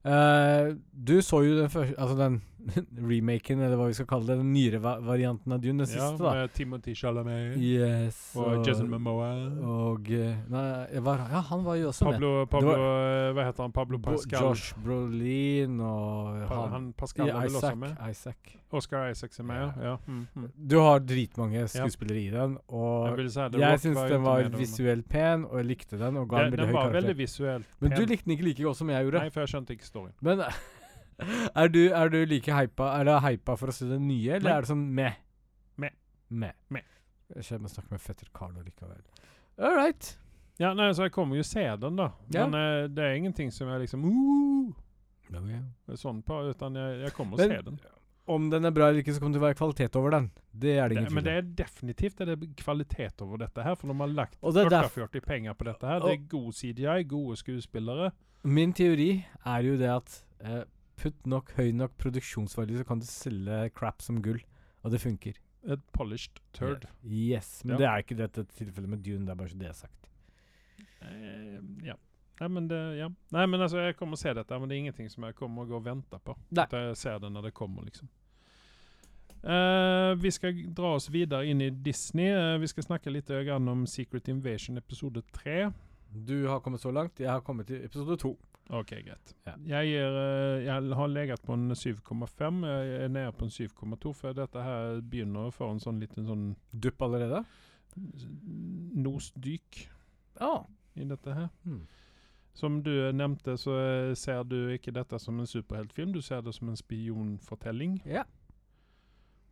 Uh, 0.00 0.72
du 0.96 1.18
så 1.20 1.42
jo 1.44 1.58
den 1.58 1.68
første 1.68 1.92
Altså 2.00 2.14
den 2.16 2.38
remaken, 3.10 3.60
eller 3.64 3.76
hva 3.80 3.86
vi 3.90 3.96
skal 3.98 4.06
kalle 4.10 4.26
det, 4.30 4.36
den 4.40 4.52
nyere 4.54 4.80
va 4.82 4.96
varianten 5.04 5.52
av 5.54 5.60
Dune, 5.62 5.84
den 5.84 5.88
ja 5.94 6.08
siste, 6.10 6.22
da. 6.22 6.32
med 6.36 6.52
Timothy 6.56 6.94
Chalamet 6.98 7.56
Yes. 7.60 8.18
og 8.38 8.66
Jason 8.66 8.90
Momoa. 8.90 9.30
og 9.64 10.10
eh, 10.14 10.36
Nei, 10.52 11.00
var, 11.06 11.24
ja, 11.32 11.42
han 11.50 11.64
var 11.66 11.78
jo 11.80 11.88
også 11.90 12.04
med. 12.10 12.18
Pablo, 12.20 12.32
Pablo 12.52 12.74
eh, 12.76 13.32
Hva 13.36 13.46
heter 13.48 13.66
han? 13.66 13.72
Pablo 13.76 14.00
Pascal. 14.04 14.46
Josh 14.50 14.74
Brolin 14.84 15.80
og 15.80 16.40
Pa, 16.48 16.62
han, 16.64 16.72
han 16.76 16.88
Pascal 16.98 17.28
er 17.28 17.38
vel 17.40 17.56
også 17.56 17.66
Isaac, 17.66 17.78
med? 17.84 18.02
Isaac. 18.10 18.56
Oscar 18.70 19.08
Isaacs 19.10 19.40
er 19.42 19.46
med, 19.48 19.56
ja. 19.60 19.70
ja. 19.90 19.96
Mm, 20.06 20.26
mm. 20.34 20.50
Du 20.70 20.76
har 20.78 21.00
dritmange 21.02 21.64
skuespillere 21.72 22.20
i 22.20 22.28
den, 22.30 22.58
og 22.68 23.18
jeg, 23.18 23.30
si 23.34 23.40
jeg 23.64 23.80
syns 23.82 24.02
den 24.12 24.22
var 24.22 24.46
visuelt 24.54 25.08
pen, 25.10 25.44
og 25.48 25.58
jeg 25.58 25.66
likte 25.72 25.98
den, 25.98 26.20
og 26.20 26.28
ga 26.30 26.44
en 26.44 26.52
Den, 26.52 26.52
veldig 26.52 26.60
den 26.60 26.68
høy 26.68 26.74
var 26.76 26.84
karakter. 26.84 27.00
veldig 27.00 27.16
visuelt 27.18 27.66
pen. 27.72 27.80
Men 27.88 27.96
du 27.98 28.04
likte 28.06 28.28
den 28.28 28.36
ikke 28.36 28.46
like 28.46 28.62
godt 28.68 28.78
som 28.78 28.92
jeg 28.94 29.08
gjorde. 29.08 29.24
Nei, 29.24 29.32
for 29.34 29.42
jeg 29.42 29.52
skjønte 29.54 29.74
ikke 29.74 29.88
storyen. 29.88 30.14
Men 30.20 30.44
er 31.54 31.68
du, 31.72 31.80
er 31.92 32.08
du 32.12 32.18
like 32.26 32.52
hypa 32.54 32.90
Er 33.00 33.04
du 33.08 33.12
hypa 33.24 33.56
for 33.60 33.72
å 33.72 33.74
se 33.74 33.86
det 33.90 34.00
nye, 34.02 34.36
eller 34.38 34.48
Nei. 34.50 34.56
er 34.56 34.66
det 34.66 34.70
sånn 34.72 34.86
meh? 34.98 35.18
Meh. 35.80 35.94
Meh. 36.30 36.56
Meh. 36.70 36.86
Jeg 37.36 37.46
kommer 37.48 37.70
snakke 37.72 37.94
med 37.94 38.00
fetter 38.02 38.26
Carlo 38.34 38.62
likevel. 38.66 39.00
All 39.60 39.76
right. 39.76 40.16
Ja, 40.60 40.72
nei, 40.76 40.90
så 40.92 41.06
jeg 41.06 41.12
kommer 41.14 41.38
jo 41.38 41.44
se 41.46 41.62
den, 41.80 41.96
da. 41.96 42.10
Ja. 42.34 42.44
Men 42.46 42.56
uh, 42.58 42.88
det 42.92 43.04
er 43.06 43.14
ingenting 43.16 43.52
som 43.54 43.68
jeg 43.72 43.86
liksom 43.86 44.02
uh, 44.04 44.74
No, 45.30 45.40
yeah. 45.46 45.62
sånn 45.96 46.24
på, 46.26 46.40
utan 46.50 46.74
jeg, 46.76 46.96
jeg 47.04 47.14
kommer 47.16 47.38
og 47.38 47.44
Men- 47.44 47.54
se 47.56 47.62
den. 47.70 47.80
Om 48.30 48.44
den 48.52 48.66
er 48.68 48.70
bra 48.70 48.88
eller 48.90 49.00
ikke, 49.02 49.14
så 49.16 49.18
kommer 49.22 49.32
det 49.32 49.38
til 49.40 49.42
å 49.42 49.46
være 49.48 49.56
kvalitet 49.58 49.96
over 49.98 50.12
den. 50.14 50.26
Det 50.62 50.74
er 50.78 50.90
det 50.92 50.98
ingen 51.00 51.14
men 51.16 51.24
det 51.26 51.32
er 51.34 51.46
definitivt 51.58 52.20
det 52.20 52.34
er 52.36 52.42
kvalitet 52.60 53.22
over 53.24 53.40
dette 53.42 53.64
her, 53.64 53.74
for 53.74 53.90
når 53.90 53.96
man 53.98 54.12
har 54.12 54.18
lagt 54.20 54.36
Og 54.44 54.54
det 54.54 54.66
er 54.66 54.74
derf- 54.74 54.92
40 54.94 55.24
penger 55.24 55.56
på 55.58 55.66
dette 55.66 55.88
her. 55.88 56.02
Det 56.04 56.12
er 56.12 56.20
god 56.30 56.52
CGI, 56.54 56.98
gode 57.10 57.38
skuespillere. 57.40 58.10
Min 58.44 58.74
teori 58.76 59.08
er 59.46 59.66
jo 59.66 59.74
det 59.80 59.88
at 59.90 60.14
eh, 60.44 60.60
putt 61.00 61.26
nok 61.28 61.54
høy 61.56 61.70
nok 61.76 61.96
produksjonsverdi, 62.00 62.76
så 62.80 62.86
kan 62.88 63.00
du 63.00 63.06
selge 63.08 63.62
crap 63.76 64.04
som 64.04 64.20
gull. 64.24 64.42
Og 64.84 64.92
det 64.94 65.00
funker. 65.02 65.38
Et 65.68 65.82
polished 65.92 66.40
turd. 66.56 66.86
Yes. 67.04 67.62
Men 67.64 67.74
Ja. 67.74 67.78
det 67.78 67.88
er 67.88 68.04
ikke 68.04 68.16
dette 68.16 68.44
tilfellet 68.56 68.88
med 68.88 69.02
Dune. 69.04 69.26
Det 69.26 69.34
er 69.34 69.40
bare 69.40 69.48
så 69.48 69.58
det 69.58 69.68
er 69.68 69.72
sagt. 69.72 70.08
Eh, 71.02 71.60
ja. 71.84 71.96
Nei, 72.40 72.48
men 72.48 72.68
det, 72.68 72.78
ja. 72.96 73.08
Nei, 73.32 73.46
men 73.46 73.60
altså, 73.60 73.82
jeg 73.84 73.96
kommer 73.98 74.16
å 74.16 74.20
se 74.20 74.32
dette, 74.32 74.58
men 74.58 74.68
det 74.68 74.76
er 74.76 74.80
ingenting 74.80 75.10
som 75.12 75.24
jeg 75.24 75.36
kommer 75.36 75.66
å 75.66 75.68
gå 75.68 75.76
og 75.76 75.84
vente 75.84 76.20
på. 76.24 76.36
Nei. 76.50 76.64
At 76.64 76.72
jeg 76.72 76.96
ser 76.96 77.18
det 77.20 77.30
når 77.32 77.50
det 77.50 77.54
kommer, 77.54 77.84
liksom. 77.84 78.08
Uh, 79.40 80.12
vi 80.20 80.30
skal 80.30 80.56
dra 80.76 80.94
oss 80.98 81.08
videre 81.12 81.46
inn 81.48 81.60
i 81.64 81.70
Disney. 81.70 82.28
Uh, 82.32 82.58
vi 82.60 82.68
skal 82.68 82.84
snakke 82.84 83.12
litt 83.12 83.30
om 83.30 83.86
Secret 83.86 84.28
Invasion 84.28 84.76
episode 84.76 85.22
3. 85.32 85.70
Du 86.12 86.46
har 86.48 86.60
kommet 86.60 86.80
så 86.80 86.90
langt. 86.92 87.20
Jeg 87.20 87.30
har 87.30 87.40
kommet 87.40 87.66
til 87.66 87.84
episode 87.84 88.16
to. 88.20 88.36
Ok, 88.70 88.90
greit. 89.02 89.32
Ja. 89.46 89.54
Jeg, 89.66 89.88
gir, 89.90 90.16
eh, 90.20 90.64
jeg 90.64 90.94
har 90.94 91.08
leget 91.10 91.42
på 91.42 91.52
en 91.56 91.70
7,5. 91.74 92.60
Jeg 92.66 93.02
er 93.04 93.08
nede 93.08 93.32
på 93.34 93.44
en 93.44 93.50
7,2, 93.50 94.12
for 94.14 94.32
dette 94.32 94.62
her 94.62 95.00
begynner 95.02 95.48
å 95.48 95.54
få 95.54 95.70
en 95.72 95.80
sånn 95.82 95.98
liten 96.00 96.24
sånn 96.28 96.44
Dupp 96.72 97.02
allerede? 97.02 97.44
nosdyk 98.94 99.88
Ja. 100.40 100.64
i 100.96 101.04
dette 101.04 101.34
her. 101.34 101.48
Hmm. 101.64 101.86
Som 102.54 102.82
du 102.82 103.12
nevnte, 103.12 103.56
så 103.58 103.74
eh, 103.78 104.14
ser 104.14 104.42
du 104.44 104.70
ikke 104.74 104.92
dette 104.92 105.18
som 105.18 105.38
en 105.40 105.46
superheltfilm, 105.46 106.12
du 106.12 106.20
ser 106.22 106.40
det 106.42 106.54
som 106.54 106.68
en 106.68 106.76
spionfortelling. 106.76 108.02
ja. 108.06 108.22
Og 108.22 108.39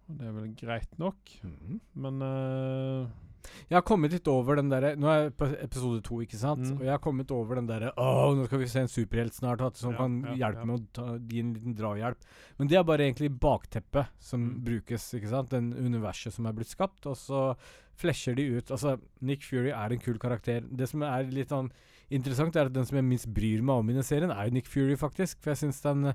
det 0.09 0.27
er 0.27 0.33
vel 0.33 0.53
greit 0.57 0.99
nok, 0.99 1.17
Mhm. 1.45 1.81
men 1.97 2.23
uh, 2.23 3.09
Jeg 3.71 3.77
har 3.79 3.83
kommet 3.87 4.11
litt 4.13 4.27
over 4.29 4.57
den 4.57 4.69
derre 4.69 4.95
Nå 4.99 5.07
er 5.09 5.23
jeg 5.23 5.37
på 5.39 5.47
episode 5.63 6.03
to, 6.05 6.17
ikke 6.21 6.37
sant? 6.37 6.61
Mm. 6.67 6.75
Og 6.81 6.83
jeg 6.85 6.91
har 6.91 6.99
kommet 6.99 7.31
over 7.31 7.55
den 7.57 7.67
derre 7.69 7.93
Å, 7.97 8.35
nå 8.37 8.45
skal 8.47 8.59
vi 8.59 8.67
se 8.69 8.81
en 8.81 8.89
superhelt 8.93 9.33
snart 9.33 9.61
at, 9.65 9.77
som 9.77 9.93
Ja, 9.93 9.99
kan 9.99 10.17
ja, 10.25 10.35
hjelpe 10.43 10.59
ja. 10.61 10.65
med 10.67 10.75
å 10.81 10.87
ta, 10.93 11.07
gi 11.31 11.41
en 11.41 11.55
liten 11.55 11.75
drahjelp. 11.79 12.17
Men 12.59 12.69
det 12.69 12.77
er 12.77 12.85
bare 12.85 13.07
egentlig 13.07 13.31
bakteppet 13.41 14.09
som 14.19 14.41
Mm. 14.43 14.65
brukes, 14.65 15.15
ikke 15.15 15.29
sant? 15.31 15.51
Den 15.51 15.73
universet 15.73 16.33
som 16.35 16.47
er 16.47 16.53
blitt 16.53 16.69
skapt. 16.75 17.07
Og 17.07 17.17
så 17.17 17.57
flasher 17.97 18.35
de 18.35 18.49
ut 18.59 18.71
Altså, 18.71 18.99
Nick 19.23 19.43
Fury 19.43 19.71
er 19.71 19.93
en 19.93 19.99
kul 19.99 20.19
karakter. 20.19 20.61
Det 20.69 20.89
som 20.89 21.03
er 21.03 21.25
litt 21.31 21.49
sånn 21.49 21.71
interessant, 22.11 22.55
er 22.57 22.67
at 22.67 22.73
den 22.73 22.85
som 22.87 22.97
jeg 22.97 23.05
minst 23.05 23.33
bryr 23.33 23.63
meg 23.63 23.77
om 23.81 23.89
i 23.91 23.93
den 23.95 24.03
serien, 24.03 24.31
er 24.31 24.49
jo 24.49 24.55
Nick 24.55 24.67
Fury, 24.67 24.97
faktisk. 24.97 25.41
For 25.41 25.51
jeg 25.55 25.59
syns 25.73 25.81
den 25.83 26.13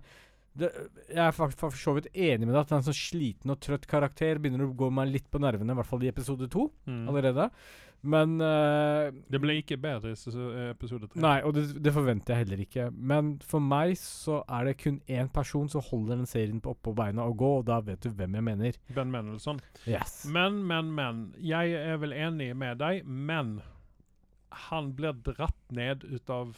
det, 0.60 0.70
jeg 1.10 1.24
er 1.24 1.34
for 1.34 1.78
så 1.78 1.96
vidt 1.98 2.12
enig 2.14 2.46
med 2.46 2.54
deg 2.54 2.62
at 2.62 2.74
han 2.74 2.80
er 2.80 2.84
en 2.84 2.90
sånn 2.92 3.00
sliten 3.00 3.54
og 3.54 3.62
trøtt 3.64 3.88
karakter 3.90 4.42
begynner 4.42 4.68
å 4.68 4.76
gå 4.78 4.90
meg 4.94 5.10
litt 5.10 5.32
på 5.34 5.42
nervene, 5.42 5.74
i 5.74 5.80
hvert 5.80 5.90
fall 5.90 6.06
i 6.06 6.12
episode 6.12 6.50
to 6.54 6.68
mm. 6.86 7.08
allerede. 7.10 7.50
Men 8.04 8.36
uh, 8.44 9.16
Det 9.32 9.40
ble 9.40 9.56
ikke 9.62 9.78
bedre 9.80 10.12
i 10.12 10.16
episode 10.74 11.08
3. 11.08 11.22
Nei, 11.24 11.38
og 11.48 11.54
det, 11.56 11.64
det 11.84 11.94
forventer 11.96 12.36
jeg 12.36 12.44
heller 12.44 12.64
ikke. 12.66 12.88
Men 12.92 13.38
for 13.48 13.64
meg 13.64 13.96
så 14.00 14.42
er 14.44 14.68
det 14.68 14.76
kun 14.82 15.00
én 15.08 15.32
person 15.32 15.70
som 15.72 15.86
holder 15.88 16.20
den 16.20 16.28
serien 16.28 16.60
på 16.64 16.74
oppå 16.76 16.92
beina 16.98 17.24
og 17.30 17.38
gå, 17.40 17.52
og 17.62 17.68
da 17.70 17.80
vet 17.86 18.04
du 18.04 18.12
hvem 18.12 18.36
jeg 18.36 18.48
mener. 18.50 18.80
Ben 18.94 19.14
Mendelsohn. 19.14 19.62
Yes. 19.88 20.26
Men, 20.28 20.60
men, 20.68 20.92
men. 20.98 21.24
Jeg 21.40 21.78
er 21.80 22.02
vel 22.04 22.16
enig 22.18 22.52
med 22.60 22.84
deg, 22.84 23.08
men 23.08 23.62
han 24.68 24.92
blir 24.98 25.16
dratt 25.24 25.64
ned 25.72 26.04
ut 26.04 26.34
av 26.34 26.58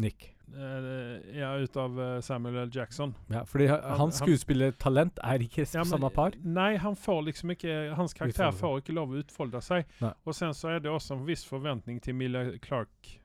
Nick. 0.00 0.34
Eh, 0.54 1.38
Ja, 1.38 1.52
ut 1.58 1.76
av 1.76 2.00
eh, 2.00 2.20
Samuel 2.20 2.56
L. 2.64 2.70
Jackson. 2.74 3.14
Ja, 3.28 3.44
fordi 3.44 3.66
hans 3.68 4.18
skuespillertalent 4.20 5.18
er 5.22 5.38
ikke 5.44 5.64
Ja, 5.66 5.84
men- 5.84 5.90
samme 5.92 6.10
par. 6.10 6.32
Nei, 6.42 6.76
han 6.76 6.96
får 6.96 7.22
liksom 7.30 7.50
ikke 7.56 7.94
Hans 7.94 8.14
karakter 8.14 8.52
får 8.52 8.80
ikke 8.82 8.94
lov 8.94 9.10
å 9.10 9.22
utfolde 9.22 9.60
seg. 9.62 9.84
Nei. 10.00 10.12
Og 10.26 10.34
sen 10.34 10.54
så 10.54 10.76
er 10.76 10.80
det 10.80 10.90
også 10.90 11.14
en 11.18 11.26
viss 11.26 11.44
forventning 11.44 12.00
til 12.02 12.14
Milla 12.14 12.58
Clark 12.58 13.18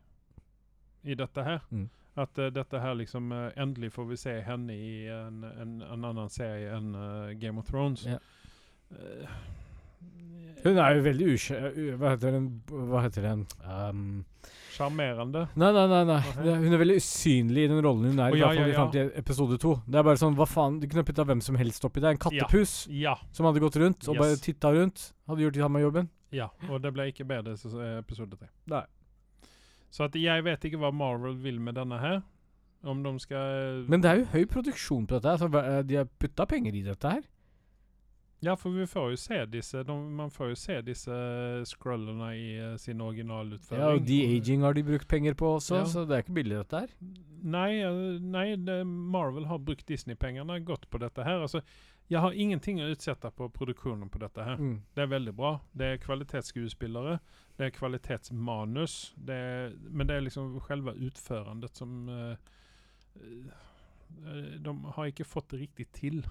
i 1.03 1.15
dette 1.15 1.43
her. 1.43 1.59
Mm. 1.71 1.89
At 2.17 2.37
uh, 2.39 2.47
dette 2.47 2.79
her 2.79 2.93
liksom 2.95 3.31
uh, 3.31 3.51
Endelig 3.59 3.91
får 3.91 4.05
vi 4.07 4.15
se 4.17 4.41
henne 4.41 4.73
i 4.73 5.07
en, 5.11 5.43
en, 5.43 5.81
en 5.83 6.05
annen 6.05 6.29
serie 6.31 6.71
enn 6.71 6.95
uh, 6.95 7.33
Game 7.39 7.59
of 7.59 7.67
Thrones. 7.67 8.05
Ja. 8.07 8.19
Eh, 8.91 9.29
Hun 10.65 10.77
er 10.81 10.95
jo 10.97 11.01
veldig 11.05 11.25
ukje... 11.35 11.57
Hva 12.01 12.15
heter 12.15 12.31
den? 12.33 12.45
Hva 12.89 13.01
heter 13.05 13.21
den? 13.21 13.43
Um, 13.69 14.25
Sjarmerende. 14.73 15.43
nei, 15.55 15.69
nei, 15.71 15.83
nei. 15.91 15.99
nei. 16.09 16.17
Okay. 16.31 16.55
Hun 16.63 16.73
er 16.73 16.81
veldig 16.81 16.95
usynlig 16.99 17.65
i 17.67 17.69
den 17.69 17.83
rollen 17.85 18.09
hun 18.09 18.19
er, 18.19 18.31
oh, 18.33 18.35
i 18.35 18.39
ja, 18.41 18.47
hvert 18.49 18.57
fall 18.57 18.65
ja, 18.65 18.71
ja. 18.73 18.79
fram 18.79 18.91
til 18.95 19.11
episode 19.21 19.59
to. 19.61 19.75
Det 19.85 19.99
er 20.01 20.07
bare 20.09 20.19
sånn, 20.19 20.33
hva 20.35 20.47
faen, 20.49 20.79
Du 20.81 20.87
kunne 20.89 21.05
putta 21.05 21.23
hvem 21.29 21.43
som 21.45 21.55
helst 21.61 21.85
oppi 21.85 22.01
der. 22.01 22.15
En 22.17 22.21
kattepus 22.25 22.73
Ja. 22.89 23.13
som 23.31 23.45
hadde 23.45 23.61
gått 23.63 23.77
rundt 23.77 24.09
og 24.09 24.15
Yes. 24.17 24.21
bare 24.23 24.41
titta 24.41 24.73
rundt. 24.73 25.05
Hadde 25.29 25.45
gjort 25.45 25.61
samme 25.67 25.81
jobben. 25.85 26.09
ja. 26.33 26.49
Og 26.69 26.81
det 26.81 26.93
ble 26.97 27.07
ikke 27.13 27.27
bedre 27.29 27.53
i 27.53 27.99
episode 27.99 28.35
tre. 28.35 28.49
Nei. 28.67 28.83
Så 29.91 30.03
at 30.09 30.15
jeg 30.19 30.43
vet 30.43 30.65
ikke 30.67 30.81
hva 30.81 30.91
Marvel 30.91 31.37
vil 31.39 31.59
med 31.61 31.75
denne 31.75 31.99
her. 32.01 32.23
Om 32.83 33.01
de 33.03 33.13
skal 33.19 33.85
Men 33.87 34.01
det 34.01 34.09
er 34.11 34.17
jo 34.19 34.25
høy 34.33 34.45
produksjon 34.45 35.07
på 35.07 35.15
dette. 35.21 35.29
her, 35.29 35.37
Så 35.37 35.47
hva- 35.47 35.63
eh, 35.77 35.81
de 35.83 35.95
har 35.95 36.05
putta 36.19 36.45
penger 36.45 36.73
i 36.75 36.81
dette 36.81 37.05
her. 37.07 37.21
Ja, 38.43 38.55
for 38.59 38.69
vi 38.75 38.85
får 38.87 39.13
jo 39.13 39.17
se 39.17 39.37
disse 39.49 39.83
de, 39.87 39.93
Man 39.95 40.29
får 40.33 40.51
jo 40.51 40.57
se 40.59 40.75
disse 40.85 41.15
scrollene 41.69 42.27
i 42.35 42.49
uh, 42.59 42.75
sin 42.77 43.01
originalutføring. 43.01 43.81
Ja, 43.81 43.93
og 43.95 44.05
de-aging 44.07 44.65
har 44.65 44.75
de 44.75 44.83
brukt 44.85 45.07
penger 45.07 45.33
på 45.33 45.55
også, 45.55 45.81
Ja. 45.81 45.85
så 45.85 46.05
det 46.05 46.17
er 46.17 46.25
ikke 46.25 46.37
billig, 46.41 46.57
dette 46.59 46.83
her. 46.83 46.93
Nei, 47.45 47.69
eh, 47.85 48.19
nei 48.21 48.55
det, 48.55 48.79
Marvel 48.85 49.45
har 49.45 49.59
brukt 49.61 49.87
Disney-pengene 49.87 50.59
godt 50.65 50.89
på 50.89 51.01
dette 51.01 51.23
her. 51.23 51.41
Altså, 51.45 51.61
jeg 52.09 52.21
har 52.21 52.37
ingenting 52.37 52.81
å 52.81 52.89
utsette 52.93 53.31
på 53.33 53.47
produksjonen 53.53 54.09
på 54.13 54.21
dette 54.21 54.43
her. 54.45 54.61
Mm. 54.61 54.79
Det 54.93 55.03
er 55.03 55.11
veldig 55.13 55.33
bra. 55.35 55.51
Det 55.73 55.85
er 55.85 56.01
kvalitetsskuespillere. 56.03 57.19
Det 57.57 57.65
er 57.65 57.73
kvalitetsmanus. 57.77 59.13
Det 59.17 59.35
er, 59.35 59.75
men 59.89 60.09
det 60.09 60.17
er 60.17 60.25
liksom 60.25 60.59
selve 60.67 60.93
utførendet 61.07 61.77
som 61.77 62.09
uh, 62.09 62.35
eh, 63.15 64.57
De 64.61 64.75
har 64.97 65.09
ikke 65.09 65.25
fått 65.25 65.49
det 65.53 65.63
riktig 65.65 65.87
til. 65.97 66.25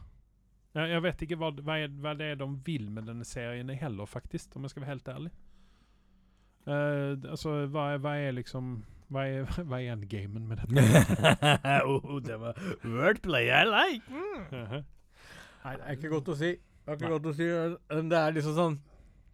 Jeg, 0.74 0.90
jeg 0.90 1.02
vet 1.04 1.20
ikke 1.22 1.36
hva, 1.38 1.50
hva, 1.62 1.76
er, 1.84 1.92
hva 2.02 2.12
det 2.18 2.32
er 2.32 2.38
de 2.40 2.48
vil 2.66 2.88
med 2.90 3.06
denne 3.06 3.24
serien 3.28 3.68
heller, 3.78 4.06
faktisk, 4.10 4.56
om 4.56 4.64
jeg 4.66 4.72
skal 4.74 4.82
være 4.82 4.90
helt 4.94 5.08
ærlig. 5.12 5.30
Uh, 6.66 7.12
altså, 7.30 7.52
hva, 7.68 7.90
er- 7.94 7.98
hva 8.00 8.14
er 8.24 8.32
liksom 8.38 8.70
Hva 9.12 9.26
er, 9.28 9.44
hva 9.68 9.78
er 9.84 9.92
endgamen 9.92 10.46
med 10.48 10.62
dette? 10.62 10.84
oh, 11.90 12.16
det 12.24 12.38
var 12.40 12.56
wordplay 12.88 13.50
I 13.52 13.64
like! 13.68 14.08
Mhm. 14.08 14.80
Nei, 15.64 15.74
det 15.76 15.84
er 15.84 15.98
ikke 15.98 16.10
godt 16.12 16.28
å 16.32 16.36
si. 16.40 16.50
Det 16.56 16.92
er 16.92 16.96
ikke 16.98 17.10
godt 17.14 17.28
å 17.30 17.34
si. 17.36 17.46
men 17.92 18.08
Det 18.12 18.18
er 18.20 18.34
liksom 18.36 18.56
sånn 18.56 18.74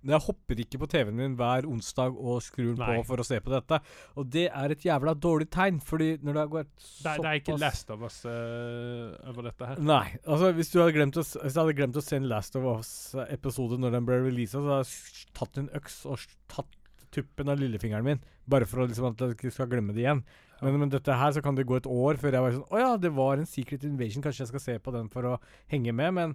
Jeg 0.08 0.20
hopper 0.24 0.60
ikke 0.62 0.78
på 0.80 0.86
TV-en 0.88 1.16
min 1.18 1.34
hver 1.36 1.66
onsdag 1.68 2.14
og 2.16 2.38
skrur 2.40 2.70
den 2.72 2.80
på 2.80 3.02
for 3.04 3.20
å 3.20 3.26
se 3.26 3.36
på 3.44 3.50
dette. 3.52 3.78
Og 4.16 4.30
det 4.32 4.46
er 4.48 4.72
et 4.72 4.84
jævla 4.86 5.12
dårlig 5.20 5.50
tegn, 5.52 5.80
fordi 5.84 6.14
når 6.24 6.32
det 6.32 6.40
har 6.40 6.52
gått 6.54 6.70
Det, 6.80 7.10
er- 7.10 7.20
det 7.20 7.28
er 7.32 7.40
ikke 7.42 7.58
Last 7.60 7.90
of 7.92 8.00
Us 8.08 8.16
uh, 8.24 9.28
over 9.28 9.42
dette 9.50 9.68
her. 9.68 9.82
Nei. 9.84 10.06
altså 10.24 10.52
Hvis 10.56 10.72
du 10.72 10.78
hadde 10.80 10.96
glemt 10.96 11.20
å, 11.20 11.24
hvis 11.26 11.52
jeg 11.52 11.60
hadde 11.60 11.76
glemt 11.82 12.00
å 12.00 12.04
se 12.06 12.16
en 12.16 12.28
Last 12.32 12.56
of 12.56 12.64
Us-episode 12.78 13.78
når 13.82 13.96
den 13.98 14.08
ble 14.08 14.20
releasa, 14.24 14.60
så 14.60 14.68
hadde 14.72 14.84
jeg 14.88 15.32
tatt 15.40 15.58
en 15.64 15.70
øks 15.80 15.98
og 16.08 16.24
tatt 16.48 16.76
tuppen 17.10 17.48
av 17.50 17.58
lillefingeren 17.58 18.06
min, 18.06 18.20
bare 18.48 18.64
for 18.70 18.84
å 18.84 18.86
liksom 18.86 19.08
at 19.10 19.18
jeg 19.24 19.34
ikke 19.34 19.50
skal 19.52 19.66
glemme 19.72 19.92
det 19.92 20.04
igjen. 20.04 20.20
Men 20.62 20.76
med 20.78 20.92
dette 20.94 21.12
her 21.16 21.32
så 21.34 21.40
kan 21.42 21.56
det 21.56 21.64
gå 21.66 21.76
et 21.80 21.88
år 21.90 22.18
før 22.20 22.36
jeg 22.36 22.44
var 22.44 22.52
sånn 22.52 22.66
Å 22.76 22.80
ja, 22.80 22.90
det 23.00 23.10
var 23.16 23.40
en 23.40 23.48
Secret 23.48 23.82
Invasion, 23.88 24.22
kanskje 24.22 24.44
jeg 24.44 24.50
skal 24.52 24.62
se 24.64 24.74
på 24.84 24.92
den 24.94 25.08
for 25.12 25.24
å 25.26 25.38
henge 25.72 25.92
med, 25.96 26.12
men 26.16 26.34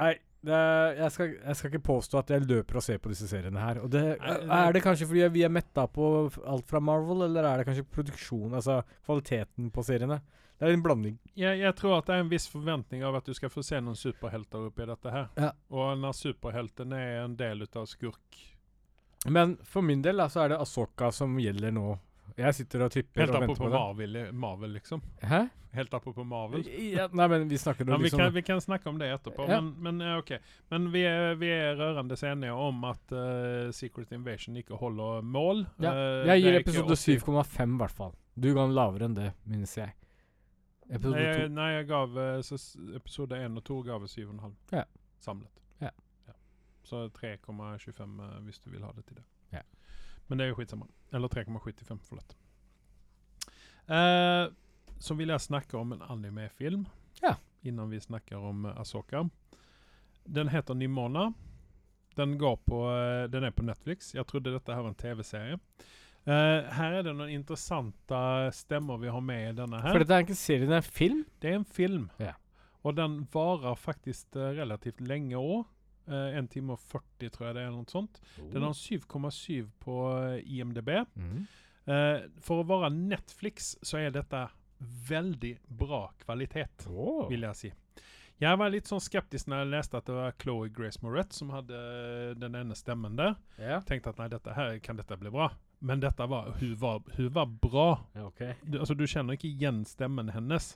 Nei. 0.00 0.14
Det, 0.40 0.58
jeg, 0.96 1.12
skal, 1.12 1.32
jeg 1.36 1.56
skal 1.56 1.70
ikke 1.70 1.86
påstå 1.90 2.20
at 2.22 2.30
jeg 2.32 2.46
løper 2.48 2.78
og 2.80 2.84
ser 2.84 3.00
på 3.02 3.10
disse 3.12 3.26
seriene 3.28 3.60
her. 3.60 3.82
Det, 3.92 4.04
er 4.16 4.72
det 4.72 4.80
kanskje 4.84 5.08
fordi 5.10 5.26
vi 5.34 5.42
er 5.44 5.52
metta 5.52 5.84
på 5.92 6.04
alt 6.48 6.68
fra 6.68 6.80
Marvel, 6.80 7.26
eller 7.26 7.44
er 7.44 7.60
det 7.60 7.66
kanskje 7.68 7.84
produksjon, 7.92 8.54
altså 8.56 8.78
kvaliteten 9.04 9.68
på 9.74 9.84
seriene? 9.84 10.22
Det 10.60 10.68
er 10.68 10.76
en 10.76 10.82
blanding. 10.84 11.18
Jeg, 11.40 11.56
jeg 11.60 11.72
tror 11.76 11.98
at 11.98 12.08
det 12.08 12.16
er 12.16 12.22
en 12.24 12.32
viss 12.32 12.44
forventning 12.52 13.04
av 13.04 13.16
at 13.16 13.28
du 13.28 13.32
skal 13.36 13.52
få 13.52 13.62
se 13.64 13.78
noen 13.80 13.96
superhelter 13.96 14.66
oppi 14.68 14.84
dette 14.88 15.12
her. 15.12 15.30
Ja. 15.40 15.54
Og 15.72 15.94
når 16.00 16.16
superhelten 16.18 16.92
er 16.96 17.22
en 17.22 17.36
del 17.36 17.64
av 17.64 17.86
skurk 17.88 18.40
Men 19.24 19.56
for 19.64 19.84
min 19.84 20.02
del 20.04 20.20
så 20.20 20.28
så 20.34 20.42
er 20.44 20.52
det 20.52 20.60
Asoka 20.60 21.08
som 21.16 21.38
gjelder 21.40 21.72
nå. 21.72 21.94
Jeg 22.36 22.54
sitter 22.54 22.84
og 22.86 22.90
tripper 22.92 23.20
Helt 23.24 23.34
og 23.34 23.40
venter 23.42 23.62
på 23.64 23.68
det. 23.70 23.78
Marvel, 23.78 24.18
Marvel, 24.32 24.70
liksom. 24.76 25.02
Hæ? 25.22 25.40
Helt 25.72 25.92
apropos 25.94 26.26
Marvel. 26.26 26.64
Ja, 26.66 27.04
nei, 27.14 27.26
men 27.30 27.44
vi 27.48 27.58
snakker 27.58 27.86
nå 27.86 27.92
Ja, 27.94 27.98
vi, 28.00 28.08
liksom 28.08 28.18
kan, 28.24 28.32
vi 28.34 28.42
kan 28.42 28.60
snakke 28.60 28.88
om 28.90 28.98
det 28.98 29.10
etterpå, 29.14 29.46
Ja. 29.48 29.60
men, 29.60 29.74
men 29.82 30.00
ja, 30.06 30.16
ok. 30.18 30.32
Men 30.70 30.88
vi 30.90 31.04
er, 31.06 31.34
vi 31.38 31.46
er 31.54 31.76
rørende 31.78 32.16
enige 32.26 32.52
om 32.52 32.84
at 32.88 33.12
uh, 33.14 33.70
Secret 33.70 34.10
Invasion 34.12 34.56
ikke 34.56 34.74
holder 34.80 35.22
mål. 35.22 35.66
ja. 35.78 35.92
Eh, 35.94 36.26
Jeg 36.32 36.42
gir 36.42 36.58
episode 36.60 36.96
7,5 36.98 37.74
i 37.74 37.78
hvert 37.84 37.96
fall. 38.02 38.12
Du 38.34 38.52
ga 38.54 38.66
den 38.66 38.74
lavere 38.74 39.04
enn 39.06 39.14
det, 39.14 39.32
minnes 39.46 39.76
jeg. 39.78 39.94
Episode 40.90 41.14
Nei, 41.22 41.46
2 41.46 41.54
nei, 41.54 41.70
jeg 41.76 41.86
gav 41.86 42.18
eh, 42.18 42.40
så 42.42 42.58
episode 42.98 43.38
1 43.38 43.56
og 43.60 43.64
2 43.64 43.82
gav 43.86 44.06
jeg 44.08 44.26
7,5 44.26 44.54
Ja. 44.74 44.84
samlet. 45.22 45.60
Ja. 45.80 45.90
Så 46.82 47.06
3,25 47.14 48.18
eh, 48.26 48.40
hvis 48.48 48.58
du 48.58 48.70
vil 48.74 48.82
ha 48.82 48.90
det 48.96 49.06
til 49.06 49.20
det. 49.20 49.24
Men 50.30 50.38
det 50.38 50.46
er 50.46 50.52
jo 50.52 50.60
skitsamma. 50.60 50.86
Eller 51.10 51.32
3,75, 51.32 52.00
forlåt. 52.06 52.36
Eh, 53.90 54.46
så 55.02 55.16
vil 55.18 55.32
jeg 55.32 55.42
snakke 55.42 55.78
om 55.78 55.96
en 55.96 56.04
anime-film. 56.06 56.84
Ja. 57.20 57.34
Innan 57.66 57.90
vi 57.90 58.00
snakker 58.00 58.38
om 58.38 58.68
uh, 58.68 58.76
Asoka. 58.80 59.24
Den 60.24 60.48
heter 60.52 60.78
Nimona. 60.78 61.32
Den, 62.14 62.38
går 62.38 62.56
på, 62.56 62.84
eh, 62.94 63.24
den 63.32 63.44
er 63.44 63.50
på 63.50 63.64
Netflix. 63.66 64.14
Jeg 64.14 64.26
trodde 64.28 64.52
dette 64.54 64.74
her 64.74 64.84
var 64.84 64.92
en 64.92 65.00
TV-serie. 65.02 65.58
Uh, 66.28 66.68
her 66.76 66.98
er 66.98 67.04
det 67.06 67.14
noen 67.16 67.32
interessante 67.32 68.20
stemmer 68.52 69.00
vi 69.00 69.08
har 69.10 69.22
med 69.24 69.44
i 69.48 69.56
denne 69.56 69.80
her. 69.80 69.94
For 69.94 70.04
dette 70.04 70.18
er 70.18 70.26
ikke 70.26 70.36
serie, 70.36 70.68
det 70.68 70.76
er 70.76 70.84
en 70.84 70.94
film. 71.00 71.24
Det 71.40 71.50
er 71.50 71.58
en 71.58 71.70
film. 71.78 72.06
Ja. 72.20 72.34
Og 72.86 72.96
den 72.96 73.22
varer 73.32 73.76
faktisk 73.76 74.36
eh, 74.36 74.54
relativt 74.60 75.02
lenge 75.04 75.36
òg. 75.40 75.66
En 76.38 76.48
time 76.50 76.74
og 76.76 76.80
40, 76.82 77.30
tror 77.34 77.46
jeg 77.48 77.56
det 77.56 77.62
er. 77.62 77.68
eller 77.70 77.82
noe 77.82 77.92
sånt. 77.92 78.20
Den 78.52 78.66
har 78.66 78.76
7,7 78.76 79.68
på 79.82 79.98
eh, 80.18 80.56
IMDb. 80.58 80.90
Mm. 81.14 81.44
Uh, 81.90 82.26
for 82.44 82.60
å 82.60 82.66
være 82.68 82.92
Netflix 82.94 83.72
så 83.82 83.98
er 84.02 84.12
dette 84.14 84.44
veldig 85.08 85.54
bra 85.80 86.06
kvalitet, 86.22 86.86
oh. 86.88 87.26
vil 87.30 87.46
jeg 87.48 87.58
si. 87.58 87.70
Jeg 88.40 88.56
var 88.56 88.70
litt 88.72 88.88
sånn 88.88 89.02
skeptisk 89.04 89.50
når 89.52 89.58
jeg 89.58 89.70
leste 89.74 89.98
at 89.98 90.06
det 90.08 90.14
var 90.16 90.36
Chloé 90.40 90.70
Grace 90.72 91.02
Moretz 91.04 91.42
som 91.42 91.50
hadde 91.52 91.76
eh, 91.76 92.30
den 92.40 92.54
ene 92.56 92.76
stemmen 92.78 93.18
der. 93.18 93.34
Yeah. 93.58 93.82
Tenkte 93.88 94.14
at 94.14 94.22
nei, 94.22 94.30
dette 94.32 94.54
her, 94.56 94.78
kan 94.80 94.96
dette 94.96 95.18
bli 95.20 95.32
bra? 95.34 95.50
Men 95.84 96.00
dette 96.00 96.24
var, 96.28 96.54
hun, 96.60 96.72
var, 96.80 97.02
hun 97.16 97.28
var 97.36 97.50
bra. 97.60 97.90
Okay. 98.30 98.54
du, 98.64 98.78
altså, 98.80 98.96
du 98.96 99.04
kjenner 99.08 99.36
ikke 99.36 99.50
igjen 99.50 99.82
stemmen 99.88 100.32
hennes 100.32 100.74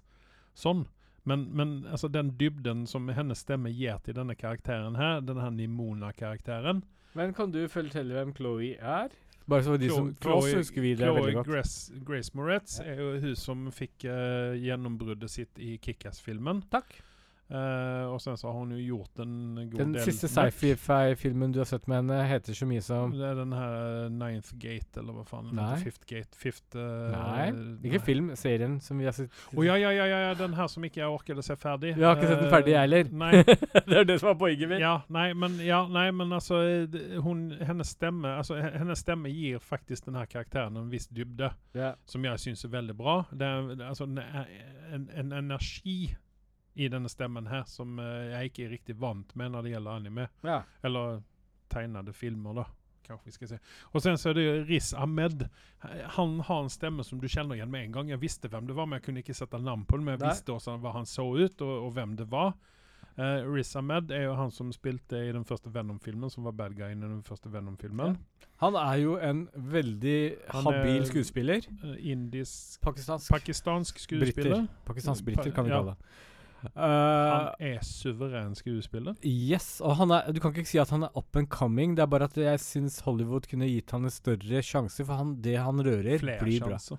sånn. 0.57 0.85
Men, 1.25 1.47
men 1.57 1.70
altså, 1.89 2.09
den 2.12 2.35
dybden 2.41 2.87
som 2.87 3.09
hennes 3.09 3.39
stemme 3.45 3.70
gir 3.72 3.97
til 4.05 4.14
denne 4.18 4.35
karakteren 4.37 4.97
her, 5.01 5.20
denne 5.25 5.47
Nimona-karakteren 5.57 6.83
Men 7.14 7.33
kan 7.35 7.53
du 7.55 7.62
fortelle 7.70 8.12
hvem 8.16 8.35
Chloé 8.37 8.75
er? 8.81 9.09
Bare 9.49 9.62
så 9.62 9.77
de 9.81 9.89
Chlo- 9.89 9.97
som 9.97 10.12
Chloe- 10.25 10.55
husker 10.57 10.81
vi 10.81 10.95
det 10.97 11.05
Chloe 11.05 11.20
veldig 11.20 11.35
godt. 11.39 11.47
Grace, 11.49 11.93
Grace 12.05 12.33
Moretz 12.35 12.79
er 12.81 13.01
jo 13.01 13.11
hun 13.20 13.35
som 13.37 13.66
fikk 13.72 14.07
uh, 14.09 14.55
gjennombruddet 14.57 15.31
sitt 15.31 15.59
i 15.61 15.77
Kickass-filmen. 15.85 16.62
Takk. 16.72 16.97
Eh, 17.45 18.05
og 18.09 18.22
sen 18.24 18.38
så 18.40 18.49
har 18.49 18.55
hun 18.57 18.70
jo 18.72 18.78
gjort 18.97 19.20
en 19.20 19.32
god 19.68 19.76
Den 19.76 19.90
del 19.92 20.07
siste 20.07 20.30
sci-fi-filmen 20.32 21.53
du 21.53 21.59
har 21.61 21.66
sett 21.68 21.84
med 21.90 21.99
henne, 22.01 22.22
heter 22.24 22.57
så 22.57 22.64
mye 22.64 22.80
som 22.80 23.12
Det 23.12 23.26
er 23.28 23.34
den 23.36 23.53
her 23.53 23.74
eh, 23.76 24.07
Ninth 24.09 24.55
Gate, 24.57 24.97
eller 25.03 25.18
hva 25.18 25.24
faen 25.28 25.51
Nei. 25.53 25.66
heter. 25.74 25.82
Fifth 25.84 26.09
Gate. 26.09 26.38
Fifth 26.40 26.78
uh, 26.80 27.12
Nei, 27.12 27.51
ikke 27.90 28.01
film, 28.07 28.30
serien 28.40 28.78
som 28.80 28.99
vi 28.99 29.05
har 29.11 29.12
sett. 29.16 29.28
Å 29.53 29.66
ja, 29.66 29.76
ja, 29.76 29.92
ja, 29.92 30.07
ja, 30.09 30.22
ja, 30.30 30.32
den 30.40 30.57
her 30.57 30.70
som 30.72 30.88
ikke 30.88 31.03
jeg 31.03 31.12
orket 31.12 31.42
å 31.42 31.45
se 31.45 31.59
ferdig. 31.61 31.92
Vi 31.99 32.07
har 32.09 32.16
ikke 32.16 32.32
sett 32.32 32.42
den 32.47 32.55
ferdig, 32.57 32.74
jeg 32.74 32.86
heller. 32.86 33.12
Nei, 33.24 33.45
det 33.92 34.01
er 34.01 34.09
det 34.09 34.18
som 34.24 34.32
er 34.32 34.40
poenget 34.40 34.72
mitt. 34.72 34.80
ja, 34.82 34.95
nei, 35.12 35.28
men, 35.45 35.61
ja, 35.62 35.84
nei, 35.92 36.09
men 36.16 36.32
altså 36.40 36.62
hun, 37.28 37.47
hennes, 37.61 37.92
stemme, 37.92 38.34
altså 38.40 38.57
hennes 38.64 39.05
stemme 39.05 39.32
gir 39.34 39.61
faktisk 39.62 40.09
den 40.09 40.16
her 40.18 40.26
karakteren 40.32 40.80
en 40.80 40.90
viss 40.92 41.11
dybde, 41.12 41.53
Ja. 41.76 41.92
som 42.09 42.24
jeg 42.24 42.40
syns 42.40 42.64
er 42.64 42.72
veldig 42.72 42.97
bra. 42.97 43.20
Det 43.30 43.45
det 43.76 43.82
er 43.84 43.88
altså 43.92 44.09
en, 44.09 44.18
en, 44.95 45.09
en 45.12 45.32
energi 45.45 46.14
i 46.77 46.89
denne 46.89 47.09
stemmen 47.09 47.47
her 47.47 47.64
som 47.70 47.99
eh, 47.99 48.31
jeg 48.33 48.51
ikke 48.51 48.64
er 48.66 48.72
riktig 48.75 48.97
vant 49.01 49.35
med 49.37 49.53
når 49.53 49.62
det 49.62 49.70
gjelder 49.77 49.91
anime. 50.01 50.29
ja. 50.43 50.62
Eller 50.83 51.22
tegnede 51.70 52.12
filmer, 52.14 52.55
da. 52.55 52.64
Kanskje 53.05 53.27
vi 53.27 53.33
skal 53.33 53.49
se. 53.49 53.57
Og 53.93 54.01
sen 54.03 54.16
så 54.16 54.31
er 54.31 54.35
det 54.35 54.45
Riz 54.68 54.93
Ahmed. 54.95 55.43
Han 56.16 56.39
har 56.41 56.62
en 56.62 56.70
stemme 56.72 57.05
som 57.05 57.18
du 57.20 57.27
kjenner 57.29 57.57
igjen 57.59 57.70
med 57.70 57.85
en 57.85 57.93
gang. 57.93 58.09
Jeg 58.09 58.20
visste 58.22 58.49
hvem 58.49 58.66
det 58.68 58.77
var, 58.77 58.87
men 58.87 58.97
jeg 59.01 59.05
kunne 59.09 59.20
ikke 59.25 59.35
sette 59.37 59.59
navn 59.61 59.83
på 59.85 59.99
det. 59.99 60.05
Men 60.07 60.14
jeg 60.14 60.22
Nei. 60.22 60.31
visste 60.33 60.55
også 60.55 60.77
hva 60.81 60.93
han 60.95 61.05
så 61.09 61.27
ut, 61.37 61.61
og, 61.64 61.72
og 61.89 61.93
hvem 61.97 62.14
det 62.16 62.29
var. 62.33 62.55
Uh, 63.18 63.45
Riz 63.53 63.75
Ahmed 63.77 64.11
er 64.11 64.25
jo 64.25 64.35
han 64.39 64.51
som 64.51 64.70
spilte 64.75 65.20
i 65.29 65.33
den 65.37 65.45
første 65.45 65.70
Venom-filmen, 65.75 66.31
som 66.33 66.45
var 66.49 66.53
bad 66.57 66.75
guyen 66.79 67.03
i 67.05 67.11
den 67.11 67.20
første 67.27 67.51
Venom-filmen. 67.53 68.16
Han 68.64 68.79
er 68.81 68.95
jo 69.03 69.16
en 69.22 69.45
veldig 69.55 70.16
Han 70.55 70.64
habil 70.70 71.03
er- 71.03 71.09
skuespiller. 71.11 71.66
Uh, 71.85 71.97
indisk 72.01 72.81
Pakistansk. 72.83 73.31
Pakistansk 73.31 73.99
skuespiller. 73.99 74.64
Britter. 74.64 74.66
Pakistansk-britter, 74.89 75.51
kan 75.55 75.64
vi 75.68 75.70
Ja. 75.70 75.83
kalle 75.83 75.95
det. 75.97 76.14
Han 76.75 77.49
Uh, 77.51 77.53
er 77.61 77.81
suveren 77.85 78.55
skuespiller. 78.59 79.15
yes, 79.25 79.81
og 79.85 79.97
han 79.97 80.11
er, 80.11 80.33
du 80.33 80.41
kan 80.41 80.55
ikke 80.55 80.69
si 80.69 80.79
at 80.79 80.91
han 80.91 81.03
er 81.05 81.12
up 81.17 81.37
and 81.37 81.49
coming. 81.53 81.95
Det 81.97 82.03
er 82.03 82.07
bare 82.11 82.25
at 82.31 82.37
jeg 82.37 82.61
syns 82.61 83.01
Hollywood 83.07 83.47
kunne 83.51 83.69
gitt 83.69 83.91
han 83.95 84.05
en 84.05 84.11
større 84.11 84.62
sjanse, 84.65 85.05
for 85.05 85.15
han, 85.21 85.37
det 85.45 85.59
han 85.61 85.79
rører, 85.85 86.19
Flere 86.19 86.41
blir 86.43 86.61
bra. 86.65 86.79
sjanser. 86.79 86.99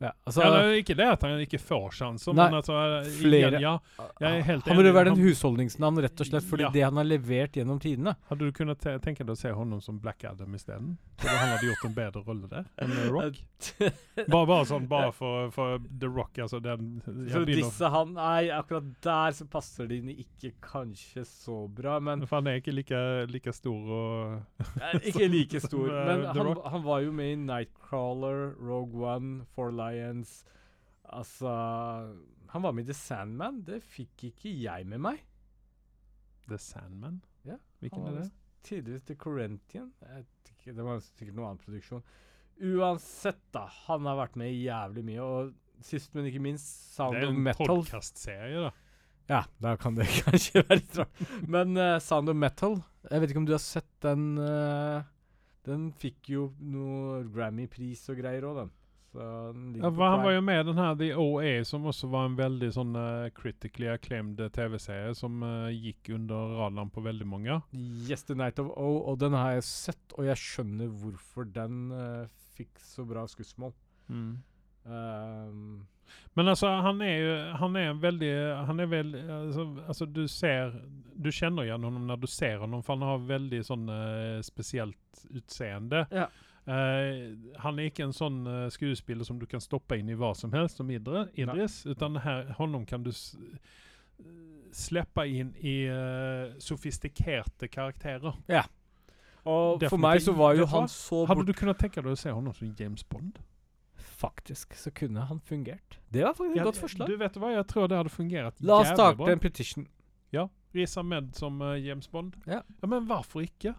Ja, 0.00 0.10
altså, 0.26 0.42
Eller 0.44 0.72
ikke 0.80 0.96
det 0.96 1.06
at 1.06 1.22
han 1.22 1.40
ikke 1.44 1.60
får 1.60 1.90
sjanser, 1.98 2.34
Nei, 2.34 2.46
men 2.50 2.58
altså 2.60 2.76
flere. 3.20 3.50
igjen, 3.52 3.60
ja. 3.60 3.74
Jeg 4.20 4.38
er 4.38 4.42
helt 4.48 4.66
han 4.68 4.76
burde 4.76 4.88
enig. 4.90 4.96
vært 4.98 5.10
en 5.10 5.16
Han- 5.16 5.24
husholdningsnavn, 5.28 6.00
rett 6.02 6.20
og 6.20 6.26
slett, 6.26 6.44
fordi 6.48 6.62
Ja. 6.66 6.70
det 6.70 6.82
han 6.84 6.96
har 6.96 7.04
levert 7.04 7.52
gjennom 7.52 7.80
tidene. 7.80 8.16
Hadde 8.28 8.38
du 8.48 8.52
kunnet 8.52 8.78
te 8.80 8.98
tenke 8.98 9.18
deg 9.24 9.30
å 9.34 9.36
se 9.36 9.50
honom 9.52 9.80
som 9.82 9.98
Black 9.98 10.24
Adam 10.24 10.54
isteden? 10.54 10.96
Tror 11.18 11.30
du 11.30 11.36
han 11.36 11.48
hadde 11.56 11.68
gjort 11.68 11.84
en 11.84 11.94
bedre 11.94 12.24
rolle 12.26 12.48
der 12.48 12.64
enn 12.80 12.90
eh, 12.90 13.10
Rock? 13.10 13.36
Bare, 14.30 14.46
bare 14.46 14.64
sånn, 14.68 14.86
bare 14.88 15.12
for, 15.12 15.50
for 15.50 15.78
The 15.98 16.08
Rock, 16.08 16.34
altså 16.38 16.60
den 16.62 17.00
For 17.30 17.44
disse 17.48 17.88
han 17.90 18.14
Nei, 18.14 18.48
akkurat 18.52 18.84
der 19.02 19.30
så 19.32 19.46
passer 19.48 19.86
de 19.88 20.00
ikke 20.20 20.52
kanskje 20.60 21.24
så 21.24 21.68
bra, 21.72 21.98
men 22.00 22.26
For 22.26 22.36
han 22.40 22.46
er 22.48 22.60
ikke 22.60 22.74
like, 22.74 23.00
like 23.32 23.52
stor 23.52 23.92
og 23.96 24.42
Eh, 24.80 24.98
Ikke 25.10 25.28
like 25.30 25.60
stor, 25.60 25.88
eh, 25.94 26.06
men 26.06 26.26
han, 26.26 26.56
han 26.72 26.82
var 26.84 27.00
jo 27.00 27.12
med 27.12 27.32
i 27.32 27.36
Nightcrawler, 27.90 28.54
Rogue 28.58 28.94
One, 28.94 29.44
Four 29.54 29.72
Lions 29.72 30.44
Altså 31.04 31.48
Han 32.48 32.62
var 32.62 32.72
med 32.72 32.84
i 32.84 32.86
The 32.86 32.94
Sandman. 32.94 33.62
Det 33.66 33.80
fikk 33.82 34.24
ikke 34.30 34.50
jeg 34.50 34.86
med 34.86 34.98
meg. 34.98 35.24
The 36.48 36.58
Sandman? 36.58 37.20
Ja, 37.46 37.56
Hvilken 37.80 38.06
er 38.06 38.16
det? 38.20 38.30
Tidligere 38.62 38.98
til 39.06 39.16
Corinthian. 39.16 39.92
Ikke, 40.50 40.74
det 40.74 40.84
var 40.84 41.00
sikkert 41.02 41.34
noen 41.34 41.48
annen 41.48 41.62
produksjon. 41.62 42.02
Uansett, 42.60 43.40
da. 43.54 43.64
Han 43.88 44.06
har 44.06 44.18
vært 44.18 44.38
med 44.38 44.50
jævlig 44.54 45.04
mye. 45.06 45.22
Og 45.22 45.84
sist, 45.86 46.14
men 46.14 46.26
ikke 46.30 46.42
minst, 46.42 46.68
Sound 46.94 47.16
of 47.16 47.34
Metal. 47.34 47.64
Det 47.64 47.70
er 47.70 47.74
en 47.74 47.84
podkastserie, 47.84 48.66
da. 48.66 48.72
Ja, 49.30 49.44
da 49.62 49.76
kan 49.78 49.98
det 49.98 50.10
kanskje 50.24 50.62
være 50.62 50.82
litt 50.82 50.98
rart. 50.98 51.24
Men 51.46 51.78
uh, 51.78 51.96
Sound 52.02 52.30
of 52.30 52.38
Metal 52.38 52.80
Jeg 53.08 53.22
vet 53.22 53.32
ikke 53.32 53.42
om 53.44 53.48
du 53.50 53.54
har 53.56 53.62
sett 53.62 53.90
den 54.04 54.34
eh, 54.42 55.06
Den 55.68 55.90
fikk 56.00 56.30
jo 56.32 56.50
noe 56.60 57.24
Grammy-pris 57.28 58.06
og 58.12 58.20
greier 58.22 58.46
òg, 58.48 58.62
den. 58.62 58.76
Ja, 59.10 59.90
han 59.90 60.22
var 60.22 60.32
jo 60.36 60.42
med 60.46 60.60
i 60.60 60.66
den 60.68 60.78
her 60.78 60.94
The 60.94 61.08
OA, 61.18 61.64
som 61.66 61.88
også 61.90 62.06
var 62.12 62.28
en 62.28 62.36
veldig 62.38 62.68
sånn 62.76 62.92
uh, 62.94 63.26
critically 63.34 63.88
acclaimed 63.90 64.38
TV-serie, 64.54 65.16
som 65.18 65.42
uh, 65.42 65.66
gikk 65.74 66.12
under 66.14 66.54
radaren 66.60 66.92
på 66.94 67.02
veldig 67.02 67.26
mange. 67.26 67.58
Yes, 68.06 68.22
The 68.28 68.38
Night 68.38 68.62
of 68.62 68.70
O, 68.70 68.92
og 69.10 69.18
den 69.22 69.34
har 69.34 69.56
jeg 69.56 69.66
sett, 69.66 70.14
og 70.14 70.28
jeg 70.30 70.38
skjønner 70.38 70.94
hvorfor 71.02 71.50
den 71.50 71.90
uh, 71.90 72.30
fikk 72.54 72.78
så 72.84 73.06
bra 73.08 73.26
skussmål. 73.30 73.74
Ehm, 74.86 75.86
Men 76.34 76.48
altså, 76.48 76.66
han 76.66 77.02
er 77.02 77.16
jo 77.18 77.32
Han 77.60 77.76
er 77.76 77.90
en 77.90 78.02
veldig 78.02 78.30
Han 78.66 78.80
er 78.80 78.86
vel 78.86 79.14
altså, 79.14 79.66
altså, 79.86 80.06
du 80.06 80.26
ser 80.28 80.72
Du 81.14 81.30
kjenner 81.30 81.66
igjen 81.68 81.84
honom 81.84 82.06
når 82.08 82.16
du 82.22 82.26
ser 82.26 82.56
honom, 82.58 82.82
for 82.82 82.96
han 82.96 83.08
har 83.08 83.26
veldig 83.28 83.60
sånn 83.66 83.90
uh, 83.92 84.40
spesielt 84.40 85.26
utseende. 85.36 86.06
Ja. 86.10 86.30
Uh, 86.64 87.36
han 87.60 87.78
er 87.78 87.90
ikke 87.90 88.06
en 88.06 88.14
sånn 88.16 88.38
uh, 88.48 88.70
skuespiller 88.72 89.28
som 89.28 89.36
du 89.40 89.44
kan 89.50 89.60
stoppe 89.60 89.98
inn 90.00 90.08
i 90.08 90.16
hva 90.16 90.30
som 90.38 90.52
helst, 90.56 90.80
som 90.80 90.90
Idris, 90.90 91.82
utan 91.84 92.16
her, 92.24 92.54
honom 92.56 92.86
kan 92.88 93.04
du 93.04 93.10
s 93.12 93.34
släppa 94.72 95.26
inn 95.26 95.52
i 95.60 95.88
uh, 95.90 96.56
sofistikerte 96.62 97.68
karakterer. 97.68 98.36
og 99.44 99.80
for 99.80 99.80
Definitivt. 99.80 100.04
meg 100.04 100.22
så 100.22 100.32
var 100.36 100.54
hva? 100.54 100.66
han 100.76 100.88
så 100.88 101.24
Hadde 101.26 101.46
du 101.48 101.52
kunnet 101.56 101.80
tenke 101.80 102.02
deg 102.04 102.12
å 102.12 102.18
se 102.18 102.30
honom 102.30 102.54
som 102.54 102.74
James 102.78 103.04
Bond? 103.04 103.40
Faktisk 104.20 104.74
så 104.76 104.90
kunne 104.92 105.24
han 105.30 105.40
fungert. 105.40 105.98
Det 106.12 106.24
var 106.24 106.34
faktisk 106.36 106.56
et 106.56 106.60
Ja, 106.60 106.64
godt 106.68 106.80
forslag. 106.80 107.08
Du 107.08 107.16
vet 107.16 107.36
hva, 107.40 107.52
jeg 107.54 107.66
tror 107.70 107.88
det 107.88 107.96
hadde 107.96 108.12
fungert 108.12 108.60
La 108.60 108.80
oss 108.82 108.90
starte 108.92 109.32
en 109.32 109.40
petition. 109.40 109.86
Ja, 110.34 110.48
Riz 110.76 110.96
Ahmed 111.00 111.32
som 111.38 111.60
uh, 111.64 111.74
James 111.80 112.08
Bond. 112.08 112.36
Ja. 112.46 112.60
Men 112.84 113.08
hvorfor 113.08 113.40
ikke? 113.46 113.74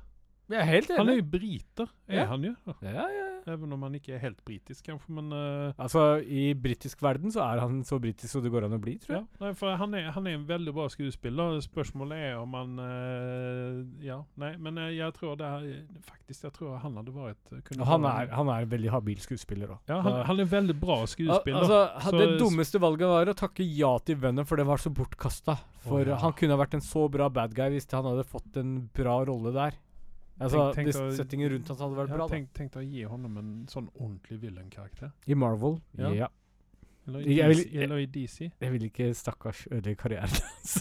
Jeg 0.51 0.61
er 0.61 0.69
helt 0.69 0.91
Han 0.97 1.09
er 1.11 1.19
jo 1.21 1.27
briter, 1.31 1.91
er 2.07 2.23
Ja. 2.23 2.25
han 2.31 2.43
jo. 2.43 2.55
Ja, 2.81 2.91
ja, 2.91 3.05
ja. 3.17 3.27
Even 3.49 3.73
om 3.73 3.81
han 3.87 3.95
ikke 3.97 4.13
er 4.13 4.21
helt 4.21 4.41
britisk, 4.45 4.83
kanskje, 4.85 5.13
men 5.17 5.31
uh, 5.33 5.73
Altså, 5.81 6.21
i 6.21 6.51
britisk 6.53 7.01
verden 7.01 7.31
så 7.33 7.41
er 7.41 7.61
han 7.63 7.79
så 7.87 7.97
britisk 8.01 8.29
som 8.29 8.43
det 8.43 8.51
går 8.53 8.67
an 8.67 8.75
å 8.77 8.81
bli, 8.81 8.97
tror 9.01 9.15
ja. 9.15 9.21
jeg. 9.23 9.41
Nei, 9.41 9.51
for 9.57 9.79
han 9.81 9.95
er, 9.97 10.11
han 10.13 10.27
er 10.29 10.37
en 10.37 10.45
veldig 10.49 10.73
bra 10.75 10.87
skuespiller. 10.93 11.57
Spørsmålet 11.65 12.25
er 12.27 12.37
om 12.41 12.53
han 12.57 12.77
uh, 12.77 14.05
Ja, 14.05 14.19
nei, 14.41 14.53
men 14.61 14.77
uh, 14.77 14.89
jeg 14.93 15.15
tror 15.17 15.39
det 15.39 15.47
er 15.47 15.67
Faktisk, 16.05 16.45
jeg 16.45 16.53
tror 16.55 16.77
han 16.81 16.97
hadde 16.99 17.13
vært 17.15 17.51
kunne 17.67 17.87
han 17.87 18.05
er, 18.07 18.29
han 18.35 18.49
er 18.53 18.65
en 18.65 18.71
veldig 18.71 18.91
habil 18.93 19.19
skuespiller 19.23 19.73
da. 19.73 19.79
Ja, 19.89 19.99
han, 20.05 20.21
han 20.29 20.43
er 20.43 20.49
veldig 20.51 20.77
bra 20.79 21.01
skuespiller. 21.09 21.65
Altså, 21.65 22.09
Så- 22.11 22.17
det 22.21 22.39
dummeste 22.41 22.81
valget 22.81 23.09
var 23.09 23.31
å 23.31 23.37
takke 23.37 23.65
ja 23.65 23.91
til 24.05 24.19
Venom, 24.21 24.45
for 24.47 24.61
det 24.61 24.67
var 24.67 24.81
så 24.81 24.91
bortkasta. 24.93 25.57
For 25.81 26.01
oh, 26.01 26.11
ja. 26.13 26.19
han 26.21 26.33
kunne 26.37 26.55
ha 26.55 26.61
vært 26.61 26.77
en 26.77 26.85
så 26.85 27.07
bra 27.11 27.29
bad 27.33 27.55
guy 27.57 27.71
hvis 27.73 27.89
han 27.91 28.05
hadde 28.05 28.27
fått 28.29 28.59
en 28.61 28.75
bra 28.93 29.21
rolle 29.25 29.53
der. 29.55 29.79
Altså, 30.41 30.73
Tenk- 30.73 30.91
tenk 30.91 30.99
å- 31.01 31.15
Settingen 31.15 31.51
rundt 31.53 31.67
hans 31.71 31.79
hadde 31.79 31.95
vært 31.99 32.09
jeg 32.09 32.17
bra. 32.17 32.27
Tenk, 32.31 32.51
tenkt 32.57 32.75
å 32.79 32.83
gi 32.83 33.03
honom 33.05 33.37
en 33.37 33.49
sånn 33.69 33.89
ordentlig 33.95 34.39
villain-karakter. 34.41 35.11
I 35.27 35.33
Marvel, 35.37 35.79
Ja. 35.97 36.09
ja. 36.25 36.27
Eller, 37.07 37.19
i 37.25 37.33
Jeg 37.35 37.55
DC, 37.55 37.81
eller 37.81 37.97
i 37.97 38.05
DC. 38.05 38.51
Jeg 38.61 38.71
vil 38.71 38.83
ikke 38.85 39.07
stakkars 39.17 39.63
ødelegge 39.71 39.97
karrieren 39.97 40.29
hans. 40.29 40.75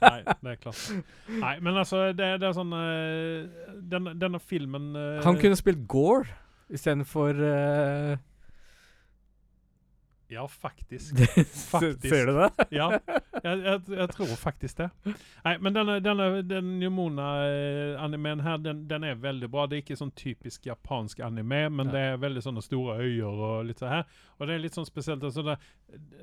Nei, 0.00 0.22
det 0.24 0.50
er 0.54 0.56
klart. 0.62 0.80
Nei, 1.28 1.54
men 1.60 1.76
altså, 1.76 2.06
det, 2.16 2.28
det 2.40 2.48
er 2.48 2.54
sånn 2.56 2.72
uh, 2.72 3.76
den, 3.92 4.08
Denne 4.18 4.40
filmen 4.40 4.96
uh, 4.96 5.20
Han 5.26 5.36
kunne 5.36 5.58
spilt 5.60 5.84
Gore 5.86 6.24
istedenfor 6.72 7.36
uh, 7.36 8.16
Ja, 10.32 10.46
faktisk. 10.48 11.18
Faktisk. 11.72 12.08
Ser 12.08 12.26
du 12.26 12.32
det? 12.38 12.50
Ja, 12.78 12.86
jeg, 13.44 13.58
jeg, 13.66 13.80
jeg 13.98 14.08
tror 14.14 14.30
faktisk 14.40 14.78
det. 14.78 14.86
Nei, 15.44 15.52
men 15.60 15.74
denne, 15.76 15.98
denne 16.00 16.28
den 16.46 16.70
Nimona-animeen 16.80 18.40
her, 18.40 18.56
den, 18.64 18.84
den 18.88 19.04
er 19.04 19.14
veldig 19.20 19.50
bra. 19.52 19.66
Det 19.68 19.76
er 19.76 19.82
ikke 19.84 19.98
sånn 20.00 20.12
typisk 20.16 20.66
japansk 20.70 21.20
anime, 21.26 21.66
men 21.70 21.90
Ja. 21.90 21.92
det 21.92 22.04
er 22.12 22.22
veldig 22.22 22.42
sånne 22.46 22.62
store 22.64 22.96
øyer 23.02 23.28
og 23.50 23.66
litt 23.68 23.82
sånn 23.82 23.92
her. 23.92 24.06
Og 24.38 24.48
det 24.48 24.54
er 24.56 24.62
litt 24.64 24.78
sånn 24.78 24.88
spesielt 24.88 25.22
altså 25.24 25.42
det, 25.46 25.58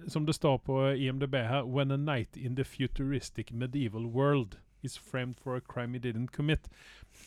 Som 0.09 0.25
det 0.25 0.33
står 0.35 0.57
på 0.65 0.79
IMDb 0.97 1.35
her 1.45 1.63
When 1.69 1.91
a 1.91 1.97
night 1.97 2.37
in 2.37 2.55
the 2.55 2.63
futuristic 2.65 3.51
medieval 3.51 4.07
world 4.07 4.57
is 4.81 4.97
framed 4.97 5.39
for 5.39 5.55
a 5.55 5.61
crime 5.61 5.93
he 5.93 5.99
didn't 5.99 6.31
commit. 6.31 6.69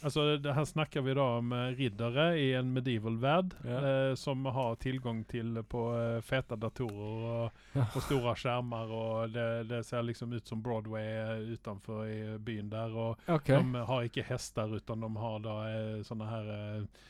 Altså, 0.03 0.37
det, 0.37 0.55
Her 0.55 0.65
snakker 0.65 1.01
vi 1.01 1.15
da 1.15 1.25
om 1.39 1.53
eh, 1.53 1.75
riddere 1.77 2.27
i 2.39 2.53
en 2.55 2.73
medieval 2.73 3.19
verd 3.21 3.55
yeah. 3.65 3.85
eh, 3.85 4.15
som 4.19 4.45
har 4.45 4.77
tilgang 4.83 5.23
til 5.29 5.61
på 5.69 5.85
eh, 5.99 6.19
fete 6.25 6.57
datorer 6.57 7.29
og, 7.29 7.63
og 7.83 8.01
store 8.07 8.35
skjermer. 8.39 8.91
og 8.91 9.35
det, 9.35 9.49
det 9.71 9.83
ser 9.87 10.03
liksom 10.07 10.33
ut 10.33 10.49
som 10.49 10.63
Broadway 10.63 11.07
eh, 11.21 11.55
utenfor 11.55 12.05
i 12.07 12.21
byen 12.39 12.71
der. 12.73 12.97
og 12.97 13.19
okay. 13.27 13.61
De 13.61 13.87
har 13.89 14.09
ikke 14.09 14.27
hester, 14.27 14.77
utan 14.77 15.05
de 15.05 15.13
har 15.17 15.43
da 15.45 15.57
eh, 15.71 16.05
sånne 16.09 16.31
her 16.31 16.53
eh, 16.57 17.03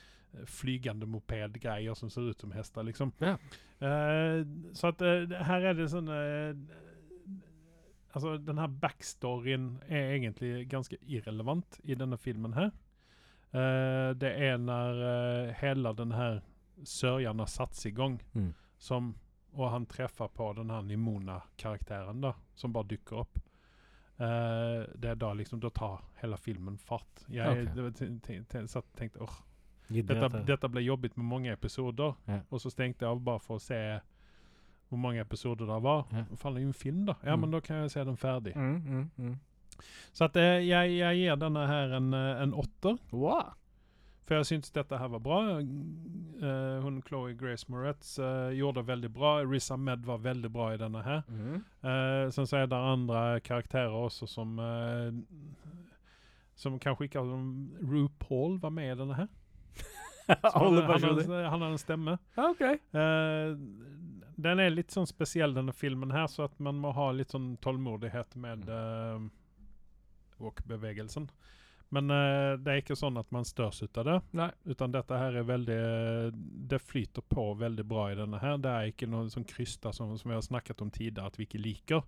flygende 0.49 1.07
mopedgreier 1.07 1.95
som 1.95 2.11
ser 2.11 2.33
ut 2.33 2.41
som 2.41 2.53
hester, 2.57 2.83
liksom. 2.89 3.13
Yeah. 3.23 3.39
Eh, 3.83 4.47
så 4.75 4.93
at 4.93 5.03
eh, 5.03 5.33
her 5.49 5.71
er 5.71 5.77
det 5.79 5.91
sånn 5.93 6.09
eh, 6.13 6.53
Altså, 8.15 8.37
den 8.45 8.59
her 8.59 8.67
backstoryen 8.69 9.79
er 9.89 10.11
egentlig 10.19 10.67
ganske 10.69 10.99
irrelevant 11.09 11.81
i 11.85 11.95
denne 11.95 12.19
filmen 12.21 12.53
her. 12.53 12.71
Uh, 13.55 14.13
det 14.17 14.31
er 14.43 14.57
når 14.61 15.01
uh, 15.01 15.53
hele 15.61 15.93
den 15.97 16.13
her 16.13 16.41
sørjan 16.85 17.39
har 17.39 17.47
satt 17.53 17.75
seg 17.77 17.93
i 17.93 17.97
gang, 17.97 18.19
Mm. 18.35 18.55
som, 18.79 19.15
og 19.55 19.71
han 19.71 19.87
treffer 19.87 20.29
på 20.29 20.53
den 20.57 20.71
her 20.71 20.83
Nimona-karakteren 20.83 22.21
da, 22.25 22.33
som 22.57 22.73
bare 22.73 22.89
dukker 22.89 23.17
opp. 23.25 23.39
Uh, 24.21 24.85
det 24.95 25.11
er 25.11 25.15
da 25.19 25.33
liksom, 25.35 25.61
da 25.61 25.71
tar 25.71 26.01
hele 26.23 26.37
filmen 26.37 26.77
fart. 26.79 27.25
Jeg 27.33 27.49
Ok. 27.69 27.75
det 27.75 27.83
var 27.83 27.91
te- 27.91 28.19
te- 28.23 28.43
te- 28.49 28.67
satt 28.69 28.85
og 28.85 28.97
tenkte, 28.99 29.21
åh, 29.21 29.39
dette, 29.91 30.45
dette. 30.47 30.69
ble 30.69 30.81
jobbigt 30.85 31.17
med 31.17 31.27
mange 31.27 31.53
episoder, 31.53 32.15
Ja. 32.29 32.41
og 32.51 32.61
så 32.61 32.71
stengte 32.71 33.05
jeg 33.05 33.11
av 33.11 33.21
bare 33.25 33.39
for 33.41 33.57
å 33.57 33.61
se 33.61 34.01
hvor 34.93 35.01
mange 35.01 35.21
episoder 35.25 35.67
det 35.69 35.79
var. 35.85 36.05
Ja. 36.13 36.25
Faller 36.37 36.61
jo 36.61 36.69
en 36.71 36.77
film 36.77 37.07
da. 37.09 37.15
Ja, 37.25 37.35
Mm. 37.37 37.41
men 37.47 37.51
da 37.57 37.61
kan 37.65 37.77
jeg 37.83 37.91
se 37.95 38.05
den 38.05 38.17
ferdig. 38.21 38.53
Mm, 38.57 38.83
mm, 38.87 39.11
mm. 39.17 39.35
Så 40.13 40.25
at 40.29 40.37
eh, 40.37 40.61
jeg, 40.69 40.93
jeg 40.99 41.17
gir 41.23 41.37
denne 41.41 41.67
her 41.67 41.97
en, 41.97 42.13
eh, 42.15 42.43
en 42.45 42.53
åtter. 42.55 42.99
Wow. 43.13 43.55
For 44.29 44.37
jeg 44.39 44.47
syns 44.47 44.71
dette 44.71 44.97
her 45.01 45.09
var 45.11 45.19
bra. 45.19 45.39
Uh, 45.59 46.79
hun 46.85 47.01
Chloé 47.03 47.33
Grace 47.37 47.67
Moretz 47.69 48.19
uh, 48.23 48.53
gjorde 48.55 48.79
det 48.81 48.87
veldig 48.93 49.11
bra. 49.13 49.33
Riz 49.43 49.67
Ahmed 49.75 50.05
var 50.07 50.19
veldig 50.23 50.51
bra 50.55 50.69
i 50.75 50.79
denne 50.79 51.03
her. 51.03 51.23
Mm. 51.29 51.57
Uh, 51.83 52.31
sen 52.31 52.47
så 52.47 52.61
er 52.63 52.67
det 52.71 52.79
andre 52.79 53.41
karakterer 53.41 53.91
også 53.91 54.27
som 54.31 54.55
Som 56.55 56.79
kanskje 56.79 57.09
ikke 57.09 57.19
har 57.19 57.91
RuPaul 57.91 58.61
var 58.63 58.71
med 58.71 58.93
i 58.93 58.99
denne 59.01 59.15
her. 59.15 59.29
Han, 60.55 60.77
han, 60.79 61.17
han 61.51 61.61
har 61.61 61.71
en 61.73 61.79
stemme. 61.79 62.15
Okay. 62.39 62.77
OK. 62.95 63.57
Den 64.43 64.63
er 64.63 64.75
litt 64.75 64.95
sånn 64.95 65.09
spesiell, 65.09 65.55
denne 65.57 65.75
filmen 65.77 66.13
her, 66.15 66.29
så 66.31 66.47
at 66.49 66.59
man 66.63 66.81
må 66.83 66.93
ha 66.97 67.11
litt 67.15 67.35
sånn 67.35 67.55
tålmodighet 67.63 68.37
med 68.43 68.69
uh, 68.71 69.23
walk-bevegelsen. 70.43 71.29
Men 71.93 72.09
uh, 72.09 72.57
det 72.57 72.73
er 72.73 72.81
ikke 72.81 72.97
sånn 72.97 73.21
at 73.21 73.29
man 73.35 73.45
størs 73.45 73.83
ut 73.85 73.99
av 74.01 74.09
det. 74.09 74.19
Nei. 74.41 74.49
Utan 74.65 74.95
dette 74.95 75.19
her 75.21 75.37
er 75.37 75.45
veldig 75.45 75.81
Det 76.73 76.79
flyter 76.81 77.25
på 77.29 77.51
veldig 77.61 77.85
bra 77.85 78.07
i 78.13 78.17
denne 78.17 78.41
her. 78.41 78.57
Det 78.65 78.73
er 78.73 78.93
ikke 78.95 79.11
noe 79.13 79.29
sånn 79.33 79.49
krysta 79.49 79.93
som, 79.93 80.15
som 80.17 80.33
vi 80.33 80.39
har 80.39 80.47
snakket 80.47 80.81
om 80.81 80.93
tidligere, 80.93 81.29
at 81.29 81.37
vi 81.37 81.49
ikke 81.49 81.61
liker. 81.61 82.07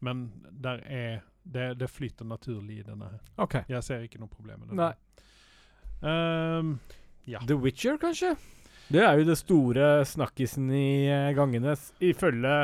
Men 0.00 0.30
der 0.50 0.80
er 0.88 1.20
det, 1.42 1.74
det 1.80 1.88
flyter 1.88 2.24
naturlig 2.24 2.80
i 2.80 2.86
denne 2.86 3.10
her. 3.12 3.20
OK. 3.44 3.60
Jeg 3.68 3.84
ser 3.84 4.04
ikke 4.06 4.20
noe 4.22 4.32
problem 4.32 4.64
med 4.64 4.72
det. 4.72 4.80
Nei. 4.80 4.94
Ehm, 6.10 6.78
ja. 7.28 7.40
The 7.46 7.56
Witcher, 7.60 7.98
kanskje? 8.00 8.34
Det 8.90 9.04
er 9.06 9.20
jo 9.20 9.28
det 9.28 9.38
store 9.38 9.92
snakkisen 10.08 10.70
i 10.74 10.88
eh, 11.06 11.30
gangene. 11.36 11.76
Ifølge 12.02 12.56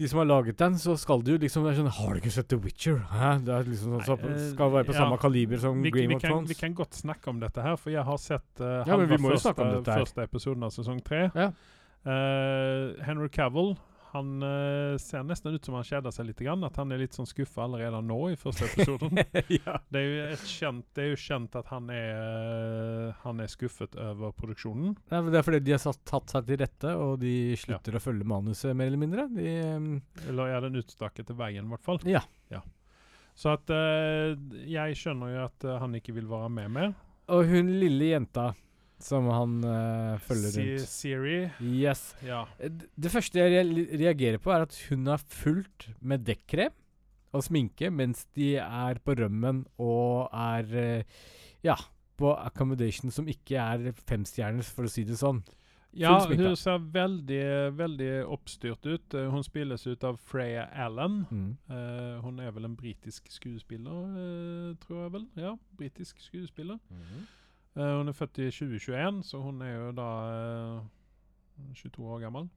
de 0.00 0.08
som 0.08 0.22
har 0.22 0.28
laget 0.30 0.56
den, 0.58 0.78
så 0.80 0.94
skal 0.96 1.20
du 1.20 1.34
liksom 1.36 1.66
sånn 1.76 1.90
Har 1.92 2.14
du 2.14 2.22
ikke 2.22 2.32
sett 2.32 2.48
The 2.48 2.56
Witcher? 2.56 3.02
Hæ? 3.10 3.34
Det 3.44 3.52
er 3.52 3.68
liksom 3.68 3.98
sånn, 3.98 4.06
så, 4.08 4.16
eh, 4.24 4.48
skal 4.54 4.72
være 4.72 4.88
på 4.88 4.96
ja. 4.96 5.02
samme 5.02 5.18
kaliber 5.20 5.60
som 5.60 5.84
vi, 5.84 5.92
Game 5.92 6.14
vi, 6.14 6.16
of 6.16 6.24
kan, 6.24 6.32
Thrones. 6.32 6.48
vi 6.48 6.56
kan 6.56 6.74
godt 6.78 6.96
snakke 6.96 7.28
om 7.30 7.42
dette 7.42 7.64
her, 7.64 7.76
for 7.76 7.92
jeg 7.92 8.04
har 8.08 8.20
sett 8.22 8.64
uh, 8.64 8.80
Ja, 8.88 8.96
første, 8.96 9.54
første 9.90 10.24
episoden 10.24 10.64
av 10.64 10.72
sesong 10.72 11.04
tre. 11.04 11.26
Ja. 11.36 11.52
Uh, 12.02 12.96
Henry 13.04 13.28
Cavill 13.30 13.76
han 14.12 14.42
uh, 14.44 14.98
ser 15.00 15.22
nesten 15.24 15.54
ut 15.54 15.64
som 15.64 15.76
han 15.78 15.86
kjeder 15.88 16.12
seg 16.12 16.26
litt. 16.28 16.40
Grann, 16.44 16.64
at 16.66 16.76
han 16.76 16.92
er 16.92 17.00
litt 17.00 17.16
sånn 17.16 17.28
skuffa 17.28 17.64
allerede 17.64 18.02
nå 18.04 18.18
i 18.32 18.36
første 18.36 18.68
episoden. 18.68 19.16
ja. 19.58 19.78
det, 19.94 20.02
er 20.02 20.42
kjent, 20.44 20.84
det 20.92 21.06
er 21.06 21.08
jo 21.14 21.20
kjent 21.22 21.56
at 21.56 21.70
han 21.72 21.88
er, 21.92 22.10
eh, 22.12 23.22
han 23.22 23.40
er 23.40 23.48
skuffet 23.52 23.96
over 23.96 24.34
produksjonen. 24.36 24.92
Ja, 25.08 25.22
Det 25.24 25.40
er 25.40 25.46
fordi 25.46 25.62
de 25.64 25.76
har 25.76 25.80
satt, 25.80 26.02
tatt 26.08 26.34
seg 26.34 26.44
til 26.50 26.60
rette, 26.60 26.92
og 26.92 27.16
de 27.24 27.34
slutter 27.60 27.96
å 27.96 28.02
følge 28.04 28.28
manuset, 28.28 28.76
mer 28.76 28.92
eller 28.92 29.00
mindre. 29.00 29.26
De, 29.32 29.56
um... 29.78 29.88
Eller 30.28 30.58
er 30.58 30.66
den 30.68 30.80
utstakket 30.82 31.30
til 31.30 31.38
veien, 31.40 31.64
i 31.64 31.74
hvert 31.74 31.88
fall. 31.88 32.04
ja. 32.12 32.26
Så 33.32 33.54
at 33.54 33.70
uh, 33.72 34.36
jeg 34.68 34.98
skjønner 35.00 35.30
jo 35.32 35.44
at 35.46 35.64
han 35.80 35.96
ikke 35.96 36.12
vil 36.18 36.28
være 36.28 36.52
med 36.52 36.74
mer. 36.74 36.92
Og 37.32 37.48
hun 37.48 37.70
lille 37.80 38.10
jenta 38.10 38.50
som 39.02 39.26
han 39.32 39.58
uh, 39.66 40.18
følger 40.22 40.52
Si- 40.54 40.66
rundt. 40.66 40.88
Siri. 40.92 41.38
Yes. 41.60 42.02
Ja. 42.24 42.44
Eh, 42.58 42.70
Det 42.96 43.10
første 43.12 43.42
jeg 43.42 43.72
reagerer 44.00 44.38
på, 44.42 44.52
er 44.54 44.66
at 44.68 44.76
hun 44.88 45.06
har 45.10 45.22
fulgt 45.28 45.88
med 46.00 46.24
dekkrem 46.28 46.72
og 47.32 47.42
sminke 47.46 47.88
mens 47.90 48.26
de 48.36 48.54
er 48.60 48.98
på 49.04 49.14
rømmen 49.16 49.64
og 49.80 50.28
er 50.32 50.68
uh, 50.76 51.24
Ja, 51.64 51.76
på 52.18 52.30
accommodation 52.36 53.10
som 53.14 53.26
ikke 53.30 53.56
er 53.58 53.92
femstjerners, 54.06 54.68
for 54.70 54.84
å 54.86 54.90
si 54.92 55.02
det 55.08 55.16
sånn. 55.18 55.40
Ja, 55.92 56.14
hun 56.24 56.56
ser 56.56 56.78
veldig, 56.92 57.40
veldig 57.76 58.10
oppstyrt 58.32 58.86
ut. 58.88 59.12
Hun 59.12 59.42
spilles 59.44 59.82
ut 59.86 60.04
av 60.08 60.16
Freya 60.24 60.62
Allen. 60.86 61.18
Mm. 61.28 61.50
Uh, 61.68 62.20
hun 62.24 62.38
er 62.40 62.50
vel 62.56 62.64
en 62.70 62.76
britisk 62.78 63.28
skuespiller, 63.28 63.98
uh, 64.16 64.70
tror 64.80 65.02
jeg 65.02 65.12
vel. 65.18 65.26
Ja, 65.36 65.52
britisk 65.76 66.22
skuespiller. 66.24 66.78
Eh, 67.76 67.92
hun 67.98 68.10
er 68.10 68.16
født 68.16 68.42
i 68.42 68.50
2021, 68.50 69.22
så 69.28 69.40
hun 69.42 69.62
er 69.64 69.72
jo 69.74 69.92
da 69.96 70.08
uh, 70.78 71.72
22 71.78 72.04
år 72.04 72.20
gammel. 72.26 72.50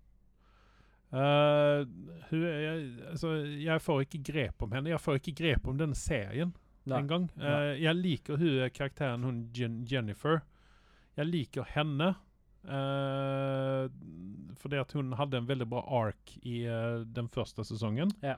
Uh, 1.16 1.86
hun 2.32 2.44
er, 2.44 2.60
jeg, 2.60 2.90
altså, 3.14 3.34
jeg 3.62 3.82
får 3.82 4.06
ikke 4.06 4.24
grep 4.32 4.66
om 4.66 4.76
henne. 4.76 4.92
Jeg 4.92 5.02
får 5.02 5.22
ikke 5.22 5.38
grep 5.44 5.68
om 5.72 5.78
den 5.80 5.96
serien 5.96 6.52
engang. 6.86 7.30
Uh, 7.38 7.74
jeg 7.80 7.96
liker 7.96 8.42
hun 8.42 8.70
karakteren, 8.76 9.24
hun 9.24 9.46
Jen 9.56 9.84
Jennifer. 9.92 10.44
Jeg 11.16 11.32
liker 11.32 11.68
henne. 11.76 12.14
Uh, 12.66 13.86
fordi 14.66 14.80
at 14.82 14.94
hun 14.98 15.14
hadde 15.14 15.38
en 15.38 15.48
veldig 15.48 15.68
bra 15.70 15.84
ark 16.02 16.32
i 16.42 16.64
eh, 16.66 17.04
den 17.06 17.28
første 17.30 17.66
sesongen. 17.68 18.10
Ja. 18.26 18.38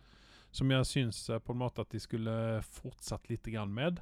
Som 0.52 0.72
jeg 0.74 0.88
syns 0.90 1.22
eh, 1.30 1.40
på 1.40 1.54
en 1.54 1.62
måte 1.62 1.86
at 1.86 1.94
de 1.94 2.02
skulle 2.04 2.34
fortsatt 2.68 3.30
litt 3.32 3.48
grann 3.48 3.72
med. 3.74 4.02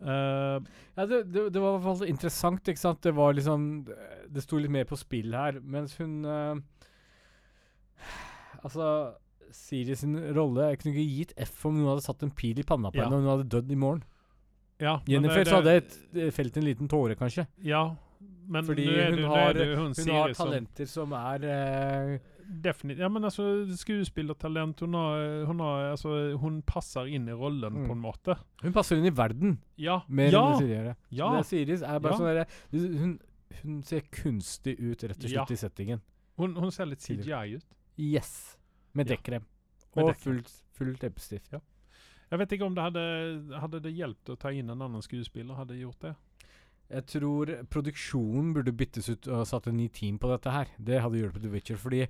Eh, 0.00 0.60
Ja, 0.96 1.04
det, 1.06 1.18
det, 1.32 1.52
det 1.52 1.60
var 1.60 1.74
i 1.76 1.80
hvert 1.82 1.98
fall 1.98 2.08
interessant, 2.08 2.68
ikke 2.68 2.78
sant. 2.80 3.00
Det 3.02 3.12
var 3.14 3.34
liksom 3.36 3.84
Det 4.32 4.42
sto 4.42 4.56
litt 4.56 4.70
mer 4.72 4.84
på 4.88 4.96
spill 4.96 5.32
her, 5.36 5.60
mens 5.60 5.96
hun 6.00 6.24
uh, 6.24 6.56
Altså 8.64 8.86
Siri 9.52 9.96
sin 9.98 10.14
rolle 10.36 10.68
Jeg 10.70 10.78
kunne 10.80 10.94
ikke 10.94 11.16
gitt 11.18 11.34
F 11.48 11.64
om 11.68 11.76
noen 11.78 11.90
hadde 11.94 12.04
satt 12.06 12.22
en 12.26 12.30
pil 12.36 12.60
i 12.62 12.66
panna 12.66 12.92
på 12.92 13.00
Ja. 13.00 13.08
henne 13.08 13.18
og 13.18 13.24
hun 13.24 13.32
hadde 13.34 13.48
dødd 13.56 13.72
i 13.72 13.78
morgen. 13.80 14.02
ja, 14.80 14.98
Jennifer 15.06 15.44
det- 15.44 15.52
hadde 15.52 15.76
et- 15.76 15.98
eh, 16.16 16.30
felt 16.30 16.56
en 16.56 16.64
liten 16.64 16.88
tåre, 16.88 17.14
kanskje. 17.14 17.46
Ja, 17.62 17.94
men 18.48 18.64
Fordi 18.64 18.86
hun 18.86 19.24
har- 19.28 19.52
det 19.52 19.76
hun, 19.76 19.92
Hun 19.92 20.08
har 20.14 20.32
talenter 20.32 20.86
som 20.86 21.12
er 21.12 21.44
eh, 21.44 22.18
Definitivt. 22.50 22.98
Ja, 23.04 23.08
men 23.08 23.22
altså, 23.24 23.44
skuespillertalent 23.78 24.80
Hun, 24.80 24.94
har, 24.94 25.44
hun, 25.46 25.60
har, 25.62 25.90
altså, 25.92 26.36
hun 26.42 26.62
passer 26.66 27.06
inn 27.06 27.28
i 27.28 27.32
rollen 27.36 27.72
Mm. 27.72 27.86
på 27.86 27.92
en 27.92 28.00
måte. 28.02 28.36
Hun 28.62 28.72
passer 28.72 28.96
inn 28.98 29.06
i 29.06 29.10
verden 29.14 29.58
Ja. 29.78 30.00
mer 30.08 30.30
ja. 30.32 30.40
enn 30.42 30.52
det 30.52 30.58
Siri 30.66 30.74
gjør. 30.74 30.96
Ja. 31.10 31.30
Det 31.36 31.46
Siris 31.46 31.82
er 31.82 32.00
bare 32.00 32.12
Ja. 32.12 32.18
sånn 32.18 32.34
der, 32.34 32.98
hun, 32.98 33.20
hun 33.62 33.82
ser 33.82 34.00
kunstig 34.10 34.78
ut, 34.80 35.02
rett 35.02 35.24
og 35.24 35.30
Ja. 35.30 35.44
slett, 35.44 35.50
i 35.52 35.60
settingen. 35.68 36.00
Hun, 36.38 36.54
hun 36.56 36.70
ser 36.70 36.86
litt 36.86 37.00
CGI 37.00 37.56
ut. 37.56 37.64
Yes. 37.98 38.56
Med 38.94 39.06
dekkrem. 39.06 39.44
Med 39.96 40.04
Og 40.04 40.16
full, 40.16 40.42
fullt 40.72 41.00
leppestift. 41.02 41.52
Ja. 41.52 41.60
Jeg 42.30 42.38
vet 42.38 42.52
ikke 42.52 42.64
om 42.66 42.74
det 42.74 42.82
hadde, 42.82 43.60
hadde 43.60 43.80
det 43.82 43.92
hjulpet 43.96 44.30
å 44.34 44.38
ta 44.38 44.48
inn 44.50 44.70
en 44.70 44.80
annen 44.82 45.02
skuespiller. 45.02 45.54
Hadde 45.54 45.78
gjort 45.78 45.98
det? 46.00 46.16
Jeg 46.90 47.06
tror 47.06 47.50
produksjonen 47.70 48.52
burde 48.54 48.74
byttes 48.74 49.08
ut 49.12 49.28
og 49.30 49.44
satt 49.46 49.68
en 49.70 49.76
ny 49.78 49.86
team 49.94 50.16
på 50.18 50.30
dette 50.32 50.50
her. 50.50 50.70
Det 50.78 50.98
hadde 50.98 51.20
hjulpet 51.20 51.44
The 51.44 51.50
Witcher, 51.52 51.78
fordi 51.78 52.00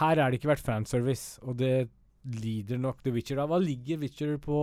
her 0.00 0.20
er 0.20 0.28
det 0.28 0.40
ikke 0.40 0.50
vært 0.52 0.64
fanservice, 0.66 1.40
og 1.40 1.56
det 1.60 1.88
lider 2.36 2.80
nok 2.82 3.00
The 3.04 3.14
Witcher 3.14 3.40
av. 3.40 3.52
Hva 3.52 3.60
ligger 3.62 4.02
Witcher 4.02 4.34
på, 4.42 4.58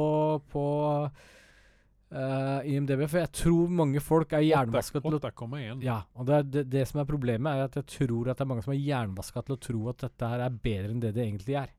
på 0.53 0.65
uh, 1.07 2.59
IMDb? 2.69 3.05
For 3.07 3.23
jeg 3.23 3.31
tror 3.39 3.73
mange 3.81 4.03
folk 4.03 4.35
er 4.37 4.45
jernvaska 4.45 5.01
til 5.01 5.17
å 5.17 5.21
8,1. 5.23 5.81
Ja, 5.85 6.03
og 6.19 6.29
det, 6.29 6.43
det, 6.53 6.65
det 6.73 6.85
som 6.91 7.01
er 7.01 7.09
problemet, 7.09 7.49
er 7.49 7.71
at 7.71 7.79
jeg 7.81 7.89
tror 7.97 8.29
at 8.29 8.37
det 8.37 8.45
er 8.45 8.51
mange 8.53 8.65
som 8.67 8.75
er 8.75 8.81
jernvaska 8.83 9.45
til 9.47 9.57
å 9.57 9.63
tro 9.69 9.83
at 9.93 10.05
dette 10.05 10.31
her 10.35 10.45
er 10.45 10.61
bedre 10.69 10.93
enn 10.93 11.01
det 11.03 11.15
det 11.17 11.25
egentlig 11.25 11.57
er. 11.63 11.73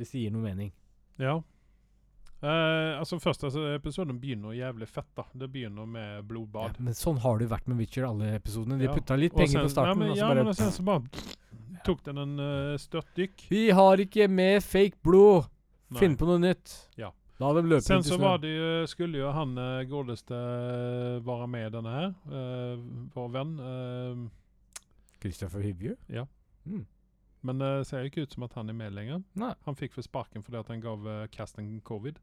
Hvis 0.00 0.16
det 0.16 0.24
gir 0.24 0.34
noe 0.34 0.48
mening. 0.48 0.74
Ja. 1.20 1.38
Eh, 2.42 2.98
altså 2.98 3.18
Første 3.20 3.50
episoden 3.74 4.16
begynner 4.20 4.54
jævlig 4.56 4.88
fett. 4.88 5.08
da 5.16 5.24
Det 5.36 5.50
begynner 5.52 5.86
med 5.86 6.16
Ja, 6.16 6.22
blodbad. 6.22 6.78
men 6.80 6.94
sånn 6.94 7.18
har 7.20 7.38
det 7.38 7.48
vært 7.50 7.68
med 7.68 7.76
Witcher 7.78 8.06
alle 8.08 8.34
episodene. 8.38 8.78
De 8.78 8.84
Ja. 8.86 8.94
putta 8.94 9.16
litt 9.18 9.32
Og 9.32 9.38
penger 9.38 9.60
sen- 9.60 9.66
på 9.66 9.70
starten, 9.70 10.16
ja, 10.16 10.28
men, 10.28 10.36
ja, 10.36 10.44
men 10.44 10.54
sen 10.54 10.70
så 10.72 10.82
bare 10.84 11.02
tok 11.84 12.02
den 12.04 12.18
en 12.18 12.38
uh, 12.40 12.76
størtdykk. 12.76 13.48
Vi 13.50 13.70
har 13.70 13.96
ikke 13.96 14.28
mer 14.28 14.60
fake 14.60 14.96
blod! 15.02 15.44
Nei. 15.90 15.98
Finn 15.98 16.16
på 16.16 16.26
noe 16.26 16.38
nytt. 16.38 16.88
Ja. 16.96 17.10
La 17.40 17.52
dem 17.54 17.66
løpe 17.66 17.82
Sen 17.82 17.98
ut 17.98 18.06
i 18.06 18.08
så 18.10 18.18
var 18.20 18.38
det 18.38 18.50
jo, 18.56 18.86
skulle 18.86 19.16
jo 19.18 19.32
han 19.32 19.56
uh, 19.58 19.82
godeste 19.84 20.30
være 21.24 21.48
med 21.48 21.72
denne 21.72 21.90
her. 21.90 22.14
Uh, 22.28 22.76
vår 23.14 23.30
venn. 23.32 23.54
Uh, 23.60 24.28
Christopher 25.20 25.60
Hivju? 25.60 25.96
Ja. 26.08 26.26
Mm. 26.66 26.86
men 27.42 27.58
det 27.58 27.86
ser 27.86 28.02
jo 28.02 28.10
ikke 28.10 28.22
ut 28.26 28.32
som 28.34 28.42
at 28.44 28.52
han 28.52 28.68
er 28.68 28.74
med 28.74 28.92
lenger. 28.92 29.22
Nei. 29.34 29.54
Han 29.64 29.74
fikk 29.74 29.94
for 29.94 30.02
sparken 30.02 30.42
fordi 30.44 30.58
at 30.60 30.68
han 30.68 30.80
gav 30.82 31.06
uh, 31.06 31.26
Casting 31.28 31.80
covid. 31.80 32.18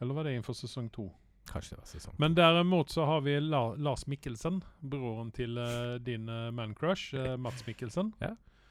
Ja. 0.00 0.04
Eller 0.04 0.14
var 0.16 0.24
det 0.24 0.32
innenfor 0.34 0.56
sesong 0.56 0.88
to? 0.90 1.10
Kanskje 1.50 1.74
det 1.76 1.80
var 1.80 1.86
sesong 1.90 2.14
Men 2.18 2.34
derimot 2.36 2.90
så 2.92 3.04
har 3.08 3.20
vi 3.24 3.34
La 3.40 3.74
Lars 3.76 4.06
Mikkelsen, 4.06 4.62
broren 4.80 5.30
til 5.34 5.58
uh, 5.58 5.98
din 6.00 6.28
uh, 6.28 6.50
man-crush, 6.54 7.14
eh, 7.18 7.36
Mats 7.36 7.64
Mikkelsen. 7.66 8.12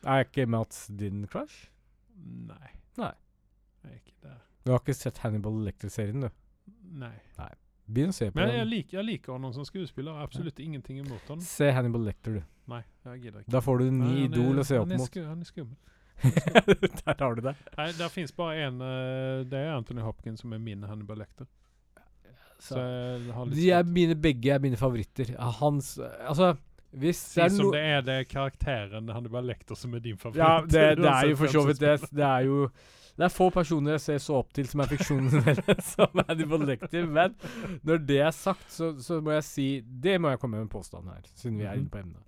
Er 0.06 0.24
ikke 0.26 0.46
Mats 0.48 0.88
din 0.88 1.26
crush? 1.28 1.68
Nei. 2.16 2.72
Nei. 2.98 3.12
Jeg 3.84 3.92
er 3.92 3.96
ikke 4.00 4.16
der. 4.24 4.38
Du 4.66 4.72
har 4.72 4.80
ikke 4.80 4.94
sett 4.96 5.18
Hannibal 5.24 5.60
Lecter-serien, 5.66 6.22
du? 6.22 6.30
Nei. 7.00 7.14
Nei. 7.38 7.50
Begynn 7.90 8.12
å 8.14 8.16
se 8.16 8.30
på 8.30 8.38
Men 8.38 8.50
jeg, 8.54 8.60
den. 8.62 8.70
liker, 8.70 8.98
jeg 9.00 9.06
liker 9.08 9.34
han 9.34 9.54
som 9.54 9.66
skuespiller. 9.66 10.20
Absolutt 10.24 10.60
ingenting 10.62 11.00
imot 11.02 11.28
han. 11.32 11.40
Se 11.42 11.72
Hannibal 11.74 12.04
Lecter, 12.06 12.38
du. 12.40 12.42
Nei, 12.70 12.84
jeg 13.08 13.22
gidder 13.24 13.40
ikke. 13.44 13.52
Da 13.56 13.62
får 13.66 13.80
du 13.82 13.86
Nei, 13.92 14.08
ny 14.14 14.26
idol 14.28 14.60
å 14.62 14.66
se 14.68 14.78
opp 14.78 14.86
han 14.88 14.94
er 14.94 15.02
mot. 15.02 15.10
sku- 15.10 15.26
Han 15.26 15.40
er 15.42 15.50
skummel. 15.50 15.78
Der 17.06 17.16
har 17.24 17.36
du 17.36 17.42
det. 17.46 17.56
Nei, 17.78 17.88
det 17.98 18.12
fins 18.12 18.32
bare 18.36 18.56
én. 18.68 18.82
eh, 18.82 19.44
det 19.50 19.60
er 19.60 19.76
Anthony 19.78 20.02
Hopkins 20.06 20.42
som 20.44 20.54
er 20.54 20.60
min 20.60 20.84
Hannibal 20.84 21.18
Lecter. 21.24 21.48
Så 22.60 22.76
jeg 22.76 23.32
har 23.34 23.46
litt 23.48 23.56
De 23.56 23.70
er 23.72 23.84
svårt. 23.84 23.94
mine 23.96 24.16
begge 24.20 24.52
er 24.52 24.60
mine 24.60 24.76
favoritter. 24.80 25.30
Hans 25.62 25.94
Altså, 26.28 26.54
hvis 26.92 27.22
det 27.36 27.44
er 27.46 27.50
som 27.54 27.70
noe 27.70 27.76
det 27.78 27.84
er 27.88 28.02
det 28.08 28.18
karakteren 28.34 29.08
Hannibal 29.16 29.46
Lecter 29.48 29.76
som 29.80 29.94
er 29.96 30.00
din 30.04 30.18
favoritt. 30.20 30.42
Ja, 30.44 30.60
det, 30.66 30.98
det 31.00 31.12
er 31.12 31.28
jo 31.32 31.36
for 31.40 31.46
hvem 31.46 31.54
så 31.54 31.62
som 31.62 31.68
vidt 31.70 31.80
det. 31.86 32.10
Det 32.20 32.26
er 32.28 32.48
jo 32.50 32.66
Det 33.20 33.26
er 33.28 33.34
få 33.36 33.50
personer 33.52 33.92
jeg 33.98 34.02
ser 34.02 34.18
så 34.24 34.36
opp 34.40 34.52
til 34.56 34.68
som 34.68 34.80
er 34.84 34.92
fiksjonelle 34.92 35.76
som 35.94 36.22
Hannibal 36.28 36.66
Lecter, 36.68 37.06
men 37.08 37.36
når 37.88 38.04
det 38.08 38.20
er 38.28 38.32
sagt, 38.36 38.68
så, 38.72 38.92
så 39.04 39.22
må 39.24 39.32
jeg 39.38 39.44
si 39.48 39.70
Det 39.86 40.20
må 40.24 40.30
jeg 40.34 40.40
komme 40.44 40.58
med 40.60 40.68
en 40.68 40.74
påstand 40.76 41.08
her, 41.14 41.24
siden 41.36 41.58
vi 41.60 41.64
er 41.68 41.76
Mhm. 41.76 41.80
inne 41.86 41.90
på 41.96 42.04
emnet. 42.04 42.26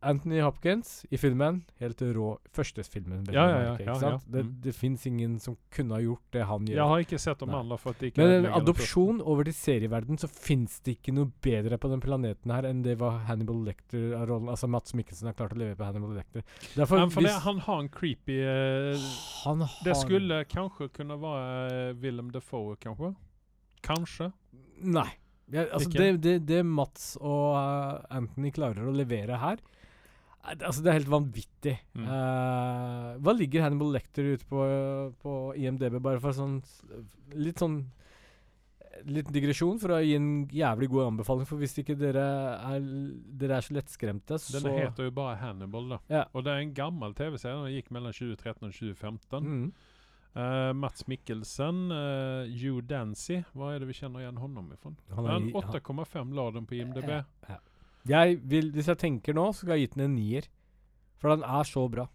Anthony 0.00 0.38
Hopkins 0.40 1.04
i 1.10 1.18
filmen, 1.18 1.64
helt 1.80 2.00
rå 2.14 2.28
Første 2.54 2.84
filmen, 2.86 3.24
Ja, 3.34 3.48
ja, 3.50 3.56
ja, 3.64 3.72
ikke 3.74 3.94
ja. 3.98 4.10
Det, 4.30 4.44
Mm. 4.44 4.52
det 4.62 4.74
fins 4.76 5.06
ingen 5.06 5.38
som 5.40 5.56
kunne 5.74 5.94
ha 5.96 6.00
gjort 6.00 6.22
det 6.30 6.44
han 6.46 6.66
gjør. 6.66 6.76
Jeg 6.76 6.86
har 6.92 6.98
ikke 7.02 7.18
sett 7.18 7.42
om 7.42 7.50
alle 7.50 7.76
for 7.78 7.90
at 7.90 7.98
det 7.98 8.12
ikke 8.12 8.18
Men 8.22 8.44
en 8.44 8.52
adopsjon 8.60 9.20
over 9.22 9.44
til 9.44 9.54
serieverden, 9.54 10.16
så 10.18 10.28
fins 10.30 10.78
det 10.86 10.98
ikke 10.98 11.14
noe 11.14 11.32
bedre 11.42 11.78
på 11.78 11.90
den 11.90 12.00
planeten 12.00 12.50
her 12.54 12.62
enn 12.70 12.82
det 12.82 12.96
var 13.00 13.18
Hannibal 13.26 13.64
Lecter 13.64 14.14
av 14.14 14.28
rollen 14.28 14.48
Altså 14.48 14.68
Mats 14.68 14.94
Mikkelsen 14.94 15.26
har 15.26 15.34
klart 15.34 15.52
å 15.52 15.58
levere 15.58 15.74
på 15.76 15.84
Hannibal 15.84 16.14
Lecter. 16.14 16.44
Derfor. 16.76 16.98
Men 17.02 17.10
for 17.10 17.20
det, 17.22 17.32
han 17.42 17.58
har 17.58 17.80
en 17.80 17.88
creepy 17.88 18.38
uh, 18.46 19.08
han 19.44 19.60
har 19.66 19.84
Det 19.84 19.96
skulle 19.96 20.44
kanskje 20.46 20.92
kunne 20.94 21.18
være 21.18 21.90
uh, 21.90 21.96
Willem 22.00 22.30
Defoe, 22.30 22.76
kanskje? 22.76 23.16
Kanskje? 23.82 24.32
Nei. 24.82 25.08
Ja, 25.50 25.64
altså 25.72 25.88
det, 25.90 26.20
det, 26.22 26.46
det 26.46 26.62
Mats 26.66 27.16
og 27.20 27.56
uh, 27.56 28.04
Anthony 28.14 28.50
klarer 28.52 28.84
å 28.86 28.92
levere 28.94 29.38
her 29.40 29.56
er- 29.58 29.74
Altså 30.48 30.82
Det 30.82 30.90
er 30.90 30.98
helt 31.00 31.10
vanvittig. 31.12 31.74
Mm. 31.98 32.04
Uh, 32.08 33.08
hva 33.24 33.34
ligger 33.36 33.64
Hannibal 33.66 33.92
Lecter 33.96 34.32
ute 34.34 34.46
på, 34.48 34.64
på 35.22 35.36
IMDb, 35.58 35.98
bare 36.02 36.22
for 36.22 36.36
sånn 36.36 36.60
Litt 37.36 37.60
sånn 37.60 37.82
Litt 39.06 39.28
digresjon 39.30 39.76
for 39.78 39.94
å 39.94 39.98
gi 40.02 40.16
en 40.16 40.48
jævlig 40.50 40.88
god 40.90 41.12
anbefaling. 41.12 41.46
For 41.46 41.60
hvis 41.60 41.76
ikke 41.78 41.94
dere 42.00 42.24
er, 42.66 42.86
dere 43.38 43.60
er 43.60 43.62
så 43.62 43.76
lettskremte, 43.76 44.40
så 44.42 44.56
Den 44.58 44.72
heter 44.74 45.06
jo 45.06 45.12
bare 45.14 45.36
Hannibal, 45.38 45.86
da. 45.92 45.98
Ja. 46.10 46.24
Og 46.32 46.42
det 46.42 46.50
er 46.50 46.64
en 46.64 46.72
gammel 46.74 47.14
TV-serie. 47.14 47.60
Den 47.62 47.76
gikk 47.76 47.92
mellom 47.94 48.16
2013 48.16 48.66
og 48.66 48.74
2015. 48.74 49.46
mm. 49.46 49.70
Uh, 50.38 50.72
Mats 50.76 51.06
Mikkelsen, 51.08 51.88
uh, 51.90 52.44
Hugh 52.60 52.82
Dancy, 52.86 53.40
hva 53.56 53.72
er 53.74 53.80
det 53.82 53.88
vi 53.88 53.96
kjenner 53.96 54.22
igjen 54.22 54.36
honom 54.38 54.68
ifrån? 54.74 54.94
Han 55.16 55.26
han- 55.26 55.48
8,5 55.56 56.34
la 56.36 56.50
den 56.54 56.66
på 56.68 56.76
IMDb. 56.76 57.08
Ja, 57.08 57.24
ja. 57.48 57.56
Jeg 58.08 58.38
vil, 58.50 58.72
Hvis 58.72 58.88
jeg 58.88 58.98
tenker 58.98 59.36
nå, 59.36 59.52
så 59.52 59.64
skal 59.64 59.76
jeg 59.76 59.88
gitt 59.88 59.98
den 59.98 60.04
en 60.10 60.16
nier. 60.16 60.48
For 61.18 61.34
den 61.34 61.44
er 61.44 61.66
så 61.66 61.88
bra. 61.90 62.06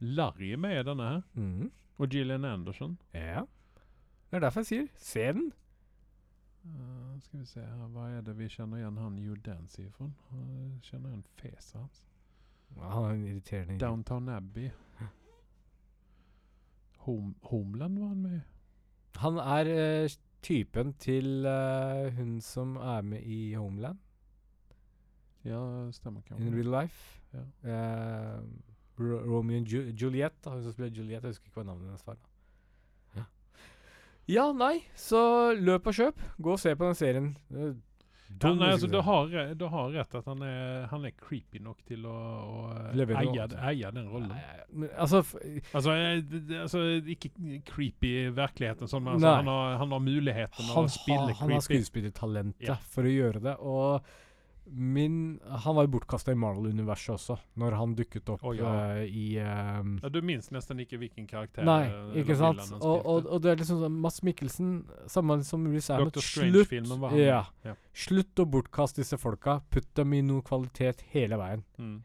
Larry 0.00 0.52
er 0.52 0.60
med 0.60 0.80
i 0.80 0.82
denne 0.84 1.08
her. 1.08 1.22
Mhm. 1.34 1.70
Og 1.98 2.08
Gillian 2.12 2.44
Anderson. 2.44 2.98
Ja. 3.14 3.46
Det 4.30 4.36
er 4.36 4.40
derfor 4.44 4.60
jeg 4.60 4.66
sier 4.66 4.88
se 5.00 5.32
den. 5.32 5.52
Eh, 6.66 7.20
skal 7.22 7.40
vi 7.40 7.46
se 7.46 7.60
her, 7.60 7.86
hva 7.94 8.08
er 8.10 8.24
det 8.26 8.34
vi 8.38 8.48
kjenner 8.50 8.82
igjen 8.82 8.98
han 8.98 9.18
Hugh 9.22 9.38
Dancy 9.46 9.86
ifrån? 9.86 10.12
Uh, 10.32 10.80
kjenner 10.82 11.12
igjen 11.12 11.24
fjeset 11.38 11.78
hans. 11.80 12.02
Ja, 12.76 12.88
han 12.90 13.04
er 13.04 13.14
en 13.14 13.26
irriterende 13.30 13.78
Downtown 13.80 14.28
Abbey. 14.28 14.70
Home, 17.06 17.34
Homeland 17.42 17.98
var 17.98 18.08
han 18.08 18.22
med 18.22 18.36
i. 18.36 18.42
Han 19.22 19.38
er 19.38 19.70
eh, 19.70 20.08
typen 20.46 20.94
til 21.02 21.46
uh, 21.46 22.06
hun 22.16 22.38
som 22.44 22.76
er 22.78 23.02
med 23.02 23.26
i 23.26 23.54
Homeland 23.58 23.98
Ja, 25.46 25.60
stemmer 25.94 26.22
in 26.34 26.54
real 26.54 26.72
life. 26.82 27.20
Ja. 27.34 27.42
Uh, 27.62 28.42
Ro 28.98 29.18
Romeo 29.26 29.58
and 29.58 29.68
Ju 29.68 29.92
Juliet, 29.94 30.32
da, 30.44 30.50
hun 30.50 30.62
som 30.62 30.72
spiller 30.72 30.90
Juliet. 30.90 31.22
Jeg 31.22 31.30
husker 31.36 31.46
ikke 31.46 31.60
hva 31.60 31.66
navnet 31.68 31.86
hennes 31.86 32.06
var. 32.06 32.16
da. 32.16 33.20
Ja. 33.20 33.24
ja, 34.26 34.46
nei, 34.52 34.80
så 34.98 35.52
løp 35.54 35.86
og 35.86 35.94
kjøp. 35.94 36.24
Gå 36.42 36.56
og 36.56 36.58
se 36.58 36.74
på 36.74 36.88
den 36.88 36.98
serien. 36.98 37.28
Ja, 38.26 38.50
nei, 38.52 38.72
altså, 38.74 38.88
du, 38.90 38.98
har, 39.00 39.30
du 39.54 39.64
har 39.72 39.92
rett 39.94 40.14
at 40.18 40.26
han 40.28 40.42
er, 40.44 40.86
han 40.90 41.06
er 41.08 41.14
creepy 41.16 41.60
nok 41.62 41.78
til 41.88 42.02
å, 42.10 42.12
å 42.12 42.64
eh, 42.74 43.14
eie, 43.22 43.46
eie 43.70 43.92
den 43.94 44.10
rollen. 44.12 44.32
Nei, 44.34 44.66
men, 44.82 44.90
altså, 44.98 45.22
Altså, 45.72 45.94
altså, 46.58 46.82
ikke 47.14 47.30
creepy 47.70 48.12
i 48.26 48.28
virkeligheten, 48.36 48.90
sånn, 48.90 49.06
men 49.06 49.16
altså, 49.16 49.32
han, 49.40 49.50
har, 49.54 49.78
han 49.80 49.96
har 49.96 50.04
muligheten 50.04 50.68
han, 50.72 50.90
å 50.90 50.92
spille 50.92 51.30
har, 51.30 51.40
han 51.40 51.54
har 51.56 51.64
skuespillertalentet 51.64 52.68
Ja. 52.68 52.76
for 52.92 53.08
å 53.08 53.14
gjøre 53.14 53.44
det. 53.46 53.56
Og 53.62 54.12
min 54.70 55.40
Han 55.62 55.76
var 55.76 55.86
jo 55.86 55.92
bortkasta 55.94 56.32
i 56.32 56.38
Marvel-universet 56.38 57.12
også, 57.14 57.36
når 57.60 57.76
han 57.78 57.94
dukket 57.98 58.30
opp 58.34 58.44
oh, 58.44 58.54
ja. 58.56 58.72
uh, 58.98 59.02
i 59.06 59.38
um, 59.38 59.96
Ja, 60.02 60.10
du 60.10 60.18
minnes 60.26 60.50
nesten 60.54 60.80
ikke 60.82 60.98
hvilken 61.00 61.28
karakter 61.30 61.66
Nei, 61.66 61.84
eh, 61.86 62.20
ikke 62.22 62.36
sant? 62.38 62.62
Og, 62.80 62.98
og, 62.98 63.28
og 63.30 63.42
det 63.44 63.52
er 63.52 63.60
liksom 63.60 63.80
sånn 63.84 64.00
Mads 64.02 64.22
Mikkelsen, 64.26 64.72
samme 65.12 65.38
som 65.46 65.66
Riz 65.70 65.90
Amet 65.94 66.18
Slutt! 66.24 66.72
Var 66.72 67.12
han. 67.12 67.20
Ja. 67.20 67.42
Ja. 67.66 67.76
Slutt 67.96 68.42
å 68.42 68.46
bortkaste 68.50 69.02
disse 69.02 69.18
folka. 69.20 69.60
Putt 69.72 69.88
dem 69.98 70.14
i 70.16 70.22
noe 70.24 70.44
kvalitet 70.46 71.04
hele 71.12 71.38
veien. 71.40 71.62
Mm. 71.78 72.00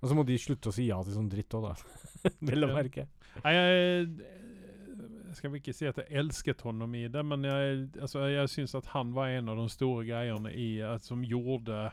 Og 0.00 0.10
så 0.10 0.16
må 0.16 0.24
de 0.28 0.38
slutte 0.40 0.70
å 0.70 0.74
si 0.74 0.88
ja 0.88 0.98
til 1.04 1.16
sånn 1.16 1.28
dritt 1.32 1.54
òg, 1.56 1.68
da. 1.68 2.32
Vel 2.48 2.66
å 2.66 2.72
merke. 2.72 3.06
Nei, 3.44 3.52
jeg, 3.56 4.08
skal 5.36 5.52
vel 5.52 5.60
ikke 5.60 5.74
si 5.76 5.88
at 5.88 6.00
jeg 6.00 6.08
elsket 6.22 6.64
honom 6.64 6.94
i 6.96 7.04
det, 7.12 7.22
men 7.26 7.44
jeg, 7.44 7.86
altså, 8.00 8.24
jeg 8.32 8.52
syns 8.52 8.76
at 8.78 8.88
han 8.94 9.12
var 9.16 9.34
en 9.34 9.52
av 9.52 9.60
de 9.60 9.66
store 9.72 10.06
greiene 10.08 10.52
i, 10.52 10.68
som 11.04 11.24
gjorde 11.26 11.90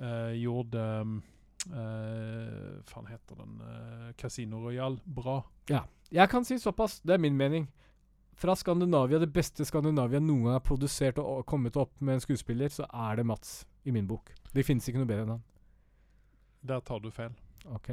eh, 0.00 0.32
Gjorde 0.42 0.84
um, 1.00 1.18
eh, 1.66 2.78
Faen 2.88 3.06
heter 3.10 3.36
den 3.36 3.60
uh, 3.60 4.12
Casino 4.16 4.62
Royal 4.64 5.00
bra. 5.04 5.42
Ja. 5.68 5.84
Jeg 6.10 6.30
kan 6.32 6.44
si 6.44 6.58
såpass, 6.58 7.00
det 7.04 7.14
er 7.14 7.22
min 7.22 7.36
mening. 7.36 7.68
Fra 8.38 8.54
Skandinavia, 8.56 9.18
det 9.18 9.32
beste 9.34 9.64
Skandinavia 9.66 10.20
noen 10.22 10.44
gang 10.46 10.54
har 10.60 10.64
produsert 10.64 11.18
og 11.18 11.42
kommet 11.46 11.76
opp 11.76 11.96
med 12.00 12.14
en 12.18 12.22
skuespiller, 12.22 12.70
så 12.70 12.86
er 12.86 13.18
det 13.18 13.26
Mats, 13.26 13.66
i 13.84 13.90
min 13.90 14.06
bok. 14.06 14.30
Det 14.54 14.62
finnes 14.64 14.86
ikke 14.88 15.02
noe 15.02 15.10
bedre 15.10 15.26
enn 15.26 15.34
han. 15.34 15.42
Der 16.68 16.80
tar 16.86 17.02
du 17.02 17.10
feil. 17.10 17.34
Ok. 17.74 17.90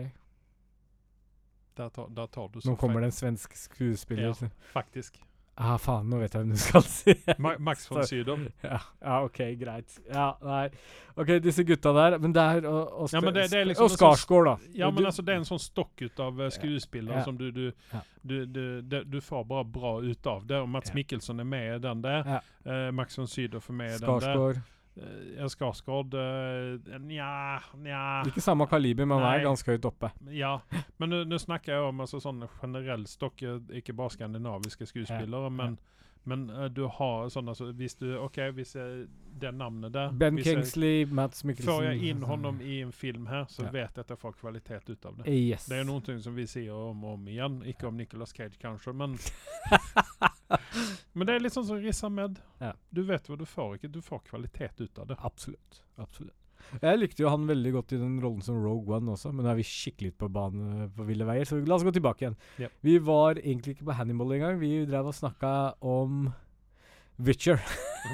Der 1.76 1.90
tar, 1.90 2.07
der 2.14 2.27
tar 2.32 2.48
du 2.53 2.61
så 2.61 2.69
Nå 2.69 2.76
kommer 2.80 3.02
feil. 3.02 3.07
det 3.07 3.11
en 3.11 3.18
svensk 3.18 3.57
skuespiller. 3.57 4.32
Ja, 4.32 4.49
faktisk. 4.72 5.18
Ah, 5.57 5.77
faen, 5.80 6.10
nå 6.11 6.18
vet 6.19 6.34
jeg 6.36 6.41
hvem 6.44 6.49
du 6.52 6.60
skal 6.60 6.82
si. 6.84 7.14
Ma 7.40 7.53
Max 7.64 7.86
von 7.88 8.03
Sydow. 8.03 8.41
ja, 8.64 8.80
ja, 9.02 9.19
ok, 9.23 9.38
greit. 9.56 9.94
Ja, 10.11 10.34
nei. 10.44 10.65
Ok, 11.15 11.30
disse 11.40 11.64
gutta 11.64 11.94
der, 11.95 12.18
men 12.19 12.34
det 12.36 12.44
er 12.44 12.68
Og, 12.68 12.91
og, 13.06 13.14
Ja, 13.14 13.22
det- 13.22 13.45
det 13.52 13.61
er 13.61 13.65
liksom 13.69 13.86
og 13.86 13.91
sånn- 13.94 14.02
Skarsgård, 14.02 14.45
da. 14.49 14.56
Ja, 14.76 14.90
men 14.91 15.03
Du- 15.03 15.07
altså, 15.07 15.23
det 15.23 15.32
er 15.34 15.38
en 15.38 15.48
sånn 15.48 15.64
stokk 15.64 16.02
ut 16.02 16.19
av 16.19 16.40
uh, 16.41 16.49
skuespillere 16.49 17.22
Ja. 17.22 17.23
som 17.23 17.38
du 17.38 17.52
du, 17.52 17.72
du, 18.26 18.45
du, 18.82 19.03
du 19.06 19.22
får 19.22 19.45
bare 19.48 19.64
bra 19.64 20.02
ut 20.02 20.27
av 20.27 20.45
det. 20.45 20.60
Og 20.60 20.68
Mats. 20.69 20.91
Mikkelsen 20.94 21.40
er 21.40 21.45
med 21.45 21.76
i 21.76 21.80
den 21.88 22.02
der. 22.02 22.41
Eh, 22.65 22.91
Max 22.91 23.15
von 23.18 23.27
Sydow 23.27 23.61
er 23.69 23.73
med 23.73 23.95
i 23.95 23.98
den 23.98 24.02
der. 24.02 24.19
Skarsgård. 24.19 24.61
Uh, 24.95 25.47
skal 25.51 25.73
Skarsgård 25.73 26.13
uh, 26.15 26.99
Nja, 27.03 27.59
nja 27.84 28.03
Ikke 28.30 28.39
samme 28.39 28.63
kaliber, 28.72 29.03
men 29.09 29.19
er 29.27 29.41
ganske 29.43 29.76
høyt 29.76 29.88
oppe. 29.89 30.13
Ja. 30.31 30.53
Men 31.01 31.17
nå 31.27 31.39
snakker 31.41 31.76
jeg 31.76 31.89
om 31.89 31.99
altså, 32.05 32.22
sånn 32.23 32.45
generell 32.61 33.03
stokk, 33.09 33.43
eh, 33.43 33.59
ikke 33.81 33.95
bare 33.97 34.13
skandinaviske 34.15 34.88
skuespillere. 34.88 35.51
Men, 35.51 35.76
men 36.26 36.49
uh, 36.49 36.65
du 36.68 36.84
har 36.88 37.30
sånne 37.30 37.53
så 37.56 37.68
Hvis 37.77 37.95
du 37.99 38.07
OK, 38.18 38.38
hvis 38.57 38.76
jeg, 38.76 39.07
det 39.39 39.52
navnet 39.56 39.93
der 39.93 40.11
Ben 40.11 40.38
Kingsley, 40.41 41.03
jeg, 41.03 41.11
Mats 41.14 41.43
Mikkelsen 41.45 41.72
Får 41.72 41.84
jeg 41.89 42.11
inn 42.11 42.23
honom 42.26 42.61
i 42.61 42.80
en 42.81 42.91
film 42.95 43.27
her, 43.31 43.45
så 43.49 43.65
Ja. 43.68 43.72
vet 43.72 43.97
jeg 43.97 44.06
at 44.06 44.14
jeg 44.15 44.22
får 44.22 44.38
kvalitet 44.39 44.89
ut 44.89 45.06
av 45.06 45.18
det. 45.18 45.27
Yes. 45.31 45.65
Det 45.69 45.80
er 45.80 45.88
noe 45.88 46.19
som 46.22 46.35
vi 46.35 46.47
sier 46.49 46.73
om 46.73 47.03
og 47.03 47.14
om 47.19 47.27
igjen. 47.27 47.61
Ikke 47.65 47.88
om 47.88 47.97
Nicolas 47.97 48.34
Cage, 48.34 48.57
kanskje, 48.61 48.93
men 48.93 49.18
Men 51.14 51.27
det 51.27 51.35
er 51.35 51.43
litt 51.45 51.56
sånn 51.56 51.65
som 51.68 51.80
Riz 51.81 52.03
Ahmed. 52.03 52.39
Ja. 52.60 52.73
Du 52.89 53.03
vet 53.07 53.30
hva 53.30 53.38
du 53.39 53.45
får. 53.47 53.77
ikke 53.77 53.88
Du 53.88 54.02
får 54.03 54.19
kvalitet 54.30 54.81
ut 54.81 54.99
av 54.99 55.07
det. 55.07 55.15
Absolutt. 55.23 55.81
Absolutt. 55.95 56.44
Jeg 56.81 56.99
likte 56.99 57.23
jo 57.23 57.31
han 57.31 57.45
veldig 57.49 57.73
godt 57.75 57.95
i 57.95 57.99
den 58.01 58.15
rollen 58.23 58.43
som 58.45 58.57
Rogue 58.61 58.95
One 58.97 59.13
også, 59.13 59.31
men 59.33 59.45
nå 59.45 59.51
er 59.51 59.59
vi 59.59 59.67
skikkelig 59.67 60.13
ute 60.13 60.23
på 60.23 60.31
banen 60.33 60.89
på 60.95 61.05
ville 61.07 61.27
veier, 61.27 61.47
så 61.47 61.59
la 61.61 61.77
oss 61.77 61.85
gå 61.85 61.93
tilbake 61.95 62.25
igjen. 62.25 62.39
Yep. 62.61 62.79
Vi 62.87 62.95
var 63.09 63.39
egentlig 63.41 63.75
ikke 63.75 63.89
på 63.89 63.99
Hannibal 63.99 64.35
engang. 64.37 64.59
Vi 64.61 64.71
drev 64.89 65.11
og 65.11 65.17
snakka 65.17 65.53
om 65.85 66.25
Witcher. 67.17 67.61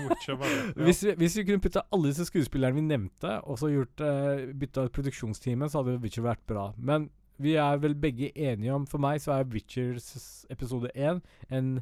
Witcher 0.09 0.37
var 0.37 0.51
det. 0.51 0.59
Ja. 0.75 0.83
Hvis, 0.85 1.03
vi, 1.03 1.15
hvis 1.17 1.37
vi 1.37 1.45
kunne 1.47 1.63
putta 1.63 1.85
alle 1.91 2.11
disse 2.11 2.27
skuespillerne 2.29 2.77
vi 2.77 2.85
nevnte, 2.85 3.39
og 3.41 3.59
så 3.59 3.71
gjort 3.71 4.03
uh, 4.05 4.45
bytta 4.53 4.85
ut 4.87 4.93
produksjonsteamet, 4.95 5.71
så 5.71 5.81
hadde 5.81 5.97
Witcher 6.03 6.27
vært 6.27 6.45
bra. 6.47 6.69
Men 6.77 7.09
vi 7.41 7.55
er 7.57 7.81
vel 7.81 7.95
begge 7.97 8.29
enige 8.37 8.73
om 8.73 8.85
For 8.85 9.01
meg 9.01 9.21
så 9.23 9.39
er 9.39 9.49
Witchers 9.49 10.45
episode 10.53 10.91
1 10.93 11.23
en 11.49 11.73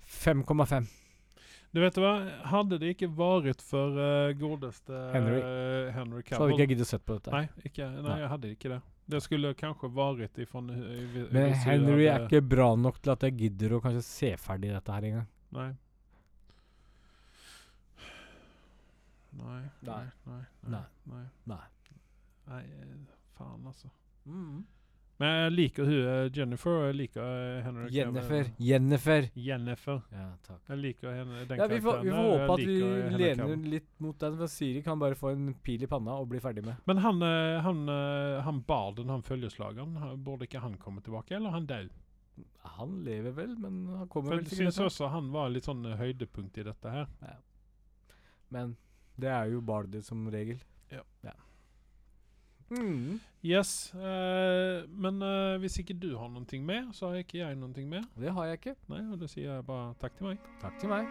5,5. 0.00 0.88
Du 1.70 1.78
vet 1.78 1.98
hva, 2.02 2.12
hadde 2.50 2.80
det 2.82 2.88
ikke 2.96 3.06
vært 3.14 3.60
for 3.62 3.94
uh, 3.94 4.32
godeste 4.34 5.02
Henry. 5.14 5.36
eh, 5.38 5.90
Henry 5.94 6.22
Så 6.26 6.40
hadde 6.40 6.54
ikke 6.56 6.64
jeg 6.64 6.70
giddet 6.72 6.88
sett 6.90 7.04
på 7.06 7.14
dette. 7.18 7.30
Nei, 7.30 7.44
ikke, 7.68 7.86
nei, 7.94 8.02
Nei. 8.08 8.16
jeg 8.24 8.30
hadde 8.32 8.50
ikke 8.56 8.72
det. 8.72 8.80
Det 9.10 9.20
skulle 9.22 9.52
kanskje 9.58 9.90
vært 9.94 10.40
ifrån 10.42 10.70
uh, 10.74 11.20
Men 11.34 11.54
Henry 11.62 12.08
er 12.10 12.26
ikke 12.26 12.42
bra 12.46 12.72
nok 12.78 12.98
til 13.02 13.14
at 13.14 13.22
jeg 13.28 13.36
gidder 13.44 13.76
å 13.76 13.80
kanskje 13.84 14.02
se 14.06 14.32
ferdig 14.38 14.72
dette 14.74 14.96
her 14.98 15.06
engang. 15.12 15.28
Nei. 15.54 15.70
Nei. 19.38 19.62
Nei. 19.86 20.02
Nei. 20.26 20.42
Nei. 20.74 20.82
Nei. 21.06 21.24
Nei. 21.46 21.62
Nei, 22.50 22.62
Nei. 22.66 22.98
faen 23.38 23.66
altså. 23.70 23.90
Mm. 24.26 24.64
Men 25.20 25.34
jeg 25.36 25.52
liker 25.52 25.84
hun 25.84 26.30
Jennifer, 26.32 26.76
og 26.78 26.84
jeg 26.88 26.96
liker 26.96 27.24
eh, 27.28 27.56
Henry 27.66 27.88
Jennifer. 27.92 28.28
Cavill. 28.46 28.68
Jennifer. 28.70 29.26
Jennifer. 29.36 29.98
Ja, 30.16 30.28
takk. 30.46 30.60
Jeg 30.70 30.80
liker 30.80 31.12
henne, 31.12 31.42
den 31.50 31.60
Ja, 31.60 31.66
vi 31.68 31.80
får, 31.84 31.98
vi 32.06 32.14
får 32.14 32.28
håpe 32.30 32.54
at 32.54 32.62
vi 32.64 32.76
lener 33.20 33.66
litt 33.74 33.90
mot 34.00 34.16
den, 34.22 34.38
for 34.40 34.52
Siri 34.54 34.80
kan 34.86 35.02
bare 35.02 35.18
få 35.20 35.34
en 35.34 35.50
pil 35.66 35.84
i 35.84 35.90
panna 35.90 36.14
og 36.22 36.30
bli 36.32 36.40
ferdig 36.40 36.64
med. 36.64 36.80
Men 36.88 37.02
han, 37.04 37.20
eh, 37.26 37.58
han, 37.66 37.82
eh, 37.92 38.38
han 38.46 38.62
barden, 38.64 39.12
han 39.12 39.26
følgeslageren, 39.26 39.98
burde 40.24 40.48
ikke 40.48 40.64
han 40.64 40.80
komme 40.80 41.04
tilbake, 41.04 41.36
eller 41.36 41.52
er 41.52 41.58
han 41.58 41.68
død? 41.68 41.92
Han 42.78 42.96
lever 43.04 43.36
vel, 43.36 43.54
men 43.60 43.82
han 43.92 44.08
kommer 44.08 44.32
For 44.32 44.38
vel 44.38 44.46
jeg 44.46 44.54
sikkert 44.54 44.78
syns 44.78 44.86
også 44.86 45.12
han 45.12 45.28
var 45.34 45.52
litt 45.52 45.68
sånn 45.68 45.84
høydepunkt 46.00 46.56
i 46.62 46.64
dette 46.64 46.96
her. 46.96 47.12
Ja. 47.20 47.36
Men 48.56 48.72
det 49.20 49.28
er 49.36 49.52
jo 49.52 49.60
bardet 49.60 50.00
som 50.08 50.24
regel. 50.32 50.64
Ja. 50.88 51.04
Ja. 51.26 51.36
Mm. 52.70 53.20
Yes. 53.44 53.94
Eh, 53.94 54.84
men 54.88 55.22
eh, 55.22 55.58
hvis 55.58 55.78
ikke 55.82 55.96
du 55.98 56.16
har 56.18 56.28
noen 56.28 56.46
ting 56.46 56.64
med, 56.66 56.92
så 56.92 57.08
har 57.10 57.22
ikke 57.24 57.40
jeg 57.40 57.56
noen 57.56 57.74
ting 57.74 57.88
med. 57.90 58.06
Det 58.20 58.32
har 58.36 58.44
jeg 58.50 58.60
ikke. 58.60 58.76
Nei, 58.92 59.02
Og 59.10 59.20
da 59.20 59.26
sier 59.30 59.54
jeg 59.54 59.66
bare 59.66 59.94
takk 60.00 60.18
til 60.18 60.30
meg. 60.30 60.38
Takk 60.62 60.78
til 60.80 60.88
meg. 60.92 61.04